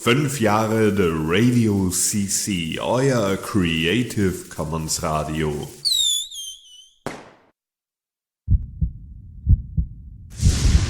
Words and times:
Fünf 0.00 0.40
Jahre 0.40 0.94
The 0.96 1.10
Radio 1.10 1.90
CC, 1.90 2.78
euer 2.78 3.36
Creative 3.36 4.44
Commons 4.48 5.02
Radio. 5.02 5.68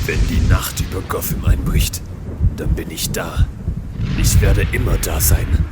Wenn 0.04 0.28
die 0.28 0.46
Nacht 0.50 0.80
über 0.80 1.00
Gotham 1.08 1.46
einbricht, 1.46 2.02
dann 2.58 2.74
bin 2.74 2.90
ich 2.90 3.10
da. 3.10 3.48
Ich 4.20 4.42
werde 4.42 4.66
immer 4.72 4.98
da 4.98 5.22
sein. 5.22 5.64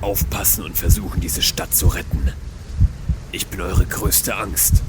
Aufpassen 0.00 0.64
und 0.64 0.76
versuchen, 0.76 1.20
diese 1.20 1.42
Stadt 1.42 1.72
zu 1.72 1.86
retten. 1.86 2.32
Ich 3.30 3.46
bin 3.46 3.60
eure 3.60 3.86
größte 3.86 4.34
Angst. 4.34 4.82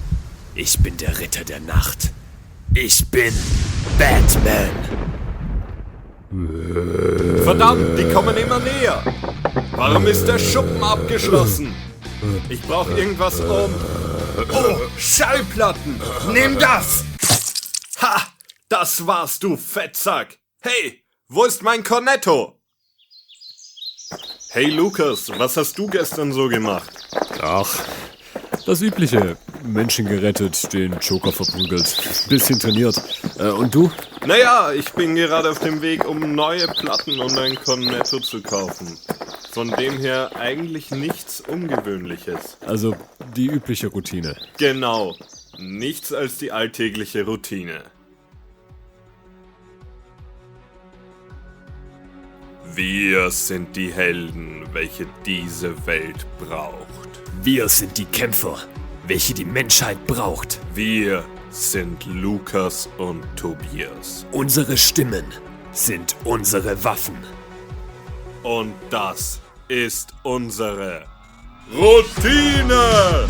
Ich 0.55 0.79
bin 0.79 0.97
der 0.97 1.19
Ritter 1.19 1.43
der 1.43 1.59
Nacht. 1.59 2.11
Ich 2.73 3.05
bin 3.11 3.31
Batman. 3.99 5.04
Verdammt, 7.43 7.97
die 7.97 8.11
kommen 8.11 8.35
immer 8.35 8.59
näher. 8.59 9.03
Warum 9.71 10.05
ist 10.07 10.25
der 10.27 10.37
Schuppen 10.37 10.83
abgeschlossen? 10.83 11.73
Ich 12.49 12.61
brauche 12.61 12.91
irgendwas 12.91 13.39
um. 13.39 13.73
Oh, 14.51 14.77
Schallplatten! 14.97 15.99
Nimm 16.33 16.59
das! 16.59 17.05
Ha! 18.01 18.27
Das 18.67 19.05
war's, 19.07 19.39
du 19.39 19.55
Fettsack! 19.55 20.37
Hey, 20.59 21.03
wo 21.29 21.45
ist 21.45 21.61
mein 21.63 21.83
Cornetto? 21.83 22.59
Hey 24.49 24.65
Lukas, 24.71 25.29
was 25.37 25.57
hast 25.57 25.77
du 25.77 25.87
gestern 25.87 26.33
so 26.33 26.49
gemacht? 26.49 26.89
Ach, 27.41 27.77
das 28.65 28.81
Übliche. 28.81 29.37
Menschen 29.63 30.05
gerettet, 30.05 30.71
den 30.73 30.97
Joker 31.01 31.31
verprügelt, 31.31 32.27
bisschen 32.29 32.59
trainiert. 32.59 32.95
Äh, 33.39 33.49
und 33.49 33.73
du? 33.73 33.91
Naja, 34.25 34.71
ich 34.73 34.91
bin 34.91 35.15
gerade 35.15 35.49
auf 35.49 35.59
dem 35.59 35.81
Weg, 35.81 36.07
um 36.07 36.35
neue 36.35 36.67
Platten 36.67 37.19
und 37.19 37.37
ein 37.37 37.55
Cornetto 37.55 38.19
zu 38.19 38.41
kaufen. 38.41 38.97
Von 39.51 39.71
dem 39.71 39.97
her 39.97 40.31
eigentlich 40.35 40.91
nichts 40.91 41.41
Ungewöhnliches. 41.41 42.57
Also 42.65 42.95
die 43.35 43.47
übliche 43.47 43.87
Routine. 43.87 44.35
Genau, 44.57 45.15
nichts 45.57 46.13
als 46.13 46.37
die 46.37 46.51
alltägliche 46.51 47.25
Routine. 47.25 47.83
Wir 52.73 53.31
sind 53.31 53.75
die 53.77 53.91
Helden, 53.93 54.65
welche 54.73 55.07
diese 55.25 55.85
Welt 55.87 56.25
braucht. 56.37 57.04
Wir 57.43 57.69
sind 57.69 57.97
die 57.97 58.05
Kämpfer, 58.05 58.57
welche 59.07 59.33
die 59.33 59.45
Menschheit 59.45 60.05
braucht. 60.07 60.59
Wir 60.73 61.23
sind 61.51 62.05
Lukas 62.05 62.89
und 62.97 63.23
Tobias. 63.35 64.25
Unsere 64.31 64.77
Stimmen 64.77 65.25
sind 65.71 66.15
unsere 66.23 66.83
Waffen. 66.83 67.17
Und 68.43 68.73
das 68.89 69.39
ist 69.67 70.13
unsere 70.23 71.05
Routine! 71.73 73.27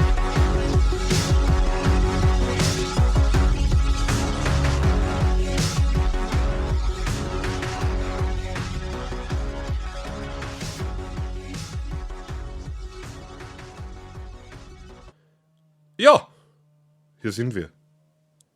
Hier 17.25 17.31
sind 17.31 17.55
wir. 17.55 17.71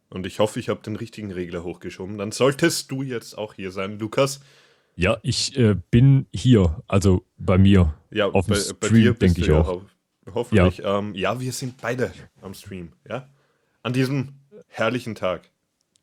Und 0.09 0.27
ich 0.27 0.37
hoffe, 0.37 0.59
ich 0.59 0.69
habe 0.69 0.79
den 0.83 0.95
richtigen 0.95 1.31
Regler 1.31 1.63
hochgeschoben. 1.63 2.19
Dann 2.19 2.31
solltest 2.31 2.91
du 2.91 3.01
jetzt 3.01 3.35
auch 3.35 3.55
hier 3.55 3.71
sein, 3.71 3.97
Lukas. 3.97 4.41
Ja, 4.95 5.17
ich 5.23 5.57
äh, 5.57 5.75
bin 5.89 6.27
hier, 6.31 6.83
also 6.87 7.25
bei 7.39 7.57
mir. 7.57 7.95
Ja, 8.11 8.27
auf 8.27 8.45
dem 8.45 8.53
bei, 8.53 8.59
Stream, 8.59 9.17
denke 9.17 9.41
ich 9.41 9.47
ja 9.47 9.61
auch. 9.61 9.67
ho 9.67 9.81
hoffentlich. 10.31 10.77
Ja. 10.77 10.99
Ähm, 10.99 11.15
ja, 11.15 11.39
wir 11.39 11.51
sind 11.51 11.81
beide 11.81 12.13
am 12.43 12.53
Stream, 12.53 12.93
ja? 13.09 13.27
An 13.81 13.93
diesem 13.93 14.35
herrlichen 14.67 15.15
Tag. 15.15 15.49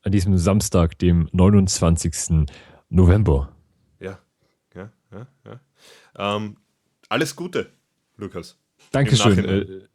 An 0.01 0.11
diesem 0.11 0.37
Samstag, 0.37 0.99
dem 0.99 1.29
29. 1.31 2.47
November. 2.89 3.55
Ja, 4.01 4.19
ja, 4.75 4.91
ja, 5.13 5.27
ja. 5.45 6.35
Ähm, 6.35 6.57
alles 7.07 7.33
Gute, 7.33 7.69
Lukas. 8.17 8.57
Dankeschön. 8.91 9.45
Äh, 9.45 9.87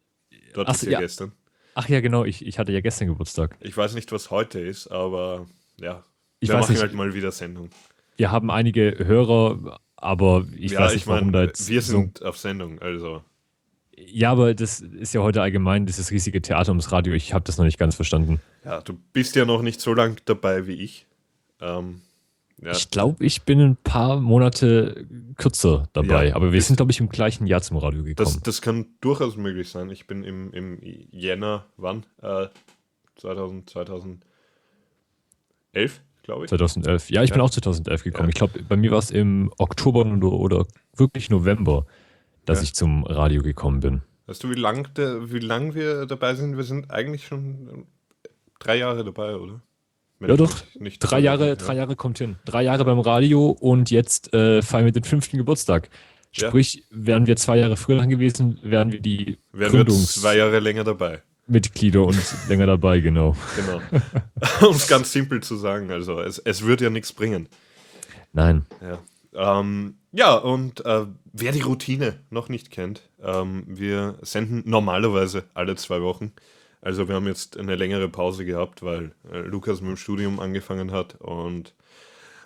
Du 0.53 0.61
hattest 0.61 0.83
ja. 0.83 0.99
gestern. 0.99 1.33
Ach 1.75 1.89
ja, 1.89 2.01
genau, 2.01 2.25
ich, 2.25 2.45
ich 2.45 2.59
hatte 2.59 2.71
ja 2.71 2.81
gestern 2.81 3.07
Geburtstag. 3.07 3.57
Ich 3.59 3.75
weiß 3.75 3.95
nicht, 3.95 4.11
was 4.11 4.31
heute 4.31 4.59
ist, 4.59 4.87
aber 4.87 5.47
ja. 5.79 6.03
Ich 6.39 6.49
wir 6.49 6.55
weiß 6.55 6.63
machen 6.63 6.73
nicht. 6.73 6.81
halt 6.81 6.93
mal 6.93 7.13
wieder 7.13 7.31
Sendung. 7.31 7.69
Wir 8.17 8.31
haben 8.31 8.51
einige 8.51 8.97
Hörer, 8.99 9.79
aber 9.95 10.45
ich 10.57 10.73
ja, 10.73 10.81
weiß 10.81 10.91
ich 10.91 10.97
nicht, 10.97 11.07
warum 11.07 11.31
meine, 11.31 11.31
da 11.31 11.43
jetzt 11.45 11.69
wir 11.69 11.81
so 11.81 11.91
sind 11.93 12.21
auf 12.23 12.37
Sendung, 12.37 12.79
also. 12.81 13.23
Ja, 13.95 14.31
aber 14.31 14.53
das 14.53 14.79
ist 14.79 15.13
ja 15.13 15.21
heute 15.21 15.41
allgemein 15.41 15.85
dieses 15.85 16.11
riesige 16.11 16.41
Theater 16.41 16.71
ums 16.71 16.91
Radio. 16.91 17.13
Ich 17.13 17.33
habe 17.33 17.45
das 17.45 17.57
noch 17.57 17.65
nicht 17.65 17.77
ganz 17.77 17.95
verstanden. 17.95 18.41
Ja, 18.65 18.81
du 18.81 18.93
bist 19.13 19.35
ja 19.35 19.45
noch 19.45 19.61
nicht 19.61 19.79
so 19.79 19.93
lang 19.93 20.19
dabei 20.25 20.67
wie 20.67 20.73
ich. 20.73 21.05
Ähm, 21.61 22.01
ja, 22.61 22.71
Ich 22.71 22.89
glaube, 22.91 23.23
ich 23.25 23.43
bin 23.43 23.59
ein 23.59 23.75
paar 23.75 24.19
Monate 24.19 25.05
kürzer 25.37 25.87
dabei. 25.93 26.29
Ja, 26.29 26.35
aber 26.35 26.51
wir 26.53 26.61
sind, 26.61 26.77
glaube 26.77 26.91
ich, 26.91 26.99
im 26.99 27.09
gleichen 27.09 27.47
Jahr 27.47 27.61
zum 27.61 27.77
Radio 27.77 28.03
gekommen. 28.03 28.15
das, 28.33 28.41
das 28.41 28.61
kann 28.61 28.85
durchaus 29.01 29.35
möglich 29.37 29.69
sein. 29.69 29.89
Ich 29.89 30.07
bin 30.07 30.23
im, 30.23 30.51
im 30.53 30.79
Jänner, 31.11 31.65
wann? 31.77 32.05
Äh, 32.21 32.47
2000, 33.17 33.69
2011, 33.69 34.21
glaube 36.23 36.45
ich. 36.45 36.49
2011. 36.49 37.09
Ja, 37.09 37.23
ich 37.23 37.31
bin 37.31 37.39
Ja. 37.39 37.45
auch 37.45 37.49
2011 37.49 38.03
gekommen. 38.03 38.29
Ich 38.29 38.35
glaube, 38.35 38.61
bei 38.63 38.75
mir 38.75 38.91
war 38.91 38.99
es 38.99 39.11
im 39.11 39.51
Oktober 39.57 40.01
oder, 40.05 40.31
oder 40.31 40.65
wirklich 40.95 41.29
November, 41.29 41.85
dass 42.45 42.61
ich 42.61 42.73
zum 42.75 43.05
Radio 43.05 43.41
gekommen 43.41 43.79
bin. 43.79 44.01
Weißt 44.25 44.43
du, 44.43 44.49
wie 44.49 44.55
lang, 44.55 44.93
der, 44.95 45.31
wie 45.31 45.39
lang 45.39 45.73
wir 45.75 46.05
dabei 46.05 46.35
sind? 46.35 46.55
Wir 46.57 46.63
sind 46.63 46.91
eigentlich 46.91 47.25
schon 47.27 47.85
drei 48.59 48.77
Jahre 48.77 49.03
dabei, 49.03 49.35
oder? 49.35 49.61
Ja, 50.19 50.35
doch. 50.37 50.55
mich 50.75 50.79
nicht 50.79 50.99
Drei 50.99 51.19
Jahre, 51.19 51.49
ja. 51.49 51.55
drei 51.55 51.75
Jahre 51.75 51.95
kommt 51.95 52.17
hin. 52.17 52.37
Drei 52.45 52.63
Jahre 52.63 52.85
beim 52.85 52.99
Radio 52.99 53.49
und 53.49 53.91
jetzt 53.91 54.33
äh, 54.33 54.61
feiern 54.61 54.85
wir 54.85 54.91
den 54.91 55.03
fünften 55.03 55.37
Geburtstag. 55.37 55.89
Ja. 56.33 56.47
Sprich, 56.47 56.85
wären 56.89 57.27
wir 57.27 57.35
zwei 57.35 57.57
Jahre 57.57 57.77
früher 57.77 57.97
dran 57.97 58.09
gewesen, 58.09 58.59
wären 58.63 58.91
wir 58.91 58.99
die 58.99 59.37
Wären 59.51 59.71
wir 59.73 59.79
Gründungsmitglieder 59.83 60.21
zwei 60.21 60.37
Jahre 60.37 60.59
länger 60.59 60.83
dabei. 60.83 61.21
und 61.47 62.23
länger 62.49 62.65
dabei, 62.65 62.99
genau. 63.01 63.35
Genau. 63.55 63.81
um 64.67 64.75
es 64.75 64.87
ganz 64.87 65.11
simpel 65.11 65.43
zu 65.43 65.57
sagen, 65.57 65.91
also 65.91 66.21
es, 66.21 66.39
es 66.39 66.65
wird 66.65 66.81
ja 66.81 66.89
nichts 66.89 67.13
bringen. 67.13 67.49
Nein. 68.31 68.65
Ja, 68.81 69.59
ähm, 69.59 69.97
ja 70.11 70.33
und 70.33 70.83
äh, 70.85 71.05
wer 71.31 71.51
die 71.51 71.61
Routine 71.61 72.19
noch 72.31 72.49
nicht 72.49 72.71
kennt, 72.71 73.01
ähm, 73.21 73.63
wir 73.67 74.17
senden 74.21 74.63
normalerweise 74.65 75.43
alle 75.53 75.75
zwei 75.75 76.01
Wochen. 76.01 76.31
Also 76.83 77.07
wir 77.07 77.15
haben 77.15 77.27
jetzt 77.27 77.57
eine 77.57 77.75
längere 77.75 78.09
Pause 78.09 78.43
gehabt, 78.43 78.83
weil 78.83 79.13
äh, 79.31 79.39
Lukas 79.39 79.79
mit 79.79 79.91
dem 79.91 79.97
Studium 79.97 80.41
angefangen 80.41 80.91
hat 80.91 81.15
und 81.21 81.73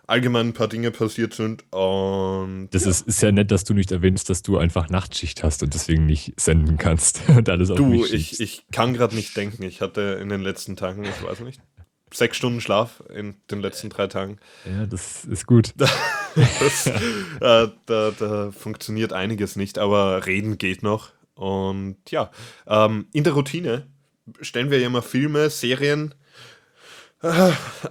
allgemein 0.06 0.50
ein 0.50 0.54
paar 0.54 0.68
Dinge 0.68 0.92
passiert 0.92 1.34
sind. 1.34 1.66
Und 1.72 2.70
Das 2.72 2.86
ist, 2.86 3.08
ist 3.08 3.22
ja 3.24 3.32
nett, 3.32 3.50
dass 3.50 3.64
du 3.64 3.74
nicht 3.74 3.92
erwähnst, 3.92 4.30
dass 4.30 4.44
du 4.44 4.60
einfach 4.60 4.90
Nachtschicht 4.90 5.44
hast 5.44 5.64
und 5.64 5.74
deswegen 5.74 6.06
nicht 6.06 6.40
senden 6.40 6.78
kannst 6.78 7.22
und 7.36 7.50
alles 7.50 7.72
auf 7.72 7.78
du, 7.78 7.88
mich 7.88 8.14
ich, 8.14 8.28
schiebst. 8.28 8.42
ich 8.42 8.66
kann 8.72 8.94
gerade 8.94 9.16
nicht 9.16 9.36
denken. 9.36 9.64
Ich 9.64 9.82
hatte 9.82 10.20
in 10.22 10.30
den 10.30 10.42
letzten 10.42 10.76
Tagen, 10.76 11.04
ich 11.04 11.24
weiß 11.24 11.40
nicht, 11.40 11.60
sechs 12.14 12.38
Stunden 12.38 12.62
Schlaf 12.62 13.04
in 13.12 13.38
den 13.50 13.60
letzten 13.60 13.90
drei 13.90 14.06
Tagen. 14.06 14.38
Ja, 14.66 14.86
das 14.86 15.26
ist 15.26 15.48
gut. 15.48 15.74
Das, 16.60 16.86
äh, 16.86 17.68
da, 17.88 18.12
da 18.12 18.52
funktioniert 18.52 19.12
einiges 19.12 19.56
nicht, 19.56 19.80
aber 19.80 20.28
reden 20.28 20.60
geht 20.60 20.84
noch. 20.84 21.10
Und 21.34 21.98
ja, 22.12 22.30
ähm, 22.68 23.08
in 23.12 23.24
der 23.24 23.34
Routine 23.34 23.88
stellen 24.42 24.72
wir 24.72 24.80
ja 24.80 24.88
immer 24.88 25.02
Filme, 25.02 25.50
Serien, 25.50 26.14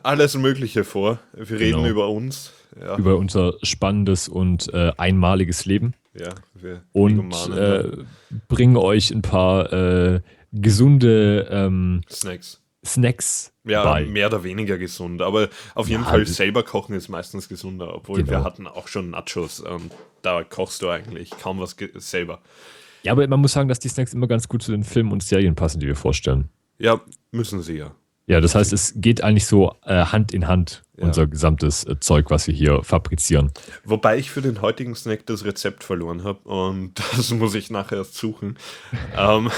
alles 0.02 0.36
Mögliche 0.36 0.84
vor. 0.84 1.18
Wir 1.32 1.58
reden 1.58 1.78
Genau. 1.82 1.88
über 1.88 2.08
uns. 2.08 2.52
Ja, 2.80 2.96
Über 2.98 3.16
unser 3.16 3.54
spannendes 3.62 4.28
und 4.28 4.72
äh, 4.74 4.92
einmaliges 4.98 5.64
Leben 5.64 5.94
ja 6.14 6.28
wir 6.52 6.82
und 6.92 7.32
äh, 7.56 7.84
bringen 8.48 8.76
euch 8.76 9.10
ein 9.12 9.22
paar 9.22 9.72
äh, 9.72 10.20
gesunde 10.52 11.48
ähm, 11.50 12.02
Snacks. 12.10 12.60
Snacks 12.84 13.52
Ja, 13.64 13.82
bei. 13.82 14.04
mehr 14.04 14.26
oder 14.26 14.44
weniger 14.44 14.76
gesund. 14.78 15.22
Aber 15.22 15.48
auf 15.74 15.88
jeden 15.88 16.02
Ja, 16.04 16.10
Fall 16.10 16.26
selber 16.26 16.64
kochen 16.64 16.94
ist 16.94 17.08
meistens 17.08 17.48
gesunder. 17.48 17.94
Obwohl 17.94 18.18
wir 18.18 18.24
Genau. 18.24 18.44
hatten 18.44 18.66
auch 18.66 18.88
schon 18.88 19.10
Nachos 19.10 19.60
und 19.60 19.90
da 20.22 20.44
kochst 20.44 20.82
du 20.82 20.90
eigentlich 20.90 21.30
kaum 21.30 21.58
was 21.60 21.76
selber. 21.94 22.40
Ja, 23.06 23.12
aber 23.12 23.26
man 23.28 23.40
muss 23.40 23.52
sagen, 23.52 23.68
dass 23.68 23.78
die 23.78 23.88
Snacks 23.88 24.12
immer 24.14 24.26
ganz 24.26 24.48
gut 24.48 24.62
zu 24.62 24.72
den 24.72 24.82
Filmen 24.84 25.12
und 25.12 25.22
Serien 25.22 25.54
passen, 25.54 25.80
die 25.80 25.86
wir 25.86 25.96
vorstellen. 25.96 26.48
Ja, 26.78 27.00
müssen 27.30 27.62
sie 27.62 27.78
ja. 27.78 27.94
Ja, 28.26 28.40
das 28.40 28.56
heißt, 28.56 28.72
es 28.72 28.94
geht 28.96 29.22
eigentlich 29.22 29.46
so 29.46 29.72
äh, 29.84 30.06
Hand 30.06 30.34
in 30.34 30.48
Hand, 30.48 30.82
Ja. 30.98 31.04
unser 31.04 31.28
gesamtes 31.28 31.84
äh, 31.84 32.00
Zeug, 32.00 32.28
was 32.30 32.48
wir 32.48 32.54
hier 32.54 32.82
fabrizieren. 32.82 33.52
Wobei 33.84 34.18
ich 34.18 34.32
für 34.32 34.42
den 34.42 34.60
heutigen 34.60 34.96
Snack 34.96 35.24
das 35.26 35.44
Rezept 35.44 35.84
verloren 35.84 36.24
habe 36.24 36.40
und 36.48 36.94
das 37.16 37.30
muss 37.32 37.54
ich 37.54 37.70
nachher 37.70 37.98
erst 37.98 38.16
suchen. 38.16 38.58
ähm, 39.16 39.50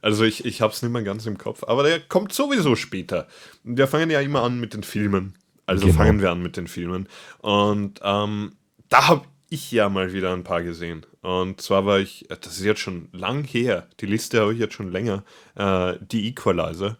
also 0.00 0.24
ich, 0.24 0.44
ich 0.46 0.62
habe 0.62 0.72
es 0.72 0.80
nicht 0.82 0.90
mehr 0.90 1.02
ganz 1.02 1.26
im 1.26 1.36
Kopf, 1.36 1.64
aber 1.64 1.82
der 1.82 2.00
kommt 2.00 2.32
sowieso 2.32 2.74
später. 2.76 3.28
Wir 3.62 3.86
fangen 3.86 4.08
ja 4.10 4.20
immer 4.20 4.42
an 4.42 4.58
mit 4.58 4.72
den 4.72 4.82
Filmen. 4.82 5.34
Also 5.66 5.86
Genau. 5.86 5.98
fangen 5.98 6.20
wir 6.22 6.30
an 6.30 6.42
mit 6.42 6.56
den 6.56 6.66
Filmen. 6.68 7.08
Und 7.40 8.00
ähm, 8.02 8.52
da 8.88 9.08
habe 9.08 9.22
ich 9.52 9.70
ja 9.70 9.88
mal 9.88 10.12
wieder 10.12 10.32
ein 10.32 10.44
paar 10.44 10.62
gesehen. 10.62 11.04
Und 11.20 11.60
zwar 11.60 11.86
war 11.86 11.98
ich, 11.98 12.26
das 12.28 12.58
ist 12.58 12.64
jetzt 12.64 12.80
schon 12.80 13.08
lang 13.12 13.44
her, 13.44 13.86
die 14.00 14.06
Liste 14.06 14.40
habe 14.40 14.52
ich 14.54 14.58
jetzt 14.58 14.74
schon 14.74 14.90
länger, 14.90 15.24
äh, 15.54 15.94
die 16.00 16.28
Equalizer. 16.28 16.98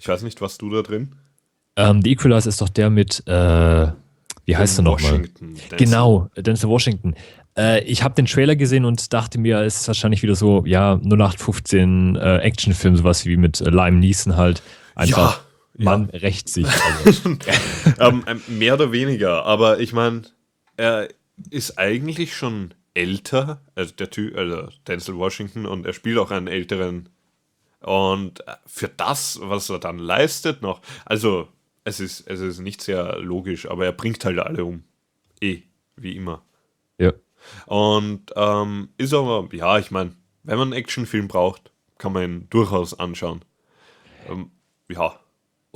Ich 0.00 0.08
weiß 0.08 0.22
nicht, 0.22 0.40
was 0.40 0.58
du 0.58 0.70
da 0.70 0.82
drin? 0.82 1.14
Ähm, 1.76 2.00
The 2.02 2.12
Equalizer 2.12 2.48
ist 2.48 2.60
doch 2.60 2.68
der 2.68 2.90
mit, 2.90 3.22
äh, 3.26 3.88
wie 4.44 4.56
heißt 4.56 4.78
er 4.78 4.82
nochmal? 4.82 5.12
Washington. 5.12 5.54
Genau, 5.76 6.30
Denzel 6.36 6.68
Washington. 6.68 7.14
Äh, 7.56 7.82
ich 7.84 8.02
habe 8.02 8.14
den 8.14 8.26
Trailer 8.26 8.56
gesehen 8.56 8.84
und 8.84 9.12
dachte 9.12 9.38
mir, 9.38 9.60
es 9.60 9.82
ist 9.82 9.88
wahrscheinlich 9.88 10.22
wieder 10.22 10.34
so, 10.34 10.64
ja, 10.66 10.94
0815 11.04 12.16
äh, 12.16 12.38
Actionfilm, 12.38 12.96
sowas 12.96 13.26
wie 13.26 13.36
mit 13.36 13.60
äh, 13.60 13.70
Lime 13.70 13.98
Neeson 13.98 14.36
halt. 14.36 14.62
Einfach, 14.94 15.40
Ja, 15.76 15.84
man 15.84 16.10
rächt 16.10 16.48
sich. 16.48 16.66
Also, 17.04 17.30
ähm, 18.00 18.24
ähm, 18.26 18.40
mehr 18.48 18.74
oder 18.74 18.92
weniger, 18.92 19.44
aber 19.44 19.78
ich 19.80 19.92
meine, 19.92 20.22
er 20.76 21.08
ist 21.50 21.78
eigentlich 21.78 22.34
schon 22.34 22.74
älter, 22.94 23.60
also 23.74 23.94
der 23.94 24.10
Typ, 24.10 24.36
also 24.36 24.68
Denzel 24.86 25.16
Washington, 25.16 25.66
und 25.66 25.86
er 25.86 25.92
spielt 25.92 26.18
auch 26.18 26.30
einen 26.30 26.48
älteren. 26.48 27.08
Und 27.80 28.42
für 28.66 28.88
das, 28.88 29.38
was 29.42 29.68
er 29.68 29.78
dann 29.78 29.98
leistet, 29.98 30.62
noch, 30.62 30.80
also 31.04 31.48
es 31.84 32.00
ist, 32.00 32.26
es 32.26 32.40
ist 32.40 32.58
nicht 32.60 32.82
sehr 32.82 33.18
logisch, 33.18 33.68
aber 33.68 33.84
er 33.84 33.92
bringt 33.92 34.24
halt 34.24 34.38
alle 34.38 34.64
um. 34.64 34.84
Eh, 35.40 35.62
wie 35.96 36.16
immer. 36.16 36.42
ja. 36.98 37.12
Und 37.66 38.32
ähm, 38.34 38.88
ist 38.96 39.14
aber, 39.14 39.48
ja, 39.52 39.78
ich 39.78 39.90
meine, 39.90 40.16
wenn 40.42 40.58
man 40.58 40.72
einen 40.72 40.80
Actionfilm 40.80 41.28
braucht, 41.28 41.70
kann 41.98 42.12
man 42.12 42.22
ihn 42.24 42.46
durchaus 42.50 42.98
anschauen. 42.98 43.44
Ähm, 44.28 44.50
ja, 44.88 45.18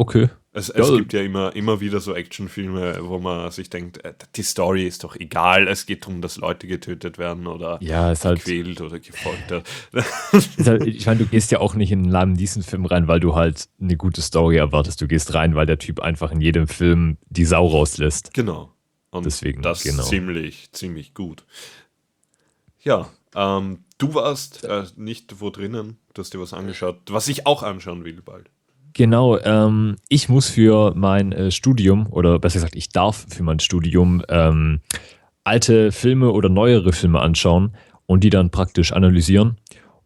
Okay. 0.00 0.28
es, 0.52 0.68
es 0.68 0.76
Ja, 0.88 0.96
gibt 0.96 1.12
ja 1.12 1.22
immer, 1.22 1.54
immer 1.54 1.80
wieder 1.80 2.00
so 2.00 2.14
Actionfilme, 2.14 2.98
wo 3.02 3.18
man 3.18 3.50
sich 3.52 3.70
denkt, 3.70 4.04
äh, 4.04 4.14
die 4.34 4.42
Story 4.42 4.86
ist 4.86 5.04
doch 5.04 5.14
egal, 5.16 5.68
es 5.68 5.86
geht 5.86 6.02
darum, 6.02 6.22
dass 6.22 6.36
Leute 6.38 6.66
getötet 6.66 7.18
werden 7.18 7.46
oder 7.46 7.78
Ja, 7.80 8.10
ist 8.12 8.24
halt, 8.24 8.44
gequält 8.44 8.80
oder 8.80 8.98
gefoltert. 8.98 9.68
halt 10.64 10.86
ich 10.86 11.06
meine, 11.06 11.18
du 11.18 11.26
gehst 11.26 11.50
ja 11.50 11.60
auch 11.60 11.74
nicht 11.74 11.92
in 11.92 12.00
einen 12.04 12.10
Lime 12.12 12.32
Neeson 12.32 12.62
Film 12.62 12.84
rein, 12.86 13.08
weil 13.08 13.20
du 13.20 13.34
halt 13.34 13.68
eine 13.80 13.96
gute 13.96 14.22
Story 14.22 14.56
erwartest. 14.56 15.00
Du 15.00 15.08
gehst 15.08 15.34
rein, 15.34 15.54
weil 15.54 15.66
der 15.66 15.78
Typ 15.78 16.00
einfach 16.00 16.30
in 16.32 16.40
jedem 16.40 16.68
Film 16.68 17.18
die 17.28 17.44
Sau 17.44 17.66
rauslässt. 17.66 18.32
genau. 18.32 18.72
Und 19.12 19.24
Deswegen, 19.26 19.62
das 19.62 19.82
genau. 19.82 20.02
ziemlich, 20.04 20.70
ziemlich 20.72 21.14
gut. 21.14 21.44
Ja, 22.82 23.10
ähm, 23.34 23.84
du 23.98 24.14
warst 24.14 24.64
äh, 24.64 24.84
nicht 24.96 25.40
wo 25.40 25.50
drinnen, 25.50 25.98
du 26.14 26.22
hast 26.22 26.32
dir 26.34 26.40
was 26.40 26.52
angeschaut, 26.54 27.00
was 27.10 27.28
ich 27.28 27.46
auch 27.46 27.62
anschauen 27.62 28.04
will 28.04 28.22
bald. 28.22 28.50
Genau, 28.92 29.38
ähm, 29.38 29.96
ich 30.08 30.28
muss 30.28 30.48
für 30.48 30.94
mein 30.94 31.32
äh, 31.32 31.50
Studium, 31.50 32.06
oder 32.10 32.38
besser 32.38 32.54
gesagt, 32.54 32.76
ich 32.76 32.88
darf 32.88 33.26
für 33.28 33.42
mein 33.42 33.60
Studium 33.60 34.22
ähm, 34.28 34.80
alte 35.44 35.92
Filme 35.92 36.30
oder 36.32 36.48
neuere 36.48 36.92
Filme 36.92 37.20
anschauen 37.20 37.76
und 38.06 38.24
die 38.24 38.30
dann 38.30 38.50
praktisch 38.50 38.92
analysieren. 38.92 39.56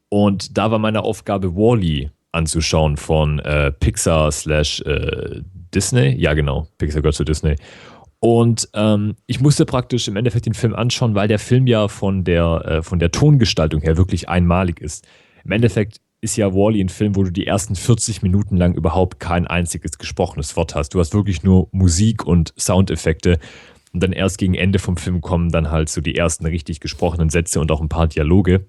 Und 0.08 0.56
da 0.58 0.70
war 0.70 0.78
meine 0.78 1.02
Aufgabe, 1.02 1.54
Wally 1.54 2.10
anzuschauen 2.32 2.96
von 2.96 3.38
äh, 3.40 3.72
Pixar 3.72 4.30
slash 4.32 4.80
äh, 4.82 5.40
Disney. 5.74 6.14
Ja, 6.16 6.34
genau, 6.34 6.68
Pixar 6.78 7.00
gehört 7.02 7.14
zu 7.14 7.24
Disney. 7.24 7.56
Und 8.20 8.68
ähm, 8.74 9.16
ich 9.26 9.40
musste 9.40 9.66
praktisch 9.66 10.08
im 10.08 10.16
Endeffekt 10.16 10.46
den 10.46 10.54
Film 10.54 10.74
anschauen, 10.74 11.14
weil 11.14 11.28
der 11.28 11.38
Film 11.38 11.66
ja 11.66 11.88
von 11.88 12.24
der, 12.24 12.64
äh, 12.64 12.82
von 12.82 12.98
der 12.98 13.10
Tongestaltung 13.10 13.82
her 13.82 13.96
wirklich 13.96 14.28
einmalig 14.28 14.80
ist. 14.80 15.06
Im 15.44 15.52
Endeffekt 15.52 16.00
ist 16.24 16.36
ja 16.36 16.52
Wally 16.54 16.80
ein 16.80 16.88
Film, 16.88 17.14
wo 17.14 17.22
du 17.22 17.30
die 17.30 17.46
ersten 17.46 17.76
40 17.76 18.22
Minuten 18.22 18.56
lang 18.56 18.74
überhaupt 18.74 19.20
kein 19.20 19.46
einziges 19.46 19.98
gesprochenes 19.98 20.56
Wort 20.56 20.74
hast. 20.74 20.94
Du 20.94 20.98
hast 20.98 21.14
wirklich 21.14 21.42
nur 21.42 21.68
Musik 21.70 22.24
und 22.26 22.52
Soundeffekte. 22.58 23.38
Und 23.92 24.02
dann 24.02 24.12
erst 24.12 24.38
gegen 24.38 24.54
Ende 24.54 24.80
vom 24.80 24.96
Film 24.96 25.20
kommen 25.20 25.50
dann 25.50 25.70
halt 25.70 25.88
so 25.88 26.00
die 26.00 26.16
ersten 26.16 26.46
richtig 26.46 26.80
gesprochenen 26.80 27.30
Sätze 27.30 27.60
und 27.60 27.70
auch 27.70 27.80
ein 27.80 27.88
paar 27.88 28.08
Dialoge. 28.08 28.66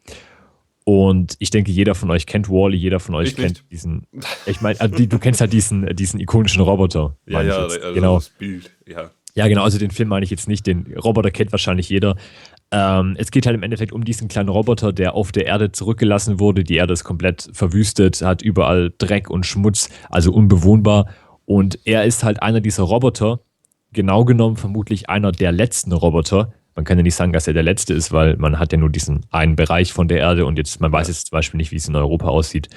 Und 0.84 1.36
ich 1.40 1.50
denke, 1.50 1.72
jeder 1.72 1.96
von 1.96 2.12
euch 2.12 2.28
kennt 2.28 2.48
Wally, 2.48 2.78
jeder 2.78 3.00
von 3.00 3.16
euch 3.16 3.30
Ich 3.30 3.36
kennt 3.36 3.48
nicht. 3.48 3.72
diesen. 3.72 4.06
Ich 4.46 4.62
meine, 4.62 4.80
also 4.80 5.04
du 5.04 5.18
kennst 5.18 5.42
halt 5.42 5.52
diesen, 5.52 5.96
diesen 5.96 6.20
ikonischen 6.20 6.62
Roboter. 6.62 7.16
Ja, 7.26 7.42
ja, 7.42 7.58
also 7.58 7.94
genau. 7.94 8.16
das 8.16 8.30
Bild, 8.30 8.70
ja. 8.86 9.10
Ja, 9.34 9.48
genau, 9.48 9.64
also 9.64 9.78
den 9.78 9.92
Film 9.92 10.10
meine 10.10 10.24
ich 10.24 10.30
jetzt 10.30 10.48
nicht. 10.48 10.68
Den 10.68 10.94
Roboter 10.96 11.32
kennt 11.32 11.52
wahrscheinlich 11.52 11.90
jeder. 11.90 12.16
Ähm, 12.78 13.16
es 13.18 13.32
geht 13.32 13.46
halt 13.46 13.56
im 13.56 13.64
Endeffekt 13.64 13.94
um 13.94 14.04
diesen 14.04 14.28
kleinen 14.28 14.50
Roboter, 14.50 14.92
der 14.92 15.14
auf 15.14 15.32
der 15.32 15.46
Erde 15.46 15.72
zurückgelassen 15.72 16.42
wurde. 16.42 16.66
Die 16.66 16.76
Erde 16.76 16.92
ist 16.92 17.06
komplett 17.06 17.48
verwüstet, 17.54 18.22
hat 18.22 18.42
überall 18.42 18.92
Dreck 18.98 19.30
und 19.30 19.46
Schmutz, 19.46 19.90
also 20.10 20.34
unbewohnbar. 20.34 21.08
Und 21.46 21.80
er 21.86 22.04
ist 22.04 22.26
halt 22.26 22.44
einer 22.44 22.60
dieser 22.60 22.84
Roboter, 22.84 23.40
genau 23.94 24.26
genommen 24.26 24.58
vermutlich 24.58 25.10
einer 25.10 25.32
der 25.32 25.54
letzten 25.54 25.94
Roboter. 25.94 26.52
Man 26.76 26.84
kann 26.84 26.98
ja 26.98 27.04
nicht 27.04 27.16
sagen, 27.16 27.32
dass 27.32 27.48
er 27.48 27.54
der 27.54 27.64
letzte 27.64 27.94
ist, 27.94 28.12
weil 28.12 28.36
man 28.36 28.60
hat 28.60 28.74
ja 28.74 28.78
nur 28.78 28.90
diesen 28.90 29.26
einen 29.32 29.56
Bereich 29.56 29.94
von 29.94 30.10
der 30.10 30.18
Erde 30.18 30.46
und 30.46 30.58
jetzt, 30.58 30.82
man 30.82 30.92
weiß 30.92 31.08
jetzt 31.08 31.28
zum 31.28 31.38
Beispiel 31.38 31.58
nicht, 31.58 31.72
wie 31.72 31.78
es 31.78 31.88
in 31.88 31.96
Europa 31.96 32.28
aussieht. 32.28 32.68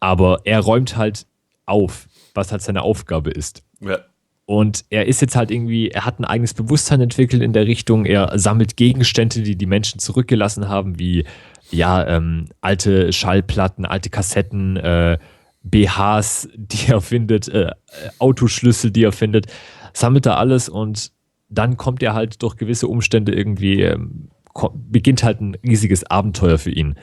Aber 0.00 0.40
er 0.42 0.58
räumt 0.58 0.96
halt 0.96 1.26
auf, 1.64 2.08
was 2.34 2.50
halt 2.50 2.62
seine 2.62 2.82
Aufgabe 2.82 3.30
ist. 3.30 3.62
ja. 3.80 3.98
Und 4.48 4.86
er 4.88 5.04
ist 5.04 5.20
jetzt 5.20 5.36
halt 5.36 5.50
irgendwie, 5.50 5.90
er 5.90 6.06
hat 6.06 6.18
ein 6.18 6.24
eigenes 6.24 6.54
Bewusstsein 6.54 7.02
entwickelt 7.02 7.42
in 7.42 7.52
der 7.52 7.66
Richtung. 7.66 8.06
Er 8.06 8.38
sammelt 8.38 8.78
Gegenstände, 8.78 9.42
die 9.42 9.56
die 9.56 9.66
Menschen 9.66 9.98
zurückgelassen 9.98 10.70
haben, 10.70 10.98
wie 10.98 11.26
ja, 11.70 12.06
ähm, 12.06 12.46
alte 12.62 13.12
Schallplatten, 13.12 13.84
alte 13.84 14.08
Kassetten, 14.08 14.78
äh, 14.78 15.18
BHs, 15.64 16.48
die 16.56 16.90
er 16.90 17.02
findet, 17.02 17.48
äh, 17.48 17.64
äh, 17.64 17.72
Autoschlüssel, 18.18 18.90
die 18.90 19.04
er 19.04 19.12
findet. 19.12 19.48
Sammelt 19.92 20.24
er 20.24 20.38
alles 20.38 20.70
und 20.70 21.12
dann 21.50 21.76
kommt 21.76 22.02
er 22.02 22.14
halt 22.14 22.42
durch 22.42 22.56
gewisse 22.56 22.88
Umstände 22.88 23.34
irgendwie, 23.34 23.82
ähm, 23.82 24.30
beginnt 24.72 25.24
halt 25.24 25.42
ein 25.42 25.56
riesiges 25.56 26.04
Abenteuer 26.04 26.56
für 26.56 26.70
ihn. 26.70 26.94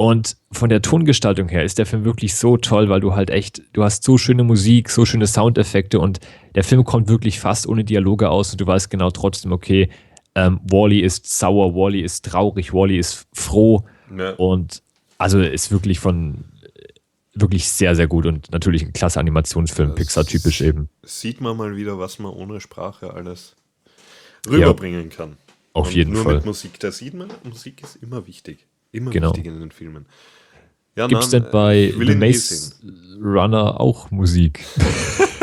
Und 0.00 0.36
von 0.52 0.68
der 0.68 0.80
Tongestaltung 0.80 1.48
her 1.48 1.64
ist 1.64 1.76
der 1.76 1.84
Film 1.84 2.04
wirklich 2.04 2.36
so 2.36 2.56
toll, 2.56 2.88
weil 2.88 3.00
du 3.00 3.16
halt 3.16 3.30
echt, 3.30 3.62
du 3.72 3.82
hast 3.82 4.04
so 4.04 4.16
schöne 4.16 4.44
Musik, 4.44 4.90
so 4.90 5.04
schöne 5.04 5.26
Soundeffekte 5.26 5.98
und 5.98 6.20
der 6.54 6.62
Film 6.62 6.84
kommt 6.84 7.08
wirklich 7.08 7.40
fast 7.40 7.66
ohne 7.66 7.82
Dialoge 7.82 8.30
aus 8.30 8.52
und 8.52 8.60
du 8.60 8.66
weißt 8.68 8.90
genau 8.90 9.10
trotzdem, 9.10 9.50
okay, 9.50 9.90
ähm, 10.36 10.60
Wally 10.70 11.00
ist 11.00 11.26
sauer, 11.36 11.74
Wally 11.74 12.00
ist 12.00 12.24
traurig, 12.26 12.72
Wally 12.72 12.96
ist 12.96 13.26
froh 13.34 13.86
ja. 14.16 14.34
und 14.34 14.84
also 15.18 15.40
ist 15.40 15.72
wirklich 15.72 15.98
von 15.98 16.44
wirklich 17.34 17.68
sehr, 17.68 17.96
sehr 17.96 18.06
gut 18.06 18.24
und 18.24 18.52
natürlich 18.52 18.84
ein 18.84 18.92
klasse 18.92 19.18
Animationsfilm, 19.18 19.96
Pixar-typisch 19.96 20.60
eben. 20.60 20.90
Sieht 21.02 21.40
man 21.40 21.56
mal 21.56 21.74
wieder, 21.74 21.98
was 21.98 22.20
man 22.20 22.32
ohne 22.32 22.60
Sprache 22.60 23.14
alles 23.14 23.56
rüberbringen 24.48 25.10
kann. 25.10 25.38
Auf 25.72 25.88
Und 25.88 25.94
jeden 25.96 26.12
nur 26.12 26.22
Fall. 26.22 26.36
mit 26.36 26.46
Musik, 26.46 26.78
da 26.78 26.92
sieht 26.92 27.14
man, 27.14 27.32
Musik 27.42 27.82
ist 27.82 27.96
immer 27.96 28.28
wichtig. 28.28 28.67
Immer 28.92 29.10
Genau. 29.10 29.30
wichtig 29.30 29.46
in 29.46 29.60
den 29.60 29.70
Filmen. 29.70 30.06
Ja, 30.96 31.06
Gibt 31.06 31.22
es 31.22 31.30
denn 31.30 31.46
bei 31.52 31.84
ich 31.90 31.98
will 31.98 32.08
The 32.08 32.14
Maze 32.16 32.72
Runner 33.22 33.80
auch 33.80 34.10
Musik? 34.10 34.64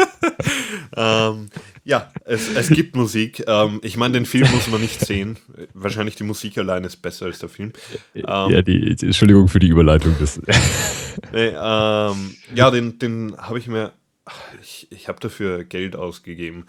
Ähm, 0.98 1.50
ja, 1.84 2.12
es, 2.24 2.50
es 2.56 2.70
gibt 2.70 2.96
Musik. 2.96 3.44
Ähm, 3.48 3.80
ich 3.84 3.98
meine, 3.98 4.14
den 4.14 4.26
Film 4.26 4.50
muss 4.52 4.68
man 4.70 4.82
nicht 4.82 5.00
sehen. 5.06 5.38
Wahrscheinlich 5.74 6.16
die 6.16 6.24
Musik 6.24 6.58
allein 6.58 6.84
ist 6.84 6.98
besser 6.98 7.26
als 7.26 7.40
der 7.40 7.50
Film. 7.50 7.74
Ähm, 8.14 8.24
ja, 8.26 8.62
die, 8.62 8.96
Entschuldigung 9.02 9.48
für 9.48 9.60
die 9.60 9.68
Überleitung. 9.68 10.16
Das, 10.20 10.42
Nee, 11.34 11.48
ähm, 11.56 12.36
ja, 12.54 12.72
den, 12.72 12.98
den 13.00 13.36
habe 13.38 13.60
ich 13.60 13.68
mir. 13.68 13.92
Ich, 14.62 14.88
ich 14.92 15.08
habe 15.08 15.20
dafür 15.20 15.64
Geld 15.66 15.96
ausgegeben. 15.96 16.66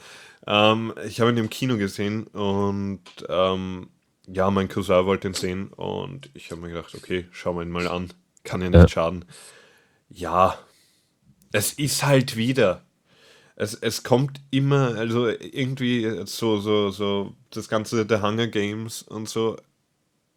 Ähm, 0.47 0.92
ich 1.06 1.21
habe 1.21 1.30
ihn 1.30 1.38
im 1.38 1.50
Kino 1.50 1.76
gesehen 1.76 2.25
und 2.28 3.00
ähm, 3.28 3.88
ja, 4.26 4.50
mein 4.50 4.68
Cousin 4.68 5.06
wollte 5.06 5.28
ihn 5.28 5.35
sehen 5.35 5.68
und 5.68 6.30
ich 6.35 6.50
habe 6.50 6.61
mir 6.61 6.68
gedacht, 6.68 6.95
okay, 6.95 7.26
schauen 7.33 7.56
wir 7.56 7.62
ihn 7.62 7.71
mal 7.71 7.87
an. 7.88 8.12
Kann 8.45 8.62
ja 8.62 8.71
nicht 8.71 8.88
Ja. 8.88 8.88
schaden. 8.88 9.25
Ja, 10.09 10.59
es 11.52 11.73
ist 11.75 12.04
halt 12.04 12.37
wieder. 12.37 12.83
Es, 13.56 13.75
es 13.75 14.02
kommt 14.04 14.40
immer, 14.50 14.97
also 14.97 15.28
irgendwie 15.28 16.23
so, 16.26 16.59
so, 16.59 16.90
so, 16.90 17.35
das 17.50 17.68
ganze 17.68 18.06
The 18.09 18.23
Hunger 18.23 18.49
Games 18.49 19.02
und 19.02 19.28
so 19.28 19.56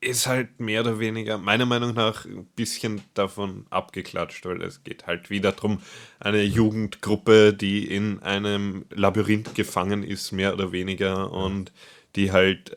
ist 0.02 0.28
halt 0.28 0.60
mehr 0.62 0.82
oder 0.82 1.00
weniger, 1.00 1.38
meiner 1.38 1.66
Meinung 1.66 1.94
nach, 1.94 2.26
ein 2.26 2.46
bisschen 2.56 3.02
davon 3.16 3.66
abgeklatscht, 3.70 4.46
weil 4.46 4.62
es 4.62 4.84
geht 4.84 5.08
halt 5.08 5.30
wieder 5.30 5.52
darum, 5.52 5.82
eine 6.20 6.44
Jugendgruppe, 6.44 7.54
die 7.54 7.86
in 7.88 8.20
einem 8.22 8.86
Labyrinth 8.92 9.56
gefangen 9.56 10.04
ist, 10.04 10.32
mehr 10.32 10.54
oder 10.54 10.72
weniger, 10.72 11.32
und 11.32 11.72
die 12.16 12.32
halt 12.32 12.76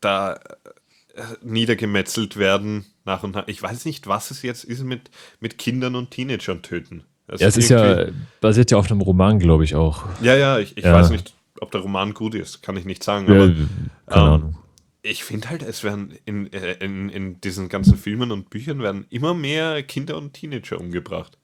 da 0.00 0.34
äh, 1.14 1.22
niedergemetzelt 1.42 2.36
werden 2.36 2.86
nach 3.04 3.22
und 3.22 3.34
nach. 3.34 3.48
Ich 3.48 3.62
weiß 3.62 3.84
nicht, 3.84 4.06
was 4.06 4.30
es 4.30 4.42
jetzt 4.42 4.64
ist 4.64 4.82
mit, 4.84 5.10
mit 5.40 5.58
Kindern 5.58 5.94
und 5.96 6.10
Teenagern 6.10 6.62
töten. 6.62 7.04
Das 7.26 7.40
ja, 7.40 7.48
es 7.48 7.56
ist 7.56 7.68
ja, 7.68 8.06
basiert 8.40 8.70
ja 8.70 8.78
auf 8.78 8.90
einem 8.90 9.00
Roman, 9.00 9.38
glaube 9.38 9.64
ich 9.64 9.74
auch. 9.74 10.04
Ja, 10.22 10.34
ja, 10.34 10.58
ich, 10.58 10.76
ich 10.76 10.84
Ja. 10.84 10.94
weiß 10.94 11.10
nicht, 11.10 11.34
ob 11.60 11.70
der 11.70 11.80
Roman 11.82 12.14
gut 12.14 12.34
ist, 12.34 12.62
kann 12.62 12.76
ich 12.76 12.84
nicht 12.84 13.04
sagen, 13.04 13.26
Ja, 13.28 13.34
aber 13.34 13.46
keine 14.06 14.26
ähm, 14.26 14.32
Ahnung. 14.32 14.56
ich 15.02 15.22
finde 15.24 15.48
halt, 15.50 15.62
es 15.62 15.84
werden 15.84 16.14
in, 16.24 16.52
äh, 16.52 16.72
in, 16.84 17.08
in 17.08 17.40
diesen 17.40 17.68
ganzen 17.68 17.96
Filmen 17.96 18.32
und 18.32 18.50
Büchern 18.50 18.80
werden 18.80 19.06
immer 19.10 19.34
mehr 19.34 19.82
Kinder 19.82 20.16
und 20.16 20.32
Teenager 20.32 20.80
umgebracht. 20.80 21.38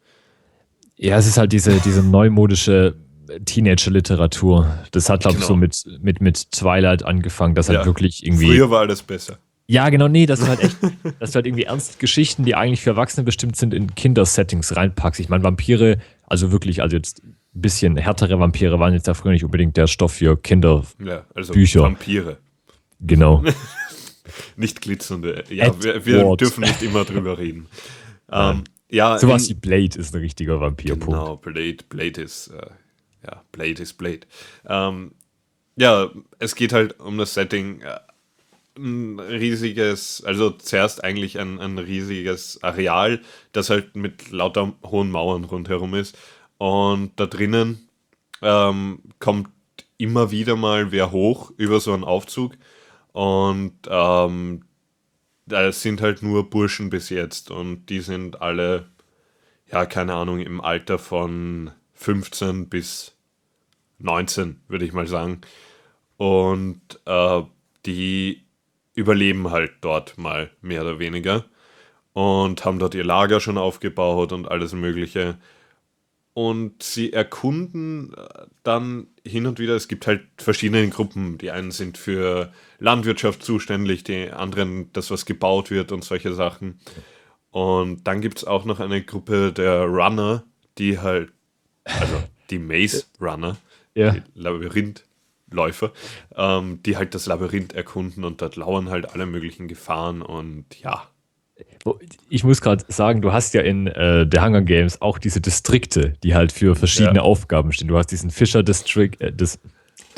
Ja, 0.96 1.18
es 1.18 1.26
ist 1.26 1.36
halt 1.36 1.52
diese, 1.52 1.78
diese 1.80 2.02
neumodische 2.02 2.96
Teenager-Literatur. 3.45 4.78
Das 4.92 5.09
hat, 5.11 5.21
glaube 5.21 5.35
ich, 5.38 5.40
Genau. 5.42 5.49
so 5.49 5.56
mit, 5.56 5.85
mit, 6.02 6.21
mit 6.21 6.50
Twilight 6.52 7.02
angefangen, 7.04 7.54
dass 7.54 7.68
halt 7.68 7.80
Ja. 7.80 7.87
wirklich 7.87 8.25
irgendwie. 8.26 8.47
Früher 8.49 8.71
war 8.71 8.80
alles 8.80 9.02
besser. 9.02 9.38
Ja, 9.68 9.88
genau, 9.88 10.06
nee, 10.09 10.26
das 10.26 10.40
ist 10.40 10.49
halt 10.49 10.61
echt, 10.62 10.76
dass 11.21 11.33
du 11.33 11.37
halt 11.37 11.47
irgendwie 11.47 11.64
ernst 11.64 11.99
Geschichten, 11.99 12.45
die 12.45 12.54
eigentlich 12.54 12.80
für 12.83 12.90
Erwachsene 12.90 13.25
bestimmt 13.25 13.56
sind, 13.56 13.75
in 13.75 13.95
Kindersettings 13.97 14.76
reinpackst. 14.76 15.18
Ich 15.21 15.28
meine, 15.28 15.42
Vampire, 15.42 15.99
also 16.26 16.52
wirklich, 16.52 16.83
also 16.83 16.95
jetzt 16.97 17.23
ein 17.25 17.37
bisschen 17.52 17.97
härtere 17.97 18.38
Vampire 18.38 18.78
waren 18.78 18.92
jetzt 18.92 19.09
da 19.09 19.14
früher 19.14 19.33
nicht 19.33 19.45
unbedingt 19.45 19.76
der 19.76 19.88
Stoff 19.88 20.12
für 20.12 20.37
Kinder. 20.40 20.85
Ja, 21.04 21.25
also 21.35 21.52
Bücher. 21.52 21.83
Vampire. 21.83 22.37
Genau. 23.00 23.42
Nicht 24.56 24.80
glitzernde. 24.80 25.45
Ja, 25.50 25.73
wir, 25.83 26.04
wir 26.06 26.18
Edward. 26.21 26.40
dürfen 26.40 26.62
nicht 26.62 26.83
immer 26.83 27.04
drüber 27.04 27.38
reden. 27.38 27.66
Ähm, 28.28 28.64
ja, 28.90 29.18
Sowas 29.21 29.49
wie 29.49 29.54
Blade 29.54 29.97
ist 29.97 30.12
ein 30.12 30.21
richtiger 30.21 30.61
Vampirpunkt. 30.61 31.06
genau, 31.06 31.37
Blade, 31.37 31.76
Blade 31.88 32.23
ist, 32.23 32.49
äh, 32.49 32.66
ja, 33.26 33.42
Blade 33.52 33.83
ist 33.83 33.95
Blade. 33.95 34.21
Ähm, 34.66 35.12
ja, 35.76 36.11
es 36.38 36.54
geht 36.54 36.73
halt 36.73 36.99
um 37.00 37.18
das 37.18 37.35
Setting. 37.35 37.83
Äh, 37.83 37.99
ein 38.78 39.18
riesiges, 39.18 40.23
also 40.25 40.50
zuerst 40.50 41.02
eigentlich 41.02 41.38
ein, 41.38 41.59
ein 41.61 41.78
riesiges 41.78 42.62
Areal, 42.62 43.23
das 43.52 43.71
halt 43.71 43.97
mit 43.97 44.30
lauter 44.30 44.75
hohen 44.85 45.11
Mauern 45.11 45.45
rundherum 45.45 45.95
ist. 45.95 46.16
Und 46.59 47.12
da 47.16 47.26
drinnen 47.26 47.88
ähm, 48.42 49.00
kommt 49.18 49.49
immer 49.99 50.30
wieder 50.30 50.56
mal 50.56 50.92
wer 50.92 51.11
hoch 51.11 51.52
über 51.56 51.80
so 51.80 51.92
einen 51.92 52.04
Aufzug. 52.04 52.52
Und 53.12 53.73
ähm, 53.88 54.62
da 55.47 55.73
sind 55.73 56.00
halt 56.02 56.23
nur 56.23 56.50
Burschen 56.50 56.90
bis 56.90 57.09
jetzt. 57.09 57.50
Und 57.50 57.87
die 57.87 58.00
sind 58.00 58.42
alle, 58.42 58.90
ja, 59.71 59.87
keine 59.87 60.14
Ahnung, 60.14 60.40
im 60.40 60.61
Alter 60.61 60.99
von 60.99 61.71
15 61.95 62.68
bis 62.68 63.15
19, 63.98 64.60
würde 64.68 64.84
ich 64.84 64.92
mal 64.92 65.06
sagen. 65.06 65.40
Und 66.16 66.80
äh, 67.04 67.42
die 67.84 68.46
überleben 68.94 69.50
halt 69.50 69.72
dort 69.82 70.18
mal 70.18 70.50
mehr 70.60 70.82
oder 70.82 70.98
weniger 70.98 71.44
und 72.14 72.64
haben 72.64 72.78
dort 72.78 72.94
ihr 72.94 73.04
Lager 73.04 73.40
schon 73.40 73.58
aufgebaut 73.58 74.32
und 74.32 74.50
alles 74.50 74.72
Mögliche. 74.72 75.36
Und 76.32 76.82
sie 76.82 77.12
erkunden 77.12 78.14
äh, 78.14 78.46
dann 78.62 79.06
hin 79.26 79.46
und 79.46 79.58
wieder, 79.58 79.74
es 79.74 79.88
gibt 79.88 80.06
halt 80.06 80.22
verschiedene 80.38 80.88
Gruppen. 80.88 81.38
Die 81.38 81.50
einen 81.50 81.70
sind 81.70 81.98
für 81.98 82.52
Landwirtschaft 82.78 83.42
zuständig, 83.42 84.04
die 84.04 84.30
anderen 84.30 84.90
das, 84.92 85.10
was 85.10 85.26
gebaut 85.26 85.70
wird 85.70 85.92
und 85.92 86.04
solche 86.04 86.32
Sachen. 86.32 86.80
Und 87.50 88.06
dann 88.06 88.20
gibt 88.20 88.38
es 88.38 88.44
auch 88.44 88.64
noch 88.64 88.80
eine 88.80 89.02
Gruppe 89.02 89.52
der 89.52 89.84
Runner, 89.84 90.42
die 90.78 90.98
halt, 90.98 91.32
also 91.84 92.22
die 92.50 92.58
Maze 92.58 93.04
Runner, 93.20 93.56
Ja. 93.96 94.14
Labyrinthläufer, 94.34 95.92
ähm, 96.36 96.80
die 96.84 96.96
halt 96.96 97.14
das 97.14 97.26
Labyrinth 97.26 97.72
erkunden 97.74 98.24
und 98.24 98.42
dort 98.42 98.56
lauern 98.56 98.90
halt 98.90 99.10
alle 99.12 99.26
möglichen 99.26 99.68
Gefahren 99.68 100.22
und 100.22 100.66
ja. 100.80 101.04
Ich 102.28 102.44
muss 102.44 102.60
gerade 102.60 102.84
sagen, 102.88 103.22
du 103.22 103.32
hast 103.32 103.54
ja 103.54 103.62
in 103.62 103.86
äh, 103.86 104.26
The 104.30 104.40
Hunger 104.40 104.60
Games 104.62 105.00
auch 105.00 105.18
diese 105.18 105.40
Distrikte, 105.40 106.12
die 106.22 106.34
halt 106.34 106.52
für 106.52 106.74
verschiedene 106.76 107.16
Ja. 107.16 107.22
Aufgaben 107.22 107.72
stehen. 107.72 107.88
Du 107.88 107.96
hast 107.96 108.08
diesen 108.08 108.30
Fischer 108.30 108.62
District, 108.62 109.12
äh, 109.20 109.32
Dis 109.32 109.58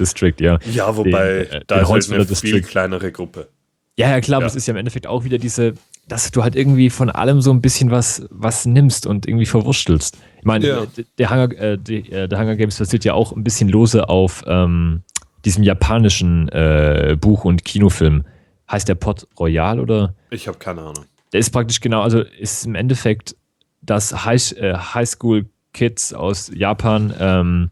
District, 0.00 0.34
ja. 0.40 0.58
Ja, 0.72 0.96
wobei, 0.96 1.44
Den, 1.44 1.52
äh, 1.52 1.64
da 1.66 1.80
ist 1.80 1.88
halt 1.88 2.04
eine 2.10 2.16
viel 2.24 2.26
District. 2.26 2.62
kleinere 2.62 3.12
Gruppe. 3.12 3.48
Ja, 3.96 4.10
ja, 4.10 4.20
klar, 4.20 4.36
aber 4.38 4.44
Ja. 4.46 4.48
es 4.48 4.56
ist 4.56 4.66
ja 4.66 4.72
im 4.72 4.78
Endeffekt 4.78 5.06
auch 5.06 5.24
wieder 5.24 5.38
diese, 5.38 5.74
dass 6.08 6.30
du 6.30 6.42
halt 6.42 6.56
irgendwie 6.56 6.90
von 6.90 7.10
allem 7.10 7.40
so 7.40 7.50
ein 7.52 7.60
bisschen 7.60 7.90
was, 7.90 8.26
was 8.30 8.64
nimmst 8.66 9.06
und 9.06 9.26
irgendwie 9.26 9.46
verwurstelst. 9.46 10.16
Ich 10.38 10.44
meine, 10.44 10.66
Ja. 10.66 10.82
äh, 10.82 10.86
der, 11.18 11.30
Hunger, 11.30 11.52
äh, 11.58 11.78
die, 11.78 12.10
äh, 12.10 12.28
der 12.28 12.38
Hunger 12.38 12.56
Games 12.56 12.78
basiert 12.78 13.04
ja 13.04 13.14
auch 13.14 13.32
ein 13.32 13.44
bisschen 13.44 13.68
lose 13.68 14.08
auf 14.08 14.42
ähm, 14.46 15.02
diesem 15.44 15.62
japanischen 15.62 16.48
äh, 16.48 17.16
Buch- 17.20 17.44
und 17.44 17.64
Kinofilm. 17.64 18.24
Heißt 18.70 18.88
der 18.88 18.96
Pot 18.96 19.26
Royal 19.38 19.80
oder? 19.80 20.14
Ich 20.30 20.48
habe 20.48 20.58
keine 20.58 20.80
Ahnung. 20.82 21.04
Der 21.32 21.40
ist 21.40 21.50
praktisch 21.50 21.80
genau, 21.80 22.02
also 22.02 22.20
ist 22.20 22.66
im 22.66 22.74
Endeffekt, 22.74 23.36
dass 23.82 24.24
High, 24.24 24.52
äh, 24.58 24.74
Highschool-Kids 24.74 26.14
aus 26.14 26.50
Japan 26.54 27.12
ähm, 27.18 27.70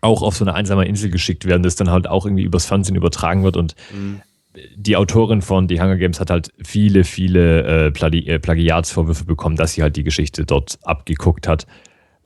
auch 0.00 0.22
auf 0.22 0.36
so 0.36 0.44
eine 0.44 0.54
einsame 0.54 0.86
Insel 0.86 1.10
geschickt 1.10 1.44
werden, 1.44 1.62
das 1.62 1.74
dann 1.76 1.90
halt 1.90 2.08
auch 2.08 2.24
irgendwie 2.24 2.44
übers 2.44 2.66
Fernsehen 2.66 2.94
übertragen 2.96 3.42
wird 3.42 3.56
und 3.56 3.74
die 4.74 4.96
Autorin 4.96 5.42
von 5.42 5.68
The 5.68 5.80
Hunger 5.80 5.96
Games 5.96 6.20
hat 6.20 6.30
halt 6.30 6.52
viele, 6.62 7.04
viele 7.04 7.86
äh, 7.86 7.90
Plagi 7.90 8.26
äh, 8.26 8.38
Plagiatsvorwürfe 8.38 9.24
bekommen, 9.24 9.56
dass 9.56 9.72
sie 9.72 9.82
halt 9.82 9.96
die 9.96 10.04
Geschichte 10.04 10.44
dort 10.44 10.78
abgeguckt 10.82 11.46
hat. 11.48 11.66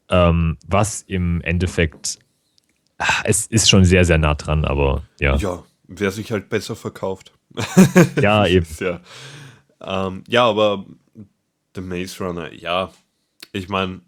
Ähm, 0.09 0.59
was 0.67 1.03
im 1.03 1.41
Endeffekt, 1.43 2.19
ah, 2.99 3.23
es 3.25 3.47
ist 3.47 3.71
schon 3.71 3.85
sehr, 3.85 4.05
sehr 4.05 4.19
nah 4.19 4.35
dran, 4.35 4.65
aber 4.65 5.05
ja. 5.21 5.37
Ja, 5.37 5.63
wer 5.89 6.11
sich 6.11 6.33
halt 6.33 6.49
besser 6.49 6.77
verkauft. 6.77 7.33
Ja, 8.21 8.47
eben. 8.47 8.67
Ja, 8.81 9.01
ähm, 9.81 10.25
ja, 10.29 10.45
aber 10.45 10.85
The 11.75 11.81
Maze 11.81 12.23
Runner, 12.25 12.53
ja, 12.53 12.93
ich 13.53 13.69
meine, 13.69 14.01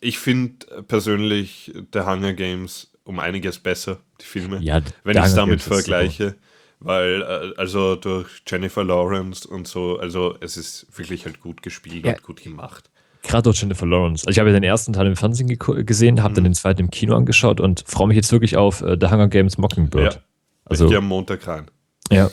ich 0.00 0.18
finde 0.18 0.82
persönlich 0.82 1.72
The 1.92 2.00
Hunger 2.00 2.32
Games 2.34 2.92
um 3.04 3.18
einiges 3.18 3.58
besser, 3.58 4.00
die 4.20 4.26
Filme, 4.26 4.58
Ja, 4.60 4.82
wenn 5.02 5.16
ich 5.16 5.24
es 5.24 5.34
damit 5.34 5.62
vergleiche. 5.62 6.36
Weil, 6.80 7.22
äh, 7.22 7.54
also 7.58 7.96
durch 7.96 8.28
Jennifer 8.46 8.84
Lawrence 8.84 9.46
und 9.48 9.66
so, 9.66 9.98
also 9.98 10.36
es 10.40 10.56
ist 10.56 10.86
wirklich 10.96 11.24
halt 11.24 11.40
gut 11.40 11.62
gespielt 11.62 12.06
Ja. 12.06 12.12
und 12.14 12.22
gut 12.22 12.42
gemacht. 12.42 12.88
Gerade 13.22 13.42
durch 13.42 13.60
Jennifer 13.60 13.84
Lawrence. 13.86 14.22
Also 14.26 14.30
ich 14.30 14.38
habe 14.38 14.50
ja 14.50 14.54
den 14.54 14.62
ersten 14.62 14.92
Teil 14.92 15.06
im 15.08 15.16
Fernsehen 15.16 15.48
gesehen, 15.58 16.22
habe 16.22 16.34
dann 16.34 16.44
den 16.44 16.54
zweiten 16.54 16.82
im 16.82 16.90
Kino 16.90 17.16
angeschaut 17.16 17.60
und 17.60 17.84
freue 17.86 18.06
mich 18.06 18.16
jetzt 18.16 18.30
wirklich 18.30 18.56
auf 18.56 18.80
äh, 18.82 18.96
The 19.00 19.08
Hunger 19.08 19.28
Games 19.28 19.58
Mockingbird. 19.58 20.14
Ja. 20.14 20.20
Also, 20.64 20.84
ich 20.84 20.90
gehe 20.90 20.98
am 20.98 21.06
Montag 21.08 21.46
rein. 21.46 21.70
ja. 22.10 22.30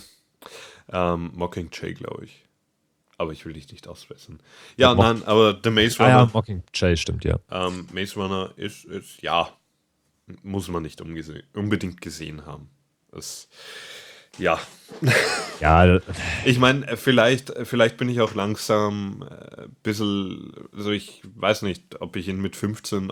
Ähm, 0.92 1.32
Mockingjay, 1.34 1.96
glaube 1.96 2.26
ich. 2.26 2.44
Aber 3.18 3.32
ich 3.32 3.44
will 3.46 3.54
dich 3.54 3.72
nicht 3.72 3.88
ausbessern. 3.88 4.40
Ja, 4.78 4.94
Mock- 4.94 5.04
nein, 5.06 5.24
aber 5.26 5.58
The 5.64 5.72
Maze 5.72 6.00
Ah 6.00 6.06
Runner, 6.06 6.18
ja, 6.20 6.30
Mockingjay 6.32 6.98
stimmt, 6.98 7.24
ja. 7.26 7.40
ähm, 7.50 7.88
Maze 7.92 8.14
Runner 8.20 8.52
ist, 8.56 8.86
ist, 8.86 9.22
ja, 9.24 9.50
muss 10.44 10.68
man 10.68 10.84
nicht 10.84 11.02
unbedingt 11.02 12.02
gesehen 12.02 12.46
haben. 12.46 12.70
Das, 13.12 13.48
ja, 14.38 14.60
Ja, 15.60 16.00
ich 16.46 16.60
meine, 16.60 16.98
vielleicht, 16.98 17.54
vielleicht 17.64 17.98
bin 17.98 18.10
ich 18.10 18.22
auch 18.22 18.34
langsam 18.36 19.24
ein 19.24 19.76
bisschen, 19.84 20.54
also 20.76 20.92
ich 20.92 21.22
weiß 21.36 21.64
nicht, 21.64 22.02
ob 22.02 22.16
ich 22.16 22.28
ihn 22.28 22.42
mit 22.42 22.56
15 22.56 23.12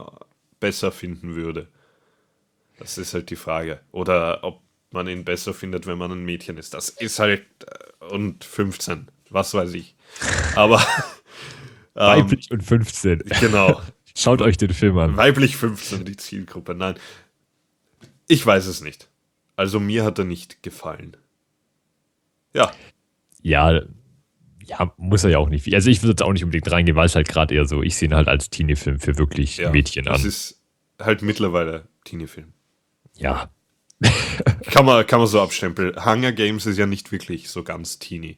besser 0.59 0.91
finden 0.91 1.35
würde. 1.35 1.67
Das 2.79 2.97
ist 2.97 3.13
halt 3.13 3.29
die 3.29 3.35
Frage. 3.35 3.79
Oder 3.91 4.43
ob 4.43 4.61
man 4.91 5.07
ihn 5.07 5.25
besser 5.25 5.53
findet, 5.53 5.87
wenn 5.87 5.97
man 5.97 6.11
ein 6.11 6.25
Mädchen 6.25 6.57
ist. 6.57 6.73
Das 6.73 6.89
ist 6.89 7.19
halt, 7.19 7.43
äh, 7.65 8.05
und 8.05 8.43
15, 8.43 9.07
was 9.29 9.53
weiß 9.53 9.73
ich. 9.73 9.95
Aber, 10.55 10.77
ähm, 11.95 12.25
weiblich 12.25 12.51
und 12.51 12.61
15. 12.61 13.23
genau, 13.39 13.81
Schaut 14.15 14.41
euch 14.43 14.57
den 14.57 14.73
Film 14.73 14.97
an. 14.99 15.17
weiblich 15.17 15.57
15, 15.57 16.05
die 16.05 16.17
Zielgruppe. 16.17 16.75
Nein, 16.75 16.95
ich 18.27 18.45
weiß 18.45 18.67
es 18.67 18.81
nicht. 18.81 19.09
Also 19.55 19.79
mir 19.79 20.03
hat 20.03 20.19
er 20.19 20.25
nicht 20.25 20.63
gefallen. 20.63 21.17
Ja, 22.53 22.71
Ja, 23.41 23.81
ja, 24.65 24.93
muss 24.97 25.23
er 25.23 25.31
ja 25.31 25.37
auch 25.39 25.49
nicht. 25.49 25.71
Also 25.73 25.89
ich 25.89 26.01
würde 26.01 26.11
jetzt 26.11 26.23
auch 26.23 26.31
nicht 26.31 26.43
unbedingt 26.43 26.71
reingehen, 26.71 26.95
weil 26.95 27.07
es 27.07 27.15
halt 27.15 27.27
gerade 27.27 27.53
eher 27.53 27.65
so, 27.65 27.81
ich 27.83 27.95
sehe 27.95 28.07
ihn 28.09 28.15
halt 28.15 28.27
als 28.27 28.49
Teenie-Film 28.49 28.99
für 28.99 29.17
wirklich 29.17 29.57
ja 29.57 29.71
Mädchen 29.71 30.05
Das 30.05 30.21
an. 30.21 30.27
ist 30.27 30.61
halt 30.99 31.21
mittlerweile 31.21 31.87
Teenie-Film. 32.05 32.53
Ja, 33.17 33.49
Kann 34.71 34.85
man, 34.85 35.05
kann 35.05 35.19
man 35.19 35.27
so 35.27 35.41
abstempeln. 35.41 36.03
Hunger 36.05 36.31
Games 36.31 36.65
ist 36.65 36.77
ja 36.77 36.85
nicht 36.85 37.11
wirklich 37.11 37.49
so 37.49 37.63
ganz 37.63 37.99
Teenie. 37.99 38.37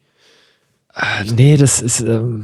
nee, 1.35 1.57
das 1.57 1.81
ist, 1.81 2.01
ähm, 2.01 2.43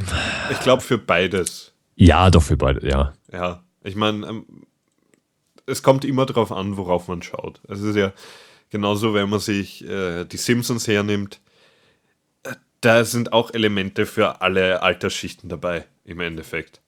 Ich 0.52 0.60
glaube 0.60 0.82
für 0.82 0.98
beides. 0.98 1.74
ja, 1.96 2.30
doch 2.30 2.44
für 2.44 2.58
beide, 2.58 2.88
ja. 2.88 3.14
Ja, 3.32 3.64
ich 3.84 3.96
meine, 3.96 4.26
ähm, 4.28 4.46
es 5.66 5.84
kommt 5.84 6.04
immer 6.06 6.26
darauf 6.26 6.52
an, 6.52 6.78
worauf 6.78 7.08
man 7.08 7.22
schaut. 7.22 7.62
Es 7.68 7.82
ist 7.82 7.96
ja 7.96 8.12
genauso, 8.72 9.14
wenn 9.14 9.30
man 9.30 9.40
sich 9.40 9.86
äh, 9.88 10.26
die 10.26 10.38
Simpsons 10.38 10.88
hernimmt. 10.88 11.40
äh, 12.44 12.54
Da 12.82 13.06
sind 13.06 13.34
auch 13.34 13.54
Elemente 13.54 14.06
für 14.06 14.42
alle 14.42 14.82
Altersschichten 14.82 15.50
dabei, 15.50 15.86
im 16.06 16.20
Endeffekt. 16.20 16.82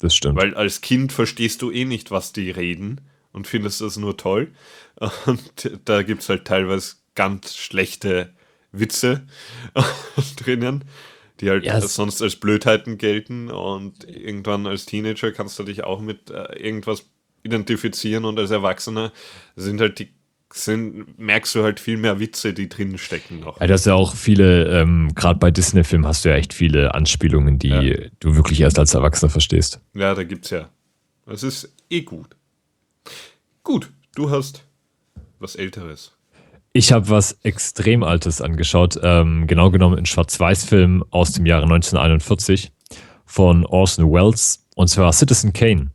Das 0.00 0.14
stimmt. 0.14 0.38
Weil 0.38 0.54
als 0.54 0.80
Kind 0.80 1.12
verstehst 1.12 1.62
du 1.62 1.70
eh 1.70 1.84
nicht, 1.84 2.10
was 2.10 2.32
die 2.32 2.50
reden 2.50 3.00
und 3.32 3.46
findest 3.46 3.80
das 3.80 3.96
nur 3.96 4.16
toll. 4.16 4.52
Und 5.26 5.70
da 5.86 6.02
gibt 6.02 6.22
es 6.22 6.28
halt 6.28 6.44
teilweise 6.46 6.96
ganz 7.16 7.56
schlechte 7.56 8.32
Witze 8.70 9.26
drinnen, 10.36 10.84
die 11.40 11.50
halt 11.50 11.64
Ja, 11.64 11.78
es- 11.78 11.94
sonst 11.94 12.22
als 12.22 12.36
Blödheiten 12.36 12.98
gelten. 12.98 13.50
Und 13.50 14.04
irgendwann 14.08 14.66
als 14.66 14.86
Teenager 14.86 15.32
kannst 15.32 15.58
du 15.58 15.64
dich 15.64 15.84
auch 15.84 16.00
mit 16.00 16.30
äh, 16.30 16.56
irgendwas 16.58 17.06
identifizieren 17.42 18.24
und 18.24 18.38
als 18.38 18.50
Erwachsener 18.50 19.12
sind 19.56 19.80
halt 19.80 19.98
die 19.98 20.12
sind, 20.56 21.18
merkst 21.18 21.54
du 21.56 21.64
halt 21.64 21.80
viel 21.80 21.96
mehr 21.96 22.20
Witze, 22.20 22.52
die 22.54 22.68
drin 22.68 22.96
stecken 22.96 23.40
noch. 23.40 23.60
Ja, 23.60 23.66
das 23.66 23.80
ist 23.82 23.86
ja 23.86 23.94
auch 23.94 24.14
viele, 24.14 24.80
ähm, 24.80 25.10
gerade 25.14 25.38
bei 25.38 25.50
Disney-Filmen 25.50 26.06
hast 26.06 26.24
du 26.24 26.28
ja 26.28 26.36
echt 26.36 26.54
viele 26.54 26.94
Anspielungen, 26.94 27.58
die 27.58 27.68
Ja. 27.68 28.08
du 28.20 28.36
wirklich 28.36 28.60
erst 28.60 28.78
als 28.78 28.94
Erwachsener 28.94 29.30
verstehst. 29.30 29.80
Ja, 29.94 30.14
da 30.14 30.22
gibt's 30.22 30.50
ja. 30.50 30.68
Das 31.26 31.42
ist 31.42 31.74
eh 31.90 32.02
gut. 32.02 32.36
Gut, 33.64 33.90
du 34.14 34.30
hast 34.30 34.64
was 35.40 35.56
Älteres. 35.56 36.12
Ich 36.72 36.92
habe 36.92 37.08
was 37.08 37.32
extrem 37.42 38.02
Altes 38.02 38.40
angeschaut, 38.40 38.98
ähm, 39.02 39.46
genau 39.46 39.70
genommen 39.70 39.98
ein 39.98 40.06
Schwarz-Weiß-Film 40.06 41.04
aus 41.10 41.32
dem 41.32 41.46
Jahre 41.46 41.64
1941 41.64 42.72
von 43.26 43.64
Orson 43.66 44.10
Welles, 44.12 44.66
und 44.76 44.88
zwar 44.88 45.12
Citizen 45.12 45.52
Kane. 45.52 45.90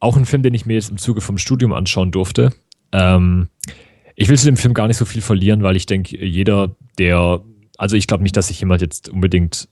Auch 0.00 0.16
ein 0.16 0.24
Film, 0.26 0.42
den 0.42 0.54
ich 0.54 0.66
mir 0.66 0.74
jetzt 0.74 0.90
im 0.90 0.98
Zuge 0.98 1.20
vom 1.20 1.38
Studium 1.38 1.72
anschauen 1.72 2.10
durfte. 2.10 2.52
Ähm, 2.92 3.48
ich 4.14 4.28
will 4.28 4.38
zu 4.38 4.46
dem 4.46 4.56
Film 4.56 4.74
gar 4.74 4.88
nicht 4.88 4.98
so 4.98 5.04
viel 5.04 5.22
verlieren, 5.22 5.62
weil 5.62 5.76
ich 5.76 5.86
denke, 5.86 6.24
jeder, 6.24 6.76
der, 6.98 7.42
also 7.78 7.96
ich 7.96 8.06
glaube 8.06 8.22
nicht, 8.22 8.36
dass 8.36 8.48
sich 8.48 8.60
jemand 8.60 8.82
jetzt 8.82 9.08
unbedingt 9.08 9.68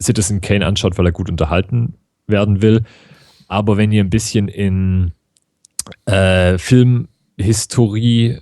Citizen 0.00 0.40
Kane 0.40 0.66
anschaut, 0.66 0.98
weil 0.98 1.06
er 1.06 1.12
gut 1.12 1.28
unterhalten 1.28 1.94
werden 2.26 2.62
will. 2.62 2.84
Aber 3.48 3.76
wenn 3.76 3.92
ihr 3.92 4.02
ein 4.02 4.10
bisschen 4.10 4.48
in 4.48 5.12
äh, 6.06 6.58
Filmhistorie 6.58 8.38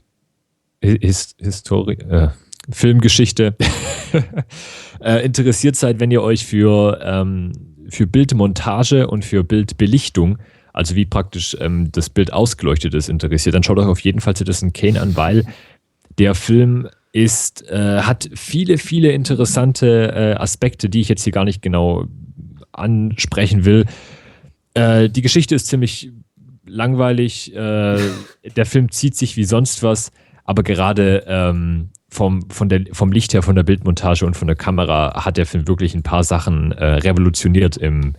His 0.81 1.35
Historie, 1.39 1.95
äh, 1.95 2.29
Filmgeschichte 2.71 3.57
äh, 5.01 5.25
interessiert 5.25 5.77
seid, 5.77 5.99
wenn 5.99 6.11
ihr 6.11 6.23
euch 6.23 6.47
für, 6.47 7.01
ähm, 7.03 7.53
für 7.89 8.07
Bildmontage 8.07 9.09
und 9.09 9.25
für 9.25 9.43
Bildbelichtung, 9.43 10.39
also 10.73 10.95
wie 10.95 11.05
praktisch 11.05 11.57
ähm, 11.61 11.91
das 11.93 12.11
Bild 12.11 12.33
ausgeleuchtet 12.33 12.95
ist, 12.95 13.09
interessiert, 13.09 13.55
dann 13.55 13.63
schaut 13.63 13.79
euch 13.79 13.87
auf 13.87 14.01
jeden 14.01 14.21
Fall 14.21 14.37
Citizen 14.37 14.73
Kane 14.73 15.01
an, 15.01 15.17
weil 15.17 15.45
der 16.19 16.35
Film 16.35 16.89
ist, 17.13 17.69
äh, 17.71 18.03
hat 18.03 18.31
viele, 18.35 18.79
viele 18.79 19.13
interessante 19.13 20.13
äh, 20.15 20.35
Aspekte, 20.41 20.89
die 20.89 21.01
ich 21.01 21.09
jetzt 21.09 21.25
hier 21.25 21.33
gar 21.33 21.45
nicht 21.45 21.63
genau 21.63 22.07
ansprechen 22.73 23.65
will. 23.65 23.85
Äh, 24.75 25.11
die 25.11 25.23
Geschichte 25.23 25.55
ist 25.55 25.67
ziemlich 25.67 26.11
langweilig. 26.67 27.55
Äh, 27.55 27.99
der 28.57 28.67
Film 28.67 28.91
zieht 28.91 29.15
sich 29.17 29.37
wie 29.37 29.45
sonst 29.45 29.83
was. 29.83 30.11
Aber 30.45 30.63
gerade 30.63 31.25
ähm, 31.27 31.91
vom, 32.09 32.51
von 32.51 32.69
der, 32.69 32.85
vom 32.93 33.13
Licht 33.13 33.35
her, 33.35 33.43
von 33.43 33.57
der 33.57 33.63
Bildmontage 33.63 34.27
und 34.27 34.37
von 34.37 34.49
der 34.49 34.57
Kamera 34.57 35.25
hat 35.25 35.37
der 35.37 35.47
Film 35.47 35.69
wirklich 35.69 35.95
ein 35.95 36.03
paar 36.03 36.25
Sachen 36.25 36.73
äh, 36.73 36.85
revolutioniert 36.85 37.77
im, 37.77 38.15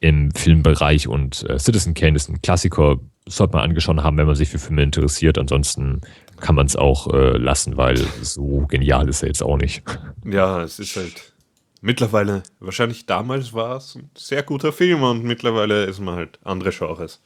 im 0.00 0.30
Filmbereich. 0.32 1.08
Und 1.08 1.48
äh, 1.48 1.58
Citizen 1.58 1.94
Kane 1.94 2.16
ist 2.16 2.28
ein 2.28 2.42
Klassiker, 2.42 2.98
sollte 3.26 3.54
man 3.54 3.64
angeschaut 3.64 3.98
haben, 3.98 4.16
wenn 4.16 4.26
man 4.26 4.36
sich 4.36 4.48
für 4.48 4.58
Filme 4.58 4.82
interessiert. 4.82 5.38
Ansonsten 5.38 6.00
kann 6.40 6.54
man 6.54 6.66
es 6.66 6.76
auch 6.76 7.12
äh, 7.12 7.36
lassen, 7.36 7.76
weil 7.76 7.96
so 8.22 8.66
genial 8.68 9.08
ist 9.08 9.22
er 9.22 9.28
jetzt 9.28 9.42
auch 9.42 9.56
nicht. 9.56 9.82
Ja, 10.24 10.62
es 10.62 10.78
ist 10.78 10.96
halt 10.96 11.32
mittlerweile, 11.80 12.42
wahrscheinlich 12.60 13.06
damals 13.06 13.52
war 13.52 13.76
es 13.76 13.96
ein 13.96 14.10
sehr 14.16 14.42
guter 14.42 14.72
Film 14.72 15.02
und 15.02 15.24
mittlerweile 15.24 15.84
ist 15.84 16.00
man 16.00 16.14
halt 16.14 16.38
andere 16.44 16.70
Genres. 16.70 17.20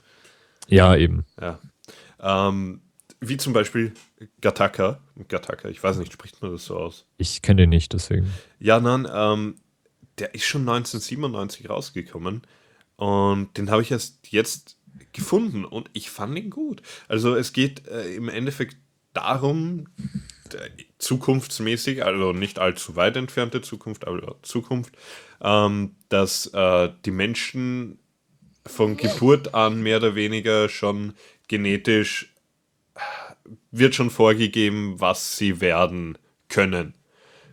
Ja, 0.68 0.96
eben. 0.96 1.24
Ja. 1.40 1.58
Ähm, 2.20 2.80
wie 3.20 3.36
zum 3.36 3.52
Beispiel 3.52 3.92
Gattaca. 4.40 5.00
Gattaca, 5.28 5.68
ich 5.68 5.82
weiß 5.82 5.98
nicht, 5.98 6.12
spricht 6.12 6.40
man 6.42 6.52
das 6.52 6.64
so 6.64 6.76
aus? 6.76 7.06
Ich 7.18 7.42
kenne 7.42 7.62
den 7.62 7.70
nicht, 7.70 7.92
deswegen. 7.92 8.32
Ja, 8.58 8.80
nein, 8.80 9.06
ähm, 9.12 9.56
der 10.18 10.34
ist 10.34 10.44
schon 10.44 10.62
1997 10.62 11.68
rausgekommen 11.68 12.42
und 13.02 13.58
den 13.58 13.68
habe 13.68 13.82
ich 13.82 13.90
erst 13.90 14.28
jetzt 14.30 14.76
gefunden 15.12 15.64
und 15.64 15.90
ich 15.92 16.08
fand 16.08 16.38
ihn 16.38 16.50
gut. 16.50 16.82
Also 17.08 17.34
es 17.34 17.52
geht 17.52 17.88
äh, 17.88 18.14
im 18.14 18.28
Endeffekt 18.28 18.76
darum, 19.12 19.88
zukunftsmäßig, 20.98 22.04
also 22.04 22.32
nicht 22.32 22.60
allzu 22.60 22.94
weit 22.94 23.16
entfernte 23.16 23.60
Zukunft, 23.60 24.06
aber 24.06 24.36
Zukunft, 24.42 24.94
ähm, 25.40 25.96
dass 26.10 26.46
äh, 26.54 26.90
die 27.04 27.10
Menschen 27.10 27.98
von 28.64 28.96
Geburt 28.96 29.52
an 29.52 29.82
mehr 29.82 29.96
oder 29.96 30.14
weniger 30.14 30.68
schon 30.68 31.14
genetisch 31.48 32.32
wird 33.72 33.96
schon 33.96 34.10
vorgegeben, 34.10 35.00
was 35.00 35.36
sie 35.36 35.60
werden 35.60 36.18
können. 36.48 36.94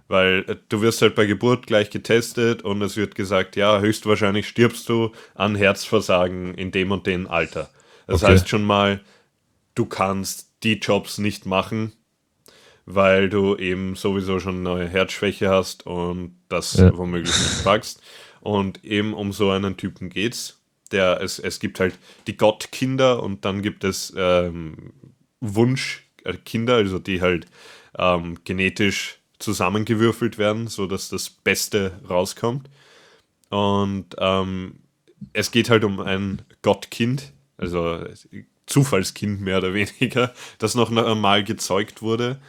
Weil 0.10 0.44
äh, 0.48 0.56
du 0.68 0.82
wirst 0.82 1.02
halt 1.02 1.16
bei 1.16 1.26
Geburt 1.26 1.68
gleich 1.68 1.90
getestet 1.90 2.64
und 2.64 2.82
es 2.82 2.98
wird 2.98 3.16
gesagt, 3.16 3.56
ja, 3.56 3.80
höchstwahrscheinlich 3.80 4.50
stirbst 4.50 4.90
du 4.90 5.14
an 5.36 5.56
Herzversagen 5.56 6.56
in 6.56 6.72
dem 6.72 6.92
und 6.92 7.08
dem 7.08 7.28
Alter. 7.28 7.70
Das 8.08 8.24
okay. 8.24 8.34
heißt 8.34 8.50
schon 8.50 8.66
mal, 8.66 9.00
du 9.76 9.86
kannst 9.86 10.50
die 10.64 10.80
Jobs 10.80 11.20
nicht 11.20 11.46
machen, 11.46 11.94
weil 12.86 13.30
du 13.30 13.56
eben 13.56 13.96
sowieso 13.96 14.40
schon 14.40 14.66
eine 14.66 14.90
Herzschwäche 14.90 15.48
hast 15.48 15.86
und 15.86 16.36
das 16.50 16.74
ja. 16.74 16.98
womöglich 16.98 17.38
nicht 17.38 17.64
packst. 17.64 18.02
Und 18.42 18.84
eben 18.84 19.14
um 19.14 19.32
so 19.32 19.52
einen 19.52 19.78
Typen 19.78 20.10
geht's. 20.10 20.60
Der, 20.92 21.22
es, 21.22 21.38
es 21.38 21.60
gibt 21.60 21.80
halt 21.80 21.94
die 22.26 22.36
Gottkinder 22.36 23.22
und 23.22 23.46
dann 23.46 23.62
gibt 23.62 23.84
es 23.84 24.12
ähm, 24.18 24.92
Wunschkinder, 25.40 26.76
also 26.76 26.98
die 26.98 27.22
halt 27.22 27.46
ähm, 27.96 28.40
genetisch 28.44 29.19
zusammengewürfelt 29.40 30.38
werden, 30.38 30.68
sodass 30.68 31.10
das 31.10 31.30
Beste 31.30 32.00
rauskommt. 32.08 32.70
Und 33.50 34.16
ähm, 34.20 34.80
es 35.34 35.52
geht 35.52 35.70
halt 35.70 35.84
um 35.84 36.00
ein 36.00 36.44
Gottkind, 36.62 37.34
also 37.58 38.06
Zufallskind 38.66 39.42
mehr 39.42 39.58
oder 39.58 39.74
weniger, 39.74 40.34
das 40.60 40.76
noch 40.76 40.92
einmal 40.92 41.44
gezeugt 41.44 42.02
wurde. 42.02 42.40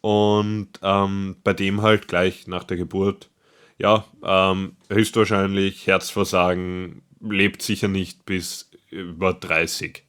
Und 0.00 0.68
ähm, 0.82 1.36
bei 1.42 1.52
dem 1.52 1.82
halt 1.82 2.08
gleich 2.08 2.46
nach 2.46 2.64
der 2.64 2.76
Geburt, 2.76 3.30
ja, 3.78 4.06
ähm, 4.22 4.76
höchstwahrscheinlich 4.88 5.86
Herzversagen, 5.86 7.02
lebt 7.20 7.62
sicher 7.62 7.88
nicht 7.88 8.24
bis 8.24 8.70
über 8.90 9.34
30. 9.34 10.04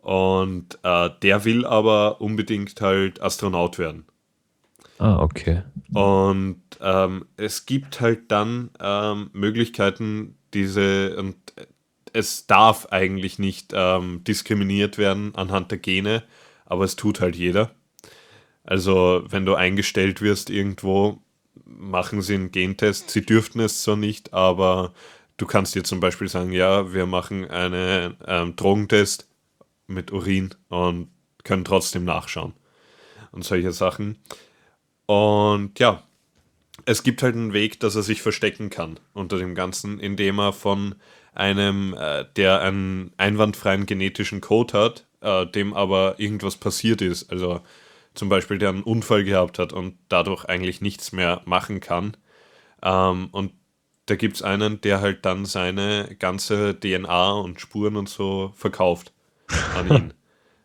Und 0.00 0.78
äh, 0.82 1.10
der 1.22 1.44
will 1.44 1.66
aber 1.66 2.20
unbedingt 2.20 2.80
halt 2.80 3.20
Astronaut 3.20 3.78
werden. 3.78 4.06
Ah, 5.00 5.18
okay. 5.22 5.62
Und 5.94 6.60
ähm, 6.82 7.24
es 7.38 7.64
gibt 7.64 8.02
halt 8.02 8.30
dann 8.30 8.68
ähm, 8.78 9.30
Möglichkeiten, 9.32 10.36
diese, 10.52 11.16
und 11.16 11.36
es 12.12 12.46
darf 12.46 12.86
eigentlich 12.90 13.38
nicht 13.38 13.72
ähm, 13.74 14.22
diskriminiert 14.24 14.98
werden 14.98 15.34
anhand 15.34 15.70
der 15.70 15.78
Gene, 15.78 16.22
aber 16.66 16.84
es 16.84 16.96
tut 16.96 17.20
halt 17.22 17.34
jeder. 17.34 17.70
Also, 18.62 19.24
wenn 19.26 19.46
du 19.46 19.54
eingestellt 19.54 20.20
wirst 20.20 20.50
irgendwo, 20.50 21.22
machen 21.64 22.20
sie 22.20 22.34
einen 22.34 22.52
Gentest. 22.52 23.08
Sie 23.08 23.24
dürften 23.24 23.60
es 23.60 23.82
zwar 23.82 23.96
nicht, 23.96 24.34
aber 24.34 24.92
du 25.38 25.46
kannst 25.46 25.74
dir 25.74 25.82
zum 25.82 26.00
Beispiel 26.00 26.28
sagen, 26.28 26.52
ja, 26.52 26.92
wir 26.92 27.06
machen 27.06 27.50
einen 27.50 28.16
ähm, 28.26 28.54
Drogentest 28.54 29.30
mit 29.86 30.12
Urin 30.12 30.54
und 30.68 31.08
können 31.42 31.64
trotzdem 31.64 32.04
nachschauen 32.04 32.52
und 33.32 33.44
solche 33.44 33.72
Sachen. 33.72 34.18
Und 35.10 35.80
ja, 35.80 36.04
es 36.84 37.02
gibt 37.02 37.24
halt 37.24 37.34
einen 37.34 37.52
Weg, 37.52 37.80
dass 37.80 37.96
er 37.96 38.04
sich 38.04 38.22
verstecken 38.22 38.70
kann 38.70 39.00
unter 39.12 39.38
dem 39.38 39.56
Ganzen, 39.56 39.98
indem 39.98 40.38
er 40.38 40.52
von 40.52 40.94
einem, 41.34 41.94
äh, 41.98 42.26
der 42.36 42.60
einen 42.60 43.12
einwandfreien 43.16 43.86
genetischen 43.86 44.40
Code 44.40 44.78
hat, 44.78 45.06
äh, 45.20 45.46
dem 45.46 45.74
aber 45.74 46.20
irgendwas 46.20 46.56
passiert 46.56 47.02
ist, 47.02 47.28
also 47.28 47.60
zum 48.14 48.28
Beispiel 48.28 48.58
der 48.58 48.68
einen 48.68 48.84
Unfall 48.84 49.24
gehabt 49.24 49.58
hat 49.58 49.72
und 49.72 49.98
dadurch 50.08 50.44
eigentlich 50.44 50.80
nichts 50.80 51.10
mehr 51.10 51.42
machen 51.44 51.80
kann. 51.80 52.16
Ähm, 52.80 53.30
und 53.32 53.52
da 54.06 54.14
gibt 54.14 54.36
es 54.36 54.42
einen, 54.42 54.80
der 54.80 55.00
halt 55.00 55.26
dann 55.26 55.44
seine 55.44 56.14
ganze 56.20 56.78
DNA 56.78 57.32
und 57.32 57.60
Spuren 57.60 57.96
und 57.96 58.08
so 58.08 58.52
verkauft 58.54 59.12
an 59.76 59.88
ihn. 59.90 60.14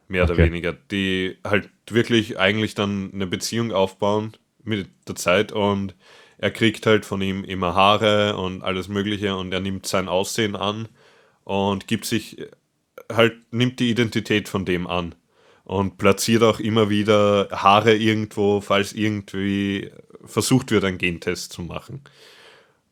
Mehr 0.08 0.24
okay. 0.24 0.34
oder 0.34 0.44
weniger. 0.44 0.74
Die 0.74 1.38
halt 1.44 1.70
wirklich 1.90 2.40
eigentlich 2.40 2.76
dann 2.76 3.12
eine 3.14 3.28
Beziehung 3.28 3.72
aufbauen 3.72 4.34
mit 4.64 4.88
der 5.08 5.16
Zeit 5.16 5.52
und 5.52 5.96
er 6.38 6.52
kriegt 6.52 6.86
halt 6.86 7.06
von 7.06 7.22
ihm 7.22 7.44
immer 7.44 7.76
Haare 7.76 8.38
und 8.38 8.62
alles 8.62 8.88
Mögliche 8.88 9.36
und 9.36 9.54
er 9.54 9.62
nimmt 9.62 9.86
sein 9.86 10.08
Aussehen 10.08 10.56
an 10.56 10.88
und 11.44 11.88
gibt 11.88 12.06
sich 12.06 12.38
halt, 13.12 13.36
nimmt 13.52 13.80
die 13.80 13.90
Identität 13.90 14.50
von 14.50 14.66
dem 14.66 14.88
an 14.88 15.16
und 15.64 15.98
platziert 15.98 16.44
auch 16.44 16.60
immer 16.60 16.90
wieder 16.90 17.50
Haare 17.52 17.96
irgendwo, 17.96 18.62
falls 18.62 18.94
irgendwie 18.94 19.92
versucht 20.26 20.72
wird, 20.72 20.84
einen 20.84 20.98
Gentest 20.98 21.54
zu 21.54 21.62
machen. 21.62 22.02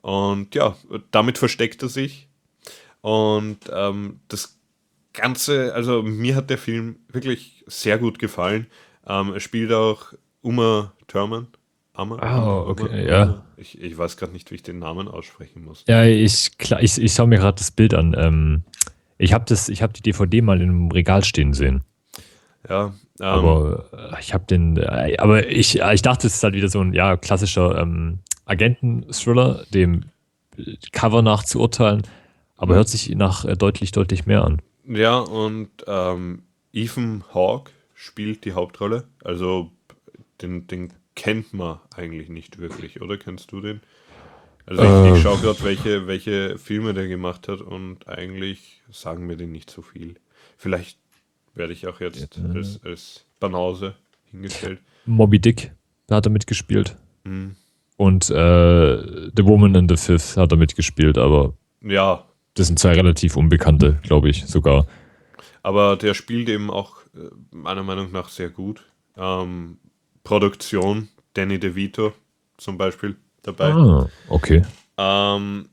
Und 0.01 0.53
ja, 0.55 0.75
damit 1.11 1.37
versteckt 1.37 1.81
er 1.81 1.89
sich. 1.89 2.27
Und 3.01 3.59
ähm, 3.71 4.19
das 4.27 4.57
Ganze, 5.13 5.73
also 5.73 6.01
mir 6.01 6.35
hat 6.35 6.49
der 6.49 6.57
Film 6.57 6.97
wirklich 7.07 7.63
sehr 7.67 7.97
gut 7.97 8.19
gefallen. 8.19 8.67
Ähm, 9.07 9.33
er 9.33 9.39
spielt 9.39 9.71
auch 9.71 10.13
Uma 10.41 10.93
Thurman. 11.07 11.47
Amma, 11.93 12.15
oh, 12.15 12.69
okay, 12.69 12.85
Uma, 12.85 12.97
ja. 12.97 13.43
Ich, 13.57 13.79
ich 13.79 13.97
weiß 13.97 14.17
gerade 14.17 14.33
nicht, 14.33 14.49
wie 14.49 14.55
ich 14.55 14.63
den 14.63 14.79
Namen 14.79 15.07
aussprechen 15.07 15.63
muss. 15.63 15.83
Ja, 15.87 16.03
ich, 16.03 16.57
klar, 16.57 16.81
ich, 16.81 16.99
ich 16.99 17.13
schaue 17.13 17.27
mir 17.27 17.37
gerade 17.37 17.57
das 17.57 17.69
Bild 17.69 17.93
an. 17.93 18.15
Ähm, 18.17 18.63
ich 19.19 19.33
habe 19.33 19.53
hab 19.53 19.93
die 19.93 20.01
DVD 20.01 20.41
mal 20.41 20.59
im 20.61 20.89
Regal 20.91 21.23
stehen 21.23 21.53
sehen. 21.53 21.83
Ja, 22.67 22.93
ähm, 23.19 23.25
aber 23.25 23.85
äh, 23.93 24.19
ich 24.19 24.33
habe 24.33 24.45
den, 24.45 24.77
äh, 24.77 25.17
aber 25.17 25.47
ich, 25.47 25.79
ich 25.79 26.01
dachte, 26.01 26.27
es 26.27 26.35
ist 26.35 26.43
halt 26.43 26.55
wieder 26.55 26.69
so 26.69 26.81
ein 26.81 26.93
ja, 26.93 27.17
klassischer 27.17 27.77
ähm, 27.77 28.19
Agenten-Thriller, 28.45 29.65
dem 29.73 30.05
Cover 30.91 31.21
nach 31.21 31.43
zu 31.43 31.59
urteilen, 31.59 32.03
aber 32.57 32.75
hört 32.75 32.89
sich 32.89 33.09
nach 33.15 33.45
äh, 33.45 33.55
deutlich, 33.55 33.91
deutlich 33.91 34.25
mehr 34.25 34.43
an. 34.43 34.61
Ja, 34.85 35.19
und 35.19 35.69
ähm, 35.87 36.43
Ethan 36.73 37.23
Hawke 37.33 37.71
spielt 37.93 38.45
die 38.45 38.53
Hauptrolle. 38.53 39.05
Also 39.23 39.71
den, 40.41 40.67
den 40.67 40.93
kennt 41.15 41.53
man 41.53 41.79
eigentlich 41.95 42.29
nicht 42.29 42.57
wirklich, 42.57 43.01
oder? 43.01 43.17
Kennst 43.17 43.51
du 43.51 43.61
den? 43.61 43.81
Also 44.65 44.81
ich, 44.83 44.89
Äh. 44.89 45.15
ich 45.15 45.21
schaue 45.21 45.39
gerade, 45.39 45.63
welche, 45.63 46.07
welche 46.07 46.57
Filme 46.57 46.93
der 46.93 47.07
gemacht 47.07 47.47
hat 47.47 47.61
und 47.61 48.07
eigentlich 48.07 48.81
sagen 48.91 49.25
mir 49.27 49.37
den 49.37 49.51
nicht 49.51 49.69
so 49.69 49.81
viel. 49.81 50.15
Vielleicht 50.57 50.97
werde 51.55 51.73
ich 51.73 51.87
auch 51.87 51.99
jetzt 51.99 52.39
als, 52.53 52.79
als 52.83 53.25
Banause 53.39 53.95
hingestellt. 54.31 54.79
Moby 55.05 55.39
Dick, 55.39 55.71
da 56.07 56.15
hat 56.15 56.25
er 56.25 56.31
mitgespielt. 56.31 56.95
Hm. 57.25 57.55
Und 57.97 58.29
äh, 58.29 59.31
The 59.35 59.45
Woman 59.45 59.75
in 59.75 59.87
the 59.87 59.97
Fifth 59.97 60.35
hat 60.37 60.51
er 60.51 60.57
mitgespielt, 60.57 61.17
aber 61.17 61.53
Ja, 61.81 62.25
das 62.55 62.67
sind 62.67 62.79
zwei 62.79 62.93
relativ 62.93 63.35
unbekannte, 63.35 63.99
glaube 64.03 64.29
ich, 64.29 64.45
sogar. 64.45 64.85
aber 65.63 65.95
der 65.95 66.13
spielt 66.13 66.49
eben 66.49 66.69
auch 66.69 66.97
äh, 67.15 67.29
meiner 67.51 67.83
Meinung 67.83 68.11
nach 68.11 68.29
sehr 68.29 68.49
gut. 68.49 68.85
Ähm, 69.17 69.77
Produktion, 70.23 71.09
Danny 71.33 71.59
DeVito 71.59 72.13
zum 72.57 72.77
Beispiel 72.77 73.15
dabei. 73.41 73.71
Ah, 73.71 74.09
okay. 74.29 74.63
Ähm, 74.97 75.69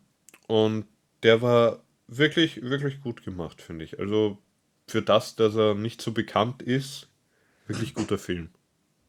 und 0.46 0.86
der 1.22 1.42
war 1.42 1.80
wirklich, 2.08 2.62
wirklich 2.62 3.00
gut 3.00 3.24
gemacht, 3.24 3.62
finde 3.62 3.84
ich. 3.84 3.98
Also 3.98 4.38
für 4.86 5.02
das, 5.02 5.36
dass 5.36 5.54
er 5.54 5.74
nicht 5.74 6.02
so 6.02 6.12
bekannt 6.12 6.62
ist, 6.62 7.08
wirklich 7.66 7.94
guter 7.94 8.18
Film. 8.18 8.50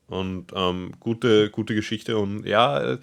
Und 0.07 0.51
ähm, 0.53 0.91
gute, 0.99 1.49
gute 1.49 1.73
Geschichte. 1.73 2.17
Und 2.17 2.45
ja, 2.45 2.93
äh, 2.93 2.97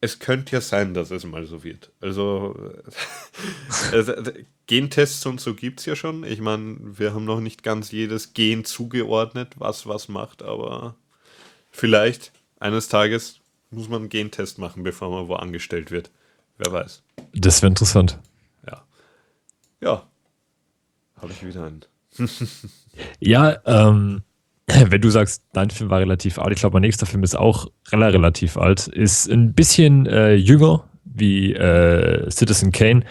es 0.00 0.18
könnte 0.18 0.56
ja 0.56 0.60
sein, 0.60 0.94
dass 0.94 1.10
es 1.10 1.24
mal 1.24 1.44
so 1.46 1.62
wird. 1.62 1.90
Also 2.00 2.72
also, 3.92 4.14
Gentests 4.66 5.26
und 5.26 5.40
so 5.40 5.54
gibt 5.54 5.80
es 5.80 5.86
ja 5.86 5.96
schon. 5.96 6.24
Ich 6.24 6.40
meine, 6.40 6.76
wir 6.80 7.12
haben 7.12 7.24
noch 7.24 7.40
nicht 7.40 7.62
ganz 7.62 7.90
jedes 7.90 8.32
Gen 8.32 8.64
zugeordnet, 8.64 9.54
was 9.56 9.86
was 9.86 10.08
macht, 10.08 10.42
aber 10.42 10.94
vielleicht 11.70 12.32
eines 12.58 12.88
Tages 12.88 13.40
muss 13.70 13.88
man 13.88 14.02
einen 14.02 14.08
Gentest 14.08 14.58
machen, 14.58 14.82
bevor 14.82 15.10
man 15.10 15.28
wo 15.28 15.34
angestellt 15.34 15.90
wird. 15.90 16.10
Wer 16.58 16.72
weiß. 16.72 17.02
Das 17.34 17.62
wäre 17.62 17.70
interessant. 17.70 18.18
Ja. 18.66 18.84
Ja. 19.80 20.06
Habe 21.16 21.32
ich 21.32 21.46
wieder 21.46 21.64
einen. 21.64 21.84
Ja, 23.20 23.60
ähm, 23.66 24.22
wenn 24.88 25.00
du 25.00 25.10
sagst, 25.10 25.42
dein 25.52 25.70
Film 25.70 25.90
war 25.90 26.00
relativ 26.00 26.38
alt, 26.38 26.52
ich 26.52 26.60
glaube, 26.60 26.74
mein 26.74 26.82
nächster 26.82 27.06
Film 27.06 27.22
ist 27.22 27.36
auch 27.36 27.68
rela- 27.90 28.12
relativ 28.12 28.56
alt, 28.56 28.88
ist 28.88 29.28
ein 29.30 29.54
bisschen 29.54 30.06
äh, 30.06 30.34
jünger 30.34 30.84
wie 31.04 31.52
äh, 31.54 32.30
Citizen 32.30 32.72
Kane, 32.72 33.02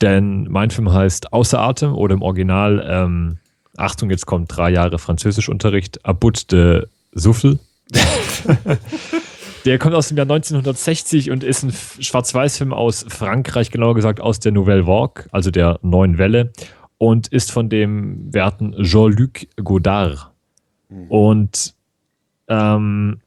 denn 0.00 0.44
mein 0.50 0.70
Film 0.70 0.92
heißt 0.92 1.32
Außer 1.32 1.60
Atem 1.60 1.94
oder 1.94 2.14
im 2.14 2.22
Original, 2.22 2.84
ähm, 2.88 3.38
Achtung, 3.76 4.10
jetzt 4.10 4.26
kommt 4.26 4.54
drei 4.56 4.70
Jahre 4.70 4.98
Französischunterricht, 4.98 6.04
Abut 6.04 6.52
de 6.52 6.86
Souffle. 7.12 7.58
Der 9.64 9.78
kommt 9.78 9.94
aus 9.94 10.08
dem 10.08 10.18
Jahr 10.18 10.26
1960 10.30 11.30
und 11.30 11.42
ist 11.42 11.62
ein 11.62 11.72
Schwarz-Weiß-Film 11.72 12.74
aus 12.74 13.06
Frankreich, 13.08 13.70
genauer 13.70 13.94
gesagt 13.94 14.20
aus 14.20 14.38
der 14.38 14.52
Nouvelle 14.52 14.86
Vague, 14.86 15.24
also 15.32 15.50
der 15.50 15.78
neuen 15.80 16.18
Welle, 16.18 16.52
und 16.98 17.28
ist 17.28 17.50
von 17.50 17.70
dem 17.70 18.32
werten 18.32 18.74
Jean-Luc 18.82 19.46
Godard. 19.56 20.33
Und 21.08 21.74
ähm, 22.48 23.20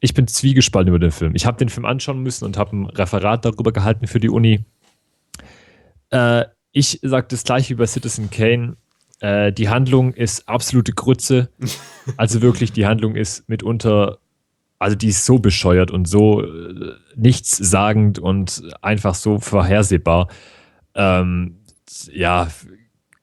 ich 0.00 0.14
bin 0.14 0.26
zwiegespalten 0.26 0.88
über 0.88 0.98
den 0.98 1.10
Film. 1.10 1.34
Ich 1.34 1.46
habe 1.46 1.58
den 1.58 1.68
Film 1.68 1.84
anschauen 1.84 2.22
müssen 2.22 2.44
und 2.44 2.56
habe 2.56 2.76
ein 2.76 2.86
Referat 2.86 3.44
darüber 3.44 3.72
gehalten 3.72 4.06
für 4.06 4.20
die 4.20 4.28
Uni. 4.28 4.64
Äh, 6.10 6.44
ich 6.72 7.00
sage 7.02 7.26
das 7.30 7.44
gleiche 7.44 7.70
wie 7.70 7.78
bei 7.78 7.86
Citizen 7.86 8.30
Kane. 8.30 8.76
Äh, 9.20 9.52
die 9.52 9.68
Handlung 9.68 10.12
ist 10.12 10.48
absolute 10.48 10.92
Grütze. 10.92 11.50
Also 12.16 12.40
wirklich, 12.40 12.70
die 12.70 12.86
Handlung 12.86 13.16
ist 13.16 13.48
mitunter, 13.48 14.18
also 14.78 14.94
die 14.94 15.08
ist 15.08 15.26
so 15.26 15.40
bescheuert 15.40 15.90
und 15.90 16.06
so 16.06 16.40
äh, 16.40 16.92
nichtssagend 17.16 18.20
und 18.20 18.62
einfach 18.80 19.16
so 19.16 19.40
vorhersehbar. 19.40 20.28
Ähm, 20.94 21.56
ja, 22.12 22.46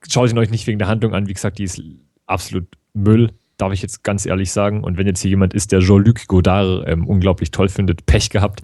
schaut 0.06 0.30
ihn 0.30 0.36
euch 0.36 0.50
nicht 0.50 0.66
wegen 0.66 0.78
der 0.78 0.88
Handlung 0.88 1.14
an. 1.14 1.28
Wie 1.28 1.32
gesagt, 1.32 1.58
die 1.58 1.64
ist 1.64 1.80
absolut 2.26 2.66
Müll, 2.92 3.32
darf 3.56 3.72
ich 3.72 3.82
jetzt 3.82 4.02
ganz 4.04 4.26
ehrlich 4.26 4.52
sagen. 4.52 4.82
Und 4.84 4.98
wenn 4.98 5.06
jetzt 5.06 5.20
hier 5.20 5.30
jemand 5.30 5.54
ist, 5.54 5.72
der 5.72 5.80
Jean-Luc 5.80 6.26
Godard 6.26 6.88
ähm, 6.88 7.06
unglaublich 7.06 7.50
toll 7.50 7.68
findet, 7.68 8.06
Pech 8.06 8.30
gehabt. 8.30 8.62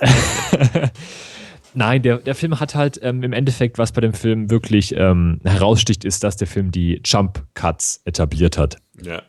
Nein, 1.74 2.02
der, 2.02 2.18
der 2.18 2.34
Film 2.34 2.60
hat 2.60 2.74
halt 2.74 3.00
ähm, 3.02 3.22
im 3.22 3.32
Endeffekt, 3.32 3.78
was 3.78 3.92
bei 3.92 4.00
dem 4.00 4.12
Film 4.12 4.50
wirklich 4.50 4.94
ähm, 4.96 5.40
heraussticht, 5.44 6.04
ist, 6.04 6.22
dass 6.22 6.36
der 6.36 6.46
Film 6.46 6.70
die 6.70 7.00
Jump 7.04 7.44
Cuts 7.54 8.02
etabliert 8.04 8.58
hat. 8.58 8.76
Ja. 9.02 9.22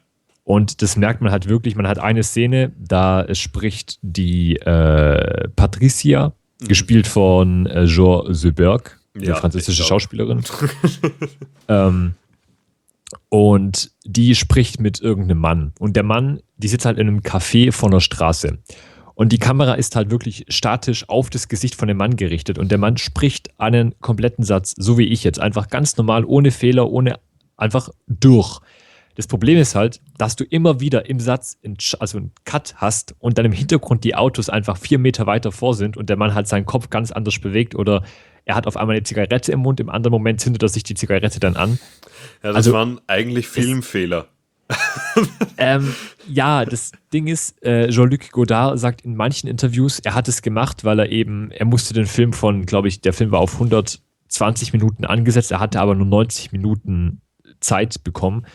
Und 0.43 0.81
das 0.81 0.97
merkt 0.97 1.21
man 1.21 1.31
halt 1.31 1.47
wirklich. 1.47 1.75
Man 1.75 1.87
hat 1.87 1.99
eine 1.99 2.21
Szene, 2.23 2.73
da 2.77 3.33
spricht 3.33 3.97
die 4.01 4.57
äh, 4.57 5.47
Patricia, 5.55 6.33
gespielt 6.59 7.07
von 7.07 7.65
äh, 7.65 7.85
Jean 7.85 8.33
Seberg, 8.33 8.99
die 9.15 9.25
Ja, 9.25 9.35
französische 9.35 9.71
ich 9.71 9.77
glaub. 9.77 9.87
Schauspielerin. 9.87 10.43
ähm, 11.67 12.15
und 13.33 13.89
die 14.05 14.35
spricht 14.35 14.79
mit 14.79 15.01
irgendeinem 15.01 15.39
Mann. 15.39 15.73
Und 15.79 15.95
der 15.95 16.03
Mann, 16.03 16.41
die 16.57 16.67
sitzt 16.67 16.85
halt 16.85 16.99
in 16.99 17.07
einem 17.07 17.21
Café 17.21 17.71
von 17.71 17.89
der 17.89 17.99
Straße. 17.99 18.59
Und 19.15 19.31
die 19.31 19.39
Kamera 19.39 19.73
ist 19.73 19.95
halt 19.95 20.11
wirklich 20.11 20.45
statisch 20.49 21.09
auf 21.09 21.31
das 21.31 21.47
Gesicht 21.47 21.73
von 21.73 21.87
dem 21.87 21.97
Mann 21.97 22.15
gerichtet. 22.15 22.59
Und 22.59 22.69
der 22.69 22.77
Mann 22.77 22.97
spricht 22.97 23.49
einen 23.59 23.95
kompletten 24.01 24.43
Satz, 24.43 24.75
so 24.77 24.99
wie 24.99 25.07
ich 25.07 25.23
jetzt. 25.23 25.39
Einfach 25.39 25.69
ganz 25.69 25.97
normal, 25.97 26.25
ohne 26.25 26.51
Fehler, 26.51 26.91
ohne 26.91 27.19
einfach 27.57 27.89
durch. 28.05 28.59
Das 29.15 29.25
Problem 29.25 29.57
ist 29.57 29.73
halt, 29.73 29.99
dass 30.19 30.35
du 30.35 30.43
immer 30.43 30.79
wieder 30.79 31.09
im 31.09 31.19
Satz, 31.19 31.57
in, 31.59 31.75
also 31.99 32.19
einen 32.19 32.33
Cut 32.45 32.75
hast 32.77 33.15
und 33.17 33.39
dann 33.39 33.45
im 33.45 33.51
Hintergrund 33.51 34.03
die 34.03 34.13
Autos 34.13 34.49
einfach 34.49 34.77
vier 34.77 34.99
Meter 34.99 35.25
weiter 35.25 35.51
vor 35.51 35.73
sind 35.73 35.97
und 35.97 36.07
der 36.07 36.17
Mann 36.17 36.35
halt 36.35 36.47
seinen 36.47 36.67
Kopf 36.67 36.91
ganz 36.91 37.11
anders 37.11 37.39
bewegt 37.39 37.73
oder 37.73 38.03
er 38.45 38.55
hat 38.55 38.67
auf 38.67 38.75
einmal 38.77 38.95
eine 38.95 39.03
Zigarette 39.03 39.51
im 39.51 39.61
Mund, 39.61 39.79
im 39.79 39.89
anderen 39.89 40.11
Moment 40.11 40.41
zündet 40.41 40.63
er 40.63 40.69
sich 40.69 40.83
die 40.83 40.95
Zigarette 40.95 41.39
dann 41.39 41.55
an. 41.55 41.79
Ja, 42.43 42.49
das 42.49 42.55
Also- 42.57 42.73
waren 42.73 42.99
eigentlich 43.07 43.47
Filmfehler. 43.47 44.27
Ähm, 45.57 45.93
ja, 46.27 46.65
das 46.65 46.91
Ding 47.13 47.27
ist, 47.27 47.61
äh, 47.63 47.89
Jean-Luc 47.89 48.31
Godard 48.31 48.79
sagt 48.79 49.01
in 49.01 49.15
manchen 49.15 49.47
Interviews, 49.47 49.99
er 49.99 50.15
hat 50.15 50.27
es 50.27 50.41
gemacht, 50.41 50.83
weil 50.83 50.99
er 50.99 51.09
eben, 51.11 51.51
er 51.51 51.65
musste 51.65 51.93
den 51.93 52.05
Film 52.07 52.33
von, 52.33 52.65
glaube 52.65 52.87
ich, 52.87 53.01
der 53.01 53.13
Film 53.13 53.31
war 53.31 53.39
auf 53.39 53.53
120 53.59 54.73
Minuten 54.73 55.05
angesetzt, 55.05 55.51
er 55.51 55.59
hatte 55.59 55.79
aber 55.79 55.95
nur 55.95 56.07
90 56.07 56.51
Minuten 56.51 57.21
Zeit 57.59 58.03
bekommen, 58.03 58.45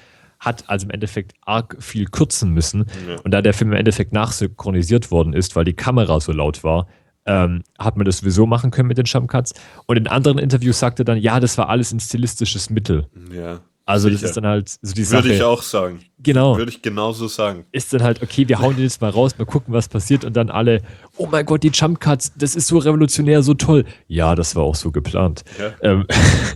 hat 0.40 0.64
also 0.68 0.86
im 0.86 0.90
Endeffekt 0.90 1.34
arg 1.42 1.76
viel 1.80 2.06
kürzen 2.06 2.52
müssen. 2.52 2.86
Und 3.24 3.32
da 3.32 3.42
der 3.42 3.54
Film 3.54 3.72
im 3.72 3.78
Endeffekt 3.78 4.12
nachsynchronisiert 4.12 5.10
worden 5.10 5.32
ist, 5.32 5.54
weil 5.56 5.64
die 5.64 5.74
Kamera 5.74 6.20
so 6.20 6.32
laut 6.32 6.64
war, 6.64 6.88
ähm, 7.26 7.62
hat 7.78 7.96
man 7.96 8.06
das 8.06 8.18
sowieso 8.18 8.46
machen 8.46 8.70
können 8.70 8.88
mit 8.88 8.98
den 8.98 9.04
Jumpcuts. 9.04 9.52
Und 9.86 9.96
in 9.98 10.06
anderen 10.08 10.38
Interviews 10.38 10.78
sagte 10.78 11.02
er 11.02 11.04
dann, 11.04 11.18
ja, 11.18 11.38
das 11.40 11.58
war 11.58 11.68
alles 11.68 11.92
ein 11.92 12.00
stilistisches 12.00 12.70
Mittel. 12.70 13.06
Ja. 13.32 13.60
Also 13.88 14.10
das 14.10 14.20
Sicher. 14.20 14.28
ist 14.28 14.36
dann 14.36 14.46
halt 14.46 14.68
so 14.82 14.92
die 14.92 15.02
Sache. 15.02 15.24
Würde 15.24 15.36
ich 15.36 15.42
auch 15.42 15.62
sagen. 15.62 16.00
Genau 16.18 16.58
Würde 16.58 16.70
ich 16.70 16.82
genauso 16.82 17.26
sagen. 17.26 17.64
ist 17.72 17.90
dann 17.94 18.02
halt, 18.02 18.22
okay, 18.22 18.46
wir 18.46 18.58
hauen 18.58 18.76
den 18.76 18.82
jetzt 18.82 19.00
mal 19.00 19.08
raus, 19.08 19.38
mal 19.38 19.46
gucken, 19.46 19.72
was 19.72 19.88
passiert 19.88 20.26
und 20.26 20.36
dann 20.36 20.50
alle, 20.50 20.82
oh 21.16 21.26
mein 21.26 21.46
Gott, 21.46 21.62
die 21.62 21.70
Jump 21.72 21.98
Cuts, 21.98 22.34
das 22.36 22.54
ist 22.54 22.66
so 22.66 22.76
revolutionär, 22.76 23.42
so 23.42 23.54
toll. 23.54 23.86
Ja, 24.06 24.34
das 24.34 24.54
war 24.54 24.64
auch 24.64 24.74
so 24.74 24.90
geplant. 24.90 25.42
Ja. 25.58 25.72
Ähm, 25.80 26.06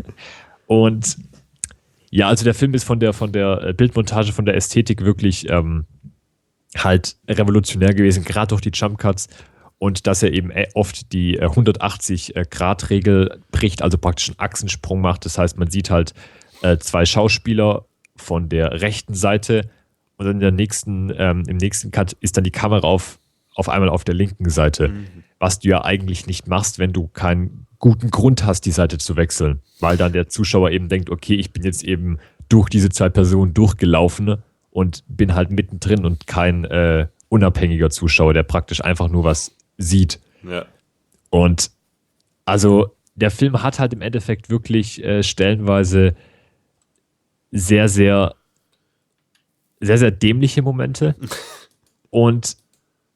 und 0.67 1.17
ja, 2.11 2.29
also 2.29 2.45
der 2.45 2.53
Film 2.53 2.75
ist 2.75 2.85
von 2.85 3.01
der, 3.01 3.15
von 3.15 3.33
der 3.33 3.63
äh, 3.63 3.73
Bildmontage, 3.73 4.33
von 4.33 4.45
der 4.45 4.55
Ästhetik 4.55 5.03
wirklich 5.03 5.49
ähm, 5.49 5.87
halt 6.77 7.17
revolutionär 7.27 7.95
gewesen, 7.95 8.25
gerade 8.25 8.49
durch 8.49 8.61
die 8.61 8.73
Jump 8.75 8.99
Cuts 8.99 9.29
und 9.79 10.07
dass 10.07 10.23
er 10.23 10.35
eben 10.35 10.51
äh, 10.51 10.69
oft 10.75 11.15
die 11.15 11.39
äh, 11.39 11.47
180-Grad-Regel 11.47 13.41
bricht, 13.51 13.81
also 13.81 13.97
praktisch 13.97 14.29
einen 14.29 14.39
Achsensprung 14.39 15.01
macht. 15.01 15.25
Das 15.25 15.39
heißt, 15.39 15.57
man 15.57 15.71
sieht 15.71 15.89
halt 15.89 16.13
äh, 16.63 16.79
zwei 16.79 17.05
Schauspieler 17.05 17.87
von 18.17 18.49
der 18.49 18.81
rechten 18.81 19.15
Seite 19.15 19.69
und 20.17 20.27
dann 20.27 20.37
in 20.37 20.41
der 20.41 20.53
nächsten, 20.53 21.13
ähm, 21.17 21.45
im 21.47 21.57
nächsten 21.57 21.91
Cut 21.91 22.13
ist 22.21 22.37
dann 22.37 22.45
die 22.45 22.51
Kamera 22.51 22.87
auf, 22.87 23.19
auf 23.55 23.69
einmal 23.69 23.89
auf 23.89 24.05
der 24.05 24.15
linken 24.15 24.51
Seite, 24.51 24.93
was 25.39 25.59
du 25.59 25.69
ja 25.69 25.85
eigentlich 25.85 26.27
nicht 26.27 26.47
machst, 26.47 26.79
wenn 26.79 26.93
du 26.93 27.09
keinen 27.09 27.67
guten 27.79 28.11
Grund 28.11 28.45
hast, 28.45 28.65
die 28.65 28.71
Seite 28.71 28.99
zu 28.99 29.17
wechseln, 29.17 29.61
weil 29.81 29.97
dann 29.97 30.13
der 30.13 30.29
Zuschauer 30.29 30.71
eben 30.71 30.89
denkt, 30.89 31.11
okay, 31.11 31.35
ich 31.35 31.53
bin 31.53 31.65
jetzt 31.65 31.83
eben 31.83 32.19
durch 32.49 32.69
diese 32.69 32.91
zwei 32.91 33.09
Personen 33.09 33.55
durchgelaufen 33.55 34.43
und 34.71 35.03
bin 35.09 35.35
halt 35.35 35.51
mittendrin 35.51 36.05
und 36.05 36.27
kein 36.27 36.65
äh, 36.65 37.09
unabhängiger 37.29 37.91
Zuschauer, 37.91 38.35
der 38.35 38.45
praktisch 38.45 38.85
einfach 38.85 39.09
nur 39.09 39.25
was 39.25 39.57
sieht. 39.79 40.21
Ja. 40.49 40.67
Und 41.31 41.73
also 42.45 42.95
der 43.15 43.31
Film 43.31 43.63
hat 43.63 43.79
halt 43.79 43.93
im 43.93 44.03
Endeffekt 44.03 44.51
wirklich 44.51 45.03
äh, 45.03 45.23
stellenweise 45.23 46.15
sehr, 47.53 47.89
sehr, 47.89 48.35
sehr, 49.81 49.99
sehr 49.99 50.11
dämliche 50.11 50.63
Momente. 50.63 51.15
Und 52.11 52.57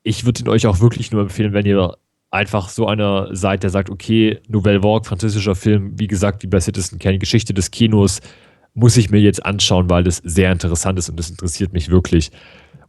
ich 0.03 0.25
würde 0.25 0.43
ihn 0.43 0.49
euch 0.49 0.67
auch 0.67 0.81
wirklich 0.81 1.11
nur 1.11 1.23
empfehlen, 1.23 1.53
wenn 1.53 1.67
ihr 1.67 1.97
einfach 2.31 2.69
so 2.69 2.87
einer 2.87 3.35
seid, 3.35 3.63
der 3.63 3.71
sagt, 3.71 3.91
okay, 3.91 4.41
Nouvelle 4.49 4.83
Vague, 4.83 5.05
französischer 5.05 5.55
Film, 5.55 5.99
wie 5.99 6.07
gesagt, 6.07 6.43
wie 6.43 6.47
bei 6.49 6.61
Citizen 6.61 6.99
Kane, 6.99 7.19
Geschichte 7.19 7.55
des 7.55 7.71
Kinos, 7.71 8.21
muss 8.75 8.97
ich 8.97 9.11
mir 9.11 9.21
jetzt 9.21 9.45
anschauen, 9.45 9.89
weil 9.89 10.05
das 10.05 10.19
sehr 10.19 10.53
interessant 10.53 10.99
ist 10.99 11.09
und 11.09 11.19
das 11.19 11.31
interessiert 11.31 11.73
mich 11.73 11.89
wirklich. 11.89 12.31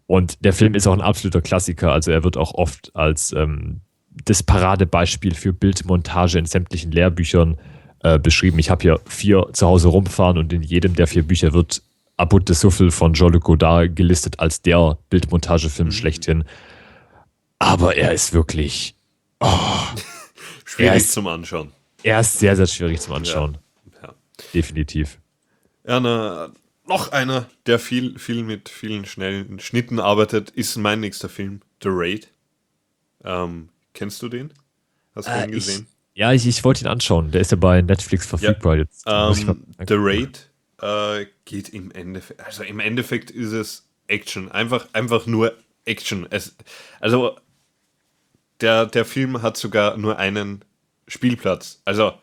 Und 0.05 0.43
der 0.43 0.53
Film 0.53 0.75
ist 0.75 0.87
auch 0.87 0.93
ein 0.93 1.01
absoluter 1.01 1.41
Klassiker. 1.41 1.91
Also 1.91 2.11
er 2.11 2.23
wird 2.23 2.37
auch 2.37 2.53
oft 2.53 2.93
als 2.95 3.31
ähm, 3.33 3.81
das 4.25 4.43
Paradebeispiel 4.43 5.33
für 5.33 5.53
Bildmontage 5.53 6.39
in 6.39 6.45
sämtlichen 6.45 6.91
Lehrbüchern 6.91 7.53
äh, 7.53 7.76
beschrieben. 8.21 8.59
Ich 8.59 8.69
habe 8.69 8.81
hier 8.81 8.99
vier 9.07 9.47
zu 9.53 9.67
Hause 9.67 9.87
rumfahren 9.87 10.37
und 10.37 10.53
in 10.53 10.61
jedem 10.61 10.95
der 10.95 11.07
vier 11.07 11.23
Bücher 11.23 11.53
wird 11.53 11.81
Abut 12.17 12.49
de 12.49 12.55
Souffle 12.55 12.91
von 12.91 13.13
Jean-Luc 13.13 13.43
Godard 13.43 13.95
gelistet 13.95 14.39
als 14.39 14.61
der 14.61 14.97
Bildmontagefilm 15.09 15.89
mhm. 15.89 15.91
schlechthin. 15.91 16.43
Aber 17.59 17.95
er 17.95 18.11
ist 18.11 18.33
wirklich 18.33 18.95
oh, 19.39 19.47
schwierig 20.65 20.97
ist, 20.97 21.11
zum 21.11 21.27
Anschauen. 21.27 21.71
Er 22.03 22.19
ist 22.19 22.39
sehr, 22.39 22.55
sehr 22.55 22.67
schwierig 22.67 22.99
zum 23.01 23.13
Anschauen. 23.13 23.57
Ja. 24.01 24.07
Ja. 24.07 24.13
Definitiv. 24.53 25.19
Ja, 25.87 25.99
na, 25.99 26.51
noch 26.87 27.11
einer, 27.11 27.47
der 27.65 27.79
viel, 27.79 28.17
viel 28.17 28.43
mit 28.43 28.69
vielen 28.69 29.05
schnellen 29.05 29.59
Schnitten 29.59 29.99
arbeitet, 29.99 30.49
ist 30.49 30.75
mein 30.77 30.99
nächster 30.99 31.29
Film, 31.29 31.61
The 31.83 31.89
Raid. 31.91 32.29
Ähm, 33.23 33.69
kennst 33.93 34.21
du 34.21 34.29
den? 34.29 34.53
Hast 35.15 35.27
du 35.27 35.31
äh, 35.31 35.45
ihn 35.45 35.51
gesehen? 35.51 35.87
Ja, 36.17 36.33
ich, 36.33 36.47
ich 36.47 36.63
wollte 36.63 36.83
ihn 36.83 36.87
anschauen. 36.87 37.29
Der 37.29 37.41
ist 37.41 37.51
ja 37.51 37.57
bei 37.57 37.79
Netflix 37.83 38.25
verfügbar. 38.25 38.73
Ja, 38.73 38.81
jetzt 38.81 39.03
ähm, 39.05 39.65
The 39.87 39.93
Raid 39.95 40.49
äh, 40.81 41.27
geht 41.45 41.69
im 41.69 41.91
Endeffekt, 41.91 42.43
also 42.43 42.63
im 42.63 42.79
Endeffekt 42.79 43.29
ist 43.29 43.51
es 43.51 43.87
Action. 44.07 44.51
Einfach, 44.51 44.87
einfach 44.93 45.27
nur 45.27 45.53
Action. 45.85 46.25
Es, 46.31 46.55
also 46.99 47.37
der, 48.61 48.87
der 48.87 49.05
Film 49.05 49.43
hat 49.43 49.57
sogar 49.57 49.95
nur 49.97 50.17
einen 50.17 50.65
Spielplatz. 51.07 51.83
Also 51.85 52.13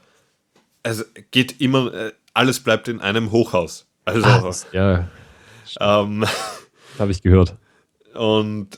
es 0.83 1.07
geht 1.31 1.61
immer, 1.61 1.95
äh, 1.95 2.13
alles 2.33 2.59
bleibt 2.59 2.89
in 2.89 3.01
einem 3.01 3.31
Hochhaus. 3.31 3.87
Also 4.05 4.27
ah, 4.27 4.53
ja, 4.73 5.09
ähm, 5.79 6.25
habe 6.99 7.13
ich 7.13 7.23
gehört. 7.23 7.55
Und 8.13 8.77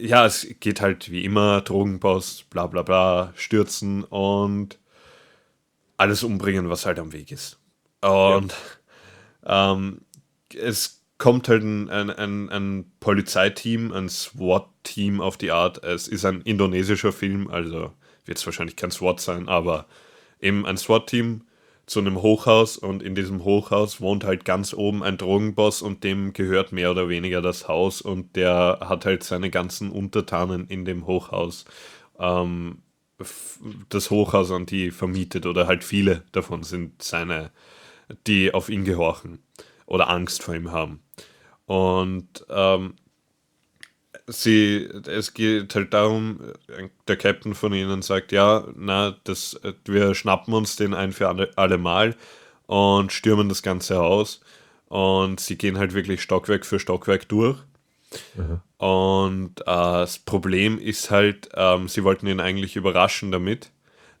ja, 0.00 0.26
es 0.26 0.46
geht 0.60 0.80
halt 0.80 1.10
wie 1.10 1.24
immer 1.24 1.60
Drogenboss, 1.60 2.44
bla 2.50 2.66
bla 2.66 2.82
bla, 2.82 3.32
stürzen 3.36 4.04
und 4.04 4.78
alles 5.96 6.22
umbringen, 6.22 6.70
was 6.70 6.86
halt 6.86 6.98
am 6.98 7.12
Weg 7.12 7.30
ist. 7.30 7.58
Und 8.00 8.54
ja. 9.44 9.72
ähm, 9.72 10.00
es 10.58 11.02
kommt 11.18 11.48
halt 11.48 11.62
ein, 11.62 11.90
ein, 11.90 12.10
ein, 12.10 12.48
ein 12.48 12.92
Polizeiteam, 12.98 13.92
ein 13.92 14.08
SWAT-Team 14.08 15.20
auf 15.20 15.36
die 15.36 15.50
Art. 15.50 15.84
Es 15.84 16.08
ist 16.08 16.24
ein 16.24 16.40
indonesischer 16.40 17.12
Film, 17.12 17.48
also 17.48 17.92
wird 18.24 18.38
es 18.38 18.46
wahrscheinlich 18.46 18.76
kein 18.76 18.90
SWAT 18.90 19.20
sein, 19.20 19.48
aber 19.48 19.86
eben 20.40 20.64
ein 20.64 20.78
SWAT-Team 20.78 21.42
zu 21.90 21.98
einem 21.98 22.22
Hochhaus 22.22 22.76
und 22.76 23.02
in 23.02 23.16
diesem 23.16 23.42
Hochhaus 23.42 24.00
wohnt 24.00 24.22
halt 24.22 24.44
ganz 24.44 24.72
oben 24.74 25.02
ein 25.02 25.18
Drogenboss 25.18 25.82
und 25.82 26.04
dem 26.04 26.32
gehört 26.32 26.70
mehr 26.70 26.92
oder 26.92 27.08
weniger 27.08 27.42
das 27.42 27.66
Haus 27.66 28.00
und 28.00 28.36
der 28.36 28.78
hat 28.80 29.06
halt 29.06 29.24
seine 29.24 29.50
ganzen 29.50 29.90
Untertanen 29.90 30.68
in 30.68 30.84
dem 30.84 31.08
Hochhaus. 31.08 31.64
Ähm, 32.16 32.82
das 33.88 34.08
Hochhaus 34.10 34.52
an 34.52 34.66
die 34.66 34.92
vermietet 34.92 35.46
oder 35.46 35.66
halt 35.66 35.82
viele 35.82 36.22
davon 36.30 36.62
sind 36.62 37.02
seine, 37.02 37.50
die 38.28 38.54
auf 38.54 38.68
ihn 38.68 38.84
gehorchen 38.84 39.42
oder 39.84 40.08
Angst 40.10 40.44
vor 40.44 40.54
ihm 40.54 40.70
haben. 40.70 41.00
Und 41.66 42.46
ähm, 42.48 42.94
sie, 44.30 44.88
es 45.06 45.34
geht 45.34 45.74
halt 45.74 45.92
darum, 45.92 46.40
der 47.08 47.16
Captain 47.16 47.54
von 47.54 47.72
ihnen 47.72 48.02
sagt, 48.02 48.32
ja, 48.32 48.64
na, 48.76 49.16
das, 49.24 49.60
wir 49.84 50.14
schnappen 50.14 50.54
uns 50.54 50.76
den 50.76 50.94
ein 50.94 51.12
für 51.12 51.28
alle, 51.28 51.50
alle 51.56 51.78
Mal 51.78 52.16
und 52.66 53.12
stürmen 53.12 53.48
das 53.48 53.62
ganze 53.62 53.96
Haus. 53.96 54.40
Und 54.88 55.40
sie 55.40 55.56
gehen 55.56 55.78
halt 55.78 55.94
wirklich 55.94 56.22
Stockwerk 56.22 56.66
für 56.66 56.80
Stockwerk 56.80 57.28
durch. 57.28 57.58
Mhm. 58.34 58.60
Und 58.78 59.60
äh, 59.60 59.64
das 59.64 60.18
Problem 60.18 60.78
ist 60.78 61.10
halt, 61.10 61.48
ähm, 61.54 61.88
sie 61.88 62.02
wollten 62.02 62.26
ihn 62.26 62.40
eigentlich 62.40 62.76
überraschen 62.76 63.30
damit. 63.30 63.70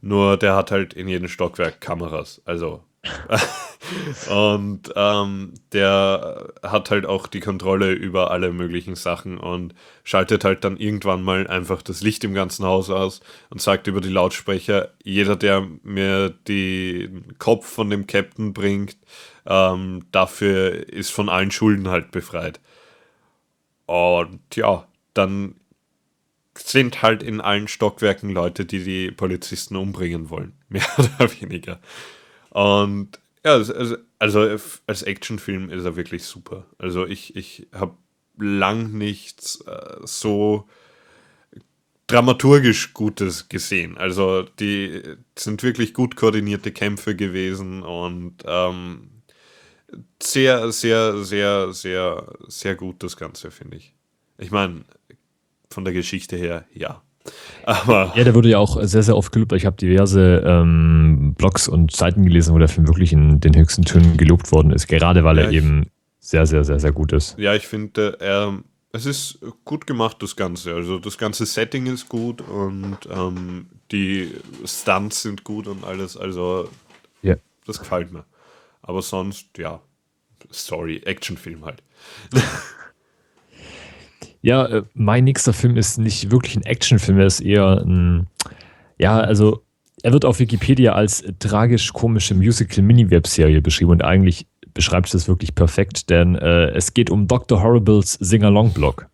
Nur 0.00 0.36
der 0.36 0.54
hat 0.54 0.70
halt 0.70 0.94
in 0.94 1.08
jedem 1.08 1.28
Stockwerk 1.28 1.80
Kameras. 1.80 2.40
Also 2.44 2.82
und 4.30 4.92
ähm, 4.94 5.54
der 5.72 6.52
hat 6.62 6.90
halt 6.90 7.06
auch 7.06 7.26
die 7.26 7.40
Kontrolle 7.40 7.92
über 7.92 8.30
alle 8.30 8.52
möglichen 8.52 8.94
Sachen 8.94 9.38
und 9.38 9.74
schaltet 10.04 10.44
halt 10.44 10.64
dann 10.64 10.76
irgendwann 10.76 11.22
mal 11.22 11.46
einfach 11.46 11.80
das 11.80 12.02
Licht 12.02 12.24
im 12.24 12.34
ganzen 12.34 12.66
Haus 12.66 12.90
aus 12.90 13.20
und 13.48 13.62
sagt 13.62 13.86
über 13.86 14.02
die 14.02 14.10
Lautsprecher, 14.10 14.90
jeder, 15.02 15.36
der 15.36 15.66
mir 15.82 16.28
den 16.28 17.38
Kopf 17.38 17.66
von 17.66 17.88
dem 17.88 18.06
Captain 18.06 18.52
bringt, 18.52 18.98
ähm, 19.46 20.04
dafür 20.12 20.88
ist 20.88 21.10
von 21.10 21.28
allen 21.28 21.50
Schulden 21.50 21.88
halt 21.88 22.10
befreit. 22.10 22.60
Und 23.86 24.40
ja, 24.54 24.86
dann 25.14 25.56
sind 26.56 27.02
halt 27.02 27.22
in 27.22 27.40
allen 27.40 27.66
Stockwerken 27.66 28.30
Leute, 28.30 28.64
die 28.64 28.84
die 28.84 29.10
Polizisten 29.10 29.76
umbringen 29.76 30.30
wollen. 30.30 30.52
Mehr 30.68 30.86
oder 30.98 31.30
weniger. 31.40 31.80
Und 32.50 33.18
ja, 33.44 33.52
also, 33.52 33.96
also 34.18 34.56
als 34.86 35.02
Actionfilm 35.02 35.70
ist 35.70 35.84
er 35.84 35.96
wirklich 35.96 36.24
super. 36.24 36.66
Also 36.78 37.06
ich, 37.06 37.36
ich 37.36 37.68
habe 37.72 37.96
lang 38.36 38.92
nichts 38.92 39.60
äh, 39.66 39.96
so 40.04 40.68
dramaturgisch 42.06 42.92
Gutes 42.92 43.48
gesehen. 43.48 43.96
Also 43.96 44.42
die 44.42 45.02
sind 45.38 45.62
wirklich 45.62 45.94
gut 45.94 46.16
koordinierte 46.16 46.72
Kämpfe 46.72 47.14
gewesen 47.14 47.82
und 47.82 48.36
ähm, 48.44 49.22
sehr, 50.22 50.72
sehr, 50.72 51.24
sehr, 51.24 51.72
sehr, 51.72 52.32
sehr 52.48 52.74
gut 52.74 53.02
das 53.02 53.16
Ganze, 53.16 53.50
finde 53.50 53.76
ich. 53.76 53.94
Ich 54.38 54.50
meine, 54.50 54.84
von 55.70 55.84
der 55.84 55.94
Geschichte 55.94 56.36
her, 56.36 56.66
ja. 56.72 57.02
Aber 57.64 58.12
ja, 58.16 58.24
der 58.24 58.34
wurde 58.34 58.48
ja 58.48 58.58
auch 58.58 58.82
sehr, 58.82 59.02
sehr 59.02 59.16
oft 59.16 59.32
gelobt. 59.32 59.52
Ich 59.52 59.66
habe 59.66 59.76
diverse 59.76 60.42
ähm, 60.44 61.34
Blogs 61.36 61.68
und 61.68 61.94
Seiten 61.94 62.24
gelesen, 62.24 62.54
wo 62.54 62.58
der 62.58 62.68
Film 62.68 62.88
wirklich 62.88 63.12
in 63.12 63.40
den 63.40 63.56
höchsten 63.56 63.84
Tönen 63.84 64.16
gelobt 64.16 64.50
worden 64.52 64.72
ist, 64.72 64.86
gerade 64.86 65.24
weil 65.24 65.38
ja, 65.38 65.44
er 65.44 65.50
eben 65.50 65.90
sehr, 66.18 66.46
sehr, 66.46 66.64
sehr, 66.64 66.80
sehr 66.80 66.92
gut 66.92 67.12
ist. 67.12 67.38
Ja, 67.38 67.54
ich 67.54 67.66
finde, 67.66 68.16
er, 68.20 68.58
es 68.92 69.06
ist 69.06 69.40
gut 69.64 69.86
gemacht, 69.86 70.18
das 70.20 70.36
Ganze. 70.36 70.74
Also 70.74 70.98
das 70.98 71.18
ganze 71.18 71.46
Setting 71.46 71.86
ist 71.86 72.08
gut 72.08 72.40
und 72.40 72.98
ähm, 73.10 73.66
die 73.92 74.32
Stunts 74.64 75.22
sind 75.22 75.44
gut 75.44 75.66
und 75.66 75.84
alles. 75.84 76.16
Also 76.16 76.68
ja. 77.22 77.36
das 77.66 77.78
gefällt 77.78 78.12
mir. 78.12 78.24
Aber 78.82 79.02
sonst, 79.02 79.58
ja, 79.58 79.80
Story, 80.52 81.02
Actionfilm 81.04 81.64
halt. 81.64 81.82
Ja, 84.42 84.66
äh, 84.66 84.82
mein 84.94 85.24
nächster 85.24 85.52
Film 85.52 85.76
ist 85.76 85.98
nicht 85.98 86.30
wirklich 86.30 86.56
ein 86.56 86.62
Actionfilm, 86.62 87.18
er 87.18 87.26
ist 87.26 87.40
eher 87.40 87.82
ein, 87.84 88.26
ja, 88.98 89.18
also 89.20 89.62
er 90.02 90.12
wird 90.12 90.24
auf 90.24 90.38
Wikipedia 90.38 90.94
als 90.94 91.24
tragisch-komische 91.40 92.34
Musical-Mini-Webserie 92.34 93.60
beschrieben 93.60 93.90
und 93.90 94.02
eigentlich 94.02 94.46
beschreibt 94.72 95.06
es 95.06 95.12
das 95.12 95.28
wirklich 95.28 95.54
perfekt, 95.54 96.08
denn 96.08 96.36
äh, 96.36 96.70
es 96.70 96.94
geht 96.94 97.10
um 97.10 97.26
Dr. 97.26 97.62
Horribles 97.62 98.14
Sing-Along-Blog 98.14 99.08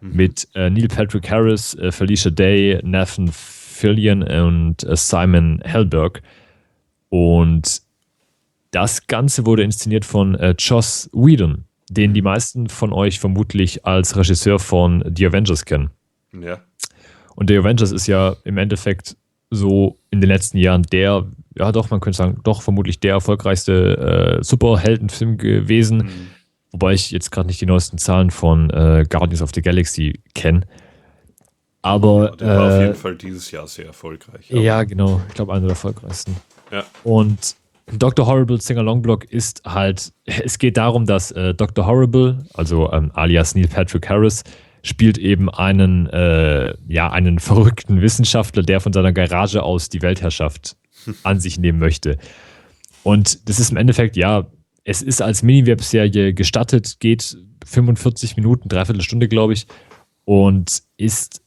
mhm. 0.00 0.16
mit 0.16 0.48
äh, 0.54 0.70
Neil 0.70 0.88
Patrick 0.88 1.28
Harris, 1.28 1.74
äh, 1.74 1.90
Felicia 1.90 2.30
Day, 2.30 2.78
Nathan 2.84 3.30
Fillion 3.32 4.22
und 4.22 4.84
äh, 4.84 4.94
Simon 4.94 5.60
Helberg. 5.64 6.22
Und 7.08 7.82
das 8.70 9.06
Ganze 9.06 9.46
wurde 9.46 9.62
inszeniert 9.62 10.04
von 10.04 10.36
Joss 10.58 11.08
Whedon 11.12 11.64
den 11.94 12.14
die 12.14 12.22
meisten 12.22 12.68
von 12.68 12.92
euch 12.92 13.20
vermutlich 13.20 13.86
als 13.86 14.16
Regisseur 14.16 14.58
von 14.58 15.04
The 15.16 15.26
Avengers 15.26 15.64
kennen. 15.64 15.90
Ja. 16.32 16.60
Und 17.36 17.50
The 17.50 17.58
Avengers 17.58 17.92
ist 17.92 18.06
ja 18.06 18.36
im 18.44 18.58
Endeffekt 18.58 19.16
so 19.50 19.98
in 20.10 20.20
den 20.20 20.28
letzten 20.28 20.58
Jahren 20.58 20.82
der, 20.82 21.26
ja 21.56 21.72
doch, 21.72 21.90
man 21.90 22.00
könnte 22.00 22.16
sagen, 22.16 22.40
doch 22.44 22.62
vermutlich 22.62 23.00
der 23.00 23.12
erfolgreichste 23.12 24.38
äh, 24.40 24.44
Superheldenfilm 24.44 25.36
gewesen. 25.38 25.98
Mhm. 25.98 26.26
Wobei 26.72 26.94
ich 26.94 27.12
jetzt 27.12 27.30
gerade 27.30 27.46
nicht 27.46 27.60
die 27.60 27.66
neuesten 27.66 27.98
Zahlen 27.98 28.30
von 28.30 28.70
äh, 28.70 29.04
Guardians 29.08 29.42
of 29.42 29.50
the 29.54 29.62
Galaxy 29.62 30.20
kenne. 30.34 30.62
Aber. 31.82 32.30
Ja, 32.30 32.36
der 32.36 32.48
war 32.48 32.66
auf 32.66 32.80
jeden 32.80 32.92
äh, 32.92 32.94
Fall 32.94 33.16
dieses 33.16 33.50
Jahr 33.50 33.68
sehr 33.68 33.86
erfolgreich. 33.86 34.50
Ja, 34.50 34.82
genau. 34.82 35.20
Ich 35.28 35.34
glaube, 35.34 35.52
einer 35.52 35.62
der 35.62 35.70
erfolgreichsten. 35.70 36.34
Ja. 36.72 36.84
Und 37.04 37.56
Dr. 37.92 38.26
Horrible 38.26 38.60
Sing-Along 38.60 39.02
Blog 39.02 39.24
ist 39.24 39.62
halt, 39.64 40.12
es 40.24 40.58
geht 40.58 40.76
darum, 40.76 41.06
dass 41.06 41.30
äh, 41.32 41.54
Dr. 41.54 41.86
Horrible, 41.86 42.46
also 42.54 42.90
ähm, 42.92 43.10
alias 43.14 43.54
Neil 43.54 43.68
Patrick 43.68 44.08
Harris, 44.08 44.42
spielt 44.82 45.18
eben 45.18 45.50
einen, 45.50 46.06
äh, 46.08 46.74
ja, 46.88 47.10
einen 47.10 47.38
verrückten 47.38 48.00
Wissenschaftler, 48.00 48.62
der 48.62 48.80
von 48.80 48.92
seiner 48.92 49.12
Garage 49.12 49.62
aus 49.62 49.88
die 49.88 50.02
Weltherrschaft 50.02 50.76
an 51.22 51.40
sich 51.40 51.58
nehmen 51.58 51.78
möchte. 51.78 52.18
Und 53.02 53.48
das 53.48 53.60
ist 53.60 53.70
im 53.70 53.76
Endeffekt, 53.76 54.16
ja, 54.16 54.46
es 54.84 55.02
ist 55.02 55.22
als 55.22 55.42
Mini-Webserie 55.42 56.34
gestattet, 56.34 57.00
geht 57.00 57.36
45 57.64 58.36
Minuten, 58.36 58.68
dreiviertel 58.68 59.02
Stunde, 59.02 59.28
glaube 59.28 59.54
ich, 59.54 59.66
und 60.24 60.82
ist 60.96 61.42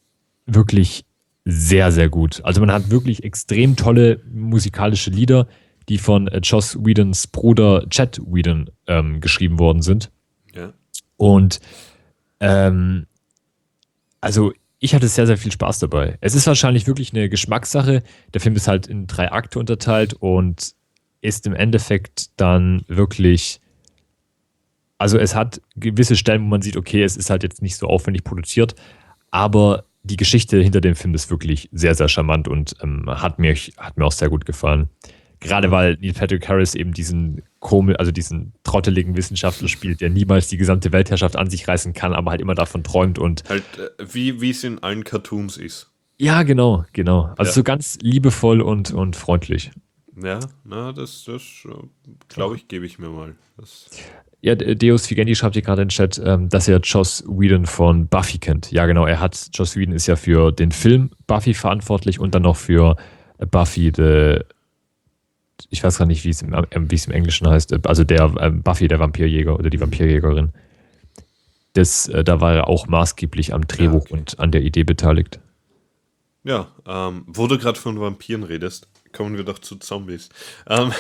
wirklich 0.46 1.04
sehr, 1.46 1.92
sehr 1.92 2.10
gut. 2.10 2.42
Also 2.44 2.60
man 2.62 2.72
hat 2.72 2.90
wirklich 2.90 3.24
extrem 3.24 3.76
tolle 3.76 4.22
musikalische 4.32 5.12
Lieder, 5.12 5.48
die 5.90 5.98
von 5.98 6.28
äh, 6.28 6.40
Joss 6.40 6.78
Whedons 6.84 7.28
Bruder 7.28 7.88
Chad 7.90 8.20
Whedon 8.26 8.70
ähm, 8.88 9.22
geschrieben 9.22 9.60
worden 9.60 9.82
sind. 9.82 10.12
Ja. 10.54 10.74
Und 11.18 11.60
ähm, 12.40 13.08
also 14.22 14.54
ich 14.80 14.94
hatte 14.94 15.08
sehr, 15.08 15.26
sehr 15.26 15.38
viel 15.38 15.52
Spaß 15.52 15.80
dabei. 15.80 16.18
Es 16.22 16.36
ist 16.36 16.46
wahrscheinlich 16.46 16.86
wirklich 16.88 17.14
eine 17.14 17.30
Geschmackssache. 17.30 18.04
Der 18.34 18.42
Film 18.42 18.56
ist 18.56 18.68
halt 18.68 18.88
in 18.88 19.08
drei 19.08 19.32
Akte 19.32 19.60
unterteilt 19.60 20.14
und 20.14 20.74
ist 21.22 21.48
im 21.48 21.56
Endeffekt 21.56 22.30
dann 22.40 22.84
wirklich. 22.88 23.60
Also 25.00 25.18
es 25.20 25.36
hat 25.36 25.62
gewisse 25.76 26.16
Stellen, 26.16 26.44
wo 26.44 26.48
man 26.48 26.62
sieht, 26.62 26.76
okay, 26.76 27.04
es 27.04 27.18
ist 27.18 27.30
halt 27.30 27.44
jetzt 27.44 27.62
nicht 27.62 27.78
so 27.78 27.88
aufwendig 27.88 28.24
produziert, 28.24 28.74
aber 29.30 29.86
die 30.02 30.18
Geschichte 30.18 30.60
hinter 30.60 30.82
dem 30.82 30.96
Film 30.96 31.14
ist 31.14 31.30
wirklich 31.30 31.70
sehr, 31.72 31.94
sehr 31.94 32.08
charmant 32.08 32.48
und 32.48 32.76
ähm, 32.82 33.06
hat, 33.08 33.38
mir, 33.38 33.54
hat 33.54 33.98
mir 33.98 34.06
auch 34.06 34.12
sehr 34.12 34.30
gut 34.30 34.46
gefallen. 34.46 34.90
Gerade 35.40 35.72
weil 35.72 35.98
Neil 36.02 36.14
Patrick 36.14 36.48
Harris 36.48 36.76
eben 36.76 36.94
diesen 36.94 37.44
komisch, 37.60 37.96
also 38.00 38.12
diesen 38.12 38.54
trotteligen 38.64 39.16
Wissenschaftler 39.16 39.68
spielt, 39.68 40.02
der 40.02 40.10
niemals 40.10 40.48
die 40.48 40.58
gesamte 40.58 40.92
Weltherrschaft 40.92 41.36
an 41.36 41.50
sich 41.50 41.68
reißen 41.68 41.94
kann, 41.94 42.14
aber 42.14 42.32
halt 42.32 42.42
immer 42.42 42.56
davon 42.56 42.84
träumt 42.84 43.20
und. 43.20 43.44
Halt, 43.50 43.64
äh, 43.78 44.04
wie, 44.14 44.42
wie 44.42 44.50
es 44.50 44.64
in 44.64 44.80
allen 44.80 45.04
Cartoons 45.04 45.58
ist. 45.58 45.92
Ja, 46.18 46.44
genau, 46.44 46.86
genau. 46.94 47.34
Also 47.38 47.50
Ja. 47.50 47.54
so 47.54 47.64
ganz 47.64 48.00
liebevoll 48.02 48.62
und, 48.62 48.92
und 48.92 49.16
freundlich. 49.16 49.72
Ja, 50.20 50.40
na, 50.66 50.92
das, 50.94 51.26
das 51.26 51.44
glaube 52.28 52.56
ich, 52.56 52.68
gebe 52.68 52.88
ich 52.88 52.98
mir 52.98 53.10
mal. 53.10 53.36
Das, 53.58 53.92
Ja, 54.42 54.56
Deus 54.56 55.08
Vigendi 55.10 55.36
schreibt 55.36 55.54
hier 55.54 55.62
gerade 55.62 55.84
in 55.84 55.90
den 55.90 55.92
Chat, 55.92 56.20
ähm, 56.24 56.50
dass 56.50 56.68
er 56.68 56.80
Joss 56.80 57.24
Whedon 57.28 57.68
von 57.68 58.08
Buffy 58.08 58.40
kennt. 58.40 58.72
Ja, 58.72 58.88
genau, 58.88 59.06
er 59.06 59.20
hat, 59.20 59.50
Joss 59.54 59.76
Whedon 59.76 59.94
ist 59.94 60.08
ja 60.08 60.16
für 60.16 60.52
den 60.52 60.72
Film 60.72 61.12
Buffy 61.28 61.54
verantwortlich 61.54 62.20
und 62.20 62.34
dann 62.34 62.44
noch 62.44 62.56
für 62.56 62.96
äh, 63.38 63.46
Buffy, 63.46 63.92
the, 63.96 64.40
ich 65.70 65.84
weiß 65.84 65.98
gar 65.98 66.06
nicht, 66.06 66.24
wie 66.24 66.30
es 66.30 66.42
im, 66.42 66.54
ähm, 66.72 66.92
wie 66.92 66.96
es 66.96 67.08
im 67.08 67.14
Englischen 67.14 67.48
heißt, 67.48 67.72
äh, 67.72 67.80
also 67.84 68.04
der 68.04 68.34
ähm, 68.40 68.62
Buffy, 68.62 68.88
der 68.88 69.00
Vampirjäger 69.00 69.58
oder 69.58 69.70
die 69.70 69.80
Vampirjägerin. 69.80 70.54
Das, 71.74 72.08
äh, 72.08 72.24
da 72.24 72.42
war 72.42 72.56
er 72.56 72.68
auch 72.68 72.88
maßgeblich 72.88 73.54
am 73.54 73.68
Drehbuch 73.68 74.06
okay. 74.06 74.14
und 74.14 74.40
an 74.40 74.52
der 74.52 74.62
Idee 74.62 74.84
beteiligt. 74.84 75.40
ja, 76.44 76.72
ähm, 76.86 77.24
wo 77.28 77.48
du 77.48 77.58
gerade 77.58 77.80
von 77.80 78.00
Vampiren 78.00 78.44
redest, 78.44 78.88
kommen 79.12 79.38
wir 79.38 79.44
doch 79.44 79.60
zu 79.60 79.78
Zombies. 79.78 80.30
Ähm, 80.68 80.92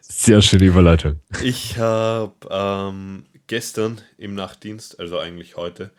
Sehr 0.00 0.42
schöne 0.42 0.64
Überleitung. 0.66 1.20
Ich 1.42 1.78
habe 1.78 2.34
ähm, 2.50 3.24
gestern 3.46 4.00
im 4.18 4.34
Nachtdienst, 4.34 5.00
also 5.00 5.18
eigentlich 5.18 5.56
heute 5.56 5.90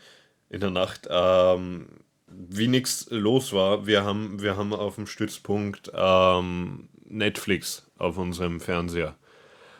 in 0.49 0.61
der 0.61 0.69
Nacht, 0.69 1.07
ähm, 1.09 1.87
wie 2.27 2.67
nichts 2.67 3.07
los 3.09 3.53
war, 3.53 3.85
wir 3.85 4.03
haben, 4.03 4.41
wir 4.41 4.57
haben 4.57 4.73
auf 4.73 4.95
dem 4.95 5.07
Stützpunkt 5.07 5.91
ähm, 5.93 6.89
Netflix 7.05 7.85
auf 7.97 8.17
unserem 8.17 8.59
Fernseher. 8.59 9.15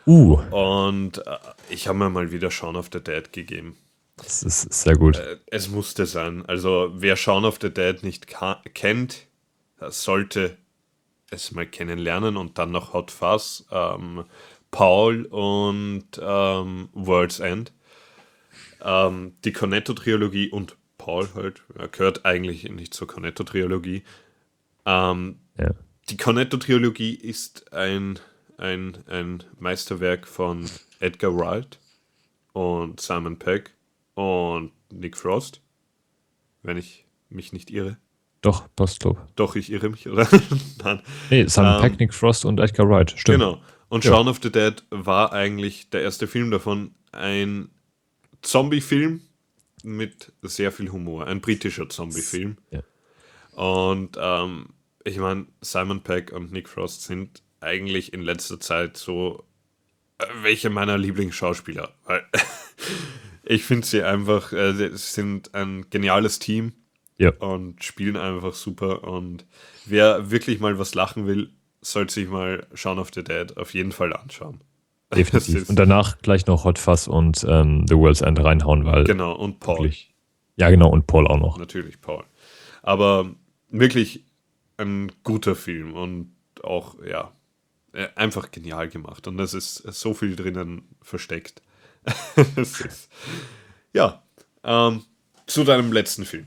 Uh, 0.06 0.38
Und 0.50 1.26
äh, 1.26 1.38
ich 1.70 1.88
habe 1.88 1.98
mir 1.98 2.10
mal 2.10 2.30
wieder 2.30 2.50
Shaun 2.50 2.76
of 2.76 2.90
the 2.92 3.00
Dead 3.00 3.32
gegeben. 3.32 3.76
das 4.16 4.42
ist 4.42 4.70
sehr 4.72 4.96
gut. 4.96 5.16
Äh, 5.16 5.38
Es 5.46 5.68
musste 5.68 6.04
sein. 6.06 6.44
Also 6.46 6.90
wer 6.94 7.16
Shaun 7.16 7.44
of 7.44 7.58
the 7.60 7.70
Dead 7.70 8.02
nicht 8.02 8.26
kennt, 8.74 9.26
das 9.78 10.02
sollte 10.04 10.56
es 11.30 11.52
mal 11.52 11.66
kennenlernen 11.66 12.36
und 12.36 12.58
dann 12.58 12.70
noch 12.70 12.92
Hot 12.92 13.10
Fuzz, 13.10 13.64
ähm, 13.70 14.24
Paul 14.70 15.24
und 15.26 16.04
ähm, 16.20 16.88
World's 16.92 17.40
End. 17.40 17.72
Ähm, 18.82 19.36
die 19.44 19.52
Cornetto-Trilogie 19.52 20.50
und 20.50 20.76
Paul 20.98 21.28
halt, 21.34 21.62
er 21.76 21.88
gehört 21.88 22.24
eigentlich 22.26 22.68
nicht 22.70 22.92
zur 22.92 23.06
Cornetto-Trilogie. 23.08 24.04
Ähm, 24.84 25.38
Ja. 25.58 25.70
Die 26.10 26.16
Cornetto-Trilogie 26.16 27.14
ist 27.14 27.72
ein, 27.72 28.18
ein, 28.58 28.98
ein 29.08 29.42
Meisterwerk 29.58 30.26
von 30.26 30.68
Edgar 31.00 31.36
Wright 31.36 31.78
und 32.52 33.00
Simon 33.00 33.38
Peck 33.38 33.72
und 34.14 34.72
Nick 34.92 35.16
Frost, 35.16 35.60
wenn 36.62 36.76
ich 36.76 37.04
mich 37.28 37.52
nicht 37.52 37.70
irre. 37.70 37.96
Doch, 38.42 38.68
Postlob. 38.76 39.18
Doch, 39.36 39.56
ich 39.56 39.72
irre 39.72 39.88
mich, 39.88 40.08
oder? 40.08 40.28
Nein. 40.84 41.00
Nee, 41.30 41.46
Simon 41.46 41.76
Ähm, 41.76 41.80
Peck, 41.80 41.98
Nick 41.98 42.12
Frost 42.14 42.44
und 42.44 42.60
Edgar 42.60 42.88
Wright. 42.88 43.10
Stimmt. 43.16 43.38
Genau. 43.40 43.62
Und 43.88 44.04
Ja. 44.04 44.10
Shaun 44.12 44.28
of 44.28 44.40
the 44.42 44.52
Dead 44.52 44.84
war 44.90 45.32
eigentlich 45.32 45.88
der 45.90 46.02
erste 46.02 46.26
Film 46.26 46.50
davon, 46.50 46.94
ein 47.12 47.70
Zombie-Film 48.42 49.22
mit 49.82 50.32
sehr 50.42 50.72
viel 50.72 50.90
Humor, 50.92 51.26
ein 51.26 51.40
britischer 51.40 51.88
Zombie-Film. 51.88 52.58
Ja. 52.70 52.82
Und 53.52 54.18
ähm, 54.20 54.66
ich 55.04 55.18
meine, 55.18 55.46
Simon 55.60 56.00
Peck 56.02 56.32
und 56.32 56.52
Nick 56.52 56.68
Frost 56.68 57.02
sind 57.02 57.42
eigentlich 57.60 58.12
in 58.12 58.22
letzter 58.22 58.58
Zeit 58.60 58.96
so 58.96 59.44
äh, 60.18 60.24
welche 60.42 60.70
meiner 60.70 60.98
Lieblingsschauspieler. 60.98 61.92
Weil 62.04 62.24
ich 63.44 63.64
finde 63.64 63.86
sie 63.86 64.02
einfach, 64.02 64.52
äh, 64.52 64.72
sie 64.74 64.96
sind 64.96 65.54
ein 65.54 65.86
geniales 65.90 66.38
Team 66.38 66.72
Ja. 67.18 67.30
und 67.38 67.82
spielen 67.84 68.16
einfach 68.16 68.54
super. 68.54 69.04
Und 69.04 69.46
wer 69.86 70.30
wirklich 70.30 70.60
mal 70.60 70.78
was 70.78 70.94
lachen 70.94 71.26
will, 71.26 71.50
sollte 71.80 72.14
sich 72.14 72.28
mal 72.28 72.66
Shaun 72.74 72.98
of 72.98 73.10
the 73.14 73.22
Dead 73.22 73.56
auf 73.56 73.74
jeden 73.74 73.92
Fall 73.92 74.12
anschauen. 74.14 74.60
Definitiv. 75.14 75.68
Und 75.68 75.76
danach 75.78 76.18
gleich 76.22 76.46
noch 76.46 76.64
Hot 76.64 76.78
Fuzz 76.78 77.06
und 77.06 77.44
ähm, 77.48 77.86
The 77.86 77.94
World's 77.96 78.22
End 78.22 78.42
reinhauen, 78.42 78.84
weil 78.84 79.04
Genau, 79.04 79.32
und 79.34 79.60
Paul. 79.60 79.76
wirklich. 79.80 80.12
Ja, 80.56 80.70
genau, 80.70 80.88
und 80.88 81.06
Paul 81.06 81.26
auch 81.26 81.38
noch. 81.38 81.58
Natürlich 81.58 82.00
Paul. 82.00 82.24
Aber 82.82 83.30
wirklich 83.70 84.24
ein 84.76 85.12
guter 85.22 85.54
Film 85.54 85.94
und 85.94 86.32
auch, 86.62 86.96
ja, 87.04 87.32
äh, 87.92 88.08
einfach 88.16 88.50
genial 88.50 88.88
gemacht. 88.88 89.26
Und 89.26 89.38
es 89.40 89.54
ist 89.54 89.76
so 89.76 90.14
viel 90.14 90.36
drinnen 90.36 90.82
versteckt. 91.02 91.62
ist, 92.56 93.08
ja, 93.92 94.22
ähm, 94.62 95.02
zu 95.46 95.64
deinem 95.64 95.92
letzten 95.92 96.24
Film. 96.24 96.46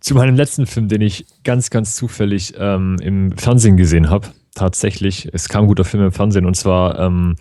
Zu 0.00 0.14
meinem 0.14 0.36
letzten 0.36 0.66
Film, 0.66 0.88
den 0.88 1.00
ich 1.00 1.26
ganz, 1.42 1.70
ganz 1.70 1.96
zufällig 1.96 2.54
ähm, 2.56 2.96
im 3.02 3.36
Fernsehen 3.36 3.76
gesehen 3.76 4.08
habe. 4.08 4.28
Tatsächlich, 4.54 5.28
es 5.32 5.48
kam 5.48 5.66
guter 5.66 5.84
Film 5.84 6.04
im 6.04 6.12
Fernsehen 6.12 6.46
und 6.46 6.54
zwar, 6.54 6.98
ähm, 6.98 7.36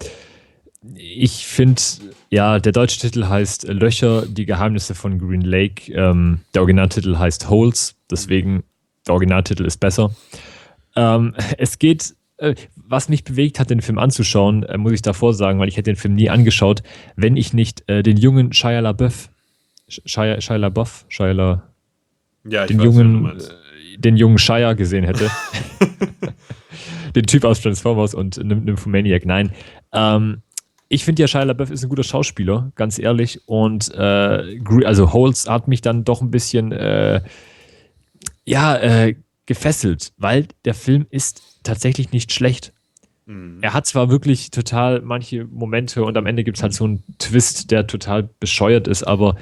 ich 0.96 1.48
finde, 1.48 1.82
ja, 2.30 2.60
der 2.60 2.72
deutsche 2.72 3.00
Titel 3.00 3.26
heißt 3.28 3.68
Löcher, 3.68 4.26
die 4.26 4.46
Geheimnisse 4.46 4.96
von 4.96 5.20
Green 5.20 5.42
Lake. 5.42 5.92
Ähm, 5.94 6.42
der 6.54 6.62
Originaltitel 6.62 7.18
heißt 7.18 7.50
Holes, 7.50 7.96
deswegen 8.10 8.64
der 9.08 9.14
Originaltitel 9.14 9.66
ist 9.66 9.78
besser. 9.80 10.12
Ähm, 10.96 11.34
es 11.58 11.80
geht, 11.80 12.16
äh, 12.38 12.56
was 12.76 13.10
mich 13.10 13.24
bewegt 13.24 13.60
hat, 13.60 13.70
den 13.70 13.82
Film 13.82 13.98
anzuschauen, 14.00 14.64
äh, 14.64 14.78
muss 14.78 14.94
ich 14.94 15.02
davor 15.02 15.34
sagen, 15.34 15.60
weil 15.60 15.68
ich 15.68 15.78
hätte 15.78 15.92
den 15.92 15.98
Film 15.98 16.16
nie 16.16 16.30
angeschaut, 16.30 16.84
wenn 17.16 17.38
ich 17.38 17.54
nicht 17.54 17.88
äh, 17.90 18.04
den 18.04 18.18
jungen 18.18 18.54
Shia 18.54 18.80
LaBeouf, 18.80 19.30
Shia, 19.88 20.42
Shia 20.42 20.56
LaBeouf, 20.58 21.06
Shia 21.10 21.32
La, 21.32 21.64
Ja, 22.48 22.66
den 22.66 22.80
weiß, 22.80 22.86
jungen, 22.86 23.26
äh, 23.28 23.98
den 23.98 24.18
jungen 24.18 24.38
Shia 24.38 24.74
gesehen 24.74 25.04
hätte. 25.04 25.30
den 27.16 27.26
Typ 27.26 27.46
aus 27.46 27.62
Transformers 27.62 28.14
und 28.14 28.38
Nymph- 28.38 28.64
Nymphomaniac. 28.66 29.26
Nein. 29.26 29.52
Ähm, 29.94 30.42
ich 30.88 31.04
finde 31.04 31.24
ja, 31.24 31.28
Shia 31.28 31.44
LaBeouf 31.44 31.72
ist 31.72 31.84
ein 31.84 31.90
guter 31.90 32.04
Schauspieler, 32.04 32.72
ganz 32.76 33.00
ehrlich. 33.00 33.42
Und 33.48 33.94
äh, 33.94 34.60
also 34.86 35.14
Holz 35.14 35.48
hat 35.48 35.68
mich 35.68 35.82
dann 35.82 36.04
doch 36.04 36.22
ein 36.22 36.32
bisschen 36.32 36.72
äh, 36.72 37.22
ja, 38.46 38.78
äh, 38.78 39.16
gefesselt, 39.46 40.14
weil 40.18 40.48
der 40.66 40.74
Film 40.74 41.06
ist 41.10 41.60
tatsächlich 41.64 42.12
nicht 42.12 42.34
schlecht. 42.34 42.74
Er 43.62 43.74
hat 43.74 43.88
zwar 43.88 44.10
wirklich 44.10 44.52
total 44.52 45.02
manche 45.02 45.46
Momente 45.46 46.04
und 46.04 46.16
am 46.16 46.28
Ende 46.28 46.44
gibt 46.44 46.58
es 46.58 46.64
halt 46.64 46.74
so 46.74 46.86
einen 46.86 47.04
Twist, 47.18 47.72
der 47.72 47.88
total 47.88 48.30
bescheuert 48.40 48.88
ist, 48.88 49.04
aber 49.04 49.36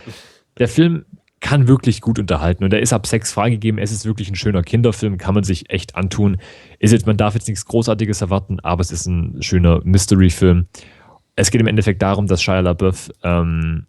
der 0.58 0.70
Film 0.70 1.06
kann 1.42 1.68
wirklich 1.68 2.00
gut 2.00 2.20
unterhalten 2.20 2.64
und 2.64 2.72
er 2.72 2.80
ist 2.80 2.94
ab 2.94 3.06
Sex 3.06 3.34
freigegeben. 3.34 3.78
Es 3.78 3.92
ist 3.92 4.06
wirklich 4.06 4.30
ein 4.30 4.36
schöner 4.36 4.64
Kinderfilm, 4.64 5.18
kann 5.18 5.36
man 5.36 5.44
sich 5.44 5.70
echt 5.70 5.96
antun. 5.96 6.38
Ist 6.80 6.94
jetzt, 6.94 7.06
man 7.06 7.18
darf 7.18 7.34
jetzt 7.34 7.50
nichts 7.50 7.66
Großartiges 7.66 8.22
erwarten, 8.22 8.62
aber 8.62 8.80
es 8.80 8.92
ist 8.92 9.06
ein 9.06 9.42
schöner 9.42 9.82
Mystery-Film. 9.84 10.68
Es 11.36 11.52
geht 11.52 11.60
im 11.60 11.68
Endeffekt 11.68 12.02
darum, 12.02 12.28
dass 12.28 12.42
Shia 12.42 12.62
LaBeouf 12.62 13.12
ähm, 13.24 13.86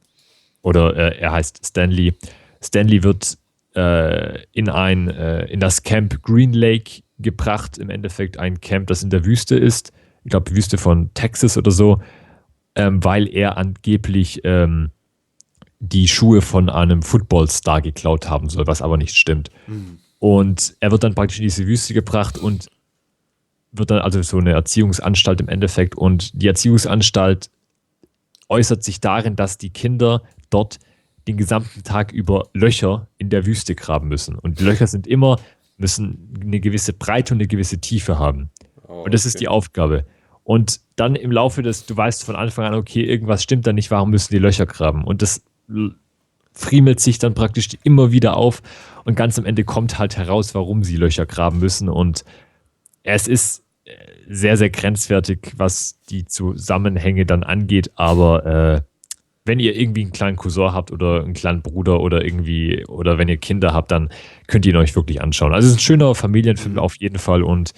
oder 0.62 0.96
äh, 0.96 1.18
er 1.18 1.30
heißt 1.30 1.64
Stanley. 1.64 2.14
Stanley 2.60 3.04
wird 3.04 3.38
äh, 3.74 4.42
in 4.52 4.68
ein 4.68 5.08
äh, 5.08 5.46
in 5.46 5.60
das 5.60 5.82
Camp 5.82 6.22
Green 6.22 6.52
Lake 6.52 7.02
gebracht. 7.18 7.78
Im 7.78 7.90
Endeffekt 7.90 8.38
ein 8.38 8.60
Camp, 8.60 8.86
das 8.88 9.02
in 9.02 9.10
der 9.10 9.24
Wüste 9.24 9.56
ist. 9.56 9.92
Ich 10.24 10.30
glaube, 10.30 10.54
Wüste 10.54 10.78
von 10.78 11.12
Texas 11.14 11.58
oder 11.58 11.70
so, 11.70 12.00
ähm, 12.74 13.04
weil 13.04 13.28
er 13.28 13.56
angeblich 13.56 14.40
ähm, 14.44 14.90
die 15.80 16.08
Schuhe 16.08 16.40
von 16.40 16.70
einem 16.70 17.02
Footballstar 17.02 17.82
geklaut 17.82 18.28
haben 18.28 18.48
soll, 18.48 18.66
was 18.66 18.80
aber 18.80 18.96
nicht 18.96 19.16
stimmt. 19.16 19.50
Und 20.18 20.74
er 20.80 20.90
wird 20.90 21.04
dann 21.04 21.14
praktisch 21.14 21.38
in 21.38 21.44
diese 21.44 21.66
Wüste 21.66 21.92
gebracht 21.92 22.38
und 22.38 22.68
wird 23.72 23.90
dann 23.90 23.98
also 23.98 24.22
so 24.22 24.38
eine 24.38 24.52
Erziehungsanstalt 24.52 25.40
im 25.40 25.48
Endeffekt. 25.48 25.96
Und 25.96 26.40
die 26.40 26.46
Erziehungsanstalt 26.46 27.50
äußert 28.48 28.82
sich 28.82 29.00
darin, 29.00 29.36
dass 29.36 29.58
die 29.58 29.70
Kinder 29.70 30.22
dort 30.48 30.78
den 31.26 31.36
gesamten 31.36 31.82
Tag 31.82 32.12
über 32.12 32.48
Löcher 32.52 33.08
in 33.18 33.30
der 33.30 33.46
Wüste 33.46 33.74
graben 33.74 34.08
müssen. 34.08 34.36
Und 34.36 34.60
die 34.60 34.64
Löcher 34.64 34.86
sind 34.86 35.06
immer, 35.06 35.38
müssen 35.78 36.34
eine 36.40 36.60
gewisse 36.60 36.92
Breite 36.92 37.34
und 37.34 37.40
eine 37.40 37.48
gewisse 37.48 37.80
Tiefe 37.80 38.18
haben. 38.18 38.50
Oh, 38.86 39.04
Und 39.04 39.14
das 39.14 39.24
ist 39.26 39.36
okay. 39.36 39.44
die 39.44 39.48
Aufgabe. 39.48 40.04
Und 40.44 40.80
dann 40.96 41.16
im 41.16 41.32
Laufe 41.32 41.62
des, 41.62 41.86
du 41.86 41.96
weißt 41.96 42.24
von 42.24 42.36
Anfang 42.36 42.66
an, 42.66 42.74
okay, 42.74 43.02
irgendwas 43.02 43.42
stimmt 43.42 43.66
da 43.66 43.72
nicht, 43.72 43.90
warum 43.90 44.10
müssen 44.10 44.32
die 44.32 44.38
Löcher 44.38 44.66
graben? 44.66 45.04
Und 45.04 45.22
das 45.22 45.42
friemelt 46.52 47.00
sich 47.00 47.18
dann 47.18 47.34
praktisch 47.34 47.68
immer 47.82 48.12
wieder 48.12 48.36
auf 48.36 48.62
und 49.04 49.16
ganz 49.16 49.38
am 49.38 49.44
Ende 49.44 49.64
kommt 49.64 49.98
halt 49.98 50.16
heraus, 50.16 50.54
warum 50.54 50.84
sie 50.84 50.96
Löcher 50.96 51.26
graben 51.26 51.58
müssen. 51.58 51.88
Und 51.88 52.24
es 53.02 53.26
ist 53.26 53.64
äh, 53.84 53.92
sehr, 54.28 54.56
sehr 54.56 54.70
grenzwertig, 54.70 55.52
was 55.56 56.00
die 56.08 56.24
Zusammenhänge 56.26 57.26
dann 57.26 57.42
angeht, 57.42 57.90
aber 57.96 58.46
äh, 58.46 58.82
wenn 59.44 59.60
ihr 59.60 59.76
irgendwie 59.76 60.02
einen 60.02 60.12
kleinen 60.12 60.36
Cousin 60.36 60.72
habt 60.72 60.90
oder 60.90 61.22
einen 61.22 61.34
kleinen 61.34 61.62
Bruder 61.62 62.00
oder 62.00 62.24
irgendwie, 62.24 62.84
oder 62.86 63.18
wenn 63.18 63.28
ihr 63.28 63.36
Kinder 63.36 63.72
habt, 63.74 63.90
dann 63.90 64.08
könnt 64.46 64.64
ihr 64.66 64.72
ihn 64.72 64.78
euch 64.78 64.96
wirklich 64.96 65.20
anschauen. 65.20 65.52
Also 65.52 65.66
es 65.66 65.74
ist 65.74 65.80
ein 65.80 65.84
schöner 65.84 66.14
Familienfilm 66.14 66.78
auf 66.78 66.96
jeden 66.96 67.18
Fall 67.18 67.42
und 67.42 67.72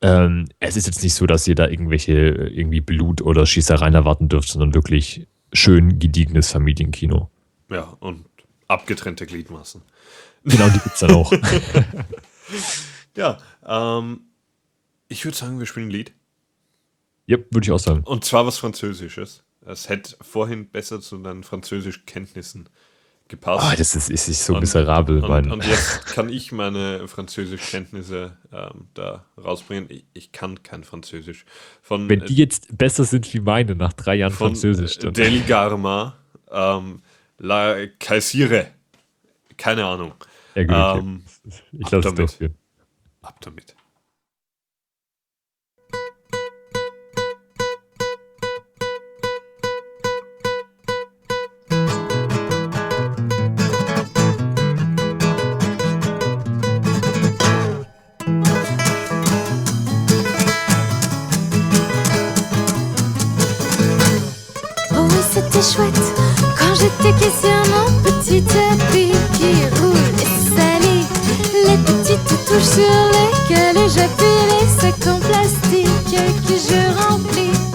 ähm, 0.00 0.46
es 0.60 0.76
ist 0.76 0.86
jetzt 0.86 1.02
nicht 1.02 1.14
so, 1.14 1.26
dass 1.26 1.48
ihr 1.48 1.56
da 1.56 1.66
irgendwelche 1.66 2.12
irgendwie 2.12 2.80
Blut 2.80 3.20
oder 3.20 3.46
Schießereien 3.46 3.94
erwarten 3.94 4.28
dürft, 4.28 4.48
sondern 4.48 4.74
wirklich 4.74 5.26
schön 5.52 5.98
gediegenes 5.98 6.52
Familienkino. 6.52 7.28
Ja, 7.68 7.96
und 7.98 8.24
abgetrennte 8.68 9.26
Gliedmaßen. 9.26 9.82
Genau, 10.44 10.68
die 10.68 10.78
gibt's 10.78 11.00
dann 11.00 11.10
auch. 11.12 11.32
Ja, 13.16 13.38
ähm, 13.66 14.20
ich 15.08 15.24
würde 15.24 15.36
sagen, 15.36 15.58
wir 15.58 15.66
spielen 15.66 15.88
ein 15.88 15.90
Lied. 15.90 16.12
ja, 17.26 17.36
würde 17.50 17.64
ich 17.64 17.72
auch 17.72 17.78
sagen. 17.80 18.04
Und 18.04 18.24
zwar 18.24 18.46
was 18.46 18.58
Französisches. 18.58 19.42
Es 19.70 19.88
hätte 19.90 20.16
vorhin 20.22 20.70
besser 20.70 21.00
zu 21.00 21.18
deinen 21.18 21.42
Französischkenntnissen 21.44 22.68
gepasst. 23.28 23.62
Ah, 23.70 23.76
das 23.76 23.94
ist, 23.94 24.08
ist 24.10 24.44
so 24.46 24.54
Und- 24.54 24.60
miserabel, 24.60 25.22
und, 25.22 25.28
mein. 25.28 25.50
und 25.50 25.64
jetzt 25.66 26.06
kann 26.06 26.30
ich 26.30 26.52
meine 26.52 27.06
Französischkenntnisse 27.06 28.36
ähm, 28.50 28.88
da 28.94 29.26
rausbringen. 29.36 29.90
Ich, 29.90 30.04
ich 30.14 30.32
kann 30.32 30.62
kein 30.62 30.84
Französisch. 30.84 31.44
Von, 31.82 32.08
Wenn 32.08 32.24
die 32.24 32.34
jetzt 32.36 32.78
besser 32.78 33.04
sind 33.04 33.32
wie 33.34 33.40
meine 33.40 33.74
nach 33.74 33.92
drei 33.92 34.14
Jahren 34.14 34.32
von 34.32 34.48
Französisch, 34.48 34.96
äh, 34.96 35.00
dann. 35.00 35.12
Del 35.12 35.42
Garma, 35.42 36.16
ähm, 36.50 37.02
La 37.36 37.76
Caisire. 37.98 38.68
Keine 39.58 39.84
Ahnung. 39.84 40.14
Ja, 40.54 40.62
gut, 40.64 40.74
okay. 40.74 40.98
Ähm, 41.00 41.24
ich 41.72 41.84
ab 41.86 41.92
lasse 41.92 42.08
es 42.08 42.14
durchführen. 42.14 42.54
ab 43.20 43.36
damit. 43.42 43.76
Quand 65.60 66.74
j'étais 66.74 67.12
caissière, 67.18 67.64
mon 67.74 67.92
petit 68.02 68.42
tapis 68.42 69.10
qui 69.32 69.54
roule 69.80 69.96
et 70.20 70.54
salit. 70.54 71.04
Les 71.52 71.76
petites 71.78 72.46
touches 72.46 72.62
sur 72.62 72.98
lesquelles 73.10 73.88
j'appuie 73.88 74.26
les 74.52 74.80
sacs 74.80 75.06
en 75.08 75.18
plastique 75.18 76.16
que 76.46 76.54
je 76.54 77.02
remplis. 77.02 77.67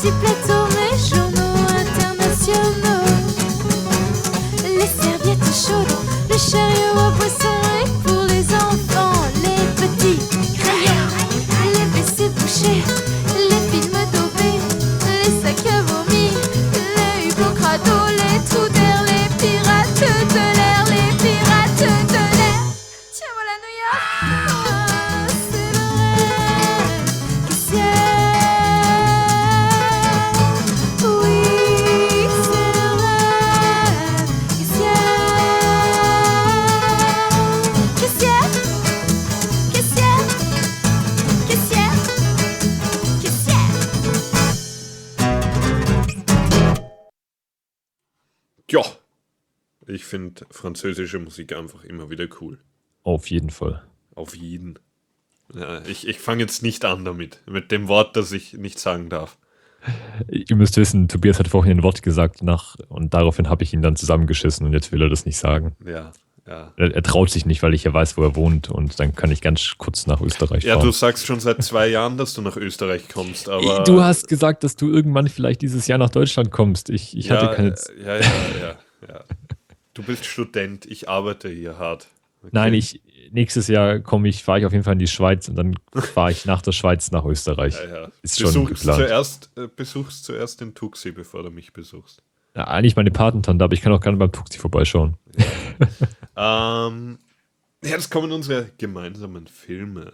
petit 0.00 0.12
plateau. 0.12 0.59
Französische 50.80 51.18
Musik 51.18 51.54
einfach 51.56 51.84
immer 51.84 52.10
wieder 52.10 52.26
cool. 52.40 52.58
Auf 53.02 53.30
jeden 53.30 53.50
Fall. 53.50 53.82
Auf 54.14 54.34
jeden. 54.34 54.78
Ja, 55.54 55.82
ich 55.86 56.06
ich 56.08 56.18
fange 56.18 56.42
jetzt 56.42 56.62
nicht 56.62 56.84
an 56.84 57.04
damit, 57.04 57.40
mit 57.46 57.70
dem 57.70 57.88
Wort, 57.88 58.16
das 58.16 58.32
ich 58.32 58.54
nicht 58.54 58.78
sagen 58.78 59.08
darf. 59.10 59.36
Ihr 60.28 60.56
müsst 60.56 60.76
wissen, 60.76 61.08
Tobias 61.08 61.38
hat 61.38 61.48
vorhin 61.48 61.78
ein 61.78 61.82
Wort 61.82 62.02
gesagt 62.02 62.42
nach, 62.42 62.76
und 62.88 63.14
daraufhin 63.14 63.48
habe 63.48 63.62
ich 63.64 63.72
ihn 63.72 63.82
dann 63.82 63.96
zusammengeschissen 63.96 64.66
und 64.66 64.72
jetzt 64.72 64.92
will 64.92 65.02
er 65.02 65.08
das 65.08 65.24
nicht 65.26 65.38
sagen. 65.38 65.74
Ja, 65.84 66.12
ja. 66.46 66.72
Er, 66.76 66.94
er 66.94 67.02
traut 67.02 67.30
sich 67.30 67.46
nicht, 67.46 67.62
weil 67.62 67.74
ich 67.74 67.84
ja 67.84 67.92
weiß, 67.92 68.16
wo 68.16 68.22
er 68.22 68.36
wohnt 68.36 68.70
und 68.70 69.00
dann 69.00 69.14
kann 69.14 69.30
ich 69.30 69.40
ganz 69.40 69.74
kurz 69.78 70.06
nach 70.06 70.20
Österreich 70.20 70.64
Ja, 70.64 70.74
fahren. 70.74 70.86
du 70.86 70.92
sagst 70.92 71.26
schon 71.26 71.40
seit 71.40 71.62
zwei 71.62 71.88
Jahren, 71.88 72.16
dass 72.18 72.34
du 72.34 72.42
nach 72.42 72.56
Österreich 72.56 73.08
kommst, 73.08 73.48
aber. 73.48 73.84
du 73.84 74.02
hast 74.02 74.28
gesagt, 74.28 74.64
dass 74.64 74.76
du 74.76 74.90
irgendwann 74.90 75.28
vielleicht 75.28 75.62
dieses 75.62 75.86
Jahr 75.86 75.98
nach 75.98 76.10
Deutschland 76.10 76.50
kommst. 76.50 76.90
Ich, 76.90 77.16
ich 77.16 77.30
hatte 77.30 77.46
ja, 77.46 77.54
keine. 77.54 77.68
äh, 77.70 78.04
ja, 78.04 78.16
ja, 78.16 78.22
ja, 78.60 78.76
ja. 79.08 79.24
Du 80.00 80.06
bist 80.06 80.24
Student, 80.24 80.86
ich 80.86 81.10
arbeite 81.10 81.50
hier 81.50 81.76
hart. 81.76 82.08
Okay. 82.40 82.48
Nein, 82.52 82.72
ich 82.72 83.02
nächstes 83.32 83.68
Jahr 83.68 84.00
komme 84.00 84.28
ich, 84.28 84.42
fahre 84.42 84.60
ich 84.60 84.64
auf 84.64 84.72
jeden 84.72 84.82
Fall 84.82 84.94
in 84.94 84.98
die 84.98 85.06
Schweiz 85.06 85.46
und 85.46 85.56
dann 85.56 85.74
fahre 85.92 86.30
ich 86.30 86.46
nach 86.46 86.62
der 86.62 86.72
Schweiz 86.72 87.10
nach 87.10 87.26
Österreich. 87.26 87.74
Ja, 87.74 88.04
ja. 88.04 88.08
Ist 88.22 88.38
schon 88.38 88.46
Besuchst 88.46 88.74
geplant. 88.76 88.98
zuerst, 88.98 89.50
äh, 89.56 89.68
besuchst 89.68 90.24
zuerst 90.24 90.62
den 90.62 90.74
Tuxi, 90.74 91.12
bevor 91.12 91.42
du 91.42 91.50
mich 91.50 91.74
besuchst. 91.74 92.22
Ja, 92.56 92.64
eigentlich 92.64 92.96
meine 92.96 93.10
Patentante, 93.10 93.62
aber 93.62 93.74
ich 93.74 93.82
kann 93.82 93.92
auch 93.92 94.00
gerne 94.00 94.16
beim 94.16 94.32
Tuxi 94.32 94.58
vorbeischauen. 94.58 95.16
Ähm, 96.42 97.18
jetzt 97.82 98.10
kommen 98.10 98.32
unsere 98.32 98.70
gemeinsamen 98.78 99.46
Filme. 99.46 100.10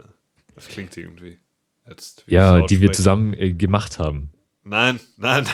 Das 0.57 0.67
klingt 0.67 0.97
irgendwie. 0.97 1.39
Jetzt, 1.87 2.25
Ja, 2.27 2.63
die 2.63 2.81
wir 2.81 2.91
zusammen 2.91 3.33
äh, 3.35 3.53
gemacht 3.53 4.01
haben. 4.01 4.31
Nein, 4.65 4.99
nein. 5.19 5.47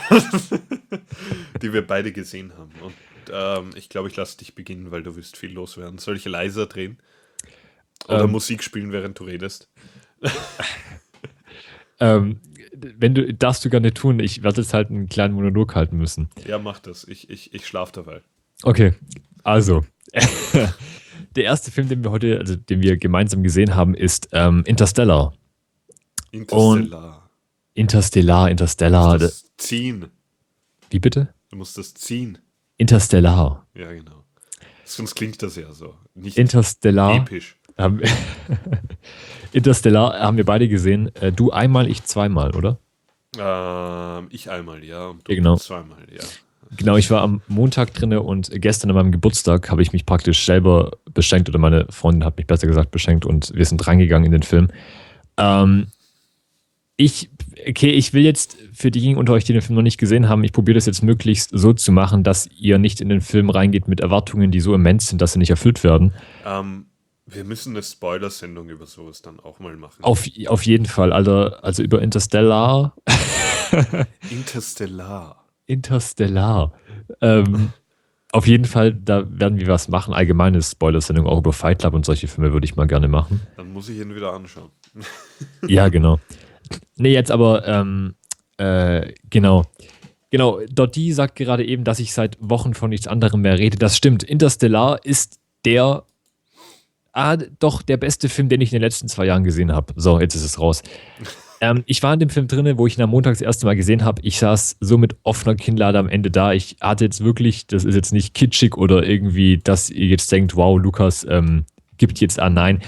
die 1.61 1.75
wir 1.75 1.87
beide 1.87 2.11
gesehen 2.13 2.55
haben. 2.57 2.71
Und 2.81 2.95
ähm, 3.33 3.71
ich 3.75 3.89
glaube, 3.89 4.09
ich 4.09 4.17
lasse 4.17 4.39
dich 4.39 4.55
beginnen, 4.55 4.91
weil 4.91 5.03
du 5.03 5.17
wirst 5.17 5.37
viel 5.37 5.53
loswerden. 5.53 5.99
Soll 5.99 6.17
ich 6.17 6.25
leiser 6.25 6.67
drehen? 6.67 6.99
Oder 8.07 8.25
Ähm. 8.25 8.33
Musik 8.33 8.63
spielen, 8.63 8.93
während 8.93 9.19
du 9.19 9.25
redest? 9.25 9.69
Ähm, 12.01 12.41
wenn 12.73 13.15
du, 13.15 13.33
darfst 13.33 13.65
du 13.65 13.71
gerne 13.71 13.95
tun. 13.95 14.19
Ich 14.19 14.43
werde 14.43 14.61
jetzt 14.61 14.75
halt 14.75 14.91
einen 14.91 15.09
kleinen 15.09 15.35
Monolog 15.35 15.77
halten 15.77 15.97
müssen. 15.99 16.31
Ja, 16.49 16.59
mach 16.59 16.81
das. 16.81 17.07
Ich, 17.07 17.31
ich, 17.31 17.55
ich 17.55 17.65
schlafe 17.65 17.93
dabei. 17.93 18.23
Okay, 18.65 18.95
also. 19.45 19.85
Der 21.37 21.45
erste 21.45 21.71
Film, 21.71 21.89
den 21.89 22.03
wir 22.03 22.11
heute, 22.11 22.39
also 22.41 22.57
den 22.57 22.83
wir 22.83 22.97
gemeinsam 22.97 23.45
gesehen 23.45 23.77
haben, 23.77 23.95
ist 23.95 24.31
ähm, 24.33 24.65
Interstellar. 24.67 25.33
Interstellar. 26.33 27.31
Interstellar, 27.75 28.51
Interstellar. 28.51 29.19
Du 29.19 29.25
musst 29.25 29.45
das 29.45 29.57
ziehen. 29.57 30.07
Wie 30.91 30.99
bitte? 30.99 31.33
Du 31.51 31.57
musst 31.57 31.79
das 31.79 31.95
ziehen. 31.95 32.39
Interstellar. 32.83 33.65
Ja, 33.75 33.93
genau. 33.93 34.25
Sonst 34.85 35.15
klingt 35.15 35.41
das 35.43 35.57
ja 35.57 35.73
so. 35.73 35.95
Nicht 36.15 36.37
Interstellar. 36.37 37.17
episch. 37.17 37.57
Haben, 37.79 38.01
Interstellar 39.53 40.19
haben 40.19 40.37
wir 40.37 40.45
beide 40.45 40.69
gesehen. 40.69 41.15
Äh, 41.17 41.33
Du 41.33 41.51
einmal, 41.53 41.89
ich 41.89 42.03
zweimal, 42.05 42.55
oder? 42.57 42.79
Ähm, 43.39 44.27
ich 44.31 44.51
einmal, 44.51 44.83
ja. 44.85 45.07
Und 45.07 45.27
du 45.27 45.33
Ja, 45.33 45.37
genau. 45.37 45.57
zweimal, 45.57 45.99
ja. 46.11 46.25
Genau, 46.77 46.97
ich 46.97 47.11
war 47.11 47.21
am 47.23 47.41
Montag 47.49 47.93
drinne 47.95 48.21
und 48.23 48.51
gestern 48.61 48.91
an 48.91 48.97
meinem 48.97 49.13
Geburtstag 49.13 49.71
habe 49.71 49.83
ich 49.83 49.93
mich 49.93 50.05
praktisch 50.07 50.45
selber 50.45 50.93
beschenkt 51.15 51.49
oder 51.51 51.59
meine 51.59 51.87
Freundin 51.91 52.25
hat 52.25 52.37
mich 52.39 52.47
besser 52.47 52.67
gesagt 52.67 52.91
beschenkt 52.91 53.27
und 53.27 53.53
wir 53.55 53.65
sind 53.67 53.87
reingegangen 53.87 54.25
in 54.27 54.33
den 54.33 54.43
Film. 54.43 54.69
Ähm, 55.37 55.87
ich, 56.97 57.31
okay, 57.69 57.91
ich 57.91 58.13
will 58.13 58.23
jetzt 58.23 58.57
für 58.73 58.91
diejenigen 58.91 59.19
unter 59.19 59.33
euch, 59.33 59.45
die 59.45 59.53
den 59.53 59.63
Film 59.63 59.77
noch 59.77 59.83
nicht 59.83 59.99
gesehen 59.99 60.29
haben, 60.29 60.45
ich 60.45 60.53
probiere 60.53 60.75
das 60.75 60.87
jetzt 60.87 61.03
möglichst 61.03 61.51
so 61.53 61.73
zu 61.73 61.93
machen, 61.93 62.23
dass 62.23 62.49
ihr 62.59 62.79
nicht 62.79 63.01
in 63.01 63.09
den 63.09 63.21
Film 63.21 63.51
reingeht 63.51 63.89
mit 63.89 64.01
Erwartungen, 64.01 64.51
die 64.51 64.61
so 64.61 64.75
immens 64.75 65.09
sind, 65.09 65.23
dass 65.23 65.33
sie 65.33 65.39
nicht 65.39 65.51
erfüllt 65.51 65.85
werden. 65.85 66.13
Ähm, 66.45 66.87
wir 67.27 67.45
müssen 67.45 67.71
eine 67.75 67.83
Spoiler-Sendung 67.83 68.69
über 68.69 68.87
sowas 68.87 69.23
dann 69.23 69.41
auch 69.41 69.59
mal 69.59 69.77
machen. 69.77 70.03
Auf, 70.05 70.27
auf 70.47 70.67
jeden 70.67 70.87
Fall, 70.87 71.13
Alter, 71.13 71.65
also 71.65 71.83
über 71.83 72.03
Interstellar, 72.03 72.95
Interstellar. 74.31 75.47
Interstellar. 75.67 76.73
Ähm, 77.21 77.73
auf 78.33 78.47
jeden 78.47 78.65
Fall, 78.65 78.95
da 78.95 79.25
werden 79.29 79.59
wir 79.61 79.67
was 79.69 79.89
machen. 79.89 80.15
Allgemeine 80.15 80.61
Spoiler-Sendung 80.61 81.27
auch 81.27 81.39
über 81.39 81.53
Fight 81.53 81.81
Club 81.81 81.95
und 81.95 82.05
solche 82.05 82.29
Filme 82.29 82.53
würde 82.53 82.65
ich 82.65 82.77
mal 82.77 82.87
gerne 82.87 83.09
machen. 83.09 83.41
Dann 83.57 83.73
muss 83.73 83.89
ich 83.89 83.99
ihn 83.99 84.15
wieder 84.15 84.33
anschauen. 84.33 84.71
Ja, 85.67 85.89
genau. 85.89 86.19
Nee, 86.97 87.13
jetzt 87.13 87.31
aber, 87.31 87.67
ähm, 87.67 88.15
äh, 88.59 89.13
genau. 89.31 89.65
Genau, 90.31 90.61
Dotti 90.71 91.13
sagt 91.13 91.37
gerade 91.37 91.65
eben, 91.65 91.85
dass 91.85 91.99
ich 91.99 92.15
seit 92.15 92.39
Wochen 92.41 92.73
von 92.73 92.91
nichts 92.91 93.07
anderem 93.07 93.43
mehr 93.43 93.59
rede. 93.59 93.77
Das 93.77 93.97
stimmt. 93.97 94.23
Interstellar 94.23 95.05
ist 95.05 95.39
der, 95.67 96.05
ah, 97.13 97.37
doch, 97.37 97.83
der 97.83 97.99
beste 97.99 98.31
Film, 98.31 98.49
den 98.49 98.63
ich 98.63 98.71
in 98.73 98.77
den 98.77 98.83
letzten 98.83 99.09
zwei 99.09 99.27
Jahren 99.27 99.45
gesehen 99.45 99.73
habe. 99.73 99.93
So, 99.97 100.21
jetzt 100.21 100.35
ist 100.35 100.45
es 100.45 100.59
raus. 100.59 100.83
ähm, 101.61 101.83
ich 101.85 102.03
war 102.03 102.15
in 102.15 102.21
dem 102.21 102.31
Film 102.31 102.49
drinne, 102.49 102.79
wo 102.79 102.87
ich 102.87 102.97
ihn 102.97 103.03
am 103.03 103.11
Montag 103.11 103.35
das 103.35 103.43
erste 103.43 103.67
Mal 103.67 103.77
gesehen 103.77 104.05
habe. 104.05 104.23
Ich 104.23 104.39
saß 104.39 104.79
so 104.81 104.97
mit 104.97 105.17
offener 105.23 105.55
Kinnlade 105.55 105.99
am 105.99 106.09
Ende 106.09 106.31
da. 106.31 106.55
Ich 106.55 106.77
hatte 106.81 107.05
jetzt 107.05 107.23
wirklich, 107.23 107.67
das 107.67 107.85
ist 107.85 107.95
jetzt 107.95 108.15
nicht 108.15 108.33
kitschig 108.33 108.79
oder 108.79 109.07
irgendwie, 109.07 109.59
dass 109.59 109.91
ihr 109.91 110.07
jetzt 110.07 110.33
denkt, 110.33 110.57
wow, 110.57 110.81
Lukas 110.81 111.27
ähm, 111.29 111.67
gibt 111.99 112.21
jetzt 112.21 112.41
an. 112.41 112.55
Nein, 112.55 112.81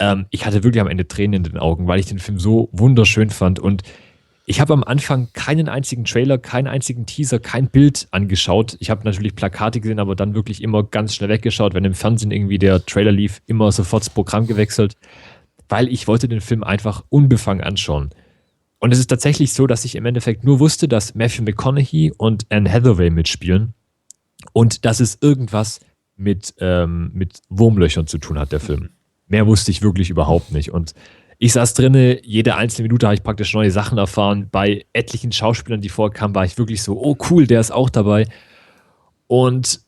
ähm, 0.00 0.26
ich 0.30 0.44
hatte 0.46 0.64
wirklich 0.64 0.80
am 0.80 0.88
Ende 0.88 1.06
Tränen 1.06 1.44
in 1.44 1.52
den 1.52 1.58
Augen, 1.58 1.86
weil 1.86 2.00
ich 2.00 2.06
den 2.06 2.18
Film 2.18 2.40
so 2.40 2.68
wunderschön 2.72 3.30
fand. 3.30 3.60
Und 3.60 3.82
ich 4.46 4.60
habe 4.60 4.72
am 4.72 4.82
Anfang 4.82 5.28
keinen 5.32 5.68
einzigen 5.68 6.04
Trailer, 6.04 6.38
keinen 6.38 6.66
einzigen 6.66 7.06
Teaser, 7.06 7.38
kein 7.38 7.68
Bild 7.68 8.08
angeschaut. 8.10 8.76
Ich 8.80 8.90
habe 8.90 9.04
natürlich 9.04 9.36
Plakate 9.36 9.80
gesehen, 9.80 10.00
aber 10.00 10.16
dann 10.16 10.34
wirklich 10.34 10.62
immer 10.62 10.82
ganz 10.82 11.14
schnell 11.14 11.28
weggeschaut, 11.28 11.74
wenn 11.74 11.84
im 11.84 11.94
Fernsehen 11.94 12.32
irgendwie 12.32 12.58
der 12.58 12.84
Trailer 12.84 13.12
lief, 13.12 13.42
immer 13.46 13.70
sofort 13.70 14.02
das 14.02 14.10
Programm 14.10 14.46
gewechselt, 14.46 14.96
weil 15.68 15.86
ich 15.86 16.08
wollte 16.08 16.26
den 16.26 16.40
Film 16.40 16.64
einfach 16.64 17.04
unbefangen 17.10 17.62
anschauen. 17.62 18.10
Und 18.78 18.92
es 18.92 18.98
ist 18.98 19.08
tatsächlich 19.08 19.52
so, 19.52 19.66
dass 19.66 19.84
ich 19.84 19.94
im 19.94 20.06
Endeffekt 20.06 20.42
nur 20.42 20.58
wusste, 20.58 20.88
dass 20.88 21.14
Matthew 21.14 21.42
McConaughey 21.42 22.14
und 22.16 22.46
Anne 22.48 22.72
Hathaway 22.72 23.10
mitspielen 23.10 23.74
und 24.54 24.86
dass 24.86 25.00
es 25.00 25.18
irgendwas 25.20 25.80
mit, 26.16 26.54
ähm, 26.58 27.10
mit 27.12 27.42
Wurmlöchern 27.50 28.06
zu 28.06 28.16
tun 28.16 28.38
hat, 28.38 28.52
der 28.52 28.60
Film. 28.60 28.88
Mehr 29.30 29.46
wusste 29.46 29.70
ich 29.70 29.80
wirklich 29.80 30.10
überhaupt 30.10 30.50
nicht. 30.50 30.72
Und 30.72 30.92
ich 31.38 31.54
saß 31.54 31.72
drinne, 31.74 32.20
jede 32.22 32.56
einzelne 32.56 32.88
Minute 32.88 33.06
habe 33.06 33.14
ich 33.14 33.22
praktisch 33.22 33.54
neue 33.54 33.70
Sachen 33.70 33.96
erfahren. 33.96 34.48
Bei 34.50 34.84
etlichen 34.92 35.32
Schauspielern, 35.32 35.80
die 35.80 35.88
vorkamen, 35.88 36.34
war 36.34 36.44
ich 36.44 36.58
wirklich 36.58 36.82
so, 36.82 37.00
oh 37.00 37.16
cool, 37.30 37.46
der 37.46 37.60
ist 37.60 37.70
auch 37.70 37.88
dabei. 37.88 38.26
Und 39.28 39.80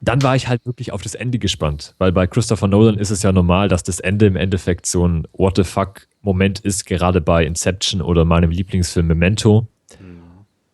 dann 0.00 0.22
war 0.22 0.36
ich 0.36 0.46
halt 0.46 0.66
wirklich 0.66 0.92
auf 0.92 1.00
das 1.00 1.14
Ende 1.14 1.38
gespannt, 1.38 1.94
weil 1.98 2.12
bei 2.12 2.26
Christopher 2.26 2.68
Nolan 2.68 2.98
ist 2.98 3.10
es 3.10 3.22
ja 3.22 3.32
normal, 3.32 3.68
dass 3.68 3.82
das 3.82 3.98
Ende 3.98 4.26
im 4.26 4.36
Endeffekt 4.36 4.84
so 4.84 5.08
ein 5.08 5.26
What 5.32 5.56
the 5.56 5.64
fuck 5.64 6.06
Moment 6.20 6.60
ist, 6.60 6.86
gerade 6.86 7.20
bei 7.20 7.46
Inception 7.46 8.02
oder 8.02 8.24
meinem 8.24 8.50
Lieblingsfilm 8.50 9.06
Memento. 9.06 9.66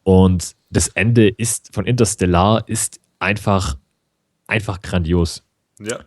Und 0.03 0.57
das 0.71 0.89
Ende 0.89 1.29
ist 1.29 1.75
von 1.75 1.87
Interstellar 1.87 2.66
ist 2.66 3.01
einfach, 3.19 3.77
einfach 4.47 4.83
grandios. 4.83 5.45
Ja. 5.79 6.01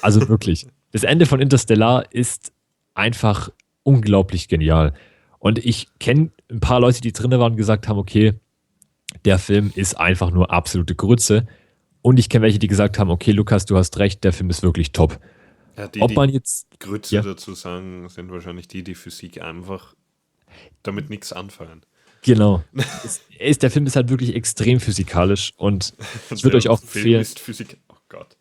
Also 0.00 0.28
wirklich. 0.28 0.66
Das 0.92 1.02
Ende 1.04 1.26
von 1.26 1.40
Interstellar 1.40 2.04
ist 2.12 2.52
einfach 2.94 3.50
unglaublich 3.82 4.48
genial. 4.48 4.94
Und 5.38 5.58
ich 5.58 5.88
kenne 5.98 6.30
ein 6.50 6.60
paar 6.60 6.80
Leute, 6.80 7.00
die 7.00 7.12
drin 7.12 7.30
waren 7.32 7.52
und 7.52 7.56
gesagt 7.56 7.88
haben, 7.88 7.98
okay, 7.98 8.34
der 9.24 9.38
Film 9.38 9.72
ist 9.74 9.94
einfach 9.98 10.30
nur 10.30 10.50
absolute 10.52 10.94
Grütze. 10.94 11.46
Und 12.00 12.18
ich 12.18 12.28
kenne 12.28 12.44
welche, 12.44 12.58
die 12.58 12.68
gesagt 12.68 12.98
haben, 12.98 13.10
okay, 13.10 13.32
Lukas, 13.32 13.64
du 13.66 13.76
hast 13.76 13.98
recht, 13.98 14.22
der 14.24 14.32
Film 14.32 14.50
ist 14.50 14.62
wirklich 14.62 14.92
top. 14.92 15.18
ja 15.76 15.88
die, 15.88 16.00
Ob 16.00 16.14
man 16.14 16.28
jetzt, 16.30 16.66
Grütze 16.78 17.14
Ja. 17.16 17.22
dazu 17.22 17.54
sagen, 17.54 18.08
sind 18.08 18.30
wahrscheinlich 18.30 18.68
die, 18.68 18.82
die 18.84 18.94
Physik 18.94 19.40
einfach 19.42 19.94
damit 20.82 21.10
nichts 21.10 21.32
anfangen. 21.32 21.82
genau, 22.22 22.62
es, 23.04 23.22
ist, 23.38 23.62
der 23.62 23.70
Film 23.70 23.86
ist 23.86 23.96
halt 23.96 24.10
wirklich 24.10 24.34
extrem 24.36 24.80
physikalisch 24.80 25.52
und 25.56 25.94
ich 26.30 26.44
würde 26.44 26.58
Der 26.58 26.58
euch 26.58 26.68
auch 26.68 26.78
Film 26.80 27.04
empfehlen, 27.04 27.20
ist 27.22 27.40
Physik. 27.40 27.78
Oh 27.88 27.96
Gott. 28.08 28.36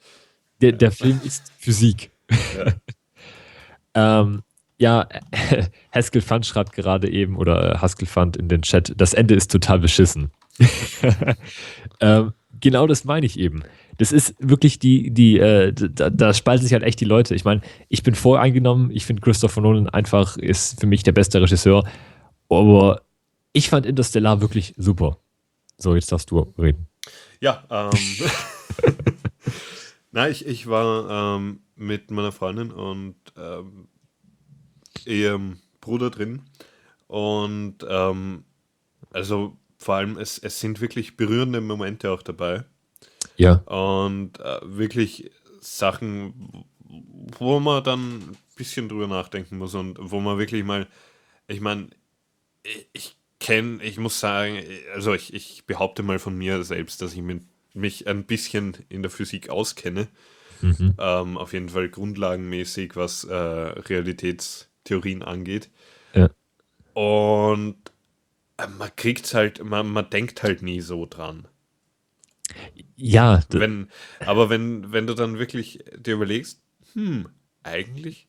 der, 0.61 0.73
der 0.73 0.91
Film 0.91 1.21
ist 1.23 1.51
Physik. 1.57 2.11
ähm, 3.93 4.43
ja, 4.77 5.07
Haskell 5.93 6.21
Fund 6.21 6.45
schreibt 6.45 6.73
gerade 6.73 7.09
eben, 7.09 7.37
oder 7.37 7.75
äh, 7.75 7.77
Haskell 7.77 8.07
Fund 8.07 8.35
in 8.35 8.47
den 8.47 8.63
Chat, 8.63 8.93
das 8.97 9.13
Ende 9.13 9.35
ist 9.35 9.51
total 9.51 9.79
beschissen. 9.79 10.31
ähm, 11.99 12.33
genau 12.59 12.87
das 12.87 13.05
meine 13.05 13.25
ich 13.25 13.37
eben. 13.37 13.63
Das 13.97 14.11
ist 14.11 14.35
wirklich 14.39 14.79
die, 14.79 15.11
die, 15.11 15.37
äh, 15.37 15.71
da, 15.73 16.09
da 16.09 16.33
spalten 16.33 16.63
sich 16.63 16.73
halt 16.73 16.83
echt 16.83 16.99
die 16.99 17.05
Leute. 17.05 17.35
Ich 17.35 17.45
meine, 17.45 17.61
ich 17.89 18.01
bin 18.01 18.15
voreingenommen, 18.15 18.89
ich 18.91 19.05
finde 19.05 19.21
Christopher 19.21 19.61
Nolan 19.61 19.89
einfach 19.89 20.37
ist 20.37 20.79
für 20.79 20.87
mich 20.87 21.03
der 21.03 21.11
beste 21.11 21.41
Regisseur, 21.41 21.87
aber 22.49 23.01
ich 23.53 23.69
fand 23.69 23.85
Interstellar 23.85 24.41
wirklich 24.41 24.73
super. 24.77 25.17
So, 25.77 25.93
jetzt 25.95 26.11
darfst 26.11 26.31
du 26.31 26.53
reden. 26.57 26.87
Ja, 27.39 27.63
ähm. 27.69 29.01
Nein, 30.11 30.31
ich, 30.31 30.45
ich 30.45 30.67
war 30.67 31.37
ähm, 31.37 31.61
mit 31.75 32.11
meiner 32.11 32.31
Freundin 32.31 32.71
und 32.71 33.15
ähm, 33.37 33.87
ihrem 35.05 35.59
Bruder 35.79 36.09
drin. 36.09 36.41
Und 37.07 37.77
ähm, 37.87 38.43
also 39.11 39.57
vor 39.77 39.95
allem, 39.95 40.17
es, 40.17 40.37
es 40.37 40.59
sind 40.59 40.79
wirklich 40.81 41.17
berührende 41.17 41.61
Momente 41.61 42.11
auch 42.11 42.21
dabei. 42.21 42.63
Ja, 43.35 43.55
Und 43.65 44.39
äh, 44.39 44.59
wirklich 44.63 45.31
Sachen, 45.59 46.65
wo 47.37 47.59
man 47.59 47.83
dann 47.83 48.17
ein 48.17 48.37
bisschen 48.55 48.89
drüber 48.89 49.07
nachdenken 49.07 49.57
muss 49.57 49.73
und 49.75 49.97
wo 49.99 50.19
man 50.19 50.37
wirklich 50.37 50.63
mal, 50.63 50.87
ich 51.47 51.61
meine, 51.61 51.87
ich, 52.63 52.87
ich 52.93 53.15
kenne, 53.39 53.83
ich 53.83 53.97
muss 53.97 54.19
sagen, 54.19 54.59
also 54.93 55.13
ich, 55.13 55.33
ich 55.33 55.65
behaupte 55.65 56.03
mal 56.03 56.19
von 56.19 56.37
mir 56.37 56.63
selbst, 56.63 57.01
dass 57.01 57.13
ich 57.13 57.21
mit, 57.21 57.43
mich 57.73 58.07
ein 58.07 58.25
bisschen 58.25 58.77
in 58.89 59.01
der 59.01 59.11
Physik 59.11 59.49
auskenne. 59.49 60.07
mhm. 60.61 60.95
Ähm, 60.99 61.37
auf 61.37 61.53
jeden 61.53 61.69
Fall 61.69 61.89
grundlagenmäßig, 61.89 62.95
was 62.95 63.23
äh, 63.23 63.33
Realitätstheorien 63.35 65.23
angeht. 65.23 65.69
Ja. 66.13 66.29
Und 66.93 67.77
äh, 68.57 68.67
man 68.67 68.95
kriegt 68.95 69.33
halt, 69.33 69.63
man, 69.63 69.87
man 69.91 70.09
denkt 70.09 70.43
halt 70.43 70.61
nie 70.61 70.81
so 70.81 71.05
dran. 71.05 71.47
ja, 72.95 73.41
Wenn, 73.49 73.89
aber 74.19 74.49
wenn, 74.49 74.91
wenn 74.91 75.07
du 75.07 75.13
dann 75.13 75.39
wirklich 75.39 75.83
dir 75.97 76.15
überlegst, 76.15 76.61
hm, 76.93 77.29
eigentlich 77.63 78.27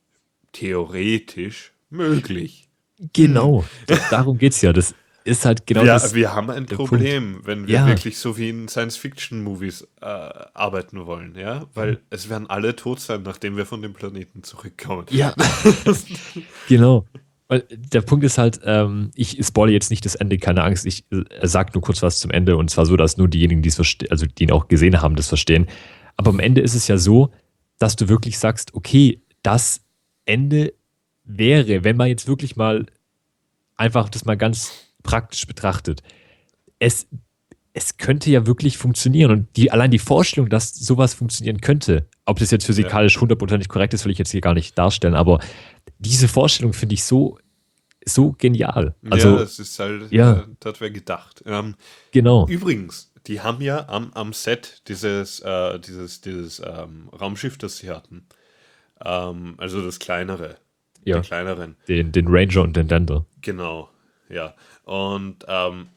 theoretisch 0.52 1.72
möglich. 1.90 2.68
Genau, 3.12 3.64
das, 3.86 4.08
darum 4.10 4.38
geht 4.38 4.52
es 4.52 4.62
ja. 4.62 4.72
Das, 4.72 4.94
ist 5.24 5.44
halt 5.44 5.66
genau 5.66 5.82
wir, 5.82 5.92
das. 5.92 6.14
wir 6.14 6.34
haben 6.34 6.50
ein 6.50 6.66
Problem, 6.66 7.40
wenn 7.44 7.66
wir 7.66 7.74
Ja. 7.74 7.86
wirklich 7.86 8.18
so 8.18 8.36
wie 8.36 8.48
in 8.48 8.68
Science-Fiction-Movies 8.68 9.82
äh, 10.00 10.04
arbeiten 10.04 11.06
wollen, 11.06 11.34
ja? 11.36 11.66
Weil 11.74 12.00
es 12.10 12.28
werden 12.28 12.48
alle 12.50 12.74
tot 12.76 13.00
sein, 13.00 13.22
nachdem 13.22 13.56
wir 13.56 13.66
von 13.66 13.82
dem 13.82 13.92
Planeten 13.92 14.42
zurückkommen. 14.42 15.06
Ja, 15.10 15.34
genau. 16.68 17.06
Weil 17.48 17.64
der 17.70 18.00
Punkt 18.00 18.24
ist 18.24 18.38
halt, 18.38 18.60
ähm, 18.64 19.10
ich 19.14 19.38
spoilere 19.44 19.74
jetzt 19.74 19.90
nicht 19.90 20.04
das 20.04 20.14
Ende, 20.14 20.38
keine 20.38 20.62
Angst. 20.64 20.86
Ich 20.86 21.04
äh, 21.10 21.46
sage 21.46 21.72
nur 21.74 21.82
kurz 21.82 22.02
was 22.02 22.18
zum 22.18 22.30
Ende 22.30 22.56
und 22.56 22.70
zwar 22.70 22.86
so, 22.86 22.96
dass 22.96 23.16
nur 23.18 23.28
diejenigen, 23.28 23.62
die 23.62 23.68
es 23.68 23.74
verstehen, 23.74 24.10
also 24.10 24.26
die 24.26 24.44
ihn 24.44 24.52
auch 24.52 24.68
gesehen 24.68 25.02
haben, 25.02 25.16
das 25.16 25.28
verstehen. 25.28 25.66
Aber 26.16 26.30
am 26.30 26.40
Ende 26.40 26.60
ist 26.60 26.74
es 26.74 26.88
ja 26.88 26.96
so, 26.98 27.30
dass 27.78 27.96
du 27.96 28.08
wirklich 28.08 28.38
sagst, 28.38 28.74
okay, 28.74 29.20
das 29.42 29.82
Ende 30.24 30.72
wäre, 31.24 31.84
wenn 31.84 31.96
man 31.96 32.08
jetzt 32.08 32.26
wirklich 32.26 32.56
mal 32.56 32.86
einfach 33.76 34.08
das 34.08 34.24
mal 34.24 34.36
ganz 34.36 34.72
praktisch 35.02 35.46
betrachtet, 35.46 36.02
es, 36.78 37.06
es 37.72 37.96
könnte 37.96 38.30
ja 38.30 38.46
wirklich 38.46 38.76
funktionieren. 38.78 39.30
Und 39.30 39.56
die, 39.56 39.70
allein 39.70 39.90
die 39.90 39.98
Vorstellung, 39.98 40.48
dass 40.50 40.74
sowas 40.74 41.14
funktionieren 41.14 41.60
könnte, 41.60 42.06
ob 42.26 42.38
das 42.38 42.50
jetzt 42.50 42.66
physikalisch 42.66 43.20
hundertprozentig 43.20 43.68
korrekt 43.68 43.94
ist, 43.94 44.04
will 44.04 44.12
ich 44.12 44.18
jetzt 44.18 44.30
hier 44.30 44.40
gar 44.40 44.54
nicht 44.54 44.76
darstellen, 44.78 45.14
aber 45.14 45.40
diese 45.98 46.28
Vorstellung 46.28 46.72
finde 46.72 46.94
ich 46.94 47.04
so, 47.04 47.38
so 48.04 48.34
genial. 48.36 48.94
Also, 49.10 49.30
ja, 49.30 49.36
das 49.38 49.58
ist 49.58 49.78
halt, 49.78 50.10
ja. 50.10 50.40
äh, 50.40 50.42
das 50.60 50.80
wäre 50.80 50.90
gedacht. 50.92 51.42
Ähm, 51.46 51.76
genau. 52.10 52.46
Übrigens, 52.48 53.12
die 53.28 53.40
haben 53.40 53.60
ja 53.62 53.88
am, 53.88 54.12
am 54.14 54.32
Set 54.32 54.82
dieses, 54.88 55.40
äh, 55.40 55.78
dieses, 55.78 56.20
dieses 56.20 56.60
ähm, 56.60 57.08
Raumschiff, 57.10 57.58
das 57.58 57.76
sie 57.76 57.90
hatten, 57.90 58.26
ähm, 59.04 59.54
also 59.58 59.80
das 59.84 60.00
kleinere, 60.00 60.56
Ja. 61.04 61.20
die 61.20 61.26
kleineren, 61.28 61.76
Den, 61.86 62.10
den 62.10 62.26
Ranger 62.28 62.62
und 62.62 62.76
den 62.76 62.88
Dender. 62.88 63.24
genau, 63.40 63.88
ja. 64.28 64.54
Und 64.84 65.44
ähm, 65.48 65.88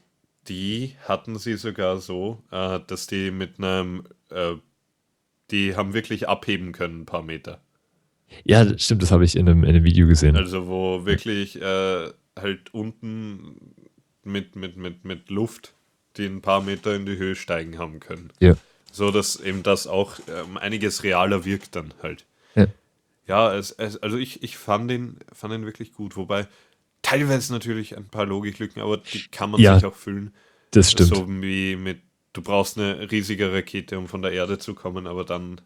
die 0.47 0.95
hatten 1.07 1.37
sie 1.37 1.55
sogar 1.55 1.99
so, 1.99 2.43
äh, 2.51 2.79
dass 2.87 3.07
die 3.07 3.31
mit 3.31 3.57
einem, 3.57 4.03
äh, 4.29 4.53
die 5.51 5.75
haben 5.75 5.93
wirklich 5.93 6.27
abheben 6.27 6.71
können, 6.71 7.01
ein 7.01 7.05
paar 7.05 7.23
Meter. 7.23 7.61
Ja, 8.43 8.77
stimmt, 8.77 9.01
das 9.01 9.11
habe 9.11 9.25
ich 9.25 9.35
in 9.35 9.47
einem, 9.47 9.63
in 9.63 9.69
einem 9.69 9.83
Video 9.83 10.07
gesehen. 10.07 10.35
Also 10.35 10.67
wo 10.67 11.05
wirklich 11.05 11.61
äh, 11.61 12.11
halt 12.37 12.73
unten 12.73 13.75
mit, 14.23 14.55
mit, 14.55 14.77
mit, 14.77 15.05
mit 15.05 15.29
Luft, 15.29 15.73
die 16.17 16.25
ein 16.25 16.41
paar 16.41 16.61
Meter 16.61 16.95
in 16.95 17.05
die 17.05 17.17
Höhe 17.17 17.35
steigen 17.35 17.77
haben 17.77 17.99
können. 17.99 18.31
Ja. 18.39 18.55
So 18.91 19.11
dass 19.11 19.39
eben 19.39 19.63
das 19.63 19.87
auch 19.87 20.15
ähm, 20.27 20.57
einiges 20.57 21.03
realer 21.03 21.45
wirkt 21.45 21.75
dann 21.75 21.93
halt. 22.01 22.25
Ja. 22.55 22.67
Ja, 23.27 23.55
es, 23.55 23.71
es, 23.71 23.97
also 23.97 24.17
ich, 24.17 24.43
ich 24.43 24.57
fand, 24.57 24.89
den, 24.89 25.17
fand 25.33 25.53
den 25.53 25.65
wirklich 25.65 25.93
gut. 25.93 26.15
Wobei 26.15 26.47
teilweise 27.05 27.53
natürlich 27.53 27.97
ein 27.97 28.07
paar 28.09 28.25
Logiklücken, 28.25 28.81
aber 28.81 28.97
die 28.97 29.23
kann 29.31 29.51
man 29.51 29.63
Ja, 29.63 29.63
sich 29.63 29.85
auch 29.85 29.95
füllen. 29.95 30.33
Das 30.71 30.91
stimmt. 30.91 31.13
So 31.13 31.27
wie 31.29 31.75
mit, 31.75 32.01
du 32.33 32.41
brauchst 32.41 32.77
eine 32.77 33.11
riesige 33.11 33.53
Rakete, 33.53 33.97
um 33.97 34.07
von 34.07 34.21
der 34.21 34.31
Erde 34.31 34.57
zu 34.59 34.75
kommen, 34.75 35.07
aber 35.07 35.25
dann 35.25 35.61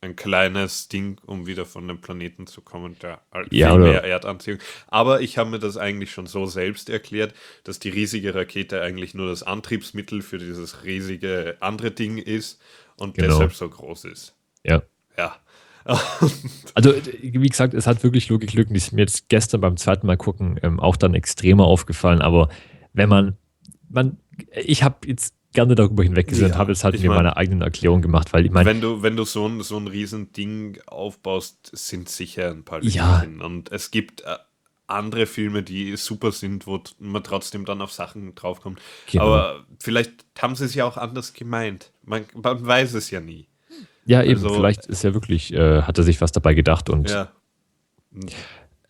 ein 0.00 0.16
kleines 0.16 0.88
Ding, 0.88 1.18
um 1.26 1.46
wieder 1.46 1.66
von 1.66 1.88
dem 1.88 2.00
Planeten 2.00 2.46
zu 2.46 2.60
kommen, 2.62 2.98
der 3.00 3.22
halt 3.32 3.52
Ja, 3.52 3.72
viel 3.72 3.78
mehr 3.78 4.04
Erdanziehung. 4.04 4.58
Aber 4.88 5.20
ich 5.22 5.38
habe 5.38 5.50
mir 5.50 5.58
das 5.58 5.76
eigentlich 5.76 6.12
schon 6.12 6.26
so 6.26 6.46
selbst 6.46 6.90
erklärt, 6.90 7.34
dass 7.64 7.78
die 7.80 7.88
riesige 7.90 8.34
Rakete 8.34 8.82
eigentlich 8.82 9.14
nur 9.14 9.28
das 9.28 9.42
Antriebsmittel 9.42 10.22
für 10.22 10.38
dieses 10.38 10.84
riesige 10.84 11.56
andere 11.60 11.90
Ding 11.92 12.18
ist 12.18 12.60
und 12.96 13.16
Genau. 13.16 13.22
deshalb 13.22 13.54
so 13.54 13.68
groß 13.68 14.04
ist. 14.06 14.34
Ja. 14.64 14.82
Ja. 15.18 15.36
Also, 16.74 16.92
wie 17.22 17.48
gesagt, 17.48 17.72
es 17.72 17.86
hat 17.86 18.02
wirklich 18.04 18.28
Logiklücken, 18.28 18.74
die 18.74 18.80
sind 18.80 18.92
mir 18.96 19.02
jetzt 19.02 19.30
gestern 19.30 19.62
beim 19.62 19.78
zweiten 19.78 20.06
Mal 20.06 20.18
gucken 20.18 20.60
ähm, 20.62 20.78
auch 20.78 20.96
dann 20.96 21.14
extremer 21.14 21.64
aufgefallen. 21.64 22.20
Aber 22.20 22.50
wenn 22.92 23.08
man, 23.08 23.36
man 23.88 24.18
ich 24.54 24.82
habe 24.82 24.96
jetzt 25.08 25.34
gerne 25.54 25.74
darüber 25.74 26.02
hinweggesehen 26.02 26.48
und 26.48 26.52
Ja, 26.52 26.58
habe 26.58 26.72
jetzt 26.72 26.84
halt 26.84 27.00
mir 27.00 27.08
mein- 27.08 27.16
meine 27.16 27.36
eigenen 27.38 27.62
Erklärungen 27.62 28.02
gemacht, 28.02 28.34
weil 28.34 28.44
ich 28.44 28.52
meine, 28.52 28.68
wenn 28.68 28.82
du, 28.82 29.02
wenn 29.02 29.16
du 29.16 29.24
so 29.24 29.48
ein, 29.48 29.62
so 29.62 29.78
ein 29.78 29.86
riesen 29.86 30.32
Ding 30.32 30.78
aufbaust, 30.86 31.70
sind 31.72 32.10
sicher 32.10 32.50
ein 32.50 32.62
paar 32.64 32.82
Ja. 32.84 33.20
drin. 33.20 33.40
Und 33.40 33.72
es 33.72 33.90
gibt 33.90 34.20
äh, 34.20 34.36
andere 34.86 35.24
Filme, 35.24 35.62
die 35.62 35.96
super 35.96 36.30
sind, 36.30 36.66
wo 36.66 36.80
man 36.98 37.24
trotzdem 37.24 37.64
dann 37.64 37.80
auf 37.80 37.90
Sachen 37.92 38.34
draufkommt. 38.34 38.80
Genau. 39.10 39.24
Aber 39.24 39.64
vielleicht 39.80 40.26
haben 40.38 40.54
sie 40.56 40.66
es 40.66 40.74
ja 40.74 40.84
auch 40.84 40.98
anders 40.98 41.32
gemeint. 41.32 41.90
Man, 42.04 42.26
man 42.34 42.66
weiß 42.66 42.92
es 42.92 43.10
ja 43.10 43.20
nie. 43.20 43.46
Ja, 44.06 44.22
eben, 44.22 44.42
also- 44.42 44.54
vielleicht 44.54 44.86
ist 44.86 45.04
ja 45.04 45.12
wirklich, 45.14 45.52
äh, 45.52 45.82
hat 45.82 45.98
er 45.98 46.04
sich 46.04 46.20
was 46.20 46.32
dabei 46.32 46.54
gedacht 46.54 46.88
und 46.90 47.10
Ja. 47.10 47.28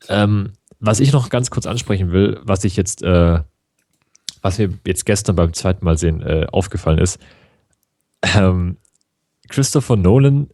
Ähm, 0.08 0.52
was 0.78 1.00
ich 1.00 1.12
noch 1.12 1.30
ganz 1.30 1.50
kurz 1.50 1.66
ansprechen 1.66 2.12
will, 2.12 2.40
was 2.44 2.62
ich 2.64 2.76
jetzt, 2.76 3.02
äh, 3.02 3.40
was 4.42 4.58
mir 4.58 4.70
jetzt 4.86 5.04
gestern 5.04 5.34
beim 5.34 5.52
zweiten 5.52 5.84
Mal 5.84 5.98
sehen 5.98 6.20
äh, 6.22 6.46
aufgefallen 6.52 6.98
ist, 6.98 7.18
ähm, 8.22 8.76
Christopher 9.48 9.96
Nolan, 9.96 10.48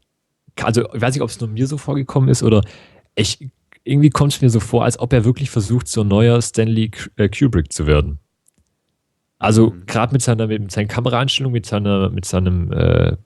also 0.63 0.91
ich 0.95 1.01
weiß 1.01 1.15
nicht, 1.15 1.23
ob 1.23 1.29
es 1.31 1.41
nur 1.41 1.51
mir 1.51 1.67
so 1.67 1.77
vorgekommen 1.77 2.29
ist 2.31 2.43
oder 2.43 2.63
ich, 3.15 3.51
irgendwie 3.85 4.11
kommt 4.11 4.33
es 4.33 4.41
mir 4.41 4.49
so 4.49 4.61
vor, 4.61 4.85
als 4.85 4.99
ob 4.99 5.13
er 5.13 5.25
wirklich 5.25 5.51
versucht, 5.51 5.89
so 5.89 6.03
ein 6.03 6.09
neuer 6.09 6.41
Stanley 6.41 6.91
äh, 7.17 7.29
Kubrick 7.29 7.73
zu 7.73 7.87
werden. 7.87 8.19
Also 9.39 9.75
gerade 9.87 10.13
mit 10.13 10.23
seiner, 10.23 10.47
mit 10.47 10.71
seinen 10.71 10.89
Kameraeinstellungen, 10.89 11.53
mit 11.53 11.67
seiner, 11.67 12.11
mit 12.11 12.25
seinem, 12.25 12.73
äh, 12.73 13.17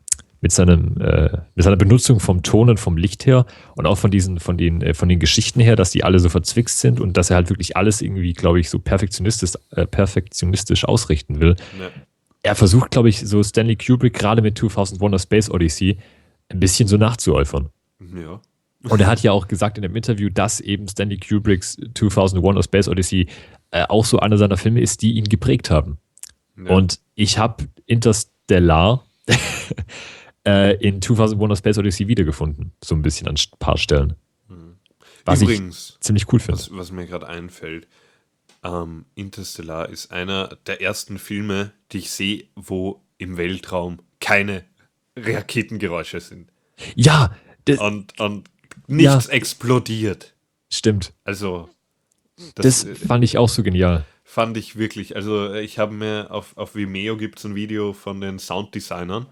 mit 0.41 0.53
seinem, 0.53 0.97
äh, 1.01 1.30
mit 1.55 1.64
seiner 1.64 1.76
Benutzung 1.76 2.20
vom 2.20 2.43
Ton 2.43 2.68
und 2.68 2.78
vom 2.78 2.97
Licht 2.97 3.26
her 3.26 3.47
und 3.74 3.87
auch 3.87 3.99
von 3.99 4.11
diesen, 4.11 4.39
von 4.39 4.57
den, 4.57 4.82
äh, 4.82 4.95
von 4.95 5.09
den 5.09 5.18
Geschichten 5.18 5.61
her, 5.61 5.76
dass 5.76 5.91
die 5.91 6.05
alle 6.05 6.18
so 6.18 6.28
verzwickst 6.28 6.80
sind 6.80 7.01
und 7.01 7.16
dass 7.16 7.30
er 7.30 7.37
halt 7.37 7.49
wirklich 7.49 7.76
alles 7.76 8.03
irgendwie, 8.03 8.32
glaube 8.32 8.61
ich, 8.61 8.70
so 8.70 8.78
perfektionistisch, 8.78 9.53
äh, 9.70 9.87
perfektionistisch 9.87 10.84
ausrichten 10.84 11.41
will. 11.41 11.57
Ne. 11.78 11.91
Er 12.43 12.55
versucht, 12.55 12.91
glaube 12.91 13.09
ich, 13.09 13.20
so 13.20 13.43
Stanley 13.43 13.76
Kubrick 13.76 14.14
gerade 14.14 14.43
mit 14.43 14.59
2001 14.59 15.14
A 15.14 15.18
Space 15.18 15.51
Odyssey 15.51 15.99
ein 16.49 16.61
bisschen 16.61 16.87
so 16.87 16.97
nachzuäufern. 16.97 17.70
Ja. 18.01 18.41
Und 18.89 19.01
er 19.01 19.09
hat 19.09 19.22
ja 19.22 19.32
auch 19.32 19.49
gesagt 19.49 19.78
in 19.78 19.82
dem 19.82 19.97
Interview, 19.97 20.28
dass 20.28 20.61
eben 20.61 20.87
Stanley 20.87 21.18
Kubricks 21.18 21.76
2001 21.95 22.59
A 22.59 22.62
Space 22.62 22.89
Odyssey 22.89 23.26
äh, 23.70 23.84
auch 23.89 24.05
so 24.05 24.20
einer 24.20 24.37
seiner 24.39 24.57
Filme 24.57 24.80
ist, 24.80 25.03
die 25.03 25.12
ihn 25.12 25.24
geprägt 25.24 25.70
haben. 25.70 25.99
Ja. 26.57 26.70
Und 26.70 27.01
ich 27.14 27.39
habe 27.39 27.64
Interstellar 27.87 29.05
äh, 30.47 30.76
in 30.76 31.03
2001 31.03 31.53
A 31.53 31.57
Space 31.57 31.78
Odyssey 31.78 32.09
wiedergefunden. 32.09 32.72
So 32.82 32.94
ein 32.94 33.03
bisschen 33.03 33.28
an 33.28 33.34
ein 33.36 33.59
paar 33.59 33.76
Stellen. 33.78 34.14
Was 35.24 35.42
Übrigens, 35.42 35.94
ich 35.94 36.01
ziemlich 36.01 36.32
cool 36.32 36.38
finde. 36.38 36.61
was, 36.61 36.70
was 36.76 36.92
mir 36.92 37.05
gerade 37.07 37.26
einfällt, 37.28 37.88
ähm, 38.62 39.07
Interstellar 39.16 39.88
ist 39.88 40.12
einer 40.12 40.57
der 40.66 40.80
ersten 40.80 41.18
Filme, 41.18 41.72
die 41.90 41.99
ich 41.99 42.12
sehe, 42.12 42.44
wo 42.55 43.03
im 43.18 43.36
Weltraum 43.36 43.99
keine 44.20 44.64
Raketengeräusche 45.16 46.20
sind. 46.20 46.51
Ja, 46.94 47.34
das 47.64 47.78
Und, 47.78 48.18
und 48.20 48.49
nichts 48.86 49.26
explodiert. 49.26 50.34
stimmt. 50.72 51.12
Also, 51.24 51.68
Das 52.55 52.84
das, 52.84 52.84
äh, 52.84 52.94
fand 52.94 53.24
ich 53.24 53.38
auch 53.38 53.49
so 53.49 53.62
genial. 53.62 54.05
fand 54.22 54.57
ich 54.57 54.76
wirklich. 54.76 55.16
Also, 55.16 55.55
ich 55.55 55.78
habe 55.78 55.94
mir 55.94 56.30
auf, 56.30 56.57
auf 56.57 56.74
Vimeo 56.76 57.16
gibt 57.16 57.38
es 57.38 57.44
ein 57.47 57.55
Video 57.55 57.92
von 57.92 58.20
den 58.20 58.38
Sounddesignern. 58.38 59.26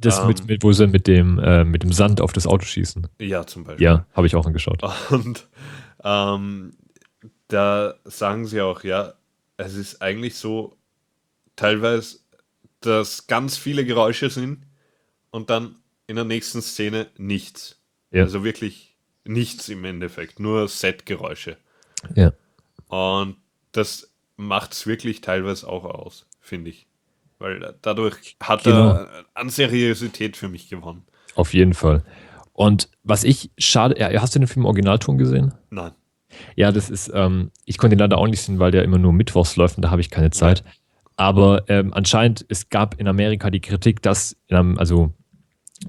Das 0.00 0.20
Ähm. 0.20 0.28
mit, 0.28 0.46
mit, 0.46 0.62
wo 0.62 0.72
sie 0.72 0.86
mit 0.86 1.06
dem, 1.06 1.38
äh, 1.38 1.64
mit 1.64 1.82
dem 1.82 1.92
Sand 1.92 2.20
auf 2.20 2.32
das 2.32 2.46
Auto 2.46 2.64
schießen. 2.64 3.06
Ja, 3.20 3.46
zum 3.46 3.64
Beispiel. 3.64 3.84
Ja, 3.84 4.06
habe 4.12 4.26
ich 4.26 4.36
auch 4.36 4.46
angeschaut. 4.46 4.82
Und 5.10 5.48
ähm, 6.04 6.72
da 7.48 7.94
sagen 8.04 8.46
sie 8.46 8.60
auch, 8.60 8.84
ja, 8.84 9.14
es 9.56 9.74
ist 9.74 10.00
eigentlich 10.02 10.36
so 10.36 10.76
teilweise, 11.56 12.18
dass 12.80 13.26
ganz 13.26 13.56
viele 13.56 13.84
Geräusche 13.84 14.30
sind 14.30 14.64
und 15.30 15.50
dann 15.50 15.76
in 16.06 16.16
der 16.16 16.24
nächsten 16.24 16.62
Szene 16.62 17.08
nichts. 17.16 17.80
Ja. 18.10 18.22
Also 18.22 18.44
wirklich 18.44 18.96
nichts 19.24 19.68
im 19.68 19.84
Endeffekt, 19.84 20.40
nur 20.40 20.68
Set-Geräusche. 20.68 21.56
Ja. 22.14 22.32
Und 22.86 23.36
das 23.72 24.10
macht 24.36 24.72
es 24.72 24.86
wirklich 24.86 25.20
teilweise 25.20 25.68
auch 25.68 25.84
aus, 25.84 26.26
finde 26.40 26.70
ich. 26.70 26.87
Weil 27.38 27.74
dadurch 27.82 28.36
hat 28.40 28.64
Genau. 28.64 28.90
er 28.92 29.08
an 29.34 29.48
Seriosität 29.48 30.36
für 30.36 30.48
mich 30.48 30.68
gewonnen. 30.68 31.04
Auf 31.34 31.54
jeden 31.54 31.74
Fall. 31.74 32.02
Und 32.52 32.88
was 33.04 33.22
ich 33.22 33.50
schade, 33.58 33.96
ja, 33.98 34.20
hast 34.20 34.34
du 34.34 34.40
den 34.40 34.48
Film 34.48 34.66
Originalton 34.66 35.18
gesehen? 35.18 35.54
Nein. 35.70 35.92
Ja, 36.56 36.72
das 36.72 36.90
ist, 36.90 37.10
ähm, 37.14 37.50
ich 37.64 37.78
konnte 37.78 37.94
ihn 37.96 38.00
leider 38.00 38.18
auch 38.18 38.26
nicht 38.26 38.42
sehen, 38.42 38.58
weil 38.58 38.70
der 38.72 38.82
immer 38.82 38.98
nur 38.98 39.12
mittwochs 39.12 39.56
läuft 39.56 39.76
und 39.78 39.82
da 39.82 39.90
habe 39.90 40.00
ich 40.00 40.10
keine 40.10 40.30
Zeit. 40.30 40.64
Aber 41.16 41.64
ähm, 41.68 41.94
anscheinend, 41.94 42.44
es 42.48 42.68
gab 42.68 43.00
in 43.00 43.08
Amerika 43.08 43.50
die 43.50 43.60
Kritik, 43.60 44.02
dass, 44.02 44.36
in 44.48 44.56
einem, 44.56 44.78
also, 44.78 45.12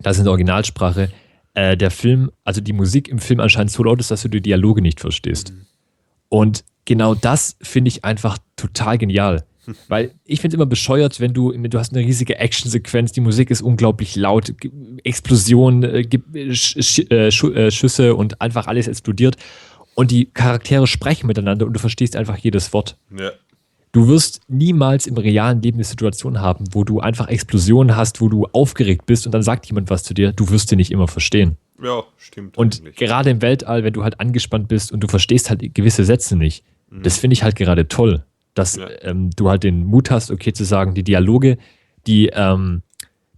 das 0.01 0.17
in 0.17 0.23
der 0.23 0.31
Originalsprache, 0.31 1.11
äh, 1.55 1.75
der 1.75 1.91
Film, 1.91 2.31
also 2.43 2.61
die 2.61 2.73
Musik 2.73 3.07
im 3.07 3.19
Film 3.19 3.39
anscheinend 3.39 3.71
so 3.71 3.83
laut 3.83 3.99
ist, 3.99 4.11
dass 4.11 4.21
du 4.21 4.29
die 4.29 4.41
Dialoge 4.41 4.81
nicht 4.81 4.99
verstehst. 4.99 5.51
Und 6.29 6.63
genau 6.85 7.15
das 7.15 7.57
finde 7.61 7.89
ich 7.89 8.05
einfach 8.05 8.37
total 8.55 8.97
genial. 8.97 9.43
Weil 9.87 10.15
ich 10.25 10.41
finde 10.41 10.55
es 10.55 10.57
immer 10.57 10.65
bescheuert, 10.65 11.19
wenn 11.19 11.33
du, 11.33 11.51
du 11.51 11.79
hast 11.79 11.93
eine 11.93 12.05
riesige 12.05 12.37
Actionsequenz, 12.37 13.11
die 13.11 13.21
Musik 13.21 13.51
ist 13.51 13.61
unglaublich 13.61 14.15
laut, 14.15 14.53
Explosionen, 15.03 15.83
äh, 15.83 16.53
Sch 16.53 16.99
äh, 17.09 17.27
äh, 17.27 17.71
Schüsse 17.71 18.15
und 18.15 18.41
einfach 18.41 18.67
alles 18.67 18.87
explodiert. 18.87 19.37
Und 19.95 20.11
die 20.11 20.25
Charaktere 20.25 20.87
sprechen 20.87 21.27
miteinander 21.27 21.65
und 21.65 21.73
du 21.73 21.79
verstehst 21.79 22.15
einfach 22.15 22.37
jedes 22.37 22.71
Wort. 22.73 22.97
Ja. 23.17 23.31
Du 23.91 24.07
wirst 24.07 24.41
niemals 24.47 25.07
im 25.07 25.17
realen 25.17 25.61
Leben 25.61 25.77
eine 25.77 25.83
Situation 25.83 26.39
haben, 26.39 26.65
wo 26.71 26.83
du 26.83 26.99
einfach 26.99 27.27
Explosionen 27.27 27.95
hast, 27.95 28.21
wo 28.21 28.29
du 28.29 28.45
aufgeregt 28.51 29.07
bist 29.07 29.25
und 29.25 29.33
dann 29.33 29.41
sagt 29.41 29.65
jemand 29.65 29.89
was 29.89 30.03
zu 30.03 30.13
dir, 30.13 30.31
du 30.31 30.49
wirst 30.49 30.71
dir 30.71 30.75
nicht 30.75 30.91
immer 30.91 31.07
verstehen. 31.07 31.57
Ja, 31.81 32.03
stimmt. 32.17 32.57
Und 32.57 32.79
eigentlich. 32.79 32.95
gerade 32.97 33.31
im 33.31 33.41
Weltall, 33.41 33.83
wenn 33.83 33.93
du 33.93 34.03
halt 34.03 34.19
angespannt 34.19 34.67
bist 34.67 34.91
und 34.91 34.99
du 34.99 35.07
verstehst 35.07 35.49
halt 35.49 35.73
gewisse 35.73 36.05
Sätze 36.05 36.35
nicht, 36.35 36.63
das 36.91 37.17
finde 37.17 37.33
ich 37.33 37.43
halt 37.43 37.55
gerade 37.55 37.87
toll, 37.87 38.23
dass 38.53 38.75
Ja. 38.75 38.87
ähm, 39.01 39.29
du 39.31 39.49
halt 39.49 39.63
den 39.63 39.85
Mut 39.85 40.11
hast, 40.11 40.31
okay 40.31 40.53
zu 40.53 40.63
sagen, 40.65 40.93
die 40.93 41.03
Dialoge, 41.03 41.57
die, 42.07 42.27
ähm, 42.33 42.81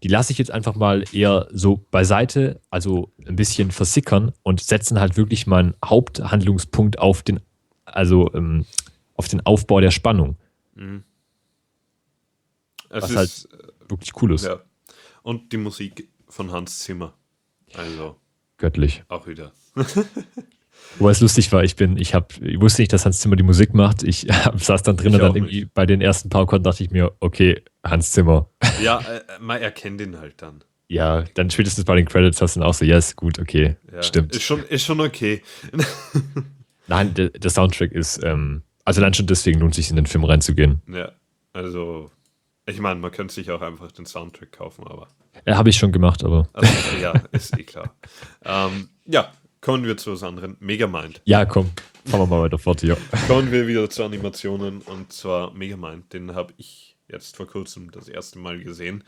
die 0.03 0.07
lasse 0.07 0.31
ich 0.31 0.37
jetzt 0.39 0.51
einfach 0.51 0.75
mal 0.75 1.03
eher 1.11 1.47
so 1.51 1.85
beiseite, 1.91 2.59
also 2.69 3.11
ein 3.27 3.35
bisschen 3.35 3.71
versickern 3.71 4.31
und 4.43 4.59
setzen 4.61 4.99
halt 4.99 5.17
wirklich 5.17 5.45
meinen 5.47 5.75
Haupthandlungspunkt 5.85 6.97
auf 6.99 7.21
den, 7.23 7.39
also 7.85 8.33
ähm, 8.33 8.65
auf 9.15 9.27
den 9.27 9.45
Aufbau 9.45 9.79
der 9.81 9.91
Spannung, 9.91 10.37
es 12.89 13.03
was 13.03 13.09
ist, 13.11 13.15
halt 13.17 13.47
wirklich 13.89 14.11
cool 14.21 14.33
ist. 14.33 14.45
ja. 14.45 14.61
Und 15.23 15.51
die 15.53 15.57
Musik 15.57 16.09
von 16.27 16.51
Hans 16.51 16.79
Zimmer. 16.79 17.13
Also 17.75 18.15
Göttlich. 18.57 19.03
auch 19.07 19.27
wieder. 19.27 19.51
Wobei 20.99 21.11
es 21.11 21.21
lustig 21.21 21.51
war, 21.51 21.63
ich 21.63 21.75
bin, 21.75 21.97
ich 21.97 22.13
habe, 22.13 22.27
ich 22.41 22.59
wusste 22.59 22.81
nicht, 22.81 22.93
dass 22.93 23.05
Hans 23.05 23.19
Zimmer 23.19 23.35
die 23.35 23.43
Musik 23.43 23.73
macht. 23.73 24.03
Ich 24.03 24.27
hab, 24.29 24.61
saß 24.61 24.83
dann 24.83 24.97
drin 24.97 25.09
Ich 25.09 25.13
und 25.15 25.21
dann 25.21 25.35
irgendwie 25.35 25.65
bei 25.65 25.85
den 25.85 26.01
ersten 26.01 26.29
paar 26.29 26.41
Akkorden 26.41 26.63
dachte 26.63 26.83
ich 26.83 26.91
mir, 26.91 27.11
okay, 27.19 27.61
Hans 27.83 28.11
Zimmer. 28.11 28.49
Ja, 28.83 28.99
äh, 28.99 29.21
man 29.39 29.61
erkennt 29.61 30.01
ihn 30.01 30.17
halt 30.19 30.41
dann. 30.41 30.63
Ja, 30.87 31.23
dann 31.35 31.49
spätestens 31.49 31.85
bei 31.85 31.95
den 31.95 32.05
Credits 32.05 32.41
hast 32.41 32.55
du 32.55 32.59
dann 32.59 32.69
auch 32.69 32.73
so, 32.73 32.83
ja, 32.83 32.97
ist 32.97 33.15
gut, 33.15 33.39
okay, 33.39 33.77
Ja, 33.93 34.03
stimmt. 34.03 34.35
Ist 34.35 34.43
schon, 34.43 34.63
ist 34.63 34.83
schon 34.83 34.99
okay. 34.99 35.41
Nein, 36.87 37.13
der, 37.13 37.29
der 37.29 37.49
Soundtrack 37.49 37.91
ist, 37.91 38.21
ähm, 38.23 38.63
also 38.83 38.99
dann 39.01 39.13
schon 39.13 39.27
deswegen 39.27 39.59
lohnt 39.59 39.75
sich 39.75 39.89
in 39.89 39.95
den 39.95 40.05
Film 40.07 40.23
reinzugehen. 40.25 40.81
Ja, 40.91 41.11
also 41.53 42.11
ich 42.65 42.79
meine, 42.79 42.99
man 42.99 43.11
könnte 43.11 43.33
sich 43.33 43.51
auch 43.51 43.61
einfach 43.61 43.91
den 43.91 44.05
Soundtrack 44.05 44.51
kaufen, 44.51 44.85
aber 44.85 45.07
Äh, 45.45 45.53
Habe 45.53 45.69
ich 45.69 45.77
schon 45.77 45.91
gemacht, 45.91 46.23
aber 46.23 46.49
also, 46.53 46.71
ja, 47.01 47.13
ist 47.31 47.57
eh 47.57 47.63
klar. 47.63 47.95
Ähm, 48.43 48.89
ja, 49.05 49.31
kommen 49.61 49.85
wir 49.85 49.95
zu 49.95 50.11
was 50.11 50.23
anderem. 50.23 50.57
Megamind. 50.59 51.21
ja, 51.23 51.45
komm, 51.45 51.71
fahren 52.05 52.21
wir 52.21 52.25
mal 52.25 52.41
weiter 52.41 52.57
fort 52.57 52.81
hier. 52.81 52.97
Kommen 53.27 53.51
wir 53.51 53.67
wieder 53.67 53.89
zu 53.89 54.03
Animationen 54.03 54.81
und 54.81 55.13
zwar 55.13 55.53
Megamind. 55.53 56.11
Den 56.13 56.35
habe 56.35 56.53
ich 56.57 56.97
jetzt 57.07 57.37
vor 57.37 57.47
kurzem 57.47 57.91
das 57.91 58.09
erste 58.09 58.39
Mal 58.39 58.59
gesehen, 58.63 59.03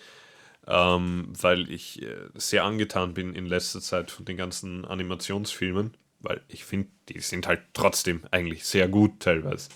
ähm, 0.67 1.33
weil 1.41 1.69
ich 1.69 2.01
äh, 2.03 2.15
sehr 2.35 2.63
angetan 2.63 3.13
bin 3.13 3.33
in 3.33 3.45
letzter 3.45 3.81
Zeit 3.81 4.11
von 4.11 4.25
den 4.25 4.37
ganzen 4.37 4.85
Animationsfilmen, 4.85 5.95
weil 6.19 6.41
ich 6.47 6.63
finde, 6.63 6.89
die 7.09 7.19
sind 7.19 7.47
halt 7.47 7.61
trotzdem 7.73 8.21
eigentlich 8.31 8.65
sehr 8.65 8.87
gut 8.87 9.19
teilweise, 9.19 9.69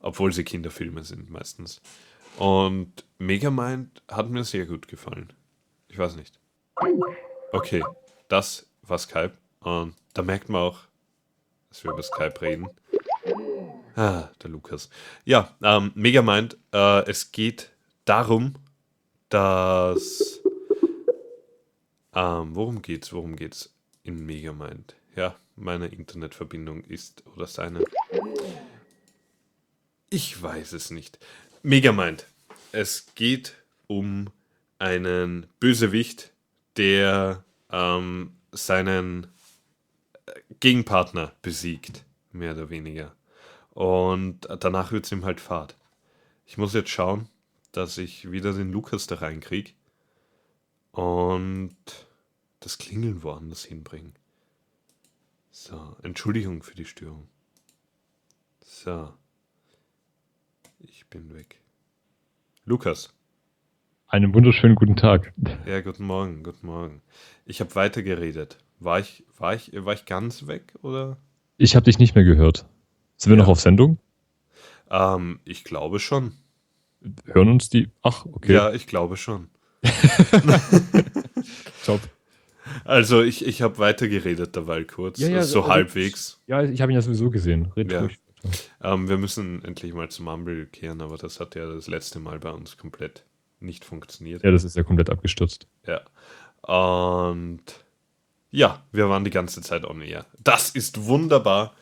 obwohl 0.00 0.32
sie 0.32 0.44
Kinderfilme 0.44 1.04
sind 1.04 1.30
meistens. 1.30 1.80
Und 2.38 3.04
Megamind 3.18 4.02
hat 4.08 4.30
mir 4.30 4.44
sehr 4.44 4.64
gut 4.64 4.88
gefallen. 4.88 5.32
Ich 5.88 5.98
weiß 5.98 6.16
nicht. 6.16 6.40
Okay, 7.52 7.84
das 8.28 8.66
war 8.82 8.98
Skype 8.98 9.34
und 9.62 9.94
da 10.14 10.22
merkt 10.22 10.48
man 10.48 10.62
auch, 10.62 10.80
dass 11.68 11.84
wir 11.84 11.92
über 11.92 12.02
Skype 12.02 12.40
reden. 12.40 12.68
Ah, 13.94 14.28
der 14.42 14.50
Lukas. 14.50 14.88
Ja, 15.24 15.54
ähm, 15.62 15.92
Megamind, 15.94 16.56
äh, 16.72 17.08
es 17.08 17.32
geht 17.32 17.70
darum, 18.04 18.54
dass. 19.28 20.40
Ähm, 22.14 22.54
worum 22.54 22.82
geht's? 22.82 23.12
Worum 23.12 23.36
geht's 23.36 23.74
in 24.02 24.24
Megamind? 24.26 24.96
Ja, 25.16 25.36
meine 25.56 25.86
Internetverbindung 25.86 26.84
ist 26.84 27.22
oder 27.34 27.46
seine. 27.46 27.84
Ich 30.10 30.42
weiß 30.42 30.72
es 30.72 30.90
nicht. 30.90 31.18
Megamind. 31.62 32.26
Es 32.72 33.14
geht 33.14 33.54
um 33.86 34.30
einen 34.78 35.46
Bösewicht, 35.60 36.32
der 36.76 37.44
ähm, 37.70 38.32
seinen 38.52 39.28
Gegenpartner 40.60 41.32
besiegt, 41.42 42.04
mehr 42.30 42.52
oder 42.52 42.70
weniger. 42.70 43.14
Und 43.70 44.48
danach 44.60 44.92
wird 44.92 45.06
es 45.06 45.12
ihm 45.12 45.24
halt 45.24 45.40
fad. 45.40 45.76
Ich 46.46 46.58
muss 46.58 46.74
jetzt 46.74 46.90
schauen, 46.90 47.28
dass 47.72 47.98
ich 47.98 48.30
wieder 48.30 48.52
den 48.52 48.70
Lukas 48.72 49.06
da 49.06 49.16
reinkriege 49.16 49.72
und 50.90 51.76
das 52.60 52.78
Klingeln 52.78 53.22
woanders 53.22 53.64
hinbringen. 53.64 54.14
So, 55.50 55.96
Entschuldigung 56.02 56.62
für 56.62 56.74
die 56.74 56.84
Störung. 56.84 57.28
So. 58.60 59.12
Ich 60.78 61.06
bin 61.06 61.34
weg. 61.34 61.60
Lukas. 62.64 63.12
Einen 64.08 64.34
wunderschönen 64.34 64.74
guten 64.74 64.96
Tag. 64.96 65.32
Ja, 65.66 65.80
guten 65.80 66.04
Morgen, 66.04 66.42
guten 66.42 66.66
Morgen. 66.66 67.02
Ich 67.46 67.60
habe 67.60 67.74
weitergeredet. 67.74 68.58
War 68.84 69.00
ich, 69.00 69.24
war, 69.38 69.54
ich, 69.54 69.70
war 69.74 69.94
ich 69.94 70.04
ganz 70.06 70.46
weg 70.46 70.72
oder? 70.82 71.16
Ich 71.56 71.76
habe 71.76 71.84
dich 71.84 71.98
nicht 71.98 72.14
mehr 72.14 72.24
gehört. 72.24 72.66
Sind 73.16 73.30
wir 73.30 73.36
Ja. 73.36 73.42
noch 73.44 73.48
auf 73.50 73.60
Sendung? 73.60 73.98
Ähm, 74.90 75.40
ich 75.44 75.64
glaube 75.64 76.00
schon. 76.00 76.32
Hören 77.26 77.48
uns 77.48 77.68
die? 77.68 77.88
Ach, 78.02 78.26
okay. 78.26 78.52
Ja, 78.54 78.72
ich 78.72 78.86
glaube 78.86 79.16
schon. 79.16 79.48
Top. 81.84 82.00
Also 82.84 83.22
ich, 83.22 83.44
ich 83.46 83.62
habe 83.62 83.78
weitergeredet 83.78 84.56
dabei 84.56 84.84
kurz, 84.84 85.18
Ja, 85.18 85.28
ja, 85.28 85.42
so 85.42 85.62
also- 85.62 85.72
halbwegs. 85.72 86.40
Ja, 86.46 86.62
ich 86.62 86.80
habe 86.80 86.92
ihn 86.92 86.96
ja 86.96 87.02
sowieso 87.02 87.30
gesehen. 87.30 87.72
Red 87.76 87.92
Ja. 87.92 88.08
Ähm, 88.82 89.08
wir 89.08 89.18
müssen 89.18 89.64
endlich 89.64 89.92
mal 89.94 90.08
zum 90.10 90.24
Mumble 90.24 90.66
kehren, 90.66 91.00
aber 91.00 91.16
das 91.16 91.38
hat 91.38 91.54
ja 91.54 91.66
das 91.72 91.86
letzte 91.86 92.18
Mal 92.18 92.40
bei 92.40 92.50
uns 92.50 92.76
komplett 92.76 93.24
nicht 93.60 93.84
funktioniert. 93.84 94.42
Ja, 94.42 94.50
das 94.50 94.64
ist 94.64 94.74
ja 94.76 94.82
komplett 94.82 95.10
abgestürzt. 95.10 95.68
Ja. 95.86 96.00
Und 96.62 97.62
ja, 98.52 98.82
wir 98.92 99.08
waren 99.08 99.24
die 99.24 99.30
ganze 99.30 99.62
Zeit 99.62 99.84
on 99.84 100.02
air. 100.02 100.26
Das 100.38 100.70
ist 100.70 101.06
wunderbar. 101.06 101.74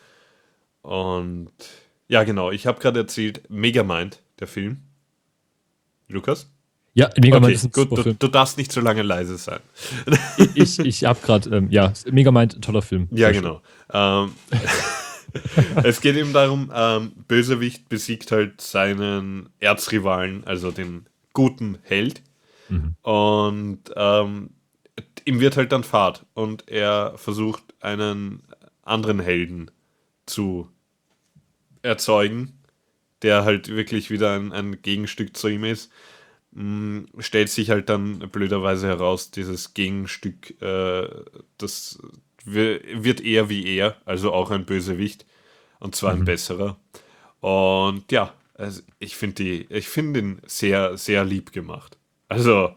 Und 0.81 1.51
ja, 2.07 2.23
genau, 2.23 2.49
ich 2.49 2.65
habe 2.65 2.79
gerade 2.79 3.01
erzählt, 3.01 3.43
Megamind, 3.49 4.19
der 4.39 4.47
Film. 4.47 4.81
Lukas? 6.07 6.49
Ja, 6.93 7.09
Megamind 7.17 7.45
Okay, 7.45 7.53
ist 7.53 7.65
ein 7.65 7.71
gut, 7.71 7.91
du, 7.91 8.03
Film. 8.03 8.15
du 8.17 8.27
darfst 8.27 8.57
nicht 8.57 8.71
so 8.71 8.81
lange 8.81 9.01
leise 9.01 9.37
sein. 9.37 9.59
Ich, 10.55 10.79
ich 10.79 11.03
habe 11.05 11.19
gerade, 11.21 11.49
ähm, 11.55 11.69
ja, 11.69 11.93
Megamind, 12.09 12.61
toller 12.61 12.81
Film. 12.81 13.07
Ja, 13.11 13.31
genau. 13.31 13.61
Ähm, 13.93 14.33
es 15.83 16.01
geht 16.01 16.15
eben 16.15 16.33
darum, 16.33 16.71
ähm, 16.73 17.11
Bösewicht 17.27 17.89
besiegt 17.89 18.31
halt 18.31 18.59
seinen 18.61 19.49
Erzrivalen, 19.59 20.43
also 20.45 20.71
den 20.71 21.05
guten 21.33 21.77
Held. 21.83 22.21
Und 23.01 23.81
ähm, 23.97 24.49
ihm 25.25 25.39
wird 25.39 25.57
halt 25.57 25.71
dann 25.71 25.83
Fahrt 25.83 26.25
und 26.33 26.67
er 26.69 27.17
versucht 27.17 27.63
einen 27.81 28.43
anderen 28.83 29.19
Helden 29.19 29.71
zu 30.25 30.69
erzeugen, 31.81 32.59
der 33.23 33.45
halt 33.45 33.69
wirklich 33.69 34.09
wieder 34.11 34.33
ein, 34.35 34.53
ein 34.53 34.81
Gegenstück 34.81 35.37
zu 35.37 35.49
ihm 35.49 35.63
ist. 35.65 35.91
Mm, 36.53 37.01
Stellt 37.19 37.49
sich 37.49 37.71
halt 37.71 37.89
dann 37.89 38.19
blöderweise 38.31 38.87
heraus, 38.87 39.31
dieses 39.31 39.73
Gegenstück, 39.73 40.61
äh, 40.61 41.07
das 41.57 41.99
wi- 42.45 42.81
wird 43.03 43.21
eher 43.21 43.49
wie 43.49 43.65
er, 43.77 43.97
also 44.05 44.33
auch 44.33 44.51
ein 44.51 44.65
Bösewicht 44.65 45.25
und 45.79 45.95
zwar 45.95 46.13
ein 46.13 46.23
besserer. 46.25 46.77
Und 47.41 48.11
ja, 48.11 48.33
also 48.55 48.81
ich 48.99 49.15
finde 49.17 49.43
die, 49.43 49.67
ich 49.69 49.87
finde 49.89 50.19
ihn 50.21 50.41
sehr, 50.47 50.97
sehr 50.97 51.25
lieb 51.25 51.51
gemacht. 51.53 51.97
Also 52.29 52.75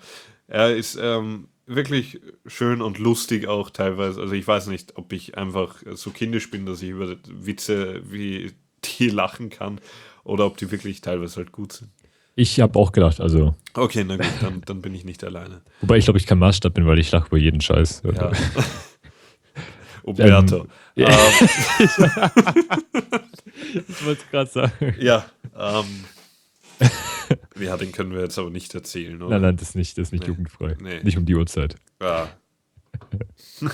er 0.48 0.76
ist 0.76 0.98
ähm, 1.00 1.48
wirklich 1.66 2.20
schön 2.46 2.82
und 2.82 2.98
lustig 2.98 3.46
auch 3.46 3.70
teilweise. 3.70 4.20
Also 4.20 4.34
ich 4.34 4.46
weiß 4.46 4.66
nicht, 4.68 4.96
ob 4.96 5.12
ich 5.12 5.36
einfach 5.36 5.76
so 5.94 6.10
kindisch 6.10 6.50
bin, 6.50 6.66
dass 6.66 6.82
ich 6.82 6.90
über 6.90 7.16
Witze 7.28 8.02
wie 8.10 8.52
die 8.84 9.08
lachen 9.08 9.50
kann 9.50 9.80
oder 10.24 10.46
ob 10.46 10.56
die 10.56 10.70
wirklich 10.70 11.00
teilweise 11.00 11.36
halt 11.36 11.52
gut 11.52 11.72
sind. 11.72 11.90
Ich 12.36 12.60
habe 12.60 12.78
auch 12.78 12.90
gedacht, 12.92 13.20
also, 13.20 13.54
Okay, 13.74 14.04
na 14.04 14.16
gut, 14.16 14.26
dann, 14.40 14.60
dann 14.66 14.82
bin 14.82 14.94
ich 14.94 15.04
nicht 15.04 15.22
alleine. 15.22 15.62
wobei 15.80 15.98
ich 15.98 16.04
glaube, 16.04 16.18
ich 16.18 16.26
kein 16.26 16.38
Maßstab 16.38 16.74
bin, 16.74 16.86
weil 16.86 16.98
ich 16.98 17.12
lache 17.12 17.28
über 17.28 17.38
jeden 17.38 17.60
Scheiß. 17.60 18.02
Ja. 18.04 18.32
Umberto. 20.02 20.66
ja. 20.96 21.08
Ähm, 21.08 21.48
Ich 23.74 24.04
wollte 24.04 24.22
es 24.22 24.30
gerade 24.30 24.50
sagen. 24.50 24.94
ja, 25.00 25.24
ähm, 25.56 26.04
ja, 27.60 27.76
den 27.76 27.92
können 27.92 28.12
wir 28.12 28.20
jetzt 28.22 28.38
aber 28.38 28.50
nicht 28.50 28.74
erzählen, 28.74 29.20
oder? 29.22 29.34
Nein, 29.34 29.42
nein, 29.42 29.56
das 29.56 29.70
ist 29.70 29.74
nicht, 29.76 29.96
das 29.98 30.08
ist 30.08 30.12
nicht 30.12 30.22
Nee. 30.22 30.28
jugendfrei. 30.28 30.76
Nee. 30.80 31.02
Nicht 31.02 31.16
um 31.16 31.26
die 31.26 31.34
Uhrzeit. 31.34 31.76
Ja. 32.00 32.28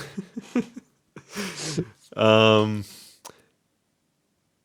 ähm, 2.15 2.85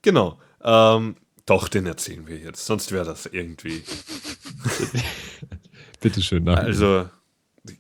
genau. 0.03 0.39
Ähm, 0.62 1.16
doch, 1.47 1.68
den 1.68 1.87
erzählen 1.87 2.26
wir 2.26 2.39
jetzt. 2.39 2.66
Sonst 2.66 2.91
wäre 2.93 3.05
das 3.05 3.26
irgendwie. 3.26 3.82
Bitteschön, 6.01 6.45
nach. 6.45 6.59
Also, 6.59 7.09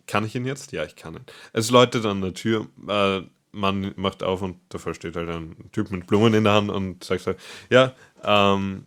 kann 0.06 0.24
ich 0.24 0.34
ihn 0.34 0.46
jetzt? 0.46 0.72
Ja, 0.72 0.84
ich 0.84 0.96
kann 0.96 1.14
ihn. 1.14 1.24
Es 1.52 1.70
läutet 1.70 2.04
an 2.06 2.20
der 2.20 2.34
Tür. 2.34 2.68
Äh, 2.88 3.22
man 3.52 3.92
macht 3.96 4.22
auf 4.22 4.42
und 4.42 4.58
davor 4.68 4.94
steht 4.94 5.16
halt 5.16 5.28
ein 5.30 5.56
Typ 5.72 5.90
mit 5.90 6.06
Blumen 6.06 6.34
in 6.34 6.44
der 6.44 6.52
Hand 6.52 6.70
und 6.70 7.02
sagt 7.02 7.22
so: 7.22 7.34
Ja, 7.70 7.94
ähm, 8.22 8.86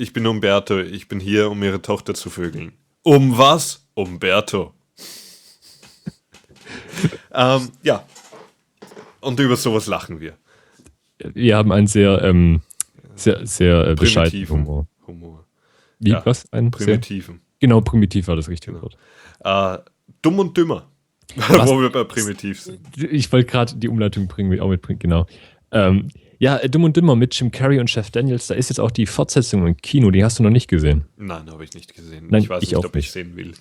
ich 0.00 0.12
bin 0.12 0.26
Umberto, 0.26 0.78
ich 0.78 1.08
bin 1.08 1.20
hier, 1.20 1.50
um 1.50 1.62
ihre 1.62 1.82
Tochter 1.82 2.14
zu 2.14 2.30
vögeln. 2.30 2.72
Um 3.02 3.36
was? 3.36 3.86
Umberto. 3.94 4.72
ähm, 7.34 7.68
ja. 7.82 8.04
Und 9.20 9.38
über 9.38 9.56
sowas 9.56 9.86
lachen 9.86 10.20
wir. 10.20 10.36
Wir 11.18 11.56
haben 11.56 11.70
einen 11.70 11.86
sehr, 11.86 12.22
ähm, 12.22 12.62
sehr, 13.14 13.46
sehr 13.46 13.88
äh, 13.88 13.94
bescheidenen 13.94 14.48
Humor. 14.48 14.86
Humor. 15.06 15.44
Wie, 15.98 16.10
Ja, 16.10 16.24
was? 16.24 16.50
Ein 16.50 16.72
sehr, 16.72 16.86
Primitiven. 16.86 17.40
genau, 17.58 17.82
primitiv 17.82 18.28
war 18.28 18.36
das 18.36 18.48
richtige 18.48 18.80
Wort. 18.80 18.96
Äh, 19.44 19.78
dumm 20.22 20.38
und 20.38 20.56
dümmer. 20.56 20.88
Wo 21.36 21.80
wir 21.80 21.92
bei 21.92 22.04
primitiv 22.04 22.60
sind. 22.60 22.80
Ich 22.96 23.30
wollte 23.30 23.50
gerade 23.50 23.76
die 23.76 23.88
Umleitung 23.88 24.26
bringen, 24.26 24.58
auch 24.60 24.68
mitbringen, 24.68 24.98
genau. 24.98 25.26
Ähm, 25.70 26.08
ja, 26.40 26.56
äh, 26.56 26.68
Dumm 26.68 26.84
und 26.84 26.96
Dümmer 26.96 27.14
mit 27.14 27.38
Jim 27.38 27.52
Carrey 27.52 27.78
und 27.78 27.88
Chef 27.88 28.10
Daniels, 28.10 28.48
da 28.48 28.54
ist 28.54 28.70
jetzt 28.70 28.80
auch 28.80 28.90
die 28.90 29.06
Fortsetzung 29.06 29.66
im 29.66 29.76
Kino, 29.76 30.10
die 30.10 30.24
hast 30.24 30.38
du 30.38 30.42
noch 30.42 30.50
nicht 30.50 30.66
gesehen. 30.68 31.04
Nein, 31.16 31.48
habe 31.50 31.62
ich 31.62 31.74
nicht 31.74 31.94
gesehen. 31.94 32.26
Nein, 32.30 32.42
ich 32.42 32.48
weiß 32.48 32.62
ich 32.62 32.70
nicht, 32.70 32.76
auch 32.78 32.84
ob 32.86 32.96
ich 32.96 33.04
nicht. 33.04 33.12
sehen 33.12 33.36
will. 33.36 33.52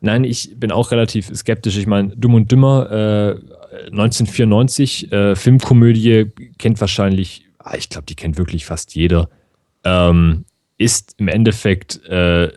Nein, 0.00 0.24
ich 0.24 0.58
bin 0.58 0.72
auch 0.72 0.90
relativ 0.90 1.30
skeptisch. 1.32 1.76
Ich 1.76 1.86
meine, 1.86 2.16
Dumm 2.16 2.34
und 2.34 2.50
Dümmer, 2.50 2.90
äh, 2.90 3.86
1994, 3.90 5.12
äh, 5.12 5.36
Filmkomödie, 5.36 6.32
kennt 6.58 6.80
wahrscheinlich, 6.80 7.44
ah, 7.58 7.76
ich 7.76 7.88
glaube, 7.88 8.06
die 8.06 8.16
kennt 8.16 8.38
wirklich 8.38 8.64
fast 8.64 8.94
jeder. 8.94 9.28
Ähm, 9.84 10.44
ist 10.78 11.14
im 11.18 11.28
Endeffekt, 11.28 12.04
äh, 12.06 12.50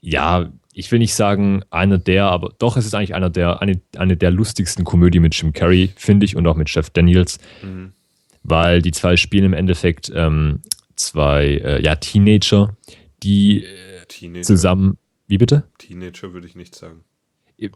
ja, 0.00 0.50
ich 0.74 0.92
will 0.92 0.98
nicht 0.98 1.14
sagen 1.14 1.62
einer 1.70 1.96
der, 1.98 2.26
aber 2.26 2.52
doch, 2.58 2.76
es 2.76 2.84
ist 2.84 2.94
eigentlich 2.94 3.14
einer 3.14 3.30
der, 3.30 3.62
eine, 3.62 3.80
eine 3.96 4.16
der 4.16 4.30
lustigsten 4.30 4.84
Komödien 4.84 5.22
mit 5.22 5.34
Jim 5.34 5.54
Carrey, 5.54 5.90
finde 5.96 6.26
ich, 6.26 6.36
und 6.36 6.46
auch 6.46 6.56
mit 6.56 6.68
Chef 6.68 6.90
Daniels, 6.90 7.38
Mhm. 7.62 7.92
Weil 8.48 8.82
die 8.82 8.92
zwei 8.92 9.16
spielen 9.16 9.44
im 9.44 9.52
Endeffekt 9.52 10.10
ähm, 10.14 10.60
zwei, 10.94 11.44
äh, 11.46 11.82
ja, 11.82 11.96
Teenager, 11.96 12.76
die 13.22 13.64
äh, 13.64 14.04
Teenager. 14.08 14.44
zusammen, 14.44 14.98
wie 15.26 15.38
bitte? 15.38 15.64
Teenager 15.78 16.32
würde 16.32 16.46
ich 16.46 16.54
nicht 16.54 16.74
sagen. 16.74 17.00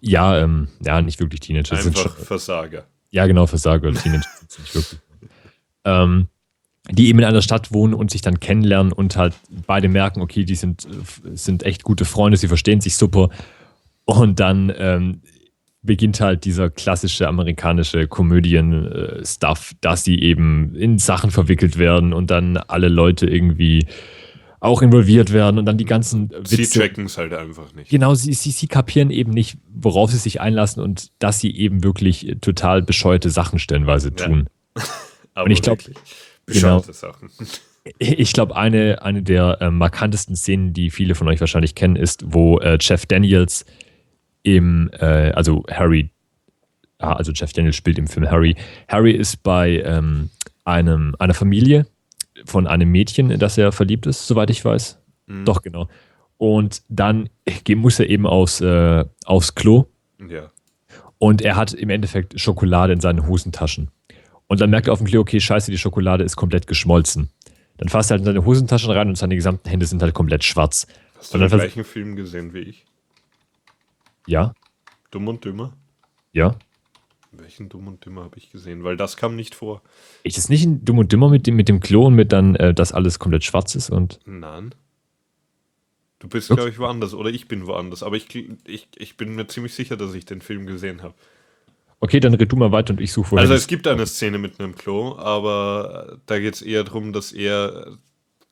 Ja, 0.03 0.39
ähm, 0.39 0.69
ja, 0.85 1.01
nicht 1.03 1.21
wirklich 1.21 1.41
Teenager. 1.41 1.75
das 1.75 1.85
sind 1.85 1.97
Einfach 1.97 2.15
schon- 2.17 2.25
Versager. 2.25 2.87
ja, 3.11 3.27
genau, 3.27 3.47
Versager 3.47 3.89
oder 3.89 3.99
Teenager. 4.01 4.27
nicht 4.43 4.75
wirklich. 4.75 5.01
ähm, 5.85 6.29
die 6.91 7.09
eben 7.09 7.19
in 7.19 7.25
einer 7.25 7.43
Stadt 7.43 7.73
wohnen 7.73 7.95
und 7.95 8.11
sich 8.11 8.21
dann 8.21 8.41
kennenlernen 8.41 8.93
und 8.93 9.17
halt 9.17 9.35
beide 9.67 9.89
merken, 9.89 10.21
okay, 10.23 10.45
die 10.45 10.55
sind, 10.55 10.87
äh, 10.87 11.37
sind 11.37 11.63
echt 11.63 11.83
gute 11.85 12.05
Freunde, 12.05 12.37
sie 12.37 12.49
verstehen 12.49 12.81
sich 12.81 12.97
super. 12.97 13.29
Und 14.05 14.41
dann 14.41 14.73
ähm, 14.77 15.21
beginnt 15.83 16.21
halt 16.21 16.45
dieser 16.45 16.69
klassische 16.71 17.27
amerikanische 17.29 18.07
Komödien-Stuff, 18.07 19.73
dass 19.81 20.05
sie 20.05 20.21
eben 20.21 20.75
in 20.75 20.99
Sachen 20.99 21.31
verwickelt 21.31 21.79
werden 21.79 22.13
und 22.13 22.31
dann 22.31 22.57
alle 22.57 22.89
Leute 22.89 23.27
irgendwie 23.27 23.87
auch 24.61 24.83
involviert 24.83 25.33
werden 25.33 25.59
und 25.59 25.65
dann 25.65 25.79
die 25.79 25.87
ganzen 25.87 26.31
Sie 26.45 26.59
Witze. 26.59 26.81
checken 26.81 27.07
es 27.07 27.17
halt 27.17 27.33
einfach 27.33 27.73
nicht. 27.73 27.91
Genau, 27.91 28.15
sie, 28.15 28.35
sie, 28.35 28.51
sie 28.51 28.67
kapieren 28.67 29.11
eben 29.11 29.31
nicht, 29.33 29.57
worauf 29.73 30.11
sie 30.11 30.19
sich 30.19 30.43
einlassen 30.43 30.83
und 30.83 31.13
dass 31.19 31.39
sie 31.41 31.57
eben 31.57 31.83
wirklich 31.83 32.29
äh, 32.29 32.35
total 32.37 32.83
bescheuerte 32.83 33.31
Sachen 33.31 33.59
stellenweise 33.59 34.11
Ja. 34.19 34.27
tun. 34.27 34.49
Aber 35.35 35.47
und 35.47 35.51
ich 35.53 35.63
glaub, 35.63 35.79
wirklich 35.79 35.97
bescheuerte 36.45 36.93
Sachen. 36.93 37.31
Ich 37.99 38.35
glaube, 38.35 38.55
eine, 38.55 39.01
eine 39.01 39.23
der 39.23 39.63
äh, 39.63 39.71
markantesten 39.71 40.37
Szenen, 40.37 40.75
die 40.75 40.91
viele 40.91 41.15
von 41.15 41.27
euch 41.29 41.41
wahrscheinlich 41.41 41.75
kennen, 41.75 41.97
ist, 41.97 42.23
wo 42.27 42.59
äh, 42.59 42.77
Jeff 42.79 43.07
Daniels 43.07 43.65
im, 44.43 44.91
äh, 44.99 45.31
also 45.33 45.65
Harry, 45.71 46.11
ah, 46.99 47.15
also 47.15 47.33
Jeff 47.33 47.53
Daniels 47.53 47.77
spielt 47.77 47.99
im 47.99 48.07
Film 48.07 48.31
Harry. 48.31 48.57
Harry 48.89 49.13
ist 49.13 49.43
bei 49.43 49.83
ähm, 49.85 50.31
einem, 50.65 51.15
einer 51.19 51.35
Familie 51.35 51.87
von 52.45 52.67
einem 52.67 52.91
Mädchen, 52.91 53.31
in 53.31 53.39
das 53.39 53.59
er 53.59 53.73
verliebt 53.73 54.07
ist, 54.07 54.27
soweit 54.27 54.51
ich 54.51 54.65
weiß. 54.65 54.99
Doch, 55.45 55.63
genau. 55.63 55.89
Und 56.39 56.83
dann 56.89 57.29
muss 57.77 58.01
er 58.01 58.09
eben 58.09 58.27
aufs, 58.27 58.61
äh, 58.61 59.05
aufs 59.25 59.55
Klo 59.55 59.87
Ja. 60.27 60.51
und 61.19 61.43
er 61.43 61.57
hat 61.57 61.73
im 61.75 61.91
Endeffekt 61.91 62.41
Schokolade 62.41 62.93
in 62.93 63.01
seinen 63.01 63.27
Hosentaschen. 63.27 63.91
Und 64.47 64.61
dann 64.61 64.71
merkt 64.71 64.89
er 64.89 64.93
auf 64.93 64.99
dem 64.99 65.07
Klo, 65.07 65.21
okay, 65.21 65.39
scheiße, 65.39 65.71
die 65.71 65.79
Schokolade 65.79 66.25
ist 66.25 66.35
komplett 66.35 66.67
geschmolzen. 66.67 67.31
Dann 67.77 67.89
fasst 67.89 68.11
er 68.11 68.15
halt 68.15 68.23
in 68.23 68.27
seine 68.27 68.45
Hosentaschen 68.45 68.91
rein 68.91 69.09
und 69.09 69.17
seine 69.17 69.37
gesamten 69.37 69.69
Hände 69.69 69.87
sind 69.87 70.03
halt 70.03 70.13
komplett 70.13 70.43
schwarz. 70.45 70.87
Hast 71.19 71.33
du 71.35 71.39
den 71.39 71.49
gleichen 71.49 71.85
Film 71.85 72.17
gesehen 72.17 72.53
wie 72.53 72.61
ich? 72.61 72.85
Ja, 74.31 74.55
Dumm 75.11 75.27
und 75.27 75.45
Dümmer? 75.45 75.73
ja. 76.33 76.57
Welchen 77.33 77.69
Dumm 77.69 77.87
und 77.87 78.05
Dümmer 78.05 78.25
habe 78.25 78.39
ich 78.39 78.51
gesehen? 78.51 78.83
Weil 78.83 78.97
das 78.97 79.17
kam 79.17 79.37
nicht 79.37 79.55
vor. 79.55 79.83
Ist 80.25 80.37
es 80.37 80.49
nicht 80.49 80.65
ein 80.65 80.85
Dumm 80.85 80.99
und 80.99 81.13
Dümmer 81.13 81.29
mit 81.29 81.47
dem, 81.47 81.55
mit 81.55 81.69
dem 81.69 81.79
Klo 81.79 82.07
und 82.07 82.15
mit 82.17 82.33
dann, 82.33 82.57
äh, 82.57 82.75
dass 82.75 82.93
alles 82.93 83.21
komplett 83.21 83.45
schwarz 83.45 83.77
ist 83.77 83.89
und. 83.89 84.19
Nein. 84.25 84.75
Du 86.19 86.29
bist, 86.29 86.49
glaube 86.49 86.69
ich, 86.69 86.79
woanders. 86.79 87.15
Oder 87.15 87.31
ich 87.31 87.47
bin 87.47 87.69
woanders. 87.69 88.03
Aber 88.03 88.17
ich, 88.17 88.35
ich, 88.67 88.89
ich 88.97 89.17
bin 89.17 89.37
mir 89.37 89.47
ziemlich 89.47 89.75
sicher, 89.75 89.97
dass 89.97 90.13
ich 90.15 90.25
den 90.25 90.41
Film 90.41 90.67
gesehen 90.67 91.03
habe. 91.03 91.15
Okay, 92.01 92.19
dann 92.19 92.35
red 92.35 92.51
du 92.51 92.57
mal 92.57 92.73
weiter 92.73 92.95
und 92.95 93.01
ich 93.01 93.13
suche 93.13 93.29
vorher. 93.29 93.43
Also 93.43 93.55
es 93.55 93.69
gibt 93.69 93.87
eine 93.87 94.07
Szene 94.07 94.39
mit 94.39 94.59
einem 94.59 94.75
Klo, 94.75 95.17
aber 95.17 96.19
da 96.27 96.41
geht 96.41 96.55
es 96.55 96.63
eher 96.63 96.83
darum, 96.83 97.13
dass 97.13 97.31
er 97.33 97.97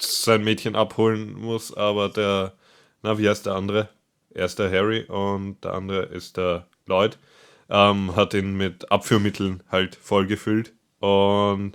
sein 0.00 0.44
Mädchen 0.44 0.76
abholen 0.76 1.32
muss, 1.32 1.76
aber 1.76 2.08
der, 2.10 2.52
na, 3.02 3.18
wie 3.18 3.28
heißt 3.28 3.46
der 3.46 3.54
andere? 3.54 3.88
Er 4.38 4.44
ist 4.46 4.58
der 4.58 4.70
Harry 4.70 5.02
und 5.02 5.62
der 5.64 5.74
andere 5.74 6.02
ist 6.04 6.36
der 6.36 6.66
Lloyd. 6.86 7.18
Ähm, 7.70 8.14
hat 8.16 8.32
ihn 8.34 8.56
mit 8.56 8.90
Abführmitteln 8.90 9.62
halt 9.70 9.94
vollgefüllt 9.96 10.72
und 11.00 11.72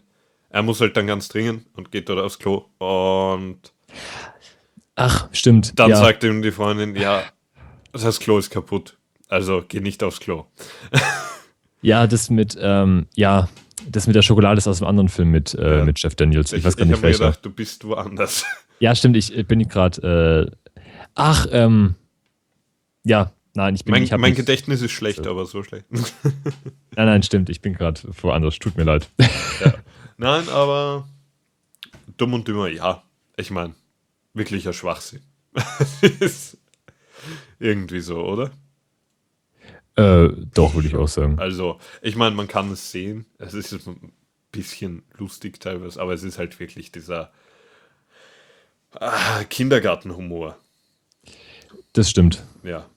er 0.50 0.64
muss 0.64 0.82
halt 0.82 0.98
dann 0.98 1.06
ganz 1.08 1.28
dringend 1.28 1.66
und 1.76 1.92
geht 1.92 2.10
dort 2.10 2.20
aufs 2.20 2.40
Klo 2.40 2.66
und 2.80 3.60
Ach, 4.96 5.28
stimmt. 5.32 5.78
dann 5.78 5.90
ja. 5.92 5.98
sagt 5.98 6.24
ihm 6.24 6.42
die 6.42 6.52
Freundin, 6.52 6.96
ja, 6.96 7.24
das 7.92 8.20
Klo 8.20 8.38
ist 8.40 8.50
kaputt. 8.50 8.98
Also 9.28 9.64
geh 9.68 9.80
nicht 9.82 10.04
aufs 10.04 10.20
Klo. 10.20 10.46
Ja, 11.86 12.08
das 12.08 12.30
mit, 12.30 12.58
ähm, 12.62 13.08
ja, 13.14 13.50
das 13.90 14.08
mit 14.08 14.16
der 14.16 14.22
Schokolade 14.22 14.58
ist 14.58 14.70
aus 14.70 14.82
einem 14.82 14.88
anderen 14.88 15.10
Film 15.10 15.32
mit, 15.32 15.54
äh, 15.54 15.80
Ja. 15.80 15.84
mit 15.84 16.02
Jeff 16.02 16.16
Daniels. 16.16 16.54
Ich, 16.54 16.60
Ich, 16.60 16.64
weiß 16.64 16.78
gar 16.78 16.84
ich 16.86 16.92
nicht 16.92 16.96
habe 16.98 17.08
mir 17.08 17.12
welcher. 17.12 17.26
gedacht, 17.26 17.46
du 17.46 17.50
bist 17.50 17.84
woanders. 17.84 18.46
Ja, 18.80 18.96
stimmt, 18.96 19.18
ich 19.18 19.46
bin 19.48 19.68
gerade. 19.68 20.50
Äh, 20.78 20.82
ach, 21.16 21.46
ähm. 21.52 21.96
Ja, 23.04 23.32
nein, 23.54 23.76
ich 23.76 23.86
bin 23.86 23.92
Mein, 23.92 24.04
ich 24.04 24.12
mein 24.12 24.22
mich- 24.22 24.36
Gedächtnis 24.36 24.82
ist 24.82 24.92
schlecht, 24.92 25.28
aber 25.28 25.46
so 25.46 25.64
schlecht. 25.64 25.86
Nein, 26.96 27.08
nein, 27.08 27.24
stimmt, 27.24 27.50
ich 27.50 27.60
bin 27.62 27.74
gerade 27.74 28.00
woanders. 28.22 28.60
Tut 28.60 28.78
mir 28.78 28.84
leid. 28.84 29.10
Nein, 30.18 30.48
aber 30.50 31.08
dumm 32.18 32.34
und 32.34 32.48
dümmer, 32.48 32.68
ja. 32.68 33.04
Ich 33.36 33.50
meine, 33.50 33.74
wirklicher 34.34 34.74
Schwachsinn. 34.74 35.22
irgendwie 37.60 38.00
so, 38.00 38.24
oder? 38.24 38.52
äh, 39.96 40.30
doch, 40.54 40.74
würde 40.76 40.88
ich 40.88 40.96
auch 40.96 41.08
sagen. 41.08 41.40
Also, 41.40 41.80
ich 42.02 42.16
meine, 42.16 42.36
man 42.36 42.48
kann 42.48 42.72
es 42.72 42.92
sehen. 42.92 43.26
Es 43.38 43.54
ist 43.54 43.74
ein 43.88 44.14
bisschen 44.52 45.04
lustig 45.18 45.60
teilweise, 45.60 46.00
aber 46.02 46.14
es 46.14 46.24
ist 46.24 46.38
halt 46.38 46.60
wirklich 46.60 46.92
dieser 46.92 47.32
ah, 48.92 49.44
Kindergartenhumor. 49.46 50.58
Das 51.94 52.10
stimmt. 52.10 52.44
Ja, 52.64 52.88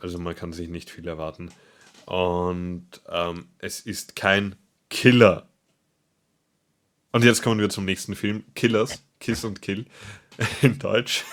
also 0.00 0.18
man 0.18 0.34
kann 0.34 0.52
sich 0.52 0.68
nicht 0.68 0.90
viel 0.90 1.06
erwarten. 1.06 1.50
Und 2.06 2.86
ähm, 3.08 3.48
es 3.58 3.80
ist 3.80 4.16
kein 4.16 4.56
Killer. 4.88 5.48
Und 7.12 7.24
jetzt 7.24 7.42
kommen 7.42 7.60
wir 7.60 7.68
zum 7.68 7.84
nächsten 7.84 8.14
Film. 8.14 8.44
Killers, 8.54 9.02
Kiss 9.20 9.44
und 9.44 9.62
Kill 9.62 9.86
in 10.62 10.78
Deutsch. 10.78 11.24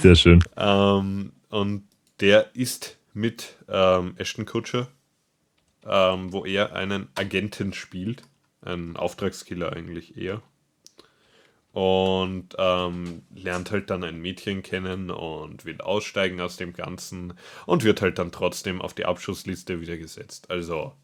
Sehr 0.00 0.16
schön. 0.16 0.42
Ähm, 0.56 1.32
und 1.48 1.88
der 2.20 2.54
ist 2.54 2.98
mit 3.12 3.56
ähm, 3.68 4.14
Ashton 4.16 4.44
Kutcher, 4.44 4.88
ähm, 5.86 6.32
wo 6.32 6.44
er 6.44 6.74
einen 6.74 7.08
Agenten 7.14 7.72
spielt. 7.72 8.22
Ein 8.62 8.96
Auftragskiller 8.96 9.72
eigentlich 9.72 10.16
eher. 10.16 10.42
Und 11.74 12.50
ähm, 12.58 13.22
lernt 13.34 13.72
halt 13.72 13.90
dann 13.90 14.04
ein 14.04 14.20
Mädchen 14.22 14.62
kennen 14.64 15.10
und 15.10 15.66
will 15.66 15.80
aussteigen 15.82 16.40
aus 16.40 16.56
dem 16.56 16.72
Ganzen 16.72 17.34
und 17.66 17.84
wird 17.84 18.02
halt 18.02 18.18
dann 18.18 18.32
trotzdem 18.32 18.82
auf 18.82 18.94
die 18.94 19.06
Abschussliste 19.06 19.80
wieder 19.82 19.98
gesetzt. 19.98 20.50
Also, 20.50 20.94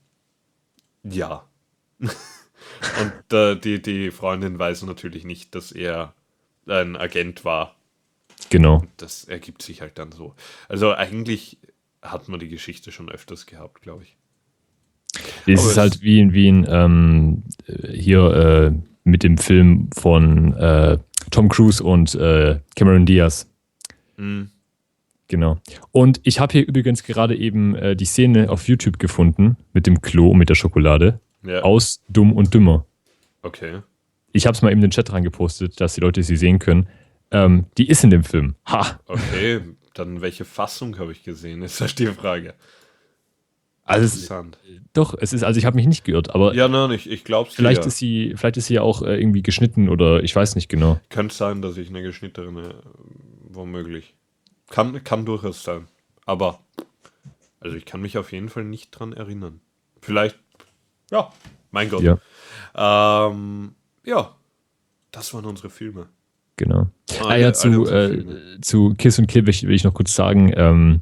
ja. 1.02 1.44
und 2.00 3.32
äh, 3.32 3.56
die, 3.56 3.82
die 3.82 4.10
Freundin 4.10 4.58
weiß 4.58 4.82
natürlich 4.84 5.24
nicht, 5.24 5.54
dass 5.54 5.72
er 5.72 6.14
ein 6.66 6.96
Agent 6.96 7.44
war 7.44 7.76
Genau. 8.50 8.84
das 8.96 9.24
ergibt 9.24 9.62
sich 9.62 9.80
halt 9.80 9.98
dann 9.98 10.12
so. 10.12 10.34
Also 10.68 10.92
eigentlich 10.94 11.58
hat 12.02 12.28
man 12.28 12.40
die 12.40 12.48
Geschichte 12.48 12.92
schon 12.92 13.10
öfters 13.10 13.46
gehabt, 13.46 13.82
glaube 13.82 14.04
ich. 14.04 14.16
Es 15.46 15.60
Aber 15.60 15.72
ist 15.72 15.76
es- 15.76 15.76
halt 15.76 16.02
wie, 16.02 16.20
in- 16.20 16.32
wie 16.32 16.48
in, 16.48 16.66
ähm, 16.68 17.42
äh, 17.66 17.92
hier 17.92 18.22
äh, 18.32 18.72
mit 19.10 19.22
dem 19.22 19.36
Film 19.38 19.90
von 19.96 20.54
äh, 20.54 20.98
Tom 21.30 21.48
Cruise 21.48 21.82
und 21.82 22.14
äh, 22.14 22.60
Cameron 22.76 23.06
Diaz. 23.06 23.48
Mhm. 24.16 24.50
Genau. 25.28 25.58
Und 25.92 26.20
ich 26.24 26.40
habe 26.40 26.52
hier 26.52 26.66
übrigens 26.66 27.04
gerade 27.04 27.36
eben 27.36 27.76
äh, 27.76 27.94
die 27.94 28.04
Szene 28.04 28.50
auf 28.50 28.66
YouTube 28.66 28.98
gefunden 28.98 29.56
mit 29.72 29.86
dem 29.86 30.00
Klo 30.00 30.30
und 30.30 30.38
mit 30.38 30.48
der 30.48 30.56
Schokolade 30.56 31.20
Ja, 31.44 31.60
aus 31.62 32.02
Dumm 32.08 32.32
und 32.32 32.52
Dümmer. 32.52 32.84
okay. 33.42 33.82
Ich 34.32 34.46
habe 34.46 34.54
es 34.54 34.62
mal 34.62 34.70
eben 34.70 34.78
in 34.78 34.86
den 34.86 34.90
Chat 34.92 35.12
reingepostet, 35.12 35.80
dass 35.80 35.94
die 35.94 36.00
Leute 36.00 36.22
sie 36.22 36.36
sehen 36.36 36.60
können. 36.60 36.88
Ähm, 37.32 37.66
die 37.78 37.88
ist 37.88 38.04
in 38.04 38.10
dem 38.10 38.22
Film. 38.22 38.54
Ha! 38.66 39.00
Okay, 39.06 39.60
dann 39.94 40.20
welche 40.20 40.44
Fassung 40.44 40.98
habe 41.00 41.10
ich 41.12 41.24
gesehen? 41.24 41.62
Ist 41.62 41.80
das 41.80 41.94
die 41.96 42.06
Frage. 42.06 42.54
Also 43.90 44.04
es, 44.06 44.14
Interessant. 44.22 44.58
doch, 44.92 45.14
es 45.18 45.32
ist, 45.32 45.42
also 45.42 45.58
ich 45.58 45.64
habe 45.66 45.76
mich 45.76 45.86
nicht 45.86 46.04
geirrt, 46.04 46.34
aber 46.34 46.54
Ja, 46.54 46.68
nein, 46.68 46.90
ich, 46.92 47.10
ich 47.10 47.24
glaube 47.24 47.48
es 47.48 47.54
vielleicht 47.56 47.82
ja. 47.82 47.86
ist 47.88 47.98
sie, 47.98 48.34
vielleicht 48.36 48.56
ist 48.56 48.66
sie 48.66 48.74
ja 48.74 48.82
auch 48.82 49.02
äh, 49.02 49.18
irgendwie 49.20 49.42
geschnitten 49.42 49.88
oder 49.88 50.22
ich 50.22 50.34
weiß 50.34 50.54
nicht 50.54 50.68
genau. 50.68 51.00
Könnte 51.10 51.34
sein, 51.34 51.60
dass 51.62 51.76
ich 51.76 51.88
eine 51.88 52.02
geschnittene, 52.02 52.68
äh, 52.68 52.74
womöglich. 53.48 54.14
Kann, 54.68 55.02
kann 55.02 55.24
durchaus 55.26 55.64
sein. 55.64 55.88
Aber, 56.26 56.60
also 57.58 57.76
ich 57.76 57.84
kann 57.84 58.00
mich 58.00 58.16
auf 58.18 58.30
jeden 58.32 58.48
Fall 58.48 58.64
nicht 58.64 58.90
dran 58.92 59.12
erinnern. 59.12 59.60
Vielleicht, 60.00 60.38
ja, 61.10 61.32
mein 61.72 61.90
Gott. 61.90 62.02
Ja. 62.02 62.18
Ähm, 62.74 63.74
ja, 64.04 64.34
das 65.10 65.34
waren 65.34 65.44
unsere 65.44 65.70
Filme. 65.70 66.08
Genau. 66.56 66.88
ah 67.20 67.26
Alle- 67.26 67.40
ja, 67.42 67.52
zu, 67.52 67.86
äh, 67.90 68.60
zu 68.60 68.94
Kiss 68.96 69.18
und 69.18 69.26
Kill 69.26 69.42
will 69.46 69.50
ich, 69.50 69.62
will 69.64 69.74
ich 69.74 69.82
noch 69.84 69.94
kurz 69.94 70.14
sagen, 70.14 70.52
ähm, 70.54 71.00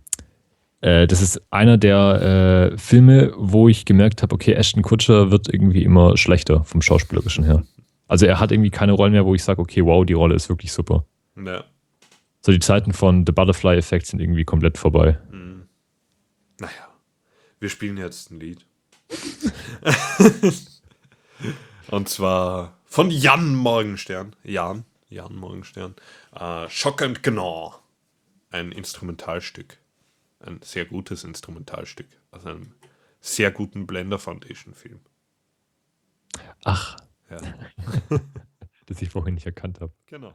äh, 0.80 1.06
das 1.06 1.22
ist 1.22 1.40
einer 1.50 1.76
der 1.76 2.72
äh, 2.72 2.78
Filme, 2.78 3.32
wo 3.36 3.68
ich 3.68 3.84
gemerkt 3.84 4.22
habe, 4.22 4.34
okay, 4.34 4.52
Ashton 4.52 4.82
Kutcher 4.82 5.30
wird 5.30 5.52
irgendwie 5.52 5.82
immer 5.82 6.16
schlechter 6.16 6.64
vom 6.64 6.82
Schauspielerischen 6.82 7.44
her. 7.44 7.64
Also 8.06 8.26
er 8.26 8.40
hat 8.40 8.52
irgendwie 8.52 8.70
keine 8.70 8.92
Rollen 8.92 9.12
mehr, 9.12 9.26
wo 9.26 9.34
ich 9.34 9.44
sage, 9.44 9.60
okay, 9.60 9.84
wow, 9.84 10.04
die 10.04 10.14
Rolle 10.14 10.34
ist 10.34 10.48
wirklich 10.48 10.72
super. 10.72 11.04
Ja. 11.36 11.64
So 12.40 12.52
die 12.52 12.60
Zeiten 12.60 12.92
von 12.92 13.26
The 13.26 13.32
Butterfly 13.32 13.76
Effect 13.76 14.06
sind 14.06 14.20
irgendwie 14.20 14.44
komplett 14.44 14.78
vorbei. 14.78 15.18
Naja, 16.60 16.88
wir 17.60 17.68
spielen 17.68 17.96
jetzt 17.96 18.30
ein 18.30 18.40
Lied. 18.40 18.64
Und 21.90 22.08
zwar 22.08 22.78
von 22.84 23.10
Jan 23.10 23.54
Morgenstern. 23.54 24.34
Jan, 24.42 24.84
Jan 25.08 25.36
Morgenstern. 25.36 25.94
Äh, 26.34 26.68
Schock 26.68 27.02
and 27.02 27.22
Gnaw. 27.22 27.76
Ein 28.50 28.72
Instrumentalstück. 28.72 29.78
Ein 30.40 30.60
sehr 30.62 30.84
gutes 30.84 31.24
Instrumentalstück. 31.24 32.08
Aus 32.30 32.46
einem 32.46 32.74
sehr 33.20 33.50
guten 33.50 33.86
Blender 33.86 34.18
Foundation 34.18 34.74
Film. 34.74 35.00
Ach, 36.64 36.96
Ja, 37.30 37.38
das 38.86 39.02
ich 39.02 39.10
vorhin 39.10 39.34
nicht 39.34 39.46
erkannt 39.46 39.80
habe. 39.80 39.92
genau. 40.06 40.34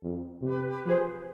Ja, 0.00 1.27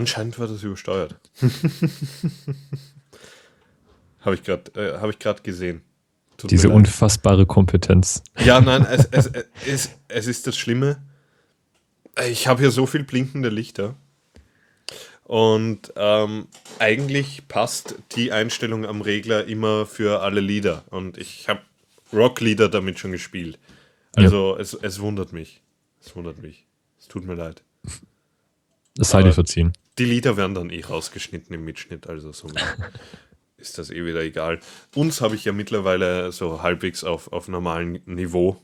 anscheinend 0.00 0.38
war 0.38 0.46
das 0.48 0.62
übersteuert. 0.62 1.16
Habe 4.20 4.34
ich 4.34 4.42
gerade 4.42 4.70
äh, 4.74 4.98
hab 4.98 5.10
ich 5.10 5.18
gesehen. 5.42 5.82
Tut 6.36 6.50
Diese 6.50 6.68
unfassbare 6.68 7.46
Kompetenz. 7.46 8.22
Ja, 8.38 8.60
nein, 8.60 8.84
es, 8.84 9.08
es, 9.10 9.26
es, 9.26 9.44
es, 9.66 9.90
es 10.08 10.26
ist 10.26 10.46
das 10.46 10.58
Schlimme. 10.58 11.02
Ich 12.28 12.46
habe 12.46 12.60
hier 12.60 12.70
so 12.70 12.84
viel 12.86 13.04
blinkende 13.04 13.48
Lichter. 13.48 13.94
Und 15.24 15.92
ähm, 15.96 16.48
eigentlich 16.78 17.48
passt 17.48 17.94
die 18.16 18.32
Einstellung 18.32 18.84
am 18.84 19.00
Regler 19.00 19.46
immer 19.46 19.86
für 19.86 20.20
alle 20.20 20.40
Lieder. 20.40 20.84
Und 20.90 21.16
ich 21.16 21.48
habe 21.48 21.60
Rock-Lieder 22.12 22.68
damit 22.68 22.98
schon 22.98 23.12
gespielt. 23.12 23.58
Also 24.16 24.58
es, 24.58 24.74
es 24.74 25.00
wundert 25.00 25.32
mich. 25.32 25.62
Es 26.00 26.14
wundert 26.16 26.42
mich. 26.42 26.66
Es 26.98 27.08
tut 27.08 27.24
mir 27.26 27.34
leid. 27.34 27.62
Das 28.96 29.10
sei 29.10 29.22
dir 29.22 29.32
verziehen. 29.32 29.72
Die 30.00 30.06
Lieder 30.06 30.38
werden 30.38 30.54
dann 30.54 30.70
eh 30.70 30.82
rausgeschnitten 30.82 31.54
im 31.54 31.62
Mitschnitt, 31.62 32.08
also 32.08 32.32
so 32.32 32.48
ist 33.58 33.76
das 33.76 33.90
eh 33.90 34.02
wieder 34.06 34.22
egal. 34.22 34.58
Uns 34.94 35.20
habe 35.20 35.34
ich 35.34 35.44
ja 35.44 35.52
mittlerweile 35.52 36.32
so 36.32 36.62
halbwegs 36.62 37.04
auf, 37.04 37.30
auf 37.32 37.48
normalem 37.48 38.00
Niveau. 38.06 38.56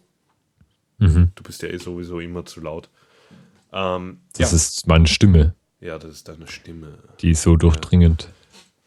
Mhm. 0.97 1.33
Du 1.35 1.43
bist 1.43 1.61
ja 1.61 1.69
eh 1.69 1.77
sowieso 1.77 2.21
immer 2.21 2.47
zu 2.47 2.63
laut. 2.63 2.89
Ähm, 3.71 4.21
Das 4.39 4.51
ja. 4.53 4.57
ist 4.57 4.87
meine 4.87 5.07
Stimme, 5.07 5.55
ja, 5.79 5.99
das 5.99 6.13
ist 6.13 6.29
deine 6.29 6.47
Stimme. 6.49 6.97
die 7.21 7.33
ist 7.33 7.43
so 7.43 7.57
durchdringend. 7.57 8.31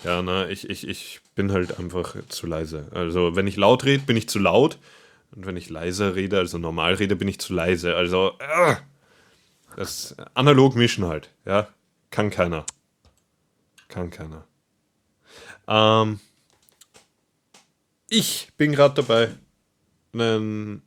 Ja, 0.03 0.23
na, 0.23 0.49
ich, 0.49 0.67
ich, 0.71 0.87
ich 0.87 1.21
bin 1.35 1.51
halt 1.51 1.77
einfach 1.77 2.15
zu 2.29 2.47
leise. 2.47 2.87
Also, 2.89 3.35
wenn 3.35 3.45
ich 3.45 3.57
laut 3.57 3.83
rede, 3.83 4.05
bin 4.05 4.17
ich 4.17 4.27
zu 4.27 4.39
laut. 4.39 4.79
Und 5.35 5.45
wenn 5.45 5.55
ich 5.55 5.69
leiser 5.69 6.15
rede, 6.15 6.39
also 6.39 6.57
normal 6.57 6.95
rede, 6.95 7.15
bin 7.15 7.27
ich 7.27 7.37
zu 7.39 7.53
leise. 7.53 7.95
Also, 7.95 8.31
äh, 8.39 8.75
das 9.75 10.15
analog 10.33 10.75
mischen 10.75 11.05
halt. 11.05 11.29
Ja, 11.45 11.67
kann 12.11 12.29
keiner. 12.29 12.65
Kann 13.87 14.09
keiner. 14.09 14.45
Ähm, 15.67 16.19
ich 18.09 18.49
bin 18.57 18.71
gerade 18.71 18.95
dabei, 18.95 19.29
einen, 20.13 20.81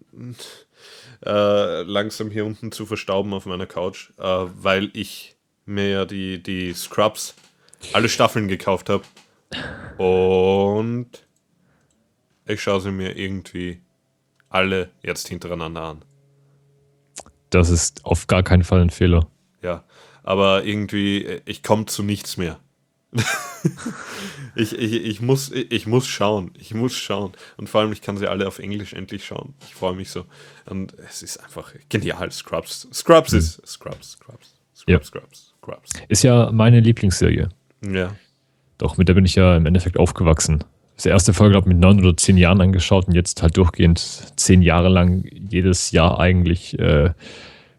äh, 1.24 1.82
langsam 1.82 2.30
hier 2.30 2.44
unten 2.44 2.72
zu 2.72 2.86
verstauben 2.86 3.32
auf 3.32 3.46
meiner 3.46 3.66
Couch, 3.66 4.10
äh, 4.18 4.22
weil 4.22 4.90
ich 4.94 5.36
mir 5.64 5.88
ja 5.88 6.04
die, 6.04 6.42
die 6.42 6.72
Scrubs 6.72 7.34
alle 7.92 8.08
Staffeln 8.08 8.48
gekauft 8.48 8.88
habe. 8.88 9.04
Und 9.98 11.26
ich 12.46 12.60
schaue 12.62 12.80
sie 12.80 12.90
mir 12.90 13.16
irgendwie 13.16 13.80
alle 14.48 14.90
jetzt 15.02 15.28
hintereinander 15.28 15.82
an. 15.82 16.04
Das 17.50 17.68
ist 17.68 18.04
auf 18.04 18.26
gar 18.26 18.42
keinen 18.42 18.64
Fall 18.64 18.80
ein 18.80 18.90
Fehler. 18.90 19.28
Ja, 19.62 19.84
aber 20.22 20.64
irgendwie, 20.64 21.24
äh, 21.24 21.40
ich 21.44 21.62
komme 21.62 21.86
zu 21.86 22.02
nichts 22.02 22.36
mehr. 22.36 22.58
ich, 24.56 24.72
ich, 24.72 25.04
ich, 25.04 25.20
muss, 25.20 25.50
ich 25.52 25.86
muss 25.86 26.06
schauen. 26.06 26.50
Ich 26.58 26.74
muss 26.74 26.94
schauen. 26.96 27.32
Und 27.56 27.68
vor 27.68 27.82
allem, 27.82 27.92
ich 27.92 28.00
kann 28.00 28.16
sie 28.16 28.26
alle 28.26 28.48
auf 28.48 28.58
Englisch 28.58 28.94
endlich 28.94 29.24
schauen. 29.24 29.54
Ich 29.66 29.74
freue 29.74 29.94
mich 29.94 30.10
so. 30.10 30.24
Und 30.66 30.94
es 31.08 31.22
ist 31.22 31.38
einfach 31.38 31.72
genial. 31.88 32.30
Scrubs. 32.30 32.88
Scrubs 32.92 33.32
ist 33.32 33.66
Scrubs, 33.66 34.12
Scrubs. 34.12 34.54
Scrubs, 34.74 34.84
Ja. 34.86 35.02
Scrubs, 35.02 35.54
Scrubs. 35.60 35.90
Ist 36.08 36.22
ja 36.22 36.50
meine 36.52 36.80
Lieblingsserie. 36.80 37.50
Ja. 37.86 38.14
Doch, 38.78 38.96
mit 38.96 39.08
der 39.08 39.14
bin 39.14 39.26
ich 39.26 39.34
ja 39.34 39.56
im 39.56 39.66
Endeffekt 39.66 39.98
aufgewachsen. 39.98 40.64
Das 40.96 41.06
erste 41.06 41.34
Folge, 41.34 41.52
glaube 41.52 41.68
ich, 41.68 41.74
mit 41.74 41.78
neun 41.78 42.00
oder 42.00 42.16
zehn 42.16 42.36
Jahren 42.36 42.60
angeschaut 42.60 43.08
und 43.08 43.14
jetzt 43.14 43.42
halt 43.42 43.56
durchgehend 43.56 43.98
zehn 44.36 44.62
Jahre 44.62 44.88
lang 44.88 45.24
jedes 45.30 45.90
Jahr 45.90 46.18
eigentlich, 46.18 46.78
äh, 46.78 47.10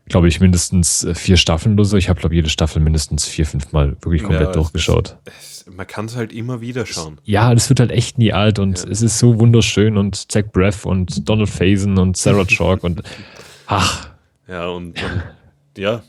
glaube 0.05 0.27
ich, 0.27 0.39
mindestens 0.39 1.03
äh, 1.03 1.15
vier 1.15 1.37
Staffeln 1.37 1.75
oder 1.75 1.85
so. 1.85 1.97
Ich 1.97 2.09
habe, 2.09 2.19
glaube 2.19 2.35
ich, 2.35 2.37
jede 2.37 2.49
Staffel 2.49 2.81
mindestens 2.81 3.25
vier, 3.25 3.45
fünf 3.45 3.71
Mal 3.71 3.95
wirklich 4.01 4.21
komplett 4.23 4.43
Ja, 4.43 4.49
es 4.49 4.55
durchgeschaut. 4.55 5.17
Es, 5.25 5.65
man 5.73 5.87
kann 5.87 6.05
es 6.05 6.15
halt 6.15 6.33
immer 6.33 6.59
wieder 6.61 6.85
schauen. 6.85 7.19
Ja, 7.23 7.53
das 7.53 7.69
wird 7.69 7.79
halt 7.79 7.91
echt 7.91 8.17
nie 8.17 8.33
alt 8.33 8.59
und 8.59 8.83
Ja. 8.83 8.89
es 8.89 9.01
ist 9.01 9.17
so 9.19 9.39
wunderschön 9.39 9.97
und 9.97 10.31
Zach 10.31 10.43
Braff 10.51 10.85
und 10.85 11.27
Donald 11.29 11.49
Faison 11.49 11.97
und 11.97 12.17
Sarah 12.17 12.45
Chalk 12.47 12.83
und 12.83 13.01
ach, 13.67 14.09
Ja, 14.47 14.67
und, 14.67 15.01
und 15.01 15.23
ja, 15.77 16.03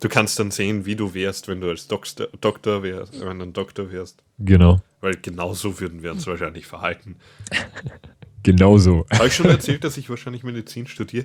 du 0.00 0.08
kannst 0.08 0.38
dann 0.40 0.50
sehen, 0.50 0.84
wie 0.84 0.96
du 0.96 1.14
wärst, 1.14 1.46
wenn 1.48 1.60
du 1.60 1.68
als 1.70 1.86
Doktor, 1.86 2.26
Doktor 2.40 2.82
wärst, 2.82 3.20
wenn 3.20 3.38
du 3.38 3.46
ein 3.46 3.52
Doktor 3.52 3.90
wärst. 3.92 4.22
genau, 4.38 4.80
Weil 5.00 5.14
genauso 5.22 5.78
würden 5.80 6.02
wir 6.02 6.10
uns 6.12 6.26
wahrscheinlich 6.26 6.66
verhalten. 6.66 7.16
genauso. 8.46 9.04
Habe 9.12 9.26
ich 9.28 9.34
schon 9.34 9.46
erzählt, 9.46 9.84
dass 9.84 9.96
ich 9.98 10.08
wahrscheinlich 10.08 10.42
Medizin 10.42 10.86
studiere? 10.86 11.24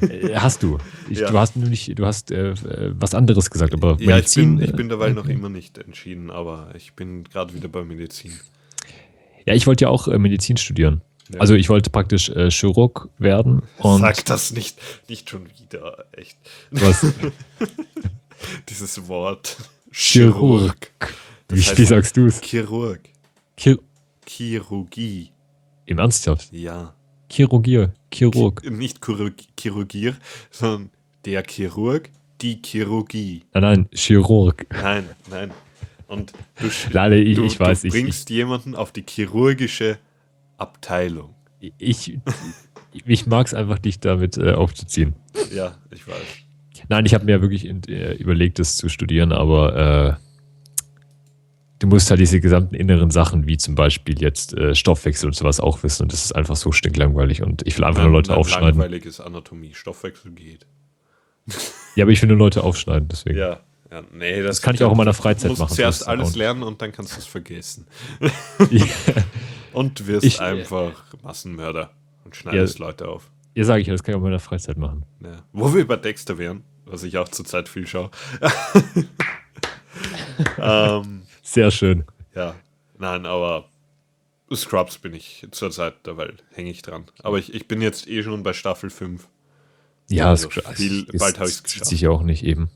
Äh, 0.00 0.34
Hast 0.36 0.62
du. 0.62 0.78
Ich, 1.10 1.18
Ja. 1.18 1.30
Du 1.30 1.38
hast 1.38 1.56
nämlich, 1.56 1.92
du 1.94 2.06
hast 2.06 2.30
äh, 2.30 2.50
äh, 2.52 2.92
was 2.98 3.14
anderes 3.14 3.50
gesagt, 3.50 3.74
aber 3.74 3.90
Ja, 4.00 4.00
ich 4.00 4.06
Medizin. 4.06 4.56
bin, 4.56 4.64
ich 4.64 4.72
äh, 4.72 4.76
bin 4.76 4.88
dabei 4.88 5.10
noch 5.10 5.26
immer 5.28 5.48
nicht 5.50 5.76
entschieden, 5.78 6.30
aber 6.30 6.70
ich 6.76 6.94
bin 6.94 7.24
gerade 7.24 7.52
wieder 7.54 7.68
bei 7.68 7.84
Medizin. 7.84 8.32
Ja, 9.46 9.54
ich 9.54 9.66
wollte 9.66 9.84
ja 9.84 9.88
auch 9.90 10.08
äh, 10.08 10.18
Medizin 10.18 10.56
studieren. 10.56 11.02
Ja. 11.32 11.40
Also 11.40 11.54
ich 11.54 11.68
wollte 11.68 11.90
praktisch 11.90 12.30
äh, 12.30 12.50
Chirurg 12.50 13.08
werden 13.18 13.62
Sag 13.82 14.24
das 14.24 14.52
nicht, 14.52 14.78
nicht 15.08 15.28
schon 15.28 15.42
wieder, 15.60 16.06
echt. 16.12 16.38
was 16.70 17.04
Dieses 18.68 19.08
Wort. 19.08 19.56
Chirurg. 19.90 20.90
Wie, 21.50 21.60
heißt- 21.60 21.78
wie 21.78 21.84
sagst 21.84 22.16
du 22.16 22.26
es? 22.26 22.40
Chirurg. 22.40 23.00
Chir 23.56 23.78
Chirurgie. 24.26 25.32
Im 25.88 25.98
Ernsthaft? 25.98 26.52
Ja. 26.52 26.92
Chirurgier, 27.30 27.94
Chirurg. 28.12 28.62
Nicht 28.70 29.02
Chirurg 29.04 29.34
Chirurgier, 29.58 30.14
sondern 30.50 30.90
der 31.24 31.42
Chirurg, 31.48 32.10
die 32.42 32.60
Chirurgie. 32.64 33.44
Nein, 33.54 33.62
nein, 33.62 33.88
Chirurg. 33.94 34.66
Nein, 34.70 35.04
nein. 35.30 35.50
Und 36.06 36.32
du, 36.60 36.68
Lale, 36.92 37.18
ich- 37.18 37.36
du, 37.36 37.44
ich 37.44 37.58
weiß, 37.58 37.80
du 37.82 37.88
ich- 37.88 37.92
bringst 37.94 38.28
jemanden 38.28 38.74
auf 38.74 38.92
die 38.92 39.04
chirurgische 39.08 39.98
Abteilung. 40.58 41.34
Ich, 41.78 42.18
ich 43.06 43.26
mag 43.26 43.46
es 43.46 43.54
einfach, 43.54 43.78
dich 43.78 43.98
damit 44.00 44.36
äh, 44.36 44.52
aufzuziehen. 44.52 45.14
Ja, 45.54 45.76
ich 45.90 46.06
weiß. 46.06 46.16
Nein, 46.90 47.06
ich 47.06 47.14
habe 47.14 47.24
mir 47.24 47.40
wirklich 47.40 47.64
in, 47.64 47.82
äh, 47.88 48.12
überlegt, 48.14 48.58
das 48.58 48.76
zu 48.76 48.88
studieren, 48.90 49.32
aber 49.32 50.18
äh, 50.20 50.27
du 51.78 51.86
musst 51.86 52.10
halt 52.10 52.20
diese 52.20 52.40
gesamten 52.40 52.74
inneren 52.74 53.10
Sachen, 53.10 53.46
wie 53.46 53.56
zum 53.56 53.74
Beispiel 53.74 54.20
jetzt 54.20 54.54
äh, 54.54 54.74
Stoffwechsel 54.74 55.28
und 55.28 55.34
sowas 55.34 55.60
auch 55.60 55.82
wissen. 55.82 56.04
Und 56.04 56.12
das 56.12 56.24
ist 56.24 56.32
einfach 56.34 56.56
so 56.56 56.72
stinklangweilig. 56.72 57.42
Und 57.42 57.66
ich 57.66 57.76
will 57.78 57.84
einfach 57.84 58.02
nur 58.02 58.12
Leute 58.12 58.36
aufschneiden. 58.36 58.70
Langweiliges 58.70 59.20
Anatomie. 59.20 59.74
Stoffwechsel 59.74 60.32
geht. 60.32 60.66
Ja, 61.96 62.04
aber 62.04 62.12
ich 62.12 62.22
will 62.22 62.28
nur 62.28 62.38
Leute 62.38 62.62
aufschneiden, 62.62 63.08
deswegen. 63.08 63.38
Ja. 63.38 63.58
ja 63.90 64.02
nee, 64.12 64.36
das, 64.40 64.58
Das 64.58 64.62
kann 64.62 64.76
ich 64.76 64.84
auch 64.84 64.92
in 64.92 64.98
meiner 64.98 65.14
Freizeit 65.14 65.48
musst 65.48 65.60
machen, 65.60 65.74
zuerst 65.74 66.02
das 66.02 66.06
ist 66.06 66.08
alles 66.08 66.36
lernen 66.36 66.62
und 66.62 66.80
dann 66.80 66.92
kannst 66.92 67.16
du 67.16 67.18
es 67.18 67.26
vergessen. 67.26 67.86
Ja. 68.70 68.84
Und 69.72 70.06
wirst 70.06 70.24
Ich- 70.24 70.40
einfach 70.40 70.92
Massenmörder 71.22 71.90
und 72.24 72.36
schneidest 72.36 72.78
Leute 72.78 73.08
auf. 73.08 73.28
Ja, 73.54 73.64
sage 73.64 73.80
ich 73.80 73.86
ja, 73.88 73.92
das 73.94 74.02
kann 74.02 74.12
ich 74.12 74.16
auch 74.16 74.20
in 74.20 74.24
meiner 74.26 74.38
Freizeit 74.38 74.78
machen. 74.78 75.04
Ja. 75.22 75.42
Wo 75.52 75.74
wir 75.74 75.86
bei 75.86 75.96
Dexter 75.96 76.38
wären, 76.38 76.62
was 76.86 77.02
ich 77.02 77.18
auch 77.18 77.28
zurzeit 77.28 77.68
viel 77.68 77.86
schaue. 77.86 78.10
ähm, 80.58 81.17
Sehr 81.50 81.70
schön. 81.70 82.04
ja, 82.34 82.54
nein, 82.98 83.24
aber 83.26 83.68
Scrubs 84.54 84.98
bin 84.98 85.14
ich 85.14 85.46
zurzeit 85.50 85.94
dabei, 86.02 86.30
hänge 86.52 86.70
ich 86.70 86.82
dran. 86.82 87.04
Aber 87.22 87.38
ich, 87.38 87.54
ich 87.54 87.66
bin 87.68 87.80
jetzt 87.80 88.06
eh 88.08 88.22
schon 88.22 88.42
bei 88.42 88.52
Staffel 88.52 88.90
5. 88.90 89.26
Ja, 90.10 90.28
Also 90.30 90.48
es, 90.48 90.76
viel- 90.78 91.06
es, 91.12 91.18
bald 91.20 91.38
hab 91.38 91.46
es 91.46 91.52
ich's 91.52 91.62
zieht 91.62 91.72
geschafft. 91.74 91.86
sich 91.90 92.00
ja 92.02 92.10
auch 92.10 92.22
nicht 92.22 92.44
eben. 92.44 92.68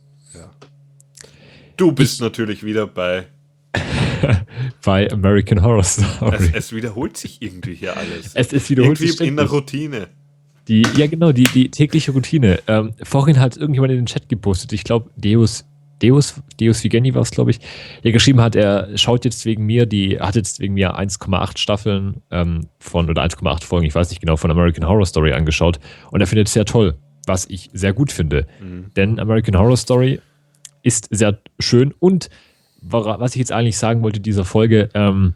Du 1.76 1.92
bist 1.92 2.20
natürlich 2.20 2.62
wieder 2.64 2.86
bei. 2.86 3.26
Bei 4.84 5.10
American 5.10 5.62
Horror 5.62 5.80
Es, 5.80 5.94
Story. 5.94 6.50
es 6.52 6.72
wiederholt 6.72 7.16
sich 7.16 7.42
irgendwie 7.42 7.74
hier 7.74 7.96
alles. 7.96 8.34
Es, 8.34 8.52
es 8.52 8.70
wiederholt 8.70 9.00
irgendwie 9.00 9.16
sich 9.18 9.26
in 9.26 9.36
der. 9.36 9.46
Routine. 9.50 10.08
Die, 10.68 10.82
ja, 10.96 11.08
genau, 11.08 11.32
die, 11.32 11.44
die 11.44 11.70
tägliche 11.72 12.12
Routine. 12.12 12.60
Ähm, 12.68 12.94
vorhin 13.02 13.40
hat 13.40 13.56
irgendjemand 13.56 13.90
in 13.92 13.98
den 13.98 14.06
Chat 14.06 14.28
gepostet, 14.28 14.72
ich 14.72 14.84
glaube, 14.84 15.10
Deus, 15.16 15.64
Deus, 16.03 16.42
Deus 16.61 16.82
Vigeni 16.82 17.14
war 17.14 17.22
es, 17.22 17.30
glaube 17.30 17.50
ich, 17.50 17.61
der 18.03 18.12
geschrieben 18.12 18.40
hat, 18.40 18.57
er 18.57 18.96
schaut 18.96 19.24
jetzt 19.24 19.44
wegen 19.44 19.64
mir, 19.64 19.86
die 19.86 20.20
hat 20.20 20.34
jetzt 20.34 20.61
wegen 20.61 20.74
mir 20.74 20.98
1,8 20.98 21.59
Staffeln 21.59 22.22
ähm, 22.30 22.68
von, 22.78 23.09
oder 23.09 23.22
1,8 23.22 23.64
Folgen, 23.64 23.86
ich 23.86 23.94
weiß 23.94 24.11
nicht 24.11 24.20
genau, 24.20 24.36
von 24.36 24.50
American 24.50 24.86
Horror 24.86 25.07
Story 25.07 25.32
angeschaut. 25.32 25.78
Und 26.11 26.20
er 26.20 26.26
findet 26.26 26.48
es 26.48 26.53
sehr 26.53 26.64
toll, 26.64 26.94
was 27.26 27.46
ich 27.48 27.70
sehr 27.72 27.92
gut 27.92 28.11
finde. 28.11 28.46
Denn 28.96 29.18
American 29.18 29.57
Horror 29.59 29.76
Story 29.76 30.20
ist 30.82 31.09
sehr 31.11 31.38
schön. 31.61 31.94
Und 31.98 32.28
was 32.80 33.34
ich 33.34 33.38
jetzt 33.38 33.53
eigentlich 33.53 33.78
sagen 33.78 34.03
wollte 34.03 34.20
dieser 34.20 34.44
Folge, 34.44 34.88
ähm, 34.94 35.34